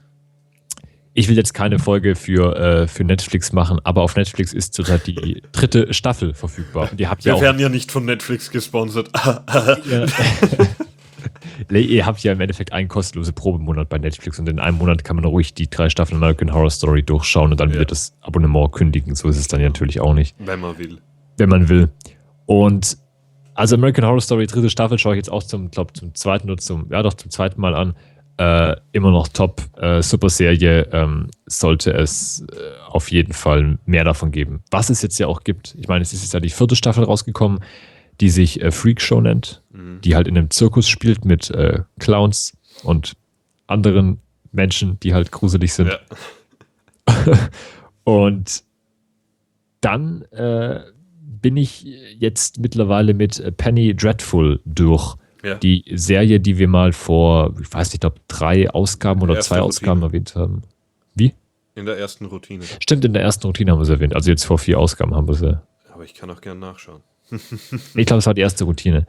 ich 1.19 1.29
will 1.29 1.37
jetzt 1.37 1.55
keine 1.55 1.79
Folge 1.79 2.15
für, 2.15 2.57
äh, 2.57 2.87
für 2.87 3.03
Netflix 3.03 3.53
machen, 3.53 3.81
aber 3.85 4.03
auf 4.03 4.17
Netflix 4.17 4.53
ist 4.53 4.75
zurzeit 4.75 5.07
die 5.07 5.43
dritte 5.53 5.93
Staffel 5.95 6.35
verfügbar. 6.35 6.91
Und 6.93 7.01
ihr 7.01 7.09
habt 7.09 7.25
ja 7.25 7.33
Wir 7.33 7.37
auch, 7.37 7.41
werden 7.41 7.59
ja 7.59 7.69
nicht 7.71 7.91
von 7.91 8.05
Netflix 8.05 8.51
gesponsert. 8.51 9.09
ihr, 11.71 11.81
ihr 11.81 12.07
habt 12.07 12.21
ja 12.23 12.33
im 12.33 12.41
Endeffekt 12.41 12.73
einen 12.73 12.89
kostenlosen 12.89 13.35
Probemonat 13.35 13.89
bei 13.89 13.99
Netflix 13.99 14.39
und 14.39 14.49
in 14.49 14.59
einem 14.59 14.79
Monat 14.79 15.05
kann 15.05 15.17
man 15.17 15.25
ruhig 15.25 15.55
die 15.55 15.69
drei 15.71 15.89
Staffeln 15.89 16.19
American 16.19 16.53
Horror 16.53 16.71
Story 16.71 17.03
durchschauen 17.03 17.51
und 17.53 17.61
dann 17.61 17.71
Ja. 17.71 17.77
wird 17.77 17.91
das 17.91 18.15
Abonnement 18.21 18.73
kündigen. 18.73 19.15
So 19.15 19.29
ist 19.29 19.39
es 19.39 19.49
dann 19.49 19.61
ja 19.61 19.69
natürlich 19.69 20.01
auch 20.01 20.15
nicht 20.15 20.37
Wenn 20.39 20.61
man 20.61 20.79
will. 20.79 20.99
wenn 21.39 21.49
man 21.49 21.69
will. 21.69 21.89
Und 22.47 22.99
also 23.55 23.77
American 23.77 24.05
Horror 24.05 24.21
Story 24.21 24.47
dritte 24.47 24.69
Staffel 24.71 24.99
schaue 24.99 25.15
ich 25.15 25.19
jetzt 25.19 25.31
auch 25.33 25.43
zum, 25.43 25.71
glaube 25.71 25.93
zum 25.95 26.15
zweiten 26.15 26.51
oder 26.51 26.59
zum, 26.61 26.89
ja 26.93 27.03
doch 27.03 27.15
zum 27.15 27.31
zweiten 27.31 27.61
Mal 27.61 27.75
an. 27.75 27.95
Äh, 28.39 28.77
immer 28.93 29.11
noch 29.11 29.29
top, 29.29 29.63
äh, 29.79 30.03
super 30.03 30.29
Serie. 30.29 30.89
Ähm, 30.93 31.29
sollte 31.47 31.93
es 31.93 32.45
äh, 32.53 32.57
auf 32.87 33.11
jeden 33.11 33.33
Fall 33.33 33.79
mehr 33.87 34.05
davon 34.05 34.31
geben. 34.31 34.63
Was 34.71 34.91
es 34.91 35.03
jetzt 35.03 35.19
ja 35.19 35.27
auch 35.27 35.43
gibt. 35.43 35.75
Ich 35.79 35.89
meine, 35.89 36.03
es 36.03 36.13
ist 36.13 36.23
jetzt 36.23 36.35
ja 36.35 36.41
die 36.41 36.51
vierte 36.51 36.77
Staffel 36.77 37.05
rausgekommen, 37.05 37.61
die 38.21 38.29
sich 38.29 38.61
äh, 38.61 38.71
Freak 38.71 39.01
Show 39.01 39.21
nennt, 39.21 39.63
die 40.05 40.17
halt 40.17 40.27
in 40.27 40.39
einem 40.39 40.51
Zirkus 40.51 40.89
spielt 40.89 41.25
mit 41.25 41.51
äh, 41.51 41.81
Clowns 41.99 42.57
und 42.83 43.15
anderen 43.67 44.21
Menschen, 44.53 44.99
die 45.01 45.15
halt 45.15 45.31
gruselig 45.33 45.73
sind. 45.73 45.91
Ja. 47.09 47.19
Und 48.05 48.65
dann 49.81 50.23
äh, 50.33 50.81
bin 51.21 51.57
ich 51.57 51.85
jetzt 52.19 52.59
mittlerweile 52.59 53.15
mit 53.15 53.57
Penny 53.57 53.95
Dreadful 53.95 54.61
durch. 54.65 55.17
Ja. 55.47 55.55
Die 55.55 55.85
Serie, 55.95 56.41
die 56.41 56.59
wir 56.59 56.67
mal 56.67 56.93
vor, 56.93 57.55
ich 57.61 57.73
weiß 57.73 57.89
nicht, 57.89 57.95
ich 57.95 58.01
glaube, 58.01 58.17
drei 58.27 58.69
Ausgaben 58.69 59.23
oder 59.23 59.39
zwei 59.41 59.61
Ausgaben 59.61 60.03
Routine. 60.03 60.25
erwähnt 60.25 60.35
haben. 60.35 60.63
Wie? 61.15 61.35
In 61.77 61.87
der 61.87 61.99
ersten 61.99 62.25
Routine. 62.25 62.65
Stimmt, 62.81 63.05
in 63.05 63.13
der 63.13 63.23
ersten 63.23 63.47
Routine 63.47 63.71
haben 63.71 63.79
wir 63.79 63.85
sie 63.85 63.93
erwähnt. 63.93 64.15
Also 64.15 64.31
jetzt 64.31 64.45
vor 64.45 64.59
vier 64.59 64.79
Ausgaben 64.81 65.15
haben 65.15 65.29
wir 65.29 65.35
sie. 65.35 65.61
Aber 65.93 66.05
ich 66.05 66.15
kann 66.15 66.31
auch 66.31 66.41
gern 66.41 66.59
nachschauen. 66.59 67.03
Ich 67.95 68.07
glaube, 68.07 68.19
es 68.19 68.27
war 68.27 68.35
die 68.35 68.41
erste 68.41 68.65
Routine. 68.65 69.07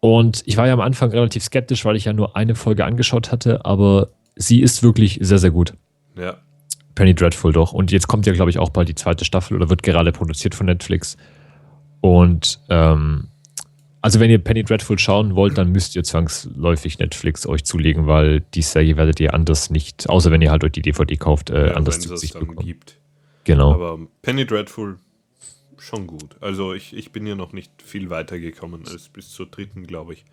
Und 0.00 0.42
ich 0.46 0.56
war 0.56 0.66
ja 0.66 0.72
am 0.72 0.80
Anfang 0.80 1.10
relativ 1.10 1.42
skeptisch, 1.44 1.84
weil 1.84 1.96
ich 1.96 2.06
ja 2.06 2.12
nur 2.12 2.34
eine 2.34 2.54
Folge 2.54 2.84
angeschaut 2.84 3.30
hatte, 3.30 3.64
aber 3.64 4.08
sie 4.34 4.60
ist 4.60 4.82
wirklich 4.82 5.18
sehr, 5.22 5.38
sehr 5.38 5.50
gut. 5.50 5.74
Ja. 6.16 6.38
Penny 6.94 7.14
Dreadful 7.14 7.52
doch. 7.52 7.72
Und 7.72 7.92
jetzt 7.92 8.08
kommt 8.08 8.26
ja, 8.26 8.32
glaube 8.32 8.50
ich, 8.50 8.58
auch 8.58 8.70
bald 8.70 8.88
die 8.88 8.94
zweite 8.94 9.24
Staffel 9.24 9.56
oder 9.56 9.70
wird 9.70 9.82
gerade 9.82 10.12
produziert 10.12 10.54
von 10.54 10.66
Netflix. 10.66 11.16
Und 12.00 12.60
ähm, 12.68 13.28
also 14.02 14.20
wenn 14.20 14.30
ihr 14.30 14.38
Penny 14.38 14.62
Dreadful 14.64 14.98
schauen 14.98 15.34
wollt, 15.36 15.56
dann 15.56 15.70
müsst 15.72 15.96
ihr 15.96 16.04
zwangsläufig 16.04 16.98
Netflix 16.98 17.46
euch 17.46 17.64
zulegen, 17.64 18.06
weil 18.06 18.40
die 18.40 18.62
Serie 18.62 18.96
werdet 18.96 19.20
ihr 19.20 19.32
anders 19.32 19.70
nicht, 19.70 20.08
außer 20.08 20.30
wenn 20.30 20.42
ihr 20.42 20.50
halt 20.50 20.64
euch 20.64 20.72
die 20.72 20.82
DVD 20.82 21.16
kauft, 21.16 21.50
äh, 21.50 21.68
ja 21.68 21.74
anders 21.74 21.96
wenn 21.96 22.08
zu 22.08 22.16
sich 22.16 22.32
dann 22.32 22.46
bekommen. 22.46 22.66
gibt. 22.66 22.98
Genau. 23.44 23.72
Aber 23.72 23.98
Penny 24.20 24.44
Dreadful 24.44 24.98
schon 25.78 26.06
gut. 26.06 26.36
Also 26.40 26.74
ich, 26.74 26.94
ich 26.94 27.10
bin 27.12 27.26
ja 27.26 27.34
noch 27.34 27.52
nicht 27.52 27.72
viel 27.82 28.10
weiter 28.10 28.38
gekommen 28.38 28.84
als 28.86 29.08
bis 29.08 29.30
zur 29.30 29.46
dritten, 29.46 29.86
glaube 29.86 30.12
ich. 30.12 30.24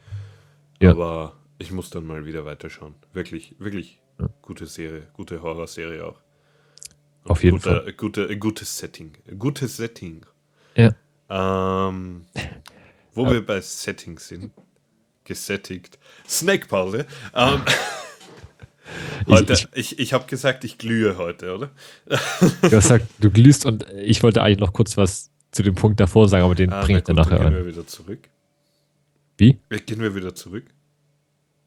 Ja. 0.82 0.91
Aber 0.91 1.36
Ich 1.58 1.72
muss 1.72 1.90
dann 1.90 2.06
mal 2.06 2.26
wieder 2.26 2.46
weiterschauen. 2.46 2.96
Wirklich, 3.14 3.56
wirklich 3.60 4.00
gute 4.41 4.66
Serie, 4.66 5.08
gute 5.14 5.41
Horrorserie 5.41 6.06
auch. 6.06 6.20
Und 7.24 7.32
Auf 7.32 7.44
jeden 7.44 7.58
guter, 7.58 7.84
Fall. 7.84 7.94
Gute, 7.94 8.38
gutes 8.38 8.78
Setting. 8.78 9.12
Gutes 9.38 9.78
Setting. 9.78 10.26
Ja. 10.76 10.94
Ähm, 11.30 12.26
wo 13.14 13.30
wir 13.30 13.45
bei 13.45 13.60
Settings 13.61 14.27
sind. 14.27 14.52
Gesättigt. 15.23 15.99
Snackpause. 16.27 17.06
Ähm, 17.36 17.61
heute, 19.27 19.53
ich- 19.53 19.68
ich, 19.73 19.99
ich, 19.99 20.14
habe 20.14 20.26
gesagt, 20.27 20.64
ich 20.64 20.77
glühe 20.77 21.18
heute, 21.18 21.53
oder? 21.56 21.72
Du 22.07 22.15
hast 22.64 22.69
gesagt, 22.72 23.06
du 23.19 23.30
glühst 23.30 23.65
und 23.65 23.86
ich 23.95 24.23
wollte 24.23 24.41
eigentlich 24.41 24.60
noch 24.60 24.73
kurz 24.73 24.98
was 24.98 25.30
zu 25.52 25.64
dem 25.64 25.76
Punkt 25.76 25.99
davor 25.99 26.27
sagen, 26.30 26.44
aber 26.45 26.56
den 26.56 26.72
Ah, 26.72 26.81
bringe 26.84 26.99
ich 26.99 27.03
dann 27.06 27.15
nachher 27.15 27.38
dann 27.40 27.53
gehen 27.53 27.65
wir 27.65 27.72
wieder 27.72 27.86
zurück. 27.88 28.19
Wie? 29.38 29.57
Äh, 29.69 29.80
Gehen 29.80 30.02
wir 30.02 30.14
wieder 30.15 30.36
zurück? 30.36 30.65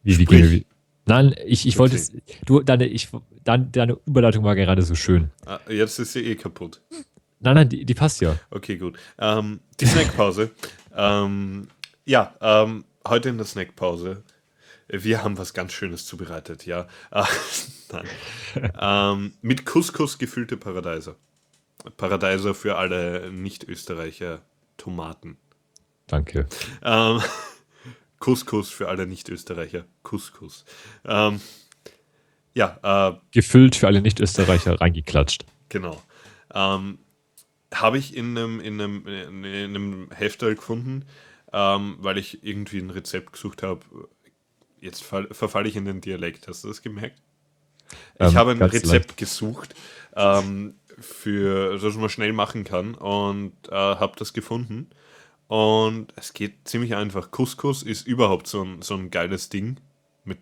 Wie, 0.02 0.18
wie 0.18 0.24
gehen 0.24 0.42
wir? 0.42 0.50
Wie? 0.50 0.66
Nein, 1.06 1.34
ich, 1.46 1.66
ich 1.66 1.78
wollte 1.78 1.96
es. 1.96 2.12
Du, 2.44 2.60
deine, 2.60 2.86
ich, 2.86 3.08
dein, 3.44 3.72
deine 3.72 3.96
Überleitung 4.06 4.44
war 4.44 4.54
gerade 4.54 4.82
so 4.82 4.94
schön. 4.94 5.30
Ah, 5.46 5.58
jetzt 5.68 5.98
ist 5.98 6.12
sie 6.12 6.20
eh 6.20 6.36
kaputt. 6.36 6.80
Nein, 7.40 7.54
nein, 7.56 7.68
die, 7.68 7.84
die 7.84 7.94
passt 7.94 8.20
ja. 8.20 8.36
Okay, 8.50 8.76
gut. 8.76 8.96
Ähm, 9.18 9.58
die 9.80 9.86
Snackpause. 9.86 10.50
Ähm, 10.96 11.68
ja, 12.04 12.34
ähm, 12.40 12.84
heute 13.06 13.28
in 13.28 13.38
der 13.38 13.46
Snackpause. 13.46 14.22
Wir 14.88 15.22
haben 15.24 15.38
was 15.38 15.54
ganz 15.54 15.72
Schönes 15.72 16.04
zubereitet, 16.06 16.66
ja. 16.66 16.86
Nein. 17.92 18.08
ähm, 18.78 19.32
mit 19.40 19.64
Couscous 19.64 20.18
gefüllte 20.18 20.56
Paradeiser. 20.56 21.16
Paradeiser 21.96 22.54
für 22.54 22.76
alle 22.76 23.30
Nicht-Österreicher 23.32 24.42
Tomaten. 24.76 25.38
Danke. 26.06 26.46
Ähm, 26.82 27.20
Couscous 28.18 28.70
für 28.70 28.88
alle 28.88 29.06
Nicht-Österreicher 29.06 29.84
Couscous. 30.02 30.64
Ähm, 31.04 31.40
ja, 32.54 32.78
äh, 32.82 33.16
Gefüllt 33.32 33.76
für 33.76 33.86
alle 33.86 34.02
Nicht-Österreicher 34.02 34.80
reingeklatscht. 34.80 35.44
Genau. 35.68 36.02
Ähm, 36.54 36.98
Habe 37.72 37.98
ich 37.98 38.16
in 38.16 38.36
einem, 38.36 38.60
in, 38.60 38.80
einem, 38.80 39.06
in 39.06 39.44
einem 39.44 40.10
Heftal 40.12 40.54
gefunden, 40.54 41.04
ähm, 41.52 41.96
weil 42.00 42.18
ich 42.18 42.44
irgendwie 42.44 42.78
ein 42.78 42.90
Rezept 42.90 43.32
gesucht 43.32 43.62
habe. 43.62 43.80
Jetzt 44.80 45.02
fall, 45.04 45.28
verfalle 45.32 45.68
ich 45.68 45.76
in 45.76 45.84
den 45.84 46.00
Dialekt. 46.00 46.48
Hast 46.48 46.64
du 46.64 46.68
das 46.68 46.82
gemerkt? 46.82 47.22
Ich 48.18 48.26
Ähm, 48.28 48.34
habe 48.34 48.52
ein 48.52 48.62
Rezept 48.62 49.16
gesucht, 49.16 49.74
ähm, 50.16 50.74
für 50.98 51.78
das 51.78 51.94
man 51.96 52.08
schnell 52.08 52.32
machen 52.32 52.64
kann 52.64 52.94
und 52.94 53.52
äh, 53.68 53.74
habe 53.74 54.14
das 54.18 54.32
gefunden. 54.32 54.90
Und 55.46 56.14
es 56.16 56.32
geht 56.32 56.66
ziemlich 56.66 56.94
einfach. 56.94 57.30
Couscous 57.30 57.82
ist 57.82 58.06
überhaupt 58.06 58.46
so 58.46 58.62
ein, 58.64 58.80
so 58.82 58.94
ein 58.94 59.10
geiles 59.10 59.50
Ding. 59.50 59.78
Mit, 60.24 60.38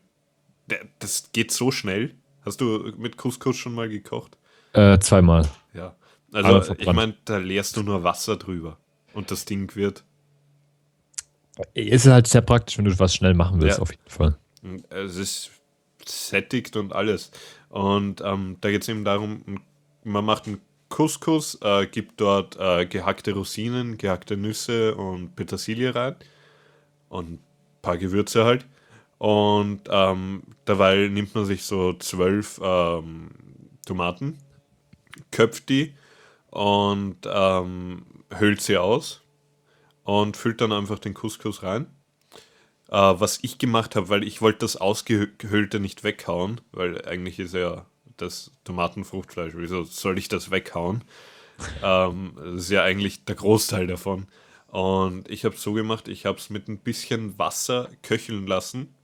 das 1.01 1.33
geht 1.33 1.51
so 1.51 1.73
schnell. 1.73 2.15
Hast 2.43 2.61
du 2.61 2.93
mit 2.97 3.17
Couscous 3.17 3.57
schon 3.57 3.75
mal 3.75 3.89
gekocht? 3.89 4.39
Äh, 4.73 4.99
zweimal. 5.01 5.49
Ja. 5.75 5.97
Also, 6.33 6.75
ich 6.79 6.93
meine, 6.93 7.17
da 7.25 7.39
leerst 7.39 7.77
du 7.77 7.83
nur 7.83 8.05
Wasser 8.05 8.37
drüber. 8.37 8.79
Und 9.15 9.31
das 9.31 9.45
Ding 9.45 9.75
wird. 9.75 10.05
Es 11.75 12.05
ist 12.05 12.07
halt 12.07 12.27
sehr 12.27 12.43
praktisch, 12.43 12.79
wenn 12.79 12.85
du 12.85 12.99
was 12.99 13.15
schnell 13.15 13.35
machen 13.35 13.61
willst, 13.61 13.79
Ja. 13.79 13.83
auf 13.83 13.91
jeden 13.91 14.09
Fall. 14.09 14.39
Es 14.91 15.17
ist 15.17 15.51
sättigt 16.07 16.77
und 16.77 16.93
alles. 16.93 17.31
Und 17.69 18.21
ähm, 18.25 18.57
da 18.61 18.71
geht 18.71 18.83
es 18.83 18.89
eben 18.89 19.05
darum, 19.05 19.43
man 20.05 20.25
macht 20.25 20.47
einen 20.47 20.61
Couscous, 20.89 21.59
äh, 21.63 21.87
gibt 21.87 22.21
dort 22.21 22.57
äh, 22.59 22.87
gehackte 22.87 23.33
Rosinen, 23.33 23.99
gehackte 23.99 24.37
Nüsse 24.37 24.95
und 24.95 25.35
Petersilie 25.37 25.95
rein. 25.95 26.17
Und 27.09 27.33
ein 27.33 27.39
paar 27.83 27.99
Gewürze 27.99 28.45
halt. 28.45 28.65
Und 29.19 29.83
ähm, 29.91 30.43
dabei 30.65 31.09
nimmt 31.09 31.35
man 31.35 31.45
sich 31.45 31.65
so 31.65 31.93
zwölf 31.95 32.61
ähm, 32.63 33.31
Tomaten, 33.85 34.39
köpft 35.31 35.69
die 35.69 35.95
und 36.51 37.17
ähm, 37.27 38.05
höhlt 38.31 38.61
sie 38.61 38.77
aus 38.77 39.23
und 40.05 40.37
füllt 40.37 40.61
dann 40.61 40.73
einfach 40.73 40.99
den 40.99 41.15
Couscous 41.15 41.63
rein. 41.63 41.87
Äh, 42.89 42.97
was 42.97 43.39
ich 43.43 43.59
gemacht 43.59 43.97
habe, 43.97 44.09
weil 44.09 44.25
ich 44.25 44.43
wollte 44.43 44.61
das 44.61 44.77
Ausgehöhlte 44.77 45.81
nicht 45.81 46.03
weghauen, 46.03 46.61
weil 46.73 47.05
eigentlich 47.07 47.39
ist 47.39 47.55
ja 47.55 47.87
das 48.17 48.53
Tomatenfruchtfleisch, 48.65 49.53
wieso 49.57 49.85
soll 49.85 50.19
ich 50.19 50.29
das 50.29 50.51
weghauen? 50.51 51.05
ähm, 51.83 52.33
das 52.37 52.63
ist 52.65 52.71
ja 52.71 52.83
eigentlich 52.83 53.25
der 53.25 53.37
Großteil 53.37 53.87
davon. 53.87 54.27
Und 54.69 55.29
ich 55.29 55.45
habe 55.45 55.57
es 55.57 55.63
so 55.63 55.73
gemacht, 55.73 56.09
ich 56.09 56.27
habe 56.27 56.39
es 56.39 56.51
mit 56.51 56.69
ein 56.69 56.79
bisschen 56.79 57.39
Wasser 57.39 57.91
köcheln 58.03 58.47
lassen 58.47 58.95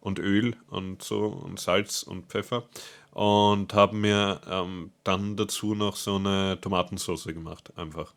und 0.00 0.18
Öl 0.18 0.56
und 0.68 1.02
so 1.02 1.26
und 1.26 1.60
Salz 1.60 2.02
und 2.02 2.26
Pfeffer 2.26 2.68
und 3.16 3.72
habe 3.72 3.96
mir 3.96 4.42
ähm, 4.46 4.90
dann 5.02 5.36
dazu 5.36 5.74
noch 5.74 5.96
so 5.96 6.16
eine 6.16 6.58
Tomatensauce 6.60 7.24
gemacht, 7.24 7.72
einfach. 7.74 8.12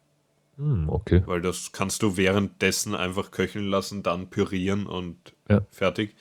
Hm, 0.57 0.89
okay. 0.89 1.23
Weil 1.25 1.39
das 1.41 1.71
kannst 1.71 2.03
du 2.03 2.17
währenddessen 2.17 2.95
einfach 2.95 3.31
köcheln 3.31 3.69
lassen, 3.69 4.03
dann 4.03 4.29
pürieren 4.29 4.87
und 4.87 5.15
Ja. 5.49 5.61
fertig. 5.71 6.17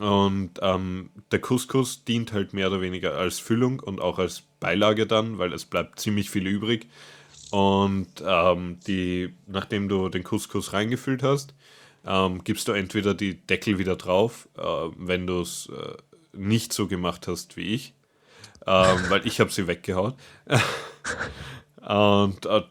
Und 0.00 0.50
ähm, 0.60 1.08
der 1.30 1.40
Couscous 1.40 2.04
dient 2.04 2.34
halt 2.34 2.52
mehr 2.52 2.68
oder 2.68 2.82
weniger 2.82 3.14
als 3.14 3.38
Füllung 3.38 3.80
und 3.80 4.02
auch 4.02 4.18
als 4.18 4.42
Beilage 4.60 5.06
dann, 5.06 5.38
weil 5.38 5.54
es 5.54 5.64
bleibt 5.64 5.98
ziemlich 5.98 6.28
viel 6.28 6.46
übrig. 6.46 6.88
Und 7.52 8.22
ähm, 8.22 8.80
die, 8.86 9.32
nachdem 9.46 9.88
du 9.88 10.10
den 10.10 10.24
Couscous 10.24 10.74
reingefüllt 10.74 11.22
hast, 11.22 11.54
ähm, 12.04 12.44
gibst 12.44 12.68
du 12.68 12.72
entweder 12.72 13.14
die 13.14 13.34
Deckel 13.34 13.78
wieder 13.78 13.96
drauf, 13.96 14.46
äh, 14.58 14.62
wenn 14.98 15.26
du 15.26 15.40
es 15.40 15.70
äh, 15.74 15.94
nicht 16.32 16.72
so 16.72 16.86
gemacht 16.86 17.28
hast 17.28 17.56
wie 17.56 17.74
ich, 17.74 17.94
ähm, 18.66 18.98
weil 19.08 19.26
ich 19.26 19.40
habe 19.40 19.50
sie 19.50 19.66
weggehauen. 19.66 20.14
und 21.76 22.46
äh, 22.46 22.62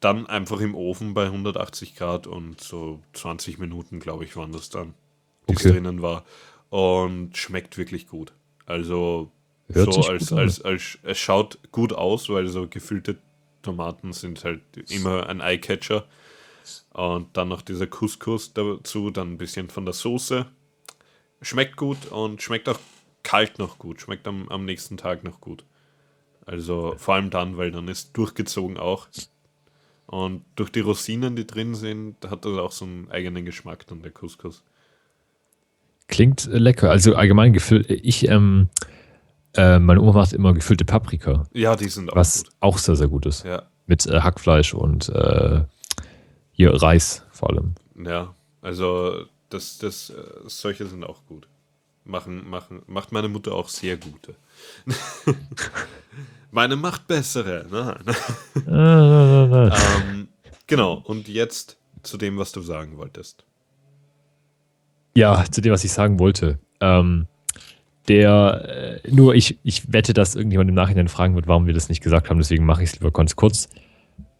dann 0.00 0.26
einfach 0.26 0.60
im 0.60 0.74
Ofen 0.74 1.14
bei 1.14 1.26
180 1.26 1.94
Grad 1.94 2.26
und 2.26 2.60
so 2.60 3.00
20 3.12 3.58
Minuten, 3.58 4.00
glaube 4.00 4.24
ich, 4.24 4.36
waren 4.36 4.52
das 4.52 4.70
dann, 4.70 4.94
die 5.48 5.54
Okay. 5.54 5.72
drinnen 5.72 6.02
war. 6.02 6.24
Und 6.70 7.36
schmeckt 7.36 7.76
wirklich 7.76 8.06
gut. 8.06 8.32
Also 8.64 9.30
Hört 9.72 9.92
so 9.92 10.02
als, 10.02 10.32
als, 10.32 10.62
als 10.62 10.98
es 11.02 11.18
schaut 11.18 11.58
gut 11.72 11.92
aus, 11.92 12.28
weil 12.28 12.48
so 12.48 12.66
gefüllte 12.68 13.18
Tomaten 13.62 14.12
sind 14.12 14.44
halt 14.44 14.62
immer 14.88 15.28
ein 15.28 15.40
Eyecatcher. 15.40 16.06
Und 16.92 17.36
dann 17.36 17.48
noch 17.48 17.62
dieser 17.62 17.86
Couscous 17.86 18.52
dazu, 18.52 19.10
dann 19.10 19.32
ein 19.32 19.38
bisschen 19.38 19.68
von 19.70 19.84
der 19.84 19.94
Soße. 19.94 20.46
Schmeckt 21.42 21.76
gut 21.76 22.06
und 22.10 22.42
schmeckt 22.42 22.68
auch 22.68 22.78
kalt 23.22 23.58
noch 23.58 23.78
gut. 23.78 24.00
Schmeckt 24.00 24.26
am, 24.28 24.48
am 24.48 24.64
nächsten 24.64 24.96
Tag 24.96 25.24
noch 25.24 25.40
gut. 25.40 25.64
Also 26.46 26.94
vor 26.96 27.14
allem 27.14 27.30
dann, 27.30 27.56
weil 27.56 27.70
dann 27.70 27.88
ist 27.88 28.16
durchgezogen 28.16 28.76
auch. 28.76 29.08
Und 30.06 30.44
durch 30.56 30.70
die 30.72 30.80
Rosinen, 30.80 31.36
die 31.36 31.46
drin 31.46 31.74
sind, 31.74 32.16
hat 32.28 32.44
das 32.44 32.58
auch 32.58 32.72
so 32.72 32.84
einen 32.84 33.10
eigenen 33.10 33.44
Geschmack 33.44 33.86
dann 33.86 34.02
der 34.02 34.10
Couscous. 34.10 34.62
Klingt 36.08 36.46
äh, 36.48 36.58
lecker. 36.58 36.90
Also 36.90 37.14
allgemein 37.14 37.52
gefüllt. 37.52 37.88
Ich, 37.90 38.26
ähm, 38.28 38.68
äh, 39.54 39.78
meine 39.78 40.00
Oma 40.00 40.12
macht 40.12 40.32
immer 40.32 40.52
gefüllte 40.52 40.84
Paprika, 40.84 41.44
Ja, 41.52 41.76
die 41.76 41.88
sind 41.88 42.12
auch 42.12 42.16
was 42.16 42.44
gut. 42.44 42.52
auch 42.60 42.78
sehr, 42.78 42.96
sehr 42.96 43.08
gut 43.08 43.26
ist. 43.26 43.44
Ja, 43.44 43.62
Mit 43.86 44.06
äh, 44.06 44.20
Hackfleisch 44.20 44.74
und 44.74 45.08
äh, 45.10 45.62
hier 46.52 46.74
Reis 46.74 47.24
vor 47.30 47.50
allem. 47.50 47.74
ja. 48.04 48.34
Also 48.62 49.24
das, 49.50 49.78
das, 49.78 50.10
äh, 50.10 50.14
solche 50.46 50.86
sind 50.86 51.04
auch 51.04 51.24
gut. 51.26 51.46
Machen, 52.04 52.48
machen, 52.48 52.82
macht 52.86 53.12
meine 53.12 53.28
Mutter 53.28 53.52
auch 53.52 53.68
sehr 53.68 53.96
gute. 53.96 54.34
meine 56.50 56.76
macht 56.76 57.06
bessere. 57.06 57.66
Nein. 57.70 58.04
Äh, 58.66 59.76
ähm, 60.10 60.28
genau, 60.66 60.94
und 61.04 61.28
jetzt 61.28 61.76
zu 62.02 62.16
dem, 62.16 62.38
was 62.38 62.52
du 62.52 62.62
sagen 62.62 62.96
wolltest. 62.96 63.44
Ja, 65.14 65.44
zu 65.50 65.60
dem, 65.60 65.72
was 65.72 65.84
ich 65.84 65.92
sagen 65.92 66.18
wollte. 66.18 66.58
Ähm, 66.80 67.26
der, 68.08 69.00
äh, 69.04 69.10
nur 69.10 69.34
ich, 69.34 69.58
ich 69.62 69.92
wette, 69.92 70.14
dass 70.14 70.34
irgendjemand 70.34 70.70
im 70.70 70.74
Nachhinein 70.74 71.08
fragen 71.08 71.34
wird, 71.34 71.46
warum 71.46 71.66
wir 71.66 71.74
das 71.74 71.88
nicht 71.88 72.02
gesagt 72.02 72.30
haben, 72.30 72.38
deswegen 72.38 72.64
mache 72.64 72.82
ich 72.82 72.90
es 72.90 72.98
lieber 72.98 73.12
ganz 73.12 73.36
kurz. 73.36 73.68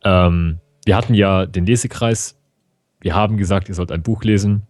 Ähm, 0.03 0.61
wir 0.85 0.97
hatten 0.97 1.15
ja 1.15 1.47
den 1.47 1.67
Lesekreis. 1.67 2.37
Wir 3.01 3.15
haben 3.15 3.37
gesagt, 3.37 3.69
ihr 3.69 3.75
sollt 3.75 3.93
ein 3.93 4.03
Buch 4.03 4.25
lesen. 4.25 4.63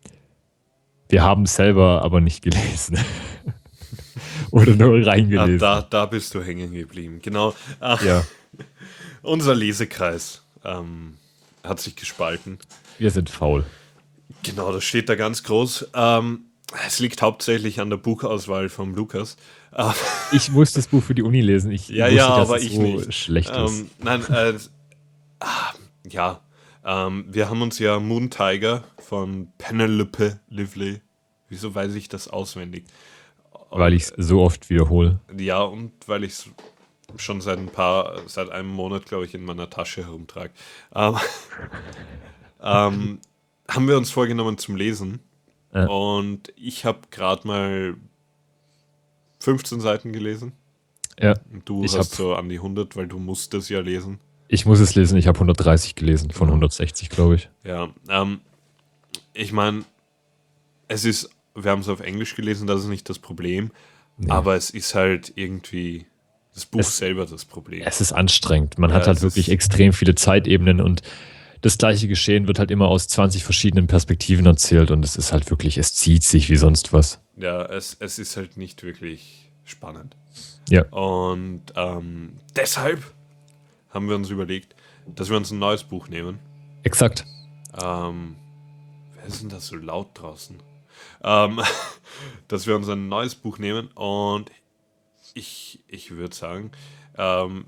Wir 1.11 1.23
haben 1.23 1.43
es 1.43 1.55
selber 1.57 2.03
aber 2.03 2.21
nicht 2.21 2.43
gelesen. 2.43 2.99
Oder 4.51 4.75
nur 4.75 4.99
Ah, 5.07 5.11
reingelesen. 5.11 5.59
da, 5.59 5.83
da 5.83 6.07
bist 6.07 6.35
du 6.35 6.43
hängen 6.43 6.73
geblieben. 6.73 7.21
Genau. 7.23 7.55
Ah, 7.81 7.99
ja, 8.05 8.25
Unser 9.23 9.55
Lesekreis 9.55 10.43
ähm, 10.65 11.15
hat 11.63 11.81
sich 11.81 11.95
gespalten. 11.97 12.59
wir 12.99 13.11
sind 13.11 13.29
faul. 13.31 13.65
Genau, 14.43 14.73
das 14.73 14.85
steht 14.85 15.09
da 15.09 15.15
ganz 15.15 15.43
groß. 15.43 15.89
Ähm, 15.95 16.41
es 16.87 17.01
liegt 17.01 17.21
hauptsächlich 17.23 17.81
an 17.81 17.91
der 17.91 17.97
Buchauswahl 17.99 18.69
vom 18.69 18.95
Lukas. 18.95 19.37
Äh, 19.73 19.85
Ich 20.33 20.51
muss 20.51 20.73
das 20.73 20.87
Buch 20.87 21.03
für 21.03 21.15
die 21.15 21.23
Uni 21.23 21.41
lesen. 21.41 21.71
Ich 21.73 21.89
Ja, 21.89 22.07
wusste, 22.07 22.17
ja, 22.17 22.29
aber 22.29 22.57
es 22.57 22.63
ich 22.65 22.75
so 22.75 22.83
nicht. 22.83 23.15
schlecht 23.15 23.51
ist. 23.51 23.57
ähm, 23.81 23.91
nein, 23.99 24.25
äh, 24.31 24.55
ah, 25.41 25.73
ja. 26.09 26.41
Ähm, 26.85 27.27
wir 27.29 27.51
haben 27.51 27.63
uns 27.63 27.79
ja 27.79 27.99
Moon 28.01 28.31
Tiger 28.31 28.85
von 28.99 29.53
Penelope 29.59 30.41
Lively, 30.49 31.01
Wieso 31.49 31.75
weiß 31.75 31.95
ich 31.95 32.09
das 32.09 32.29
auswendig? 32.29 32.85
weil 33.71 33.95
ich 33.95 34.03
es 34.05 34.13
so 34.17 34.43
oft 34.43 34.69
wiederhole. 34.69 35.21
Ja, 35.37 35.63
und 35.63 35.93
weil 36.07 36.25
ich 36.25 36.33
es 36.33 36.51
schon 37.17 37.41
seit 37.41 37.59
ein 37.59 37.69
paar, 37.69 38.21
seit 38.27 38.51
einem 38.51 38.69
Monat, 38.69 39.07
glaube 39.07 39.25
ich, 39.25 39.35
in 39.35 39.45
meiner 39.45 39.71
Tasche 39.71 40.05
herumtrage. 40.05 40.53
Ähm, 40.95 41.17
ähm, 42.63 43.19
haben 43.69 43.89
wir 43.89 43.97
uns 43.97 44.11
vorgenommen 44.11 44.59
zum 44.59 44.77
Lesen. 44.77 45.21
Ja. 45.73 45.87
Und 45.87 46.53
ich 46.57 46.85
habe 46.85 47.01
gerade 47.11 47.47
mal 47.47 47.97
15 49.41 49.81
Seiten 49.81 50.13
gelesen. 50.13 50.53
Ja, 51.19 51.35
Und 51.53 51.69
du 51.69 51.85
Ich 51.85 51.97
hast 51.97 52.15
so 52.15 52.35
an 52.35 52.49
die 52.49 52.57
100, 52.57 52.97
weil 52.97 53.07
du 53.07 53.19
musst 53.19 53.55
es 53.55 53.69
ja 53.69 53.81
lesen. 53.81 54.19
Ich 54.53 54.67
muss 54.67 54.81
es 54.81 54.95
lesen. 54.97 55.17
Ich 55.17 55.27
habe 55.29 55.37
130 55.39 55.95
gelesen 55.95 56.31
von 56.33 56.49
160, 56.49 57.09
glaube 57.09 57.37
ich. 57.37 57.49
Ja, 57.65 57.89
ähm, 58.09 58.41
ich 59.33 59.53
meine, 59.53 59.85
es 60.89 61.05
ist, 61.05 61.31
wir 61.55 61.71
haben 61.71 61.81
es 61.83 61.89
auf 61.89 62.01
Englisch 62.01 62.35
gelesen, 62.35 62.67
das 62.67 62.81
ist 62.81 62.89
nicht 62.89 63.09
das 63.09 63.19
Problem, 63.19 63.71
aber 64.29 64.57
es 64.57 64.71
ist 64.71 64.95
halt 64.95 65.33
irgendwie 65.37 66.07
das 66.55 66.67
Buch 66.67 66.81
Es- 66.81 66.99
selber 66.99 67.27
das 67.27 67.45
Problem. 67.45 67.83
Es 67.87 68.01
ist 68.01 68.13
anstrengend. 68.13 68.79
Man 68.79 68.91
Ja, 68.91 68.97
hat 68.97 69.07
halt 69.07 69.23
wirklich 69.23 69.51
extrem 69.51 69.93
viele 69.93 70.15
Zeitebenen 70.17 70.81
und 70.81 71.03
das 71.63 71.79
gleiche 71.79 72.09
Geschehen 72.09 72.47
wird 72.49 72.59
halt 72.59 72.71
immer 72.71 72.89
aus 72.89 73.07
20 73.07 73.45
verschiedenen 73.45 73.87
Perspektiven 73.87 74.47
erzählt 74.47 74.91
und 74.91 75.05
es 75.05 75.17
ist 75.17 75.33
halt 75.33 75.49
wirklich, 75.51 75.79
es 75.79 75.95
zieht 75.95 76.25
sich 76.25 76.51
wie 76.51 76.57
sonst 76.57 76.93
was. 76.93 77.21
Ja, 77.37 77.65
es, 77.67 77.97
es 78.01 78.19
ist 78.19 78.37
halt 78.37 78.57
nicht 78.57 78.83
wirklich 78.83 79.51
spannend. 79.65 80.17
Ja. 80.69 80.83
Und 80.91 81.63
ähm, 81.77 82.33
deshalb 82.57 83.03
haben 83.91 84.09
wir 84.09 84.17
uns 84.17 84.31
überlegt, 84.31 84.75
dass 85.07 85.29
wir 85.29 85.37
uns 85.37 85.51
ein 85.51 85.59
neues 85.59 85.85
Buch 85.85 86.09
nehmen. 86.09 86.39
Exakt. 86.83 87.25
Ähm, 87.81 88.37
wer 89.15 89.27
ist 89.27 89.43
denn 89.43 89.49
das 89.49 89.67
so 89.67 89.77
laut 89.77 90.09
draußen? 90.15 90.57
Ähm, 91.23 91.61
dass 92.49 92.67
wir 92.67 92.77
uns 92.77 92.89
ein 92.89 93.09
neues 93.09 93.35
Buch 93.35 93.59
nehmen 93.59 93.89
und 93.95 94.51
ich, 95.35 95.81
ich 95.89 96.11
würde 96.13 96.35
sagen, 96.35 96.73
ähm, 97.17 97.67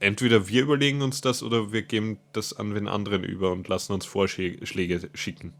entweder 0.00 0.48
wir 0.48 0.62
überlegen 0.62 1.02
uns 1.02 1.20
das 1.20 1.42
oder 1.42 1.72
wir 1.72 1.82
geben 1.82 2.18
das 2.32 2.52
an 2.52 2.74
den 2.74 2.88
anderen 2.88 3.24
über 3.24 3.52
und 3.52 3.68
lassen 3.68 3.92
uns 3.92 4.04
Vorschläge 4.04 5.10
schicken. 5.14 5.52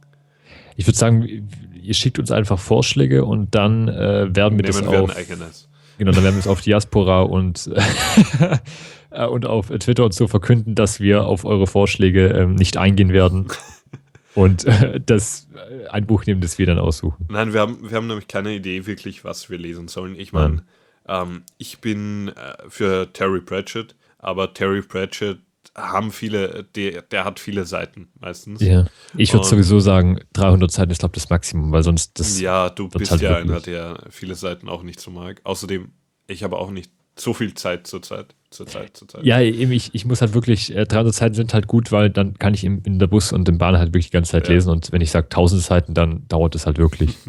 Ich 0.77 0.87
würde 0.87 0.99
sagen, 0.99 1.49
ihr 1.75 1.95
schickt 1.95 2.19
uns 2.19 2.31
einfach 2.31 2.59
Vorschläge 2.59 3.25
und 3.25 3.55
dann 3.55 3.89
äh, 3.89 4.35
werden 4.35 4.59
wir 4.59 4.65
das 4.65 4.81
Nehmen 4.81 4.93
wir 4.93 4.99
ein 4.99 5.05
auf, 5.05 5.69
genau, 5.99 6.11
dann 6.13 6.25
werden 6.25 6.35
wir 6.35 6.41
es 6.41 6.47
auf 6.47 6.61
Diaspora 6.61 7.23
und, 7.23 7.71
äh, 9.11 9.27
und 9.27 9.47
auf 9.47 9.69
Twitter 9.69 10.05
und 10.05 10.15
so 10.15 10.29
verkünden, 10.29 10.75
dass 10.75 11.01
wir 11.01 11.27
auf 11.27 11.45
eure 11.45 11.67
Vorschläge 11.67 12.29
ähm, 12.29 12.55
nicht 12.55 12.77
eingehen 12.77 13.13
werden 13.13 13.49
und 14.35 14.65
äh, 14.65 15.01
das 15.05 15.49
äh, 15.55 15.89
ein 15.89 16.07
Buch 16.07 16.27
nehmen, 16.27 16.41
das 16.41 16.59
wir 16.59 16.67
dann 16.67 16.79
aussuchen. 16.79 17.27
Nein, 17.31 17.53
wir 17.53 17.61
haben, 17.61 17.91
wir 17.91 17.97
haben 17.97 18.07
nämlich 18.07 18.29
keine 18.29 18.55
Idee 18.55 18.87
wirklich, 18.87 19.25
was 19.25 19.51
wir 19.51 19.59
lesen 19.59 19.89
sollen. 19.89 20.19
Ich 20.19 20.33
meine, 20.33 20.65
ähm, 21.09 21.43
ich 21.59 21.81
bin 21.81 22.29
äh, 22.29 22.55
für 22.69 23.13
Terry 23.13 23.41
Pratchett, 23.41 23.95
aber 24.19 24.55
Terry 24.55 24.83
Pratchett 24.83 25.39
haben 25.77 26.11
viele, 26.11 26.65
der, 26.75 27.03
der 27.03 27.25
hat 27.25 27.39
viele 27.39 27.65
Seiten 27.65 28.09
meistens. 28.19 28.63
Ja. 28.63 28.87
Ich 29.17 29.33
würde 29.33 29.47
sowieso 29.47 29.81
sagen, 29.81 30.21
300 30.33 30.71
Seiten 30.71 30.91
ist, 30.91 31.01
glaube 31.01 31.13
ich, 31.17 31.23
das 31.23 31.31
Maximum, 31.31 31.73
weil 31.73 31.83
sonst 31.83 32.19
das. 32.19 32.41
Ja, 32.41 32.71
du 32.71 32.89
bist 32.89 33.11
halt 33.11 33.23
ja 33.23 33.37
einer, 33.37 33.61
der 33.61 34.05
viele 34.11 34.35
Seiten 34.35 34.69
auch 34.69 34.83
nicht 34.83 35.01
so 35.01 35.11
mag. 35.11 35.41
Außerdem, 35.45 35.93
ich 36.27 36.43
habe 36.43 36.57
auch 36.57 36.71
nicht 36.71 36.91
so 37.17 37.35
viel 37.35 37.55
Zeit 37.55 37.87
zur 37.87 38.03
Zeit. 38.03 38.35
Zur 38.57 38.67
Zeit, 38.67 38.97
zur 38.97 39.09
Zeit. 39.09 39.25
Ja, 39.25 39.41
eben, 39.41 39.73
ich, 39.73 39.95
ich 39.95 40.05
muss 40.05 40.21
halt 40.21 40.35
wirklich, 40.35 40.75
äh, 40.75 40.85
300 40.87 41.15
Seiten 41.15 41.35
sind 41.35 41.55
halt 41.55 41.67
gut, 41.67 41.93
weil 41.93 42.11
dann 42.11 42.35
kann 42.39 42.55
ich 42.55 42.65
im, 42.65 42.83
in 42.85 42.99
der 42.99 43.07
Bus 43.07 43.33
und 43.33 43.49
im 43.49 43.59
Bahn 43.59 43.77
halt 43.79 43.89
wirklich 43.89 44.07
die 44.07 44.13
ganze 44.13 44.33
Zeit 44.33 44.49
Ja. 44.49 44.55
lesen 44.55 44.71
und 44.71 44.93
wenn 44.93 45.01
ich 45.01 45.11
sage 45.11 45.27
1000 45.27 45.63
Seiten, 45.63 45.95
dann 45.95 46.27
dauert 46.29 46.55
es 46.55 46.67
halt 46.67 46.79
wirklich. 46.79 47.15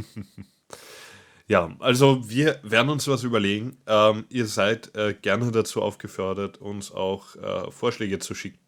Ja, 1.50 1.74
also 1.80 2.30
wir 2.30 2.60
werden 2.64 2.90
uns 2.90 3.08
was 3.08 3.24
überlegen. 3.24 3.78
Ähm, 3.88 4.26
ihr 4.28 4.46
seid 4.48 4.94
äh, 4.98 5.14
gerne 5.14 5.50
dazu 5.52 5.82
aufgefordert, 5.82 6.58
uns 6.58 6.92
auch 6.92 7.38
äh, 7.38 7.72
Vorschläge 7.72 8.20
zu 8.20 8.36
schicken. 8.36 8.60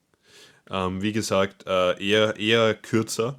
Ähm, 0.70 1.02
wie 1.02 1.12
gesagt, 1.12 1.66
äh, 1.68 2.02
eher, 2.02 2.38
eher 2.38 2.74
kürzer 2.76 3.38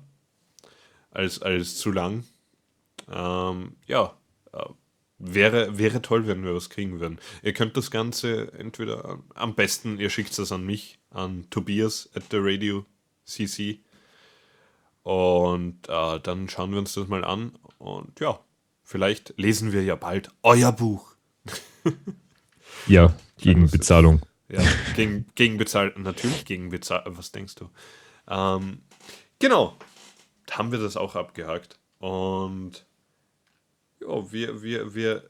als, 1.11 1.41
als 1.41 1.79
zu 1.79 1.91
lang. 1.91 2.25
Ähm, 3.11 3.77
ja, 3.87 4.13
wäre, 5.21 5.79
wäre 5.79 6.03
toll, 6.03 6.27
wenn 6.27 6.43
wir 6.45 6.55
was 6.55 6.71
kriegen 6.71 6.99
würden. 6.99 7.21
Ihr 7.43 7.53
könnt 7.53 7.77
das 7.77 7.91
Ganze 7.91 8.53
entweder 8.55 9.21
am 9.35 9.55
besten, 9.55 10.01
ihr 10.01 10.11
schickt 10.11 10.37
es 10.39 10.51
an 10.51 10.65
mich, 10.65 10.99
an 11.11 11.47
Tobias 11.51 12.09
at 12.15 12.25
the 12.31 12.39
Radio 12.41 12.87
CC. 13.25 13.81
Und 15.03 15.89
äh, 15.89 16.21
dann 16.21 16.49
schauen 16.49 16.73
wir 16.73 16.79
uns 16.79 16.95
das 16.95 17.09
mal 17.09 17.25
an. 17.25 17.53
Und 17.79 18.19
ja, 18.21 18.41
vielleicht 18.83 19.35
lesen 19.37 19.73
wir 19.73 19.85
ja 19.85 19.95
bald 19.95 20.31
euer 20.43 20.73
Buch. 20.73 21.15
Ja, 22.87 23.15
gegen 23.37 23.63
das 23.63 23.73
Bezahlung. 23.73 24.23
Ja, 24.49 24.63
gegen, 24.97 25.27
gegen 25.35 25.59
bezahlt, 25.59 25.99
natürlich 25.99 26.45
gegen 26.45 26.71
bezahlt. 26.71 27.05
Was 27.07 27.31
denkst 27.31 27.55
du? 27.57 27.71
Ähm, 28.27 28.81
genau, 29.39 29.77
haben 30.51 30.73
wir 30.73 30.79
das 30.79 30.97
auch 30.97 31.15
abgehakt. 31.15 31.79
Und 31.99 32.87
ja, 34.01 34.33
wir, 34.33 34.63
wir, 34.63 34.95
wir 34.95 35.29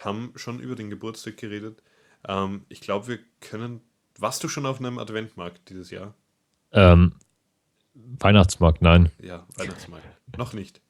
haben 0.00 0.32
schon 0.36 0.60
über 0.60 0.74
den 0.74 0.90
Geburtstag 0.90 1.36
geredet. 1.36 1.82
Ähm, 2.26 2.64
ich 2.68 2.80
glaube, 2.80 3.08
wir 3.08 3.18
können. 3.40 3.80
Warst 4.18 4.42
du 4.42 4.48
schon 4.48 4.64
auf 4.66 4.78
einem 4.80 4.98
Adventmarkt 4.98 5.68
dieses 5.68 5.90
Jahr? 5.90 6.14
Ähm, 6.72 7.12
Weihnachtsmarkt, 7.94 8.82
nein. 8.82 9.10
Ja, 9.22 9.46
Weihnachtsmarkt. 9.56 10.06
Noch 10.36 10.52
nicht. 10.52 10.80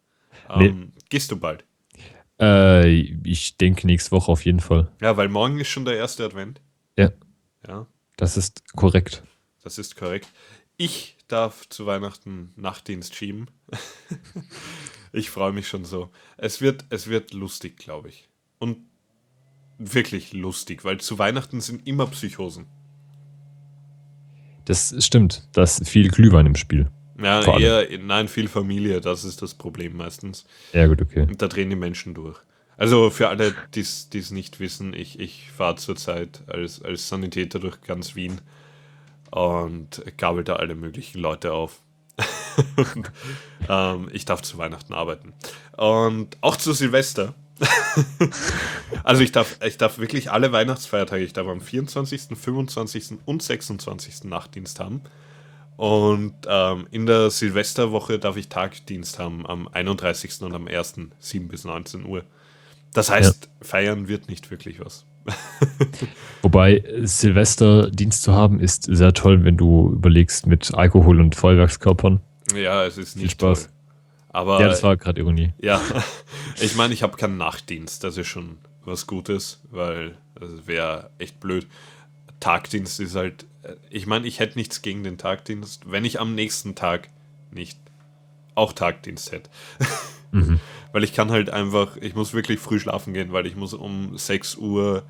Nee. 0.56 0.66
Ähm, 0.68 0.92
Gehst 1.08 1.30
du 1.30 1.36
bald? 1.36 1.64
Äh, 2.40 2.88
ich 3.24 3.56
denke 3.56 3.86
nächste 3.86 4.10
Woche 4.12 4.30
auf 4.30 4.44
jeden 4.44 4.60
Fall. 4.60 4.92
Ja, 5.00 5.16
weil 5.16 5.28
morgen 5.28 5.58
ist 5.58 5.68
schon 5.68 5.84
der 5.84 5.96
erste 5.96 6.24
Advent. 6.24 6.60
Ja, 6.96 7.10
Ja, 7.66 7.86
das 8.16 8.36
ist 8.36 8.72
korrekt. 8.74 9.22
das 9.62 9.78
ist 9.78 9.96
korrekt. 9.96 10.28
Ich 10.76 11.16
darf 11.28 11.68
zu 11.68 11.86
Weihnachten 11.86 12.52
Nachtdienst 12.56 13.14
schieben. 13.14 13.48
ich 15.16 15.30
freue 15.30 15.52
mich 15.52 15.68
schon 15.68 15.84
so. 15.84 16.10
Es 16.36 16.60
wird, 16.60 16.84
es 16.90 17.08
wird 17.08 17.32
lustig, 17.32 17.76
glaube 17.76 18.08
ich. 18.08 18.28
Und 18.58 18.78
wirklich 19.78 20.32
lustig, 20.32 20.84
weil 20.84 20.98
zu 20.98 21.18
Weihnachten 21.18 21.60
sind 21.60 21.86
immer 21.86 22.06
Psychosen. 22.06 22.66
Das 24.64 24.94
stimmt. 25.04 25.48
Da 25.52 25.62
ist 25.62 25.88
viel 25.88 26.08
Glühwein 26.08 26.46
im 26.46 26.56
Spiel. 26.56 26.90
Ja, 27.18 27.58
eher, 27.58 27.98
nein, 27.98 28.28
viel 28.28 28.48
Familie, 28.48 29.00
das 29.00 29.24
ist 29.24 29.40
das 29.40 29.54
Problem 29.54 29.96
meistens. 29.96 30.44
Ja, 30.72 30.86
gut, 30.86 31.00
okay. 31.00 31.22
Und 31.22 31.40
da 31.40 31.48
drehen 31.48 31.70
die 31.70 31.76
Menschen 31.76 32.12
durch. 32.12 32.38
Also 32.76 33.08
für 33.08 33.28
alle, 33.28 33.54
die 33.74 33.80
es 33.80 34.30
nicht 34.30 34.60
wissen, 34.60 34.92
ich, 34.92 35.18
ich 35.18 35.50
fahre 35.50 35.76
zurzeit 35.76 36.42
als, 36.46 36.82
als 36.82 37.08
Sanitäter 37.08 37.58
durch 37.58 37.80
ganz 37.80 38.16
Wien 38.16 38.42
und 39.30 40.02
gabel 40.18 40.44
da 40.44 40.56
alle 40.56 40.74
möglichen 40.74 41.18
Leute 41.20 41.52
auf. 41.52 41.80
ähm, 43.68 44.08
ich 44.12 44.24
darf 44.24 44.42
zu 44.42 44.58
Weihnachten 44.58 44.92
arbeiten. 44.92 45.32
Und 45.76 46.36
auch 46.40 46.56
zu 46.56 46.72
Silvester. 46.72 47.34
also 49.02 49.22
ich 49.22 49.32
darf, 49.32 49.58
ich 49.64 49.78
darf 49.78 49.98
wirklich 49.98 50.30
alle 50.30 50.52
Weihnachtsfeiertage, 50.52 51.24
ich 51.24 51.32
darf 51.32 51.46
am 51.46 51.60
24., 51.60 52.36
25. 52.36 53.18
und 53.24 53.42
26. 53.42 54.24
Nachtdienst 54.24 54.80
haben. 54.80 55.02
Und 55.76 56.34
ähm, 56.48 56.86
in 56.90 57.06
der 57.06 57.30
Silvesterwoche 57.30 58.18
darf 58.18 58.36
ich 58.36 58.48
Tagdienst 58.48 59.18
haben 59.18 59.46
am 59.46 59.68
31. 59.68 60.42
und 60.42 60.54
am 60.54 60.68
1. 60.68 60.94
7 61.18 61.48
bis 61.48 61.64
19 61.64 62.06
Uhr. 62.06 62.24
Das 62.94 63.10
heißt, 63.10 63.50
feiern 63.60 64.08
wird 64.08 64.28
nicht 64.28 64.50
wirklich 64.50 64.80
was. 64.80 65.04
Wobei 66.42 66.78
äh, 66.78 67.06
Silvester 67.06 67.90
Dienst 67.90 68.22
zu 68.22 68.32
haben 68.32 68.58
ist 68.58 68.84
sehr 68.84 69.12
toll, 69.12 69.44
wenn 69.44 69.58
du 69.58 69.90
überlegst 69.92 70.46
mit 70.46 70.72
Alkohol 70.72 71.20
und 71.20 71.34
Feuerwerkskörpern. 71.34 72.20
Ja, 72.54 72.84
es 72.84 72.98
ist 72.98 73.16
nicht 73.16 73.32
Spaß. 73.32 73.64
toll. 73.64 73.72
Aber 74.28 74.60
ja, 74.60 74.68
das 74.68 74.82
war 74.82 74.96
gerade 74.96 75.20
Ironie. 75.20 75.54
ja, 75.58 75.80
ich 76.60 76.76
meine, 76.76 76.92
ich 76.92 77.02
habe 77.02 77.16
keinen 77.16 77.38
Nachtdienst, 77.38 78.04
das 78.04 78.16
ist 78.16 78.28
schon 78.28 78.58
was 78.84 79.06
Gutes, 79.06 79.60
weil 79.70 80.18
das 80.34 80.66
wäre 80.66 81.10
echt 81.18 81.40
blöd. 81.40 81.66
Tagdienst 82.38 83.00
ist 83.00 83.14
halt, 83.14 83.46
äh, 83.62 83.76
ich 83.88 84.06
meine, 84.06 84.26
ich 84.26 84.38
hätte 84.38 84.58
nichts 84.58 84.82
gegen 84.82 85.04
den 85.04 85.16
Tagdienst, 85.18 85.90
wenn 85.90 86.04
ich 86.04 86.20
am 86.20 86.34
nächsten 86.34 86.74
Tag 86.74 87.08
nicht 87.50 87.78
auch 88.54 88.72
Tagdienst 88.72 89.32
hätte. 89.32 89.50
Weil 90.92 91.04
ich 91.04 91.14
kann 91.14 91.30
halt 91.30 91.50
einfach, 91.50 91.96
ich 91.98 92.14
muss 92.14 92.34
wirklich 92.34 92.58
früh 92.58 92.78
schlafen 92.78 93.14
gehen, 93.14 93.32
weil 93.32 93.46
ich 93.46 93.56
muss 93.56 93.74
um 93.74 94.16
6 94.16 94.56
Uhr 94.56 95.02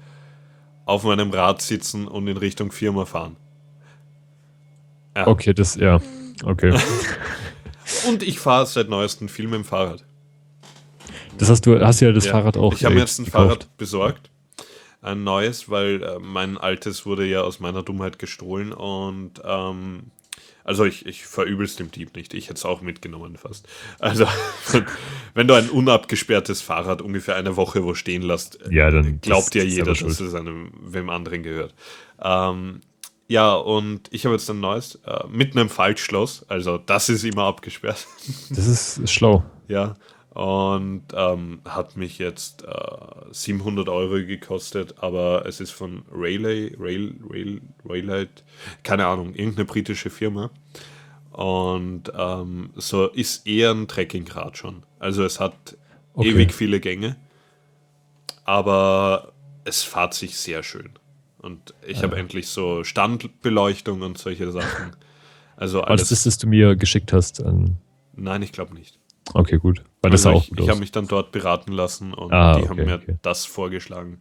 auf 0.84 1.04
meinem 1.04 1.30
Rad 1.30 1.62
sitzen 1.62 2.06
und 2.06 2.26
in 2.28 2.36
Richtung 2.36 2.70
Firma 2.70 3.04
fahren. 3.04 3.36
Ja. 5.16 5.26
Okay, 5.26 5.54
das, 5.54 5.76
ja. 5.76 6.00
Okay. 6.44 6.78
Und 8.08 8.22
ich 8.22 8.38
fahre 8.40 8.66
seit 8.66 8.88
neuestem 8.88 9.28
viel 9.28 9.46
mit 9.46 9.54
dem 9.54 9.64
Fahrrad. 9.64 10.04
Das 11.38 11.50
hast 11.50 11.66
du, 11.66 11.78
hast 11.80 12.00
ja 12.00 12.12
das 12.12 12.24
Ja. 12.26 12.32
Fahrrad 12.32 12.56
auch. 12.56 12.74
Ich 12.74 12.84
habe 12.84 12.94
äh, 12.94 12.96
mir 12.96 13.00
jetzt 13.02 13.18
ein 13.18 13.24
gekauft. 13.26 13.44
Fahrrad 13.46 13.76
besorgt. 13.76 14.30
Ein 15.02 15.22
neues, 15.24 15.70
weil 15.70 16.02
äh, 16.02 16.18
mein 16.18 16.58
altes 16.58 17.06
wurde 17.06 17.24
ja 17.26 17.42
aus 17.42 17.60
meiner 17.60 17.82
Dummheit 17.82 18.18
gestohlen 18.18 18.72
und 18.72 19.34
ähm, 19.44 20.10
Also 20.64 20.84
ich, 20.84 21.06
ich 21.06 21.26
verübel's 21.26 21.76
dem 21.76 21.92
Dieb 21.92 22.16
nicht. 22.16 22.34
Ich 22.34 22.46
hätte 22.46 22.54
es 22.54 22.64
auch 22.64 22.80
mitgenommen 22.80 23.36
fast. 23.36 23.68
Also 24.00 24.26
wenn 25.34 25.46
du 25.46 25.54
ein 25.54 25.70
unabgesperrtes 25.70 26.60
Fahrrad 26.60 27.02
ungefähr 27.02 27.36
eine 27.36 27.56
Woche 27.56 27.84
wo 27.84 27.94
stehen 27.94 28.22
lässt, 28.22 28.58
Ja, 28.70 28.90
dann 28.90 29.20
glaubt 29.20 29.54
ja 29.54 29.62
jeder, 29.62 29.94
dass 29.94 30.02
es 30.20 30.34
einem 30.34 30.72
wem 30.82 31.08
anderen 31.08 31.44
gehört. 31.44 31.74
Ähm, 32.20 32.80
ja, 33.28 33.54
und 33.54 34.08
ich 34.12 34.24
habe 34.24 34.34
jetzt 34.34 34.48
ein 34.50 34.60
neues 34.60 34.96
äh, 35.06 35.26
mit 35.28 35.56
einem 35.56 35.68
Faltschloss. 35.68 36.44
Also 36.48 36.78
das 36.78 37.08
ist 37.08 37.24
immer 37.24 37.44
abgesperrt. 37.44 38.06
Das 38.50 38.66
ist, 38.66 39.10
schlau. 39.12 39.44
ja. 39.68 39.94
Und 40.30 41.04
ähm, 41.14 41.60
hat 41.64 41.96
mich 41.96 42.18
jetzt 42.18 42.62
äh, 42.64 42.68
700 43.30 43.88
Euro 43.88 44.16
gekostet, 44.26 44.96
aber 44.98 45.46
es 45.46 45.60
ist 45.60 45.70
von 45.70 46.02
Rayleigh, 46.12 46.76
Rail, 46.78 47.14
Rail, 47.30 47.62
Rayleigh, 47.88 48.28
keine 48.82 49.06
Ahnung, 49.06 49.34
irgendeine 49.34 49.64
britische 49.64 50.10
Firma. 50.10 50.50
Und 51.32 52.12
ähm, 52.14 52.70
so 52.76 53.06
ist 53.08 53.46
eher 53.46 53.70
ein 53.70 53.88
Trekkingrad 53.88 54.58
schon. 54.58 54.84
Also 54.98 55.24
es 55.24 55.40
hat 55.40 55.76
Okay. 56.14 56.30
ewig 56.30 56.54
viele 56.54 56.80
Gänge, 56.80 57.16
aber 58.44 59.32
es 59.64 59.82
fährt 59.82 60.14
sich 60.14 60.36
sehr 60.38 60.62
schön. 60.62 60.90
Und 61.47 61.74
ich 61.86 62.02
habe 62.02 62.16
endlich 62.16 62.48
so 62.48 62.82
Standbeleuchtung 62.82 64.02
und 64.02 64.18
solche 64.18 64.51
Sachen. 64.51 64.97
Also 65.56 65.78
War 65.78 65.85
das 65.86 65.90
alles. 66.01 66.09
das, 66.09 66.24
das 66.24 66.39
du 66.39 66.48
mir 66.48 66.74
geschickt 66.77 67.12
hast? 67.12 67.43
Nein, 68.14 68.43
ich 68.43 68.51
glaube 68.52 68.74
nicht. 68.74 68.98
Okay, 69.32 69.59
gut. 69.59 69.82
Weil 70.02 70.10
das 70.10 70.27
Also 70.27 70.31
sah 70.31 70.36
auch 70.36 70.43
ich, 70.43 70.51
gut 70.51 70.60
ich 70.60 70.68
habe 70.68 70.81
mich 70.81 70.93
dann 70.93 71.06
dort 71.06 71.31
beraten 71.32 71.73
lassen 71.73 72.12
und 72.12 72.32
Ah, 72.32 72.56
die 72.56 72.62
okay, 72.62 72.68
haben 72.68 72.85
mir 72.85 72.94
okay. 72.97 73.16
das 73.23 73.47
vorgeschlagen. 73.47 74.18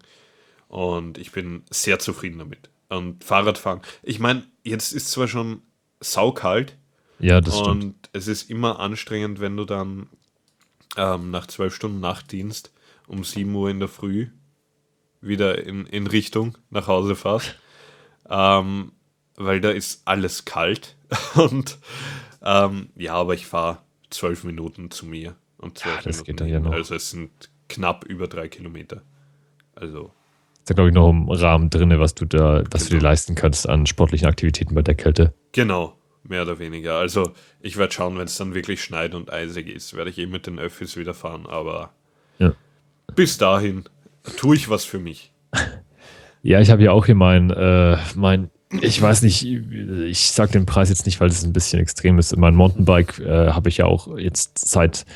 Und 0.68 1.18
ich 1.18 1.32
bin 1.32 1.64
sehr 1.72 2.00
zufrieden 2.00 2.38
damit. 2.40 2.70
Und 2.90 3.24
Fahrradfahren. 3.24 3.82
Ich 4.04 4.20
meine, 4.20 4.44
jetzt 4.64 4.94
ist 4.94 5.10
zwar 5.12 5.28
schon 5.28 5.62
saukalt 6.00 6.78
ja, 7.20 7.42
das 7.42 7.58
stimmt. 7.58 7.84
und 7.84 7.96
es 8.14 8.28
ist 8.28 8.50
immer 8.50 8.80
anstrengend, 8.80 9.40
wenn 9.40 9.58
du 9.58 9.66
dann 9.66 10.08
ähm, 10.98 11.32
nach 11.32 11.48
zwölf 11.48 11.74
Stunden 11.74 12.00
Nachtdienst 12.02 12.72
um 13.08 13.24
7 13.24 13.54
Uhr 13.56 13.70
in 13.70 13.80
der 13.80 13.88
Früh 13.90 14.28
wieder 15.26 15.64
in, 15.66 15.86
in 15.88 16.08
Richtung 16.08 16.58
nach 16.70 16.88
Hause 16.88 17.16
fährst. 17.16 17.56
Ähm, 18.30 18.92
weil 19.38 19.62
da 19.62 19.70
ist 19.70 20.02
alles 20.06 20.46
kalt. 20.46 20.96
Und 21.36 21.78
ähm, 22.42 22.90
ja, 22.96 23.14
aber 23.16 23.34
ich 23.34 23.46
fahre 23.46 23.80
zwölf 24.10 24.44
Minuten 24.44 24.92
zu 24.92 25.06
mir. 25.06 25.36
Und 25.58 25.78
zwölf 25.78 25.98
das 26.04 26.06
Minuten 26.06 26.26
geht 26.26 26.42
dann 26.42 26.48
ja 26.48 26.60
noch. 26.60 26.72
Also 26.72 26.96
es 26.96 27.10
sind 27.10 27.32
knapp 27.70 28.06
über 28.06 28.28
drei 28.28 28.48
Kilometer. 28.48 29.02
Also 29.76 30.12
Ist 30.60 30.70
da, 30.70 30.74
glaube 30.74 30.90
ich, 30.90 30.96
noch 30.96 31.10
im 31.10 31.30
Rahmen 31.30 31.70
drin, 31.70 31.98
was 32.00 32.16
du 32.16 32.26
da, 32.26 32.64
was 32.72 32.84
du 32.86 32.90
dir 32.92 32.98
Genau. 33.00 33.10
leisten 33.10 33.36
kannst 33.36 33.68
an 33.68 33.86
sportlichen 33.86 34.28
Aktivitäten 34.28 34.74
bei 34.76 34.82
der 34.84 34.96
Kälte. 34.96 35.34
Genau, 35.52 35.98
mehr 36.24 36.44
oder 36.44 36.60
weniger. 36.60 36.96
Also 36.98 37.34
ich 37.60 37.78
werde 37.78 37.94
schauen, 37.94 38.18
wenn 38.18 38.26
es 38.26 38.38
dann 38.38 38.54
wirklich 38.54 38.84
schneit 38.84 39.16
und 39.16 39.32
eisig 39.34 39.68
ist, 39.68 39.96
werde 39.96 40.10
ich 40.12 40.18
eh 40.18 40.28
mit 40.28 40.48
den 40.48 40.60
Öffis 40.60 40.96
wieder 40.98 41.14
fahren. 41.14 41.46
Aber 41.46 41.92
Ja. 42.40 42.54
bis 43.16 43.38
dahin 43.38 43.86
tue 44.38 44.56
ich 44.56 44.70
was 44.70 44.86
für 44.86 45.00
mich. 45.00 45.32
Ja, 46.48 46.60
ich 46.60 46.70
habe 46.70 46.84
ja 46.84 46.92
auch 46.92 47.08
hier 47.08 47.16
mein, 47.16 47.50
äh, 47.50 47.98
mein, 48.14 48.52
ich 48.80 49.02
weiß 49.02 49.24
nicht, 49.24 49.44
ich 49.44 50.30
sag 50.30 50.52
den 50.52 50.68
Preis 50.68 50.90
jetzt 50.90 51.08
nicht, 51.08 51.20
weil 51.20 51.28
es 51.28 51.44
ein 51.44 51.54
bisschen 51.54 51.80
extrem 51.80 52.20
ist. 52.20 52.38
Mein 52.38 52.54
Mountainbike 52.54 53.18
äh, 53.18 53.50
habe 53.50 53.68
ich 53.68 53.78
ja 53.78 53.86
auch 53.86 54.16
jetzt 54.16 54.60
seit, 54.60 55.08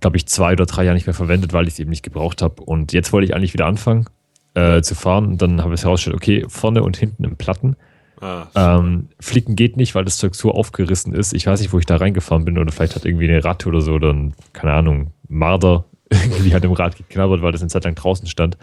glaube 0.00 0.16
ich, 0.16 0.26
zwei 0.26 0.52
oder 0.54 0.66
drei 0.66 0.82
Jahren 0.82 0.94
nicht 0.96 1.06
mehr 1.06 1.14
verwendet, 1.14 1.52
weil 1.52 1.68
ich 1.68 1.74
es 1.74 1.78
eben 1.78 1.90
nicht 1.90 2.02
gebraucht 2.02 2.42
habe. 2.42 2.60
Und 2.60 2.92
jetzt 2.92 3.12
wollte 3.12 3.24
ich 3.24 3.36
eigentlich 3.36 3.52
wieder 3.52 3.66
anfangen 3.66 4.06
äh, 4.54 4.82
zu 4.82 4.96
fahren. 4.96 5.26
Und 5.26 5.42
dann 5.42 5.62
habe 5.62 5.74
ich 5.74 5.84
herausgestellt, 5.84 6.16
okay, 6.16 6.44
vorne 6.48 6.82
und 6.82 6.96
hinten 6.96 7.22
im 7.22 7.36
Platten. 7.36 7.76
Ah, 8.20 8.48
Ähm, 8.56 9.10
Flicken 9.20 9.54
geht 9.54 9.76
nicht, 9.76 9.94
weil 9.94 10.04
das 10.04 10.18
Zeug 10.18 10.34
so 10.34 10.50
aufgerissen 10.50 11.14
ist. 11.14 11.34
Ich 11.34 11.46
weiß 11.46 11.60
nicht, 11.60 11.72
wo 11.72 11.78
ich 11.78 11.86
da 11.86 11.98
reingefahren 11.98 12.44
bin 12.44 12.58
oder 12.58 12.72
vielleicht 12.72 12.96
hat 12.96 13.04
irgendwie 13.04 13.28
eine 13.28 13.44
Ratte 13.44 13.68
oder 13.68 13.80
so 13.80 13.92
oder 13.92 14.12
ein, 14.12 14.34
keine 14.52 14.72
Ahnung, 14.72 15.12
Marder 15.28 15.84
irgendwie 16.22 16.54
hat 16.54 16.64
im 16.64 16.72
Rad 16.72 16.96
geknabbert, 16.96 17.42
weil 17.42 17.52
das 17.52 17.60
eine 17.60 17.70
Zeit 17.70 17.84
lang 17.84 17.94
draußen 17.94 18.26
stand. 18.26 18.56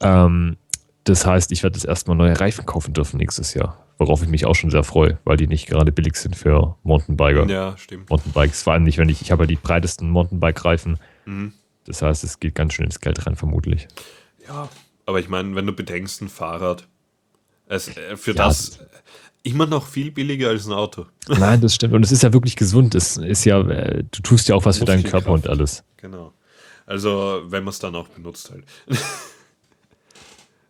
Ähm, 0.00 0.56
das 1.04 1.26
heißt, 1.26 1.52
ich 1.52 1.62
werde 1.62 1.76
jetzt 1.76 1.86
erstmal 1.86 2.16
neue 2.16 2.38
Reifen 2.38 2.66
kaufen 2.66 2.94
dürfen 2.94 3.18
nächstes 3.18 3.54
Jahr, 3.54 3.84
worauf 3.98 4.22
ich 4.22 4.28
mich 4.28 4.46
auch 4.46 4.54
schon 4.54 4.70
sehr 4.70 4.84
freue, 4.84 5.18
weil 5.24 5.36
die 5.36 5.46
nicht 5.46 5.66
gerade 5.66 5.92
billig 5.92 6.16
sind 6.16 6.34
für 6.34 6.76
Mountainbiker. 6.82 7.46
ja, 7.46 7.76
stimmt. 7.76 8.08
Mountainbikes, 8.10 8.62
vor 8.62 8.72
allem 8.72 8.84
nicht, 8.84 8.98
wenn 8.98 9.08
ich, 9.08 9.20
ich 9.20 9.30
habe 9.30 9.44
ja 9.44 9.46
die 9.46 9.56
breitesten 9.56 10.10
Mountainbike-Reifen. 10.10 10.98
Mhm. 11.26 11.52
Das 11.86 12.00
heißt, 12.00 12.24
es 12.24 12.40
geht 12.40 12.54
ganz 12.54 12.72
schön 12.72 12.86
ins 12.86 13.00
Geld 13.00 13.26
rein, 13.26 13.36
vermutlich. 13.36 13.88
Ja, 14.46 14.70
aber 15.04 15.20
ich 15.20 15.28
meine, 15.28 15.54
wenn 15.54 15.66
du 15.66 15.72
bedenkst, 15.72 16.22
ein 16.22 16.28
Fahrrad, 16.28 16.88
es, 17.66 17.88
äh, 17.88 18.16
für 18.16 18.32
Ja, 18.32 18.46
das 18.46 18.78
immer 19.42 19.66
noch 19.66 19.86
viel 19.86 20.10
billiger 20.10 20.48
als 20.48 20.66
ein 20.66 20.72
Auto. 20.72 21.06
Nein, 21.28 21.60
das 21.60 21.74
stimmt. 21.74 21.94
Und 21.94 22.02
es 22.02 22.10
ist 22.10 22.22
ja 22.22 22.32
wirklich 22.32 22.56
gesund. 22.56 22.94
Es 22.94 23.16
ist 23.18 23.44
ja, 23.44 23.60
äh, 23.60 24.02
du 24.10 24.22
tust 24.22 24.48
ja 24.48 24.54
auch 24.54 24.64
was 24.64 24.78
für 24.78 24.86
deinen. 24.86 25.04
Körper 25.04 25.32
und 25.32 25.46
alles. 25.48 25.84
Genau. 25.98 26.32
Also, 26.86 27.42
wenn 27.46 27.64
man 27.64 27.70
es 27.70 27.78
dann 27.78 27.94
auch 27.94 28.08
benutzt 28.08 28.50
halt. 28.50 28.64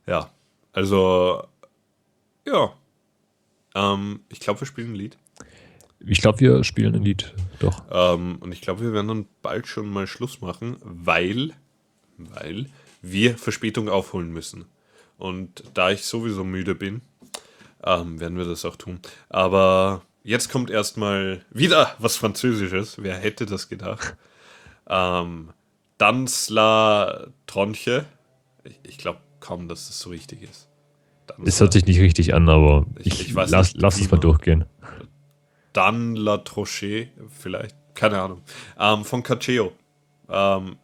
ja, 0.06 0.30
also, 0.72 1.44
ja. 2.46 2.72
Ähm, 3.74 4.20
ich 4.28 4.40
glaube, 4.40 4.60
wir 4.60 4.66
spielen 4.66 4.92
ein 4.92 4.96
Lied. 4.96 5.16
Ich 6.06 6.20
glaube, 6.20 6.40
wir 6.40 6.64
spielen 6.64 6.94
ein 6.94 7.02
Lied. 7.02 7.34
Doch. 7.60 7.82
Ähm, 7.90 8.36
und 8.40 8.52
ich 8.52 8.60
glaube, 8.60 8.82
wir 8.82 8.92
werden 8.92 9.08
dann 9.08 9.26
bald 9.42 9.66
schon 9.66 9.88
mal 9.88 10.06
Schluss 10.06 10.40
machen, 10.40 10.76
weil, 10.82 11.52
weil 12.18 12.66
wir 13.02 13.38
Verspätung 13.38 13.88
aufholen 13.88 14.32
müssen. 14.32 14.66
Und 15.16 15.64
da 15.74 15.90
ich 15.90 16.04
sowieso 16.04 16.44
müde 16.44 16.74
bin, 16.74 17.00
ähm, 17.84 18.20
werden 18.20 18.36
wir 18.36 18.44
das 18.44 18.64
auch 18.64 18.76
tun. 18.76 19.00
Aber 19.28 20.02
jetzt 20.22 20.50
kommt 20.50 20.70
erstmal 20.70 21.44
wieder 21.50 21.94
was 21.98 22.16
Französisches. 22.16 23.02
Wer 23.02 23.16
hätte 23.16 23.46
das 23.46 23.68
gedacht? 23.68 24.16
Ähm, 24.86 25.48
Dans 26.04 26.50
la 26.50 27.28
Tronche. 27.46 28.04
Ich, 28.64 28.78
ich 28.82 28.98
glaube 28.98 29.20
kaum, 29.40 29.68
dass 29.68 29.86
das 29.86 29.98
so 29.98 30.10
richtig 30.10 30.42
ist. 30.42 30.68
Dans 31.26 31.38
Es 31.48 31.60
hört 31.60 31.72
sich 31.72 31.86
nicht 31.86 31.98
richtig 32.00 32.34
an, 32.34 32.46
aber 32.50 32.84
Ich- 32.98 33.06
ich, 33.06 33.20
ich 33.28 33.34
weiß 33.34 33.50
lass, 33.50 33.72
nicht, 33.72 33.80
lass 33.82 33.98
es 33.98 34.10
mal 34.10 34.18
durchgehen. 34.18 34.66
Dan 35.72 36.14
La 36.14 36.36
Troche, 36.38 37.08
vielleicht, 37.30 37.74
keine 37.94 38.20
Ahnung. 38.20 38.42
Ähm, 38.78 39.04
von 39.06 39.22
Cacheo. 39.22 39.72
Ähm, 40.28 40.76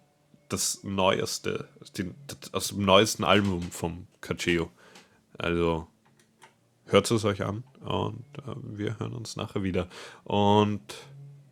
das 0.48 0.82
neueste, 0.84 1.68
die, 1.98 2.12
das, 2.26 2.55
aus 2.55 2.68
dem 2.68 2.84
neuesten 2.86 3.24
Album 3.24 3.62
vom 3.70 4.06
Cacheo. 4.22 4.70
Also 5.36 5.86
hört 6.86 7.10
es 7.10 7.24
euch 7.26 7.42
an 7.42 7.62
und 7.80 8.24
äh, 8.38 8.55
wir 8.62 8.98
hören 8.98 9.12
uns 9.12 9.36
nachher 9.36 9.62
wieder. 9.62 9.86
Und 10.24 10.94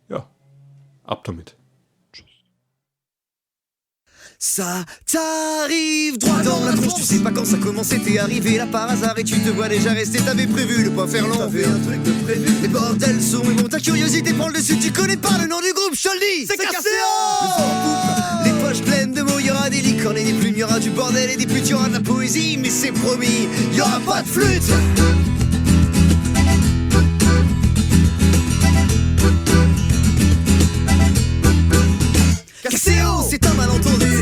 ja, 0.09 0.27
ab 1.03 1.23
damit. 1.23 1.55
Ça 4.41 4.85
t'arrive 5.05 6.17
droit 6.17 6.41
dans 6.43 6.63
la 6.63 6.71
tronche, 6.71 6.95
tu 6.95 7.03
sais 7.03 7.19
pas 7.19 7.29
quand 7.29 7.43
ça 7.43 7.57
commence, 7.57 7.89
t'es 7.89 8.19
arrivé 8.19 8.55
là 8.55 8.67
par 8.67 8.89
hasard 8.89 9.19
et 9.19 9.25
tu 9.25 9.37
te 9.37 9.49
vois 9.49 9.67
déjà 9.67 9.91
rester, 9.91 10.19
t'avais 10.19 10.47
prévu 10.47 10.85
de 10.85 10.89
pas 10.91 11.07
faire 11.07 11.27
long. 11.27 11.35
T'avais 11.35 11.65
un 11.65 11.77
truc 11.79 12.01
de 12.03 12.11
prévu. 12.23 12.45
Les 12.61 12.69
bordels 12.69 13.21
sont 13.21 13.43
et 13.43 13.53
bon, 13.55 13.67
ta 13.67 13.81
curiosité 13.81 14.31
prend 14.31 14.47
le 14.47 14.53
dessus, 14.53 14.79
tu 14.79 14.93
connais 14.93 15.17
pas 15.17 15.37
le 15.41 15.47
nom 15.49 15.59
du 15.59 15.73
groupe, 15.73 15.93
je 15.93 16.03
te 16.03 16.13
le 16.13 16.19
dis, 16.21 16.47
c'est 16.47 16.55
poupe, 16.55 16.69
les 18.45 18.63
poches 18.63 18.81
pleines 18.81 19.11
de 19.11 19.23
mots, 19.23 19.39
y'aura 19.39 19.69
des 19.69 19.81
licornes 19.81 20.17
et 20.17 20.23
des 20.23 20.31
plumes, 20.31 20.55
y'aura 20.55 20.79
du 20.79 20.91
bordel 20.91 21.31
et 21.31 21.35
des 21.35 21.45
putes, 21.45 21.67
y'aura 21.67 21.89
de 21.89 21.93
la 21.95 21.99
poésie, 21.99 22.57
mais 22.57 22.69
c'est 22.69 22.93
promis, 22.93 23.49
y'aura 23.73 23.99
pas 24.05 24.21
de 24.21 24.27
flûte 24.29 24.63
Casseo, 32.63 33.27
c'est 33.29 33.45
un 33.45 33.53
malentendu. 33.55 34.18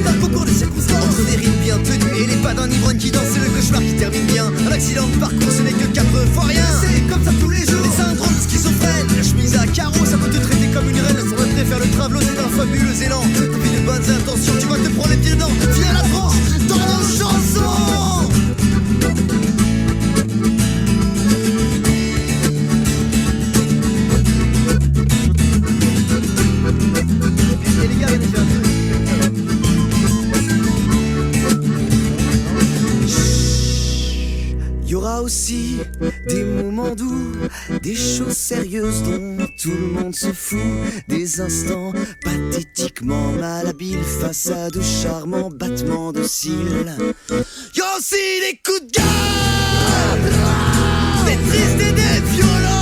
Entre 0.57 1.23
des 1.29 1.35
rimes 1.35 1.59
bien 1.63 1.77
tenues 1.77 2.17
et 2.17 2.25
les 2.25 2.37
pas 2.37 2.51
d'un 2.55 2.67
ivrogne 2.67 2.97
qui 2.97 3.11
danse, 3.11 3.29
c'est 3.31 3.39
le 3.39 3.49
cauchemar 3.49 3.79
qui 3.79 3.93
termine 3.93 4.25
bien. 4.25 4.45
Un 4.67 4.71
accident 4.71 5.05
de 5.05 5.17
parcours, 5.17 5.51
ce 5.55 5.61
n'est 5.61 5.71
que 5.71 5.85
quatre 5.93 6.25
fois 6.33 6.45
rien. 6.45 6.65
C'est 6.81 7.01
comme 7.07 7.23
ça 7.23 7.31
tous 7.39 7.49
les 7.49 7.63
jours. 7.63 7.83
Les 7.83 8.03
syndromes 8.03 8.41
schizophrènes, 8.41 9.07
la 9.15 9.23
chemise 9.23 9.55
à 9.55 9.67
carreaux, 9.67 10.05
ça 10.05 10.17
peut 10.17 10.31
te 10.31 10.37
traiter 10.37 10.67
comme 10.73 10.89
une 10.89 10.99
reine. 10.99 11.17
Ça 11.17 11.35
va 11.35 11.43
te 11.43 11.63
faire 11.63 11.79
le 11.79 11.89
travelo, 11.91 12.21
c'est 12.21 12.39
un 12.39 12.49
fabuleux 12.57 13.03
élan. 13.03 13.21
Depuis 13.35 13.69
de 13.69 13.85
bonnes 13.85 14.09
intentions, 14.09 14.53
tu 14.59 14.65
vas 14.65 14.77
te 14.77 14.89
prendre 14.95 15.09
les 15.09 15.17
pieds 15.17 15.35
dedans. 15.35 15.51
Viens 15.75 15.93
la 15.93 16.01
tranche 16.01 16.67
dans 16.67 16.75
nos 16.75 17.03
chansons. 17.05 17.96
Aura 34.97 35.21
aussi 35.21 35.79
des 36.27 36.43
moments 36.43 36.95
doux, 36.95 37.33
des 37.83 37.95
choses 37.95 38.35
sérieuses 38.35 39.03
dont 39.03 39.37
tout 39.61 39.71
le 39.71 39.87
monde 39.87 40.15
se 40.15 40.33
fout, 40.33 40.59
des 41.07 41.39
instants 41.39 41.93
pathétiquement 42.23 43.31
malhabiles 43.33 44.03
face 44.03 44.49
à 44.49 44.69
de 44.69 44.81
charmants 44.81 45.51
battements 45.51 46.11
de 46.11 46.23
cils. 46.23 46.95
Il 47.29 47.77
y 47.77 47.81
a 47.81 47.97
aussi 47.97 48.15
des 48.41 48.59
coups 48.65 48.87
de 48.87 48.99
gueule, 48.99 50.33
des 51.25 51.49
tristes 51.49 51.81
et 51.81 51.91
des. 51.93 52.76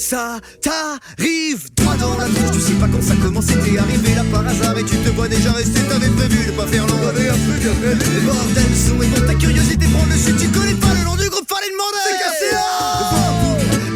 Ça 0.00 0.40
t'arrive 0.62 1.68
droit 1.76 1.94
dans 1.96 2.16
la 2.16 2.24
tronche. 2.24 2.52
Tu 2.54 2.60
sais 2.60 2.72
pas 2.80 2.88
quand 2.88 3.02
ça 3.02 3.14
commence, 3.16 3.46
t'es 3.46 3.78
arrivé 3.78 4.14
là 4.14 4.24
par 4.32 4.46
hasard 4.46 4.76
et 4.78 4.84
tu 4.84 4.96
te 4.96 5.10
vois 5.10 5.28
déjà 5.28 5.52
rester. 5.52 5.80
T'avais 5.88 6.08
prévu 6.08 6.46
de 6.46 6.52
pas 6.52 6.66
faire 6.66 6.86
long. 6.86 6.96
T'avais 7.04 7.28
un 7.28 7.36
truc 7.36 7.60
à 7.68 7.74
faire. 7.74 7.98
Les 8.14 8.20
bordels 8.24 8.76
sont 8.76 9.02
et 9.02 9.06
bon, 9.06 9.26
ta 9.26 9.34
curiosité 9.34 9.86
prend 9.92 10.04
le 10.06 10.12
dessus. 10.14 10.34
Tu 10.40 10.48
connais 10.48 10.74
pas 10.74 10.94
le 10.96 11.04
nom 11.04 11.16
du 11.16 11.28
groupe, 11.28 11.46
fallait 11.46 11.70
demander. 11.70 12.00
C'est 12.08 12.18
cassé 12.18 12.48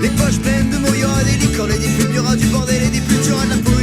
Les 0.03 0.11
poches 0.11 0.41
pleines 0.41 0.71
de 0.71 0.77
mots, 0.77 0.95
y'aura 0.95 1.25
des 1.25 1.37
licornes 1.39 1.73
et 1.73 1.79
des 1.79 1.89
plumes, 1.89 2.15
y'aura 2.15 2.37
du 2.37 2.47
bordel 2.49 2.83
et 2.83 2.91
des 2.91 3.01
putes, 3.01 3.27
y'aura 3.27 3.45
de 3.47 3.51
la 3.51 3.57
poésie, 3.57 3.74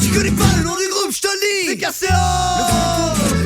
Tu 0.00 0.10
connais 0.10 0.30
pas 0.30 0.56
le 0.56 0.64
nom 0.64 0.76
du 0.76 0.88
groupe, 0.88 1.12
je 1.12 1.20
te 1.20 1.26
le 1.28 1.40
dis 1.40 1.68
C'est 1.68 1.76
cassé 1.78 2.06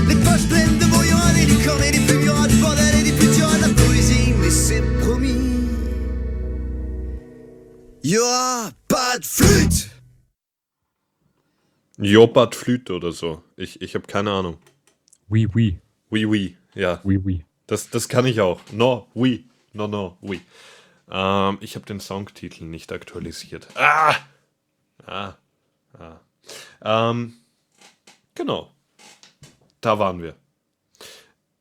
Les 0.09 0.15
poches 0.17 0.49
pleines 0.49 0.79
de 0.79 0.85
mots, 0.87 1.03
y'aura 1.03 1.33
des 1.33 1.47
licornes 1.47 1.83
et 1.83 1.91
des 1.91 2.01
plumes, 2.01 2.23
y'aura 2.25 2.47
du 2.47 2.57
bordel 2.57 2.95
et 3.01 3.03
des 3.03 3.13
putes, 3.13 3.37
y'aura 3.39 3.57
de 3.57 3.63
la 3.63 3.69
poésie, 3.69 4.33
mais 4.41 4.51
c'est 4.51 4.83
promis. 5.01 5.37
Y'aura 8.03 8.71
pas 8.89 9.19
de 9.19 9.25
flûte 9.25 9.91
Jobat 11.99 12.51
Flüte 12.55 12.91
oder 12.91 13.11
so. 13.13 13.43
Ich, 13.57 13.81
ich 13.81 13.95
habe 13.95 14.07
keine 14.07 14.31
Ahnung. 14.31 14.59
Oui, 15.31 15.49
oui. 15.55 15.79
Oui, 16.11 16.25
oui. 16.27 16.57
Ja, 16.75 17.01
Oui, 17.05 17.17
oui. 17.17 17.43
Das, 17.67 17.91
das 17.91 18.09
kann 18.09 18.27
ich 18.27 18.41
auch. 18.41 18.61
No, 18.73 19.09
oui. 19.15 19.49
No, 19.73 19.87
no, 19.87 20.17
oui. 20.21 20.41
Ähm, 21.11 21.59
ich 21.61 21.75
habe 21.75 21.87
den 21.87 22.01
Songtitel 22.01 22.65
nicht 22.65 22.93
aktualisiert. 22.93 23.69
Ah! 23.75 24.17
Ah. 25.05 25.35
ah. 25.99 26.21
Ähm, 26.83 27.35
genau. 28.35 28.73
Da 29.81 29.99
waren 29.99 30.23
wir. 30.23 30.35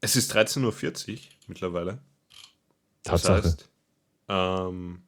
Es 0.01 0.15
ist 0.15 0.35
13.40 0.35 1.13
Uhr 1.13 1.19
mittlerweile. 1.47 1.99
Das 3.03 3.23
Tatsache. 3.23 3.43
heißt, 3.43 3.69
ähm, 4.29 5.03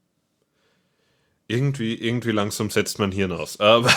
irgendwie, 1.48 1.96
irgendwie 1.96 2.32
langsam 2.32 2.70
setzt 2.70 3.00
mein 3.00 3.12
Hirn 3.12 3.32
aus. 3.32 3.60
Aber 3.60 3.92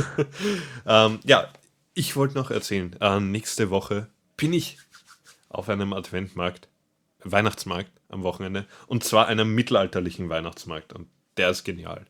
ähm, 0.86 1.20
ja, 1.24 1.48
ich 1.94 2.16
wollte 2.16 2.36
noch 2.36 2.50
erzählen, 2.50 2.94
äh, 3.00 3.20
nächste 3.20 3.70
Woche 3.70 4.08
bin 4.36 4.52
ich 4.52 4.78
auf 5.48 5.68
einem 5.68 5.92
Adventmarkt, 5.92 6.68
Weihnachtsmarkt 7.24 7.92
am 8.08 8.22
Wochenende, 8.22 8.66
und 8.86 9.04
zwar 9.04 9.26
einem 9.26 9.54
mittelalterlichen 9.54 10.28
Weihnachtsmarkt. 10.28 10.92
Und 10.92 11.08
der 11.36 11.50
ist 11.50 11.64
genial. 11.64 12.06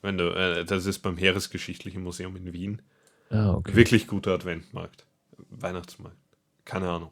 Wenn 0.00 0.18
du, 0.18 0.30
äh, 0.34 0.64
das 0.64 0.86
ist 0.86 1.00
beim 1.00 1.16
Heeresgeschichtlichen 1.16 2.02
Museum 2.02 2.36
in 2.36 2.52
Wien. 2.52 2.82
Ah, 3.30 3.54
okay. 3.54 3.74
Wirklich 3.74 4.06
guter 4.06 4.32
Adventmarkt. 4.32 5.06
Weihnachtsmarkt. 5.50 6.16
Keine 6.64 6.90
Ahnung. 6.90 7.10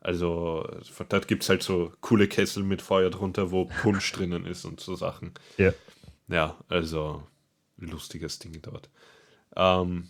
Also, 0.00 0.68
dort 1.08 1.26
gibt 1.26 1.42
es 1.42 1.48
halt 1.48 1.62
so 1.62 1.92
coole 2.00 2.28
Kessel 2.28 2.62
mit 2.62 2.80
Feuer 2.80 3.10
drunter, 3.10 3.50
wo 3.50 3.64
Punsch 3.64 4.12
drinnen 4.14 4.46
ist 4.46 4.64
und 4.64 4.80
so 4.80 4.94
Sachen. 4.94 5.32
Ja. 5.58 5.72
Ja, 6.28 6.56
also 6.68 7.22
lustiges 7.76 8.38
Ding 8.38 8.60
dort. 8.62 8.88
Ähm, 9.54 10.08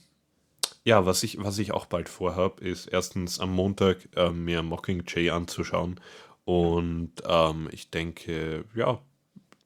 ja, 0.86 1.04
was 1.04 1.24
ich, 1.24 1.42
was 1.42 1.58
ich 1.58 1.72
auch 1.72 1.86
bald 1.86 2.08
vorhabe, 2.08 2.64
ist 2.64 2.86
erstens 2.86 3.40
am 3.40 3.52
Montag 3.52 4.08
äh, 4.14 4.30
mir 4.30 4.62
Mockingjay 4.62 5.30
anzuschauen. 5.30 6.00
Und 6.44 7.10
ähm, 7.28 7.68
ich 7.72 7.90
denke, 7.90 8.64
ja, 8.72 9.00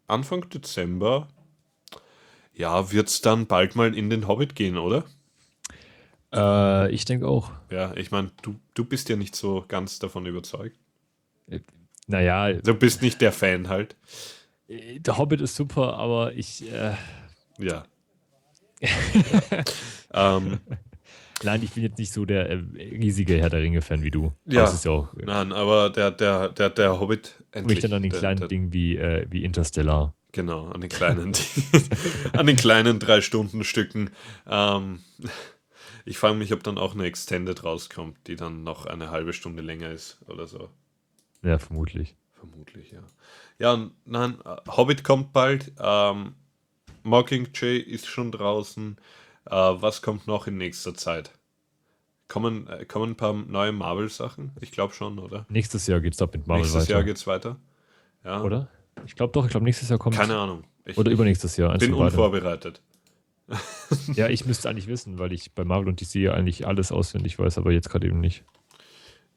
Anfang 0.07 0.49
Dezember, 0.49 1.29
ja, 2.55 2.91
wird 2.91 3.09
es 3.09 3.21
dann 3.21 3.47
bald 3.47 3.77
mal 3.77 3.95
in 3.95 4.09
den 4.09 4.27
Hobbit 4.29 4.55
gehen, 4.55 4.79
oder? 4.79 5.05
Äh, 6.33 6.91
ich 6.91 7.05
denke 7.05 7.29
auch. 7.29 7.53
Ja, 7.71 7.95
ich 7.97 8.11
meine, 8.11 8.33
du, 8.41 8.57
du 8.73 8.87
bist 8.87 9.11
ja 9.11 9.17
nicht 9.17 9.37
so 9.37 9.67
ganz 9.69 9.99
davon 9.99 10.25
überzeugt. 10.25 10.79
Naja, 12.07 12.55
Du 12.55 12.73
bist 12.73 13.03
nicht 13.03 13.21
der 13.21 13.33
Fan 13.33 13.69
halt. 13.69 13.95
der 14.69 15.19
Hobbit 15.19 15.43
ist 15.43 15.55
super, 15.55 15.99
aber 15.99 16.33
ich. 16.33 16.67
Äh, 16.73 16.95
Ja. 17.59 17.85
ähm, 20.15 20.61
nein, 21.43 21.63
ich 21.63 21.71
bin 21.73 21.83
jetzt 21.83 21.99
nicht 21.99 22.13
so 22.13 22.25
der 22.25 22.51
äh, 22.51 22.55
riesige 22.55 23.37
Herr 23.39 23.51
der 23.51 23.61
Ringe-Fan 23.63 24.03
wie 24.03 24.11
du. 24.11 24.33
Ja. 24.47 24.61
Aber 24.63 24.67
Das 24.71 24.75
ist 24.75 24.85
ja 24.85 24.91
auch. 24.93 25.09
nein, 25.15 25.53
aber 25.53 25.91
der, 25.91 26.11
der, 26.11 26.49
der, 26.51 26.71
der 26.71 27.01
Hobbit 27.01 27.35
Ich 27.55 27.65
möchte 27.65 27.89
dann 27.89 27.97
an 27.99 28.03
den 28.03 28.11
der- 28.11 28.21
kleinen 28.21 28.39
der, 28.41 28.49
Dingen 28.49 28.73
wie, 28.73 28.97
äh, 28.97 29.27
wie 29.31 29.45
Interstellar. 29.45 30.15
Genau, 30.33 30.69
an 30.69 30.81
den 30.81 30.91
kleinen, 30.91 31.33
an 32.35 32.47
den 32.47 32.57
kleinen 32.57 32.99
drei 33.01 33.21
Stunden 33.21 33.65
Stücken. 33.65 34.11
Ähm, 34.49 35.01
ich 36.05 36.19
frage 36.19 36.37
mich, 36.37 36.53
ob 36.53 36.63
dann 36.63 36.79
auch 36.79 36.95
eine 36.95 37.05
Extended 37.05 37.65
rauskommt, 37.65 38.17
die 38.29 38.37
dann 38.37 38.63
noch 38.63 38.87
eine 38.87 39.11
halbe 39.11 39.33
Stunde 39.33 39.63
länger 39.63 39.91
ist 39.91 40.19
oder 40.29 40.47
so. 40.47 40.69
Ja, 41.43 41.59
vermutlich. 41.59 42.17
Vermutlich, 42.35 42.93
ja. 42.93 43.01
Ja, 43.59 43.91
nein, 44.05 44.37
äh, 44.45 44.57
Hobbit 44.71 45.03
kommt 45.05 45.33
bald. 45.33 45.73
Ähm, 45.81 46.35
Mockingjay 47.03 47.79
ist 47.79 48.07
schon 48.07 48.31
draußen. 48.31 48.97
Äh, 49.51 49.55
was 49.83 50.01
kommt 50.03 50.27
noch 50.27 50.47
in 50.47 50.57
nächster 50.57 50.95
Zeit? 50.95 51.33
Kommen, 52.29 52.67
äh, 52.69 52.85
kommen 52.85 53.13
ein 53.13 53.17
paar 53.17 53.33
neue 53.33 53.73
Marvel-Sachen? 53.73 54.53
Ich 54.61 54.71
glaube 54.71 54.95
schon, 54.95 55.19
oder? 55.19 55.47
Nächstes 55.49 55.87
Jahr 55.87 56.01
geht's 56.01 56.23
ab 56.23 56.33
mit 56.35 56.47
Marvel 56.47 56.63
Nächstes 56.63 56.83
weiter. 56.83 56.93
Jahr 56.93 57.03
geht's 57.05 57.27
weiter. 57.27 57.57
Ja. 58.25 58.43
Oder? 58.43 58.69
Ich 59.07 59.15
glaube 59.17 59.33
doch, 59.33 59.45
ich 59.45 59.51
glaube 59.51 59.65
nächstes 59.65 59.89
Jahr 59.89 59.99
kommt. 59.99 60.15
Keine 60.17 60.37
Ahnung. 60.37 60.65
Ich, 60.85 60.97
Oder 60.97 61.11
übernächstes 61.11 61.57
Jahr. 61.57 61.73
eins 61.73 61.81
bin 61.81 61.95
unvorbereitet. 61.95 62.81
Ja, 64.15 64.29
ich 64.29 64.47
müsste 64.47 64.71
eigentlich 64.71 64.87
wissen, 64.87 65.19
weil 65.19 65.33
ich 65.33 65.53
bei 65.55 65.65
Marvel 65.65 65.89
und 65.89 66.01
DC 66.01 66.15
ja 66.21 66.35
eigentlich 66.35 66.69
alles 66.69 66.93
auswendig 66.93 67.37
weiß, 67.37 67.59
aber 67.59 67.73
jetzt 67.73 67.91
gerade 67.91 68.07
eben 68.07 68.21
nicht. 68.21 68.45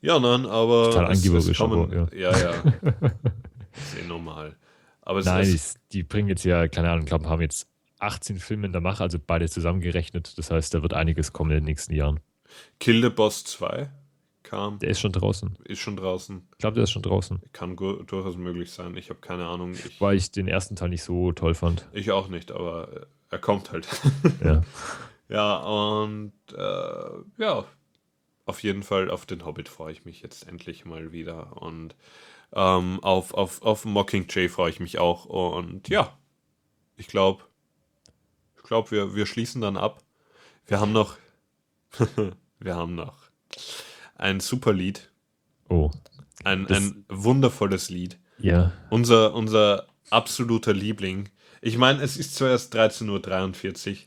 Ja, 0.01 0.19
nein, 0.19 0.45
aber. 0.45 0.91
Total 0.91 1.11
es- 1.11 1.19
es 1.19 1.25
angeberisch, 1.25 1.57
kommen- 1.57 1.91
aber, 1.91 2.15
ja, 2.15 2.37
ja. 2.37 2.51
ist 3.73 3.97
eh 3.99 4.07
normal. 4.07 4.55
Aber 5.01 5.19
es 5.19 5.25
Nein, 5.25 5.43
ist, 5.43 5.79
die, 5.91 5.97
die 5.99 6.03
bringen 6.03 6.27
jetzt 6.29 6.43
ja, 6.45 6.67
keine 6.67 6.89
Ahnung, 6.91 7.01
ich 7.03 7.07
glaube, 7.09 7.27
haben 7.27 7.41
jetzt 7.41 7.67
18 8.03 8.37
Filme 8.37 8.67
in 8.67 8.71
der 8.71 8.81
Mache, 8.81 9.03
also 9.03 9.17
beide 9.25 9.49
zusammengerechnet. 9.49 10.37
Das 10.37 10.51
heißt, 10.51 10.73
da 10.73 10.81
wird 10.81 10.93
einiges 10.93 11.33
kommen 11.33 11.51
in 11.51 11.57
den 11.57 11.65
nächsten 11.65 11.93
Jahren. 11.93 12.19
Kill 12.79 13.01
the 13.01 13.09
Boss 13.09 13.43
2 13.45 13.89
kam, 14.43 14.77
Der 14.79 14.89
ist 14.89 14.99
schon 14.99 15.11
draußen. 15.11 15.57
ist 15.63 15.79
schon 15.79 15.95
draußen. 15.95 16.47
Ich 16.51 16.57
glaube, 16.59 16.75
der 16.75 16.83
ist 16.83 16.91
schon 16.91 17.01
draußen. 17.01 17.41
Kann 17.53 17.75
durchaus 17.75 18.35
möglich 18.37 18.71
sein. 18.71 18.95
Ich 18.97 19.09
habe 19.09 19.19
keine 19.19 19.45
Ahnung. 19.47 19.73
Ich, 19.73 19.99
Weil 19.99 20.17
ich 20.17 20.31
den 20.31 20.47
ersten 20.47 20.75
Teil 20.75 20.89
nicht 20.89 21.03
so 21.03 21.31
toll 21.31 21.55
fand. 21.55 21.87
ich 21.93 22.11
auch 22.11 22.27
nicht, 22.27 22.51
aber 22.51 22.91
äh, 22.93 23.05
er 23.31 23.39
kommt 23.39 23.71
halt. 23.71 23.87
Ja. 24.43 24.61
ja, 25.29 25.57
und 25.57 26.33
äh, 26.55 27.41
ja, 27.41 27.65
auf 28.45 28.61
jeden 28.61 28.83
Fall 28.83 29.09
auf 29.09 29.25
den 29.25 29.45
Hobbit 29.45 29.69
freue 29.69 29.93
ich 29.93 30.05
mich 30.05 30.21
jetzt 30.21 30.47
endlich 30.47 30.85
mal 30.85 31.11
wieder. 31.11 31.61
Und 31.61 31.95
ähm, 32.53 32.99
auf, 33.01 33.33
auf, 33.33 33.61
auf 33.63 33.85
Mockingjay 33.85 34.49
freue 34.49 34.69
ich 34.69 34.79
mich 34.79 34.99
auch. 34.99 35.25
Und 35.25 35.89
ja, 35.89 36.15
ich 36.97 37.07
glaube, 37.07 37.43
ich 38.63 38.67
glaube, 38.67 38.91
wir, 38.91 39.15
wir 39.15 39.25
schließen 39.25 39.61
dann 39.61 39.77
ab. 39.77 40.01
Wir 40.67 40.79
haben 40.79 40.93
noch, 40.93 41.17
wir 42.59 42.75
haben 42.75 42.95
noch 42.95 43.17
ein 44.15 44.39
super 44.39 44.73
Lied, 44.73 45.09
Oh. 45.69 45.91
ein, 46.43 46.65
Das- 46.67 46.77
ein 46.77 47.05
wundervolles 47.09 47.89
Lied. 47.89 48.17
Ja. 48.39 48.71
Unser, 48.89 49.33
unser 49.33 49.87
absoluter 50.09 50.73
Liebling. 50.73 51.29
Ich 51.61 51.77
meine, 51.77 52.01
es 52.01 52.17
ist 52.17 52.35
zwar 52.35 52.49
erst 52.49 52.75
13.43 52.75 53.07
Uhr. 53.91 53.97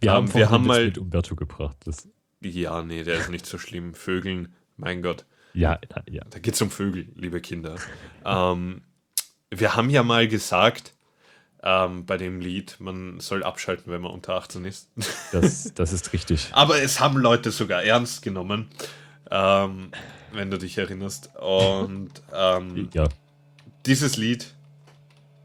Wir 0.00 0.10
Ähm, 0.10 0.14
haben, 0.16 0.34
wir 0.34 0.50
haben 0.50 0.64
Witz 0.64 0.68
mal- 0.68 0.84
mit 0.86 0.98
Umberto 0.98 1.36
gebracht. 1.36 1.76
Das, 1.84 2.08
Ja, 2.40 2.82
nee, 2.82 3.04
der 3.04 3.18
ist 3.20 3.30
nicht 3.30 3.46
so 3.46 3.56
schlimm. 3.58 3.94
Vögeln, 3.94 4.54
mein 4.76 5.00
Gott. 5.02 5.24
ja, 5.54 5.78
ja. 6.10 6.24
Da 6.30 6.38
geht 6.38 6.54
es 6.54 6.62
um 6.62 6.70
Vögel, 6.70 7.08
liebe 7.14 7.40
Kinder. 7.40 7.76
ähm, 8.24 8.82
wir 9.50 9.76
haben 9.76 9.90
ja 9.90 10.02
mal 10.02 10.26
gesagt, 10.28 10.94
ähm, 11.62 12.04
bei 12.06 12.16
dem 12.16 12.40
Lied, 12.40 12.76
man 12.80 13.20
soll 13.20 13.42
abschalten, 13.44 13.92
wenn 13.92 14.00
man 14.02 14.10
unter 14.12 14.34
18 14.34 14.64
ist. 14.64 14.88
Das, 15.32 15.72
das 15.74 15.92
ist 15.92 16.12
richtig. 16.12 16.48
Aber 16.52 16.82
es 16.82 17.00
haben 17.00 17.16
Leute 17.18 17.50
sogar 17.52 17.82
ernst 17.84 18.22
genommen, 18.22 18.68
ähm, 19.30 19.92
wenn 20.32 20.50
du 20.50 20.58
dich 20.58 20.76
erinnerst. 20.78 21.30
Und 21.36 22.10
ähm, 22.34 22.88
Ja. 22.92 23.08
dieses 23.86 24.16
Lied 24.16 24.54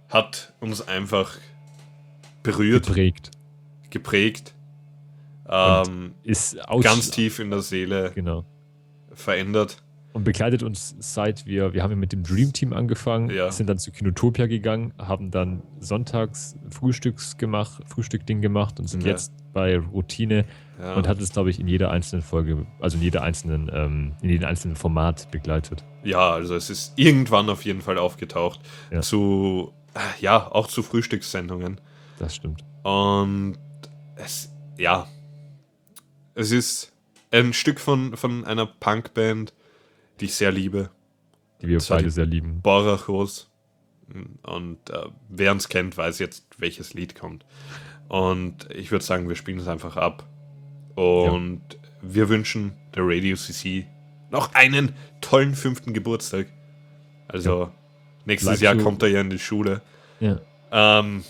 hat 0.10 0.54
uns 0.60 0.88
einfach 0.88 1.38
berührt, 2.44 2.88
Geprägt. 2.88 3.32
geprägt, 3.90 4.54
ähm, 5.50 6.14
Ist 6.24 6.58
ganz 6.82 7.12
tief 7.12 7.40
in 7.40 7.50
der 7.52 7.62
Seele 7.62 8.12
Genau. 8.16 8.46
verändert. 9.14 9.82
Und 10.18 10.24
begleitet 10.24 10.64
uns 10.64 10.96
seit 10.98 11.46
wir, 11.46 11.74
wir 11.76 11.84
haben 11.84 11.92
ja 11.92 11.96
mit 11.96 12.12
dem 12.12 12.24
Dream 12.24 12.52
Team 12.52 12.74
angefangen, 12.74 13.30
Ja. 13.30 13.52
sind 13.52 13.70
dann 13.70 13.78
zu 13.78 13.92
Kinotopia 13.92 14.48
gegangen, 14.48 14.92
haben 14.98 15.30
dann 15.30 15.62
sonntags 15.80 16.56
Frühstücks 16.72 17.38
gemacht, 17.38 17.84
Frühstückding 17.86 18.42
gemacht 18.42 18.80
und 18.80 18.88
sind 18.88 19.04
Ja. 19.04 19.10
jetzt 19.12 19.32
bei 19.54 19.78
Routine 19.78 20.46
Ja. 20.80 20.96
und 20.96 21.08
hat 21.08 21.22
es, 21.22 21.32
glaube 21.34 21.52
ich, 21.52 21.60
in 21.60 21.68
jeder 21.68 21.92
einzelnen 21.92 22.24
Folge, 22.24 22.66
also 22.80 22.98
in 22.98 23.04
jeder 23.04 23.22
einzelnen, 23.22 23.70
ähm, 23.72 24.14
in 24.24 24.30
jedem 24.30 24.48
einzelnen 24.48 24.76
Format 24.76 25.30
begleitet. 25.30 25.86
Ja, 26.04 26.32
also 26.32 26.56
es 26.56 26.72
ist 26.72 26.94
irgendwann 26.96 27.48
auf 27.52 27.64
jeden 27.64 27.82
Fall 27.82 28.00
aufgetaucht. 28.00 28.60
Ja. 28.90 29.02
Zu, 29.02 29.72
ja, 30.20 30.48
auch 30.52 30.66
zu 30.66 30.82
Frühstückssendungen. 30.82 31.80
Das 32.18 32.36
stimmt. 32.36 32.64
Und 32.82 33.58
es, 34.16 34.52
ja, 34.80 35.06
es 36.34 36.50
ist 36.52 36.92
ein 37.30 37.54
Stück 37.54 37.80
von, 37.80 38.18
von 38.18 38.46
einer 38.46 38.66
Punkband, 38.66 39.54
die 40.20 40.26
ich 40.26 40.36
sehr 40.36 40.52
liebe. 40.52 40.90
Die 41.62 41.68
wir 41.68 41.80
beide 41.90 42.04
die- 42.06 42.10
sehr 42.10 42.26
lieben. 42.26 42.62
Borachos. 42.62 43.50
Und 44.44 44.90
äh, 44.90 45.06
wer 45.30 45.52
uns 45.52 45.68
kennt, 45.70 45.98
weiß 45.98 46.20
jetzt, 46.20 46.46
welches 46.58 46.94
Lied 46.94 47.16
kommt. 47.20 47.46
Und 48.08 48.70
ich 48.74 48.92
würde 48.92 49.04
sagen, 49.04 49.28
wir 49.28 49.36
spielen 49.36 49.60
es 49.60 49.68
einfach 49.68 49.98
ab. 49.98 50.26
Und 50.96 51.62
wir 52.02 52.30
wünschen 52.30 52.74
der 52.96 53.04
Radio 53.06 53.36
CC 53.36 53.86
noch 54.32 54.54
einen 54.54 54.94
tollen 55.22 55.56
fünften 55.56 55.94
Geburtstag. 55.94 56.48
Also 57.28 57.70
nächstes 58.26 58.60
Bleib 58.60 58.62
Jahr 58.62 58.78
so- 58.78 58.84
kommt 58.84 59.04
er 59.04 59.10
ja 59.10 59.22
in 59.22 59.30
die 59.30 59.40
Schule. 59.40 59.82
Ja. 60.20 60.40
Ähm, 60.72 61.24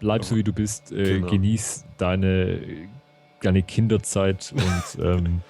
Bleib 0.00 0.24
so 0.24 0.36
wie 0.36 0.42
du 0.44 0.52
bist, 0.52 0.92
äh, 0.92 1.14
Genau. 1.18 1.28
genieß 1.30 1.84
deine, 1.98 2.60
deine 3.42 3.62
Kinderzeit 3.62 4.52
und 4.54 5.04
ähm, 5.04 5.40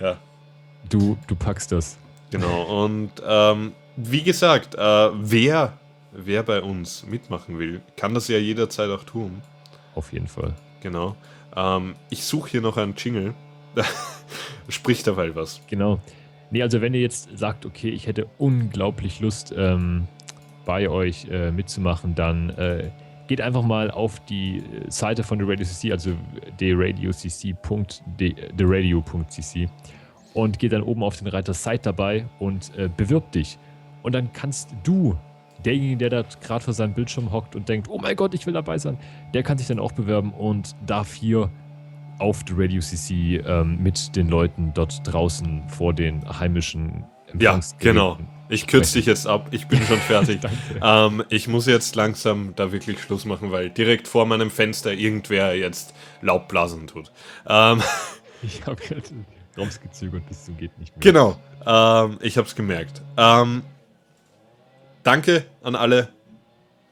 ja, 0.00 0.18
du, 0.88 1.16
du 1.26 1.34
packst 1.36 1.72
das. 1.72 1.98
Genau. 2.36 2.84
Und 2.84 3.10
ähm, 3.26 3.72
wie 3.96 4.22
gesagt, 4.22 4.74
äh, 4.74 4.78
wer, 4.78 5.72
wer 6.12 6.42
bei 6.42 6.62
uns 6.62 7.04
mitmachen 7.06 7.58
will, 7.58 7.80
kann 7.96 8.14
das 8.14 8.28
ja 8.28 8.38
jederzeit 8.38 8.90
auch 8.90 9.04
tun. 9.04 9.42
Auf 9.94 10.12
jeden 10.12 10.28
Fall. 10.28 10.54
Genau. 10.80 11.16
Ähm, 11.54 11.96
ich 12.10 12.24
suche 12.24 12.50
hier 12.50 12.60
noch 12.60 12.76
einen 12.76 12.94
Jingle. 12.96 13.34
Sprich 14.68 15.02
dabei 15.02 15.34
was. 15.34 15.60
Genau. 15.68 16.00
Nee, 16.50 16.62
also 16.62 16.80
wenn 16.80 16.94
ihr 16.94 17.00
jetzt 17.00 17.36
sagt, 17.36 17.66
okay, 17.66 17.90
ich 17.90 18.06
hätte 18.06 18.28
unglaublich 18.38 19.20
Lust, 19.20 19.52
ähm, 19.56 20.06
bei 20.66 20.90
euch 20.90 21.26
äh, 21.30 21.50
mitzumachen, 21.50 22.14
dann 22.14 22.50
äh, 22.50 22.90
geht 23.28 23.40
einfach 23.40 23.62
mal 23.62 23.90
auf 23.90 24.20
die 24.26 24.58
äh, 24.58 24.90
Seite 24.90 25.22
von 25.22 25.38
The 25.38 25.44
Radio 25.46 25.64
CC, 25.64 25.92
also 25.92 26.10
theradio.cc 26.58 27.56
und 30.36 30.58
geht 30.58 30.72
dann 30.72 30.82
oben 30.82 31.02
auf 31.02 31.16
den 31.16 31.28
Reiter 31.28 31.54
Site 31.54 31.80
dabei 31.82 32.26
und 32.38 32.70
äh, 32.76 32.90
bewirb 32.94 33.32
dich. 33.32 33.58
Und 34.02 34.14
dann 34.14 34.34
kannst 34.34 34.68
du, 34.84 35.16
derjenige, 35.64 35.96
der 35.96 36.10
da 36.10 36.24
gerade 36.42 36.62
vor 36.62 36.74
seinem 36.74 36.92
Bildschirm 36.92 37.32
hockt 37.32 37.56
und 37.56 37.70
denkt, 37.70 37.88
oh 37.88 37.98
mein 37.98 38.14
Gott, 38.16 38.34
ich 38.34 38.44
will 38.44 38.52
dabei 38.52 38.76
sein, 38.76 38.98
der 39.32 39.42
kann 39.42 39.56
sich 39.56 39.66
dann 39.66 39.78
auch 39.78 39.92
bewerben 39.92 40.34
und 40.34 40.76
darf 40.84 41.14
hier 41.14 41.50
auf 42.18 42.44
The 42.46 42.52
Radio 42.54 42.82
CC 42.82 43.38
ähm, 43.46 43.82
mit 43.82 44.14
den 44.14 44.28
Leuten 44.28 44.72
dort 44.74 45.00
draußen 45.10 45.66
vor 45.68 45.94
den 45.94 46.22
heimischen 46.38 47.04
Ja, 47.38 47.58
genau. 47.78 48.18
Ich 48.50 48.66
kürze 48.66 48.98
dich 48.98 49.06
jetzt 49.06 49.26
ab. 49.26 49.48
Ich 49.52 49.66
bin 49.66 49.80
schon 49.82 49.98
fertig. 49.98 50.40
Ähm, 50.82 51.24
ich 51.30 51.48
muss 51.48 51.66
jetzt 51.66 51.96
langsam 51.96 52.52
da 52.56 52.70
wirklich 52.72 53.00
Schluss 53.00 53.24
machen, 53.24 53.50
weil 53.50 53.70
direkt 53.70 54.06
vor 54.06 54.26
meinem 54.26 54.50
Fenster 54.50 54.92
irgendwer 54.92 55.56
jetzt 55.56 55.94
Laubblasen 56.20 56.86
tut. 56.86 57.10
Ähm, 57.48 57.82
Ich 58.42 58.66
habe 58.66 58.76
gerade 58.76 59.02
rausgezögert 59.56 60.26
bis 60.28 60.44
zum 60.44 60.56
geht 60.56 60.78
nicht 60.78 60.96
mehr. 60.96 61.00
genau. 61.00 61.40
Ähm, 61.64 62.18
ich 62.20 62.36
habe 62.36 62.46
es 62.46 62.54
gemerkt. 62.54 63.02
Ähm, 63.16 63.62
danke 65.02 65.44
an 65.62 65.74
alle. 65.74 66.08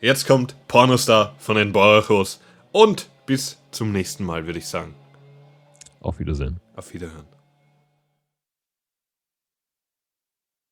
Jetzt 0.00 0.26
kommt 0.26 0.56
Pornostar 0.68 1.34
von 1.38 1.56
den 1.56 1.72
Borachos. 1.72 2.40
Und 2.72 3.08
bis 3.26 3.58
zum 3.70 3.92
nächsten 3.92 4.24
Mal, 4.24 4.46
würde 4.46 4.58
ich 4.58 4.66
sagen. 4.66 4.94
Auf 6.00 6.18
Wiedersehen. 6.18 6.60
Auf 6.76 6.92
Wiederhören. 6.92 7.26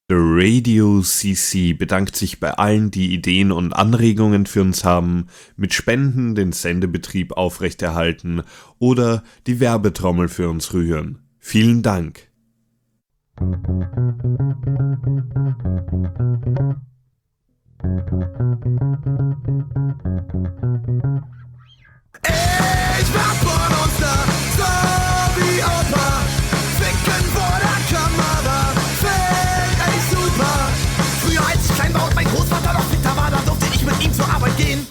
The 0.09 0.19
Radio 0.19 1.01
CC 1.01 1.73
bedankt 1.73 2.17
sich 2.17 2.39
bei 2.39 2.51
allen, 2.51 2.91
die 2.91 3.15
Ideen 3.15 3.51
und 3.51 3.73
Anregungen 3.73 4.45
für 4.45 4.61
uns 4.61 4.85
haben, 4.85 5.29
mit 5.57 5.73
Spenden 5.73 6.35
den 6.35 6.53
Sendebetrieb 6.53 7.33
aufrechterhalten 7.33 8.43
oder 8.79 9.25
die 9.47 9.59
Werbetrommel 9.59 10.29
für 10.29 10.51
uns 10.51 10.75
rühren. 10.75 11.22
Vielen 11.45 11.83
Dank. 11.83 12.31
Ich 23.01 23.11
war 23.13 23.35
Pornostar, 23.43 24.25
so 24.57 24.71
wie 25.37 25.59
Opa. 25.63 26.09
Ficken 26.79 27.25
vor 27.35 27.59
der 27.59 27.79
Kamera, 27.91 28.59
find 29.03 29.81
ich 29.97 30.05
super. 30.17 30.55
Früher 31.23 31.45
als 31.45 31.69
ich 31.69 31.75
klein 31.75 31.93
war 31.93 32.07
und 32.07 32.15
mein 32.15 32.27
Großvater 32.27 32.73
noch 32.73 32.85
fitter 32.85 33.17
war, 33.17 33.31
da 33.33 33.39
durfte 33.45 33.67
ich 33.75 33.85
mit 33.85 34.01
ihm 34.03 34.15
zur 34.15 34.33
Arbeit 34.33 34.57
gehen. 34.57 34.87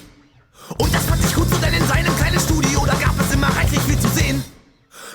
Und 0.78 0.94
das 0.94 1.04
fand 1.06 1.24
ich 1.24 1.34
gut 1.34 1.48
so, 1.48 1.56
denn 1.56 1.72
in 1.72 1.86
seinem 1.86 2.14
kleinen 2.18 2.38
Studio, 2.38 2.84
da 2.86 2.94
gab 2.94 3.18
es 3.18 3.32
immer 3.32 3.48
reichlich 3.56 3.80
viel 3.80 3.98
zu 3.98 4.08
sehen. 4.08 4.44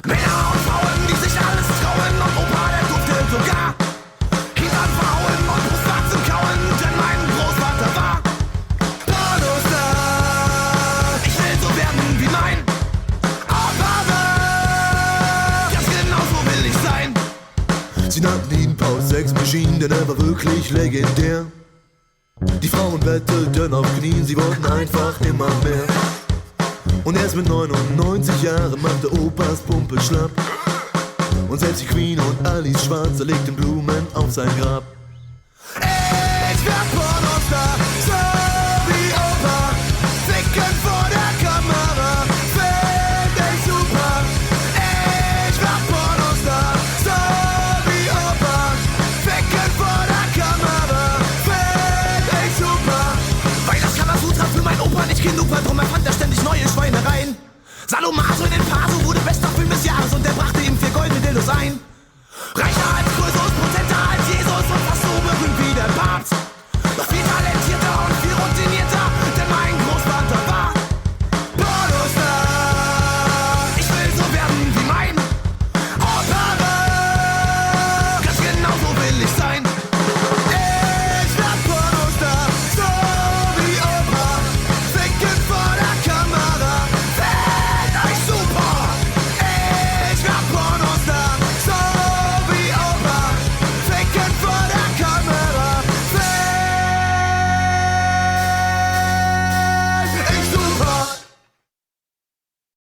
Männer 0.06 0.52
und 0.54 0.67
Sex 19.18 19.34
Machine, 19.34 19.80
denn 19.80 19.90
er 19.90 20.08
war 20.08 20.16
wirklich 20.20 20.70
legendär. 20.70 21.44
Die 22.62 22.68
Frauen 22.68 23.00
bettelten 23.00 23.74
auf 23.74 23.88
Knien, 23.98 24.24
sie 24.24 24.38
wollten 24.38 24.64
einfach 24.68 25.20
immer 25.22 25.50
mehr. 25.64 25.88
Und 27.04 27.18
erst 27.18 27.36
mit 27.36 27.50
99 27.50 28.44
Jahren 28.44 28.80
machte 28.80 29.12
Opas 29.20 29.62
Pumpe 29.62 30.00
schlapp. 30.02 30.30
Und 31.50 31.60
selbst 31.60 31.82
die 31.82 31.88
Queen 31.88 32.20
und 32.20 32.48
Alice 32.48 32.86
Schwarzer 32.86 33.26
legten 33.26 33.56
Blumen 33.56 34.06
auf 34.14 34.30
sein 34.30 34.52
Grab. 34.60 34.84
Ich 35.78 36.66
werd 36.68 36.88
Pornostar, 36.94 37.76
Palomar 58.08 58.38
so 58.38 58.46
in 58.46 58.52
den 58.52 58.62
Faso 58.62 59.04
wurde 59.04 59.20
bester 59.20 59.50
Film 59.50 59.70
des 59.70 59.84
Jahres 59.84 60.14
und 60.14 60.26
er 60.26 60.32
brachte 60.32 60.62
ihm 60.62 60.78
vier 60.78 60.90
goldene 60.92 61.20
Dildos 61.20 61.50
ein. 61.50 61.78
Reicher 62.56 63.07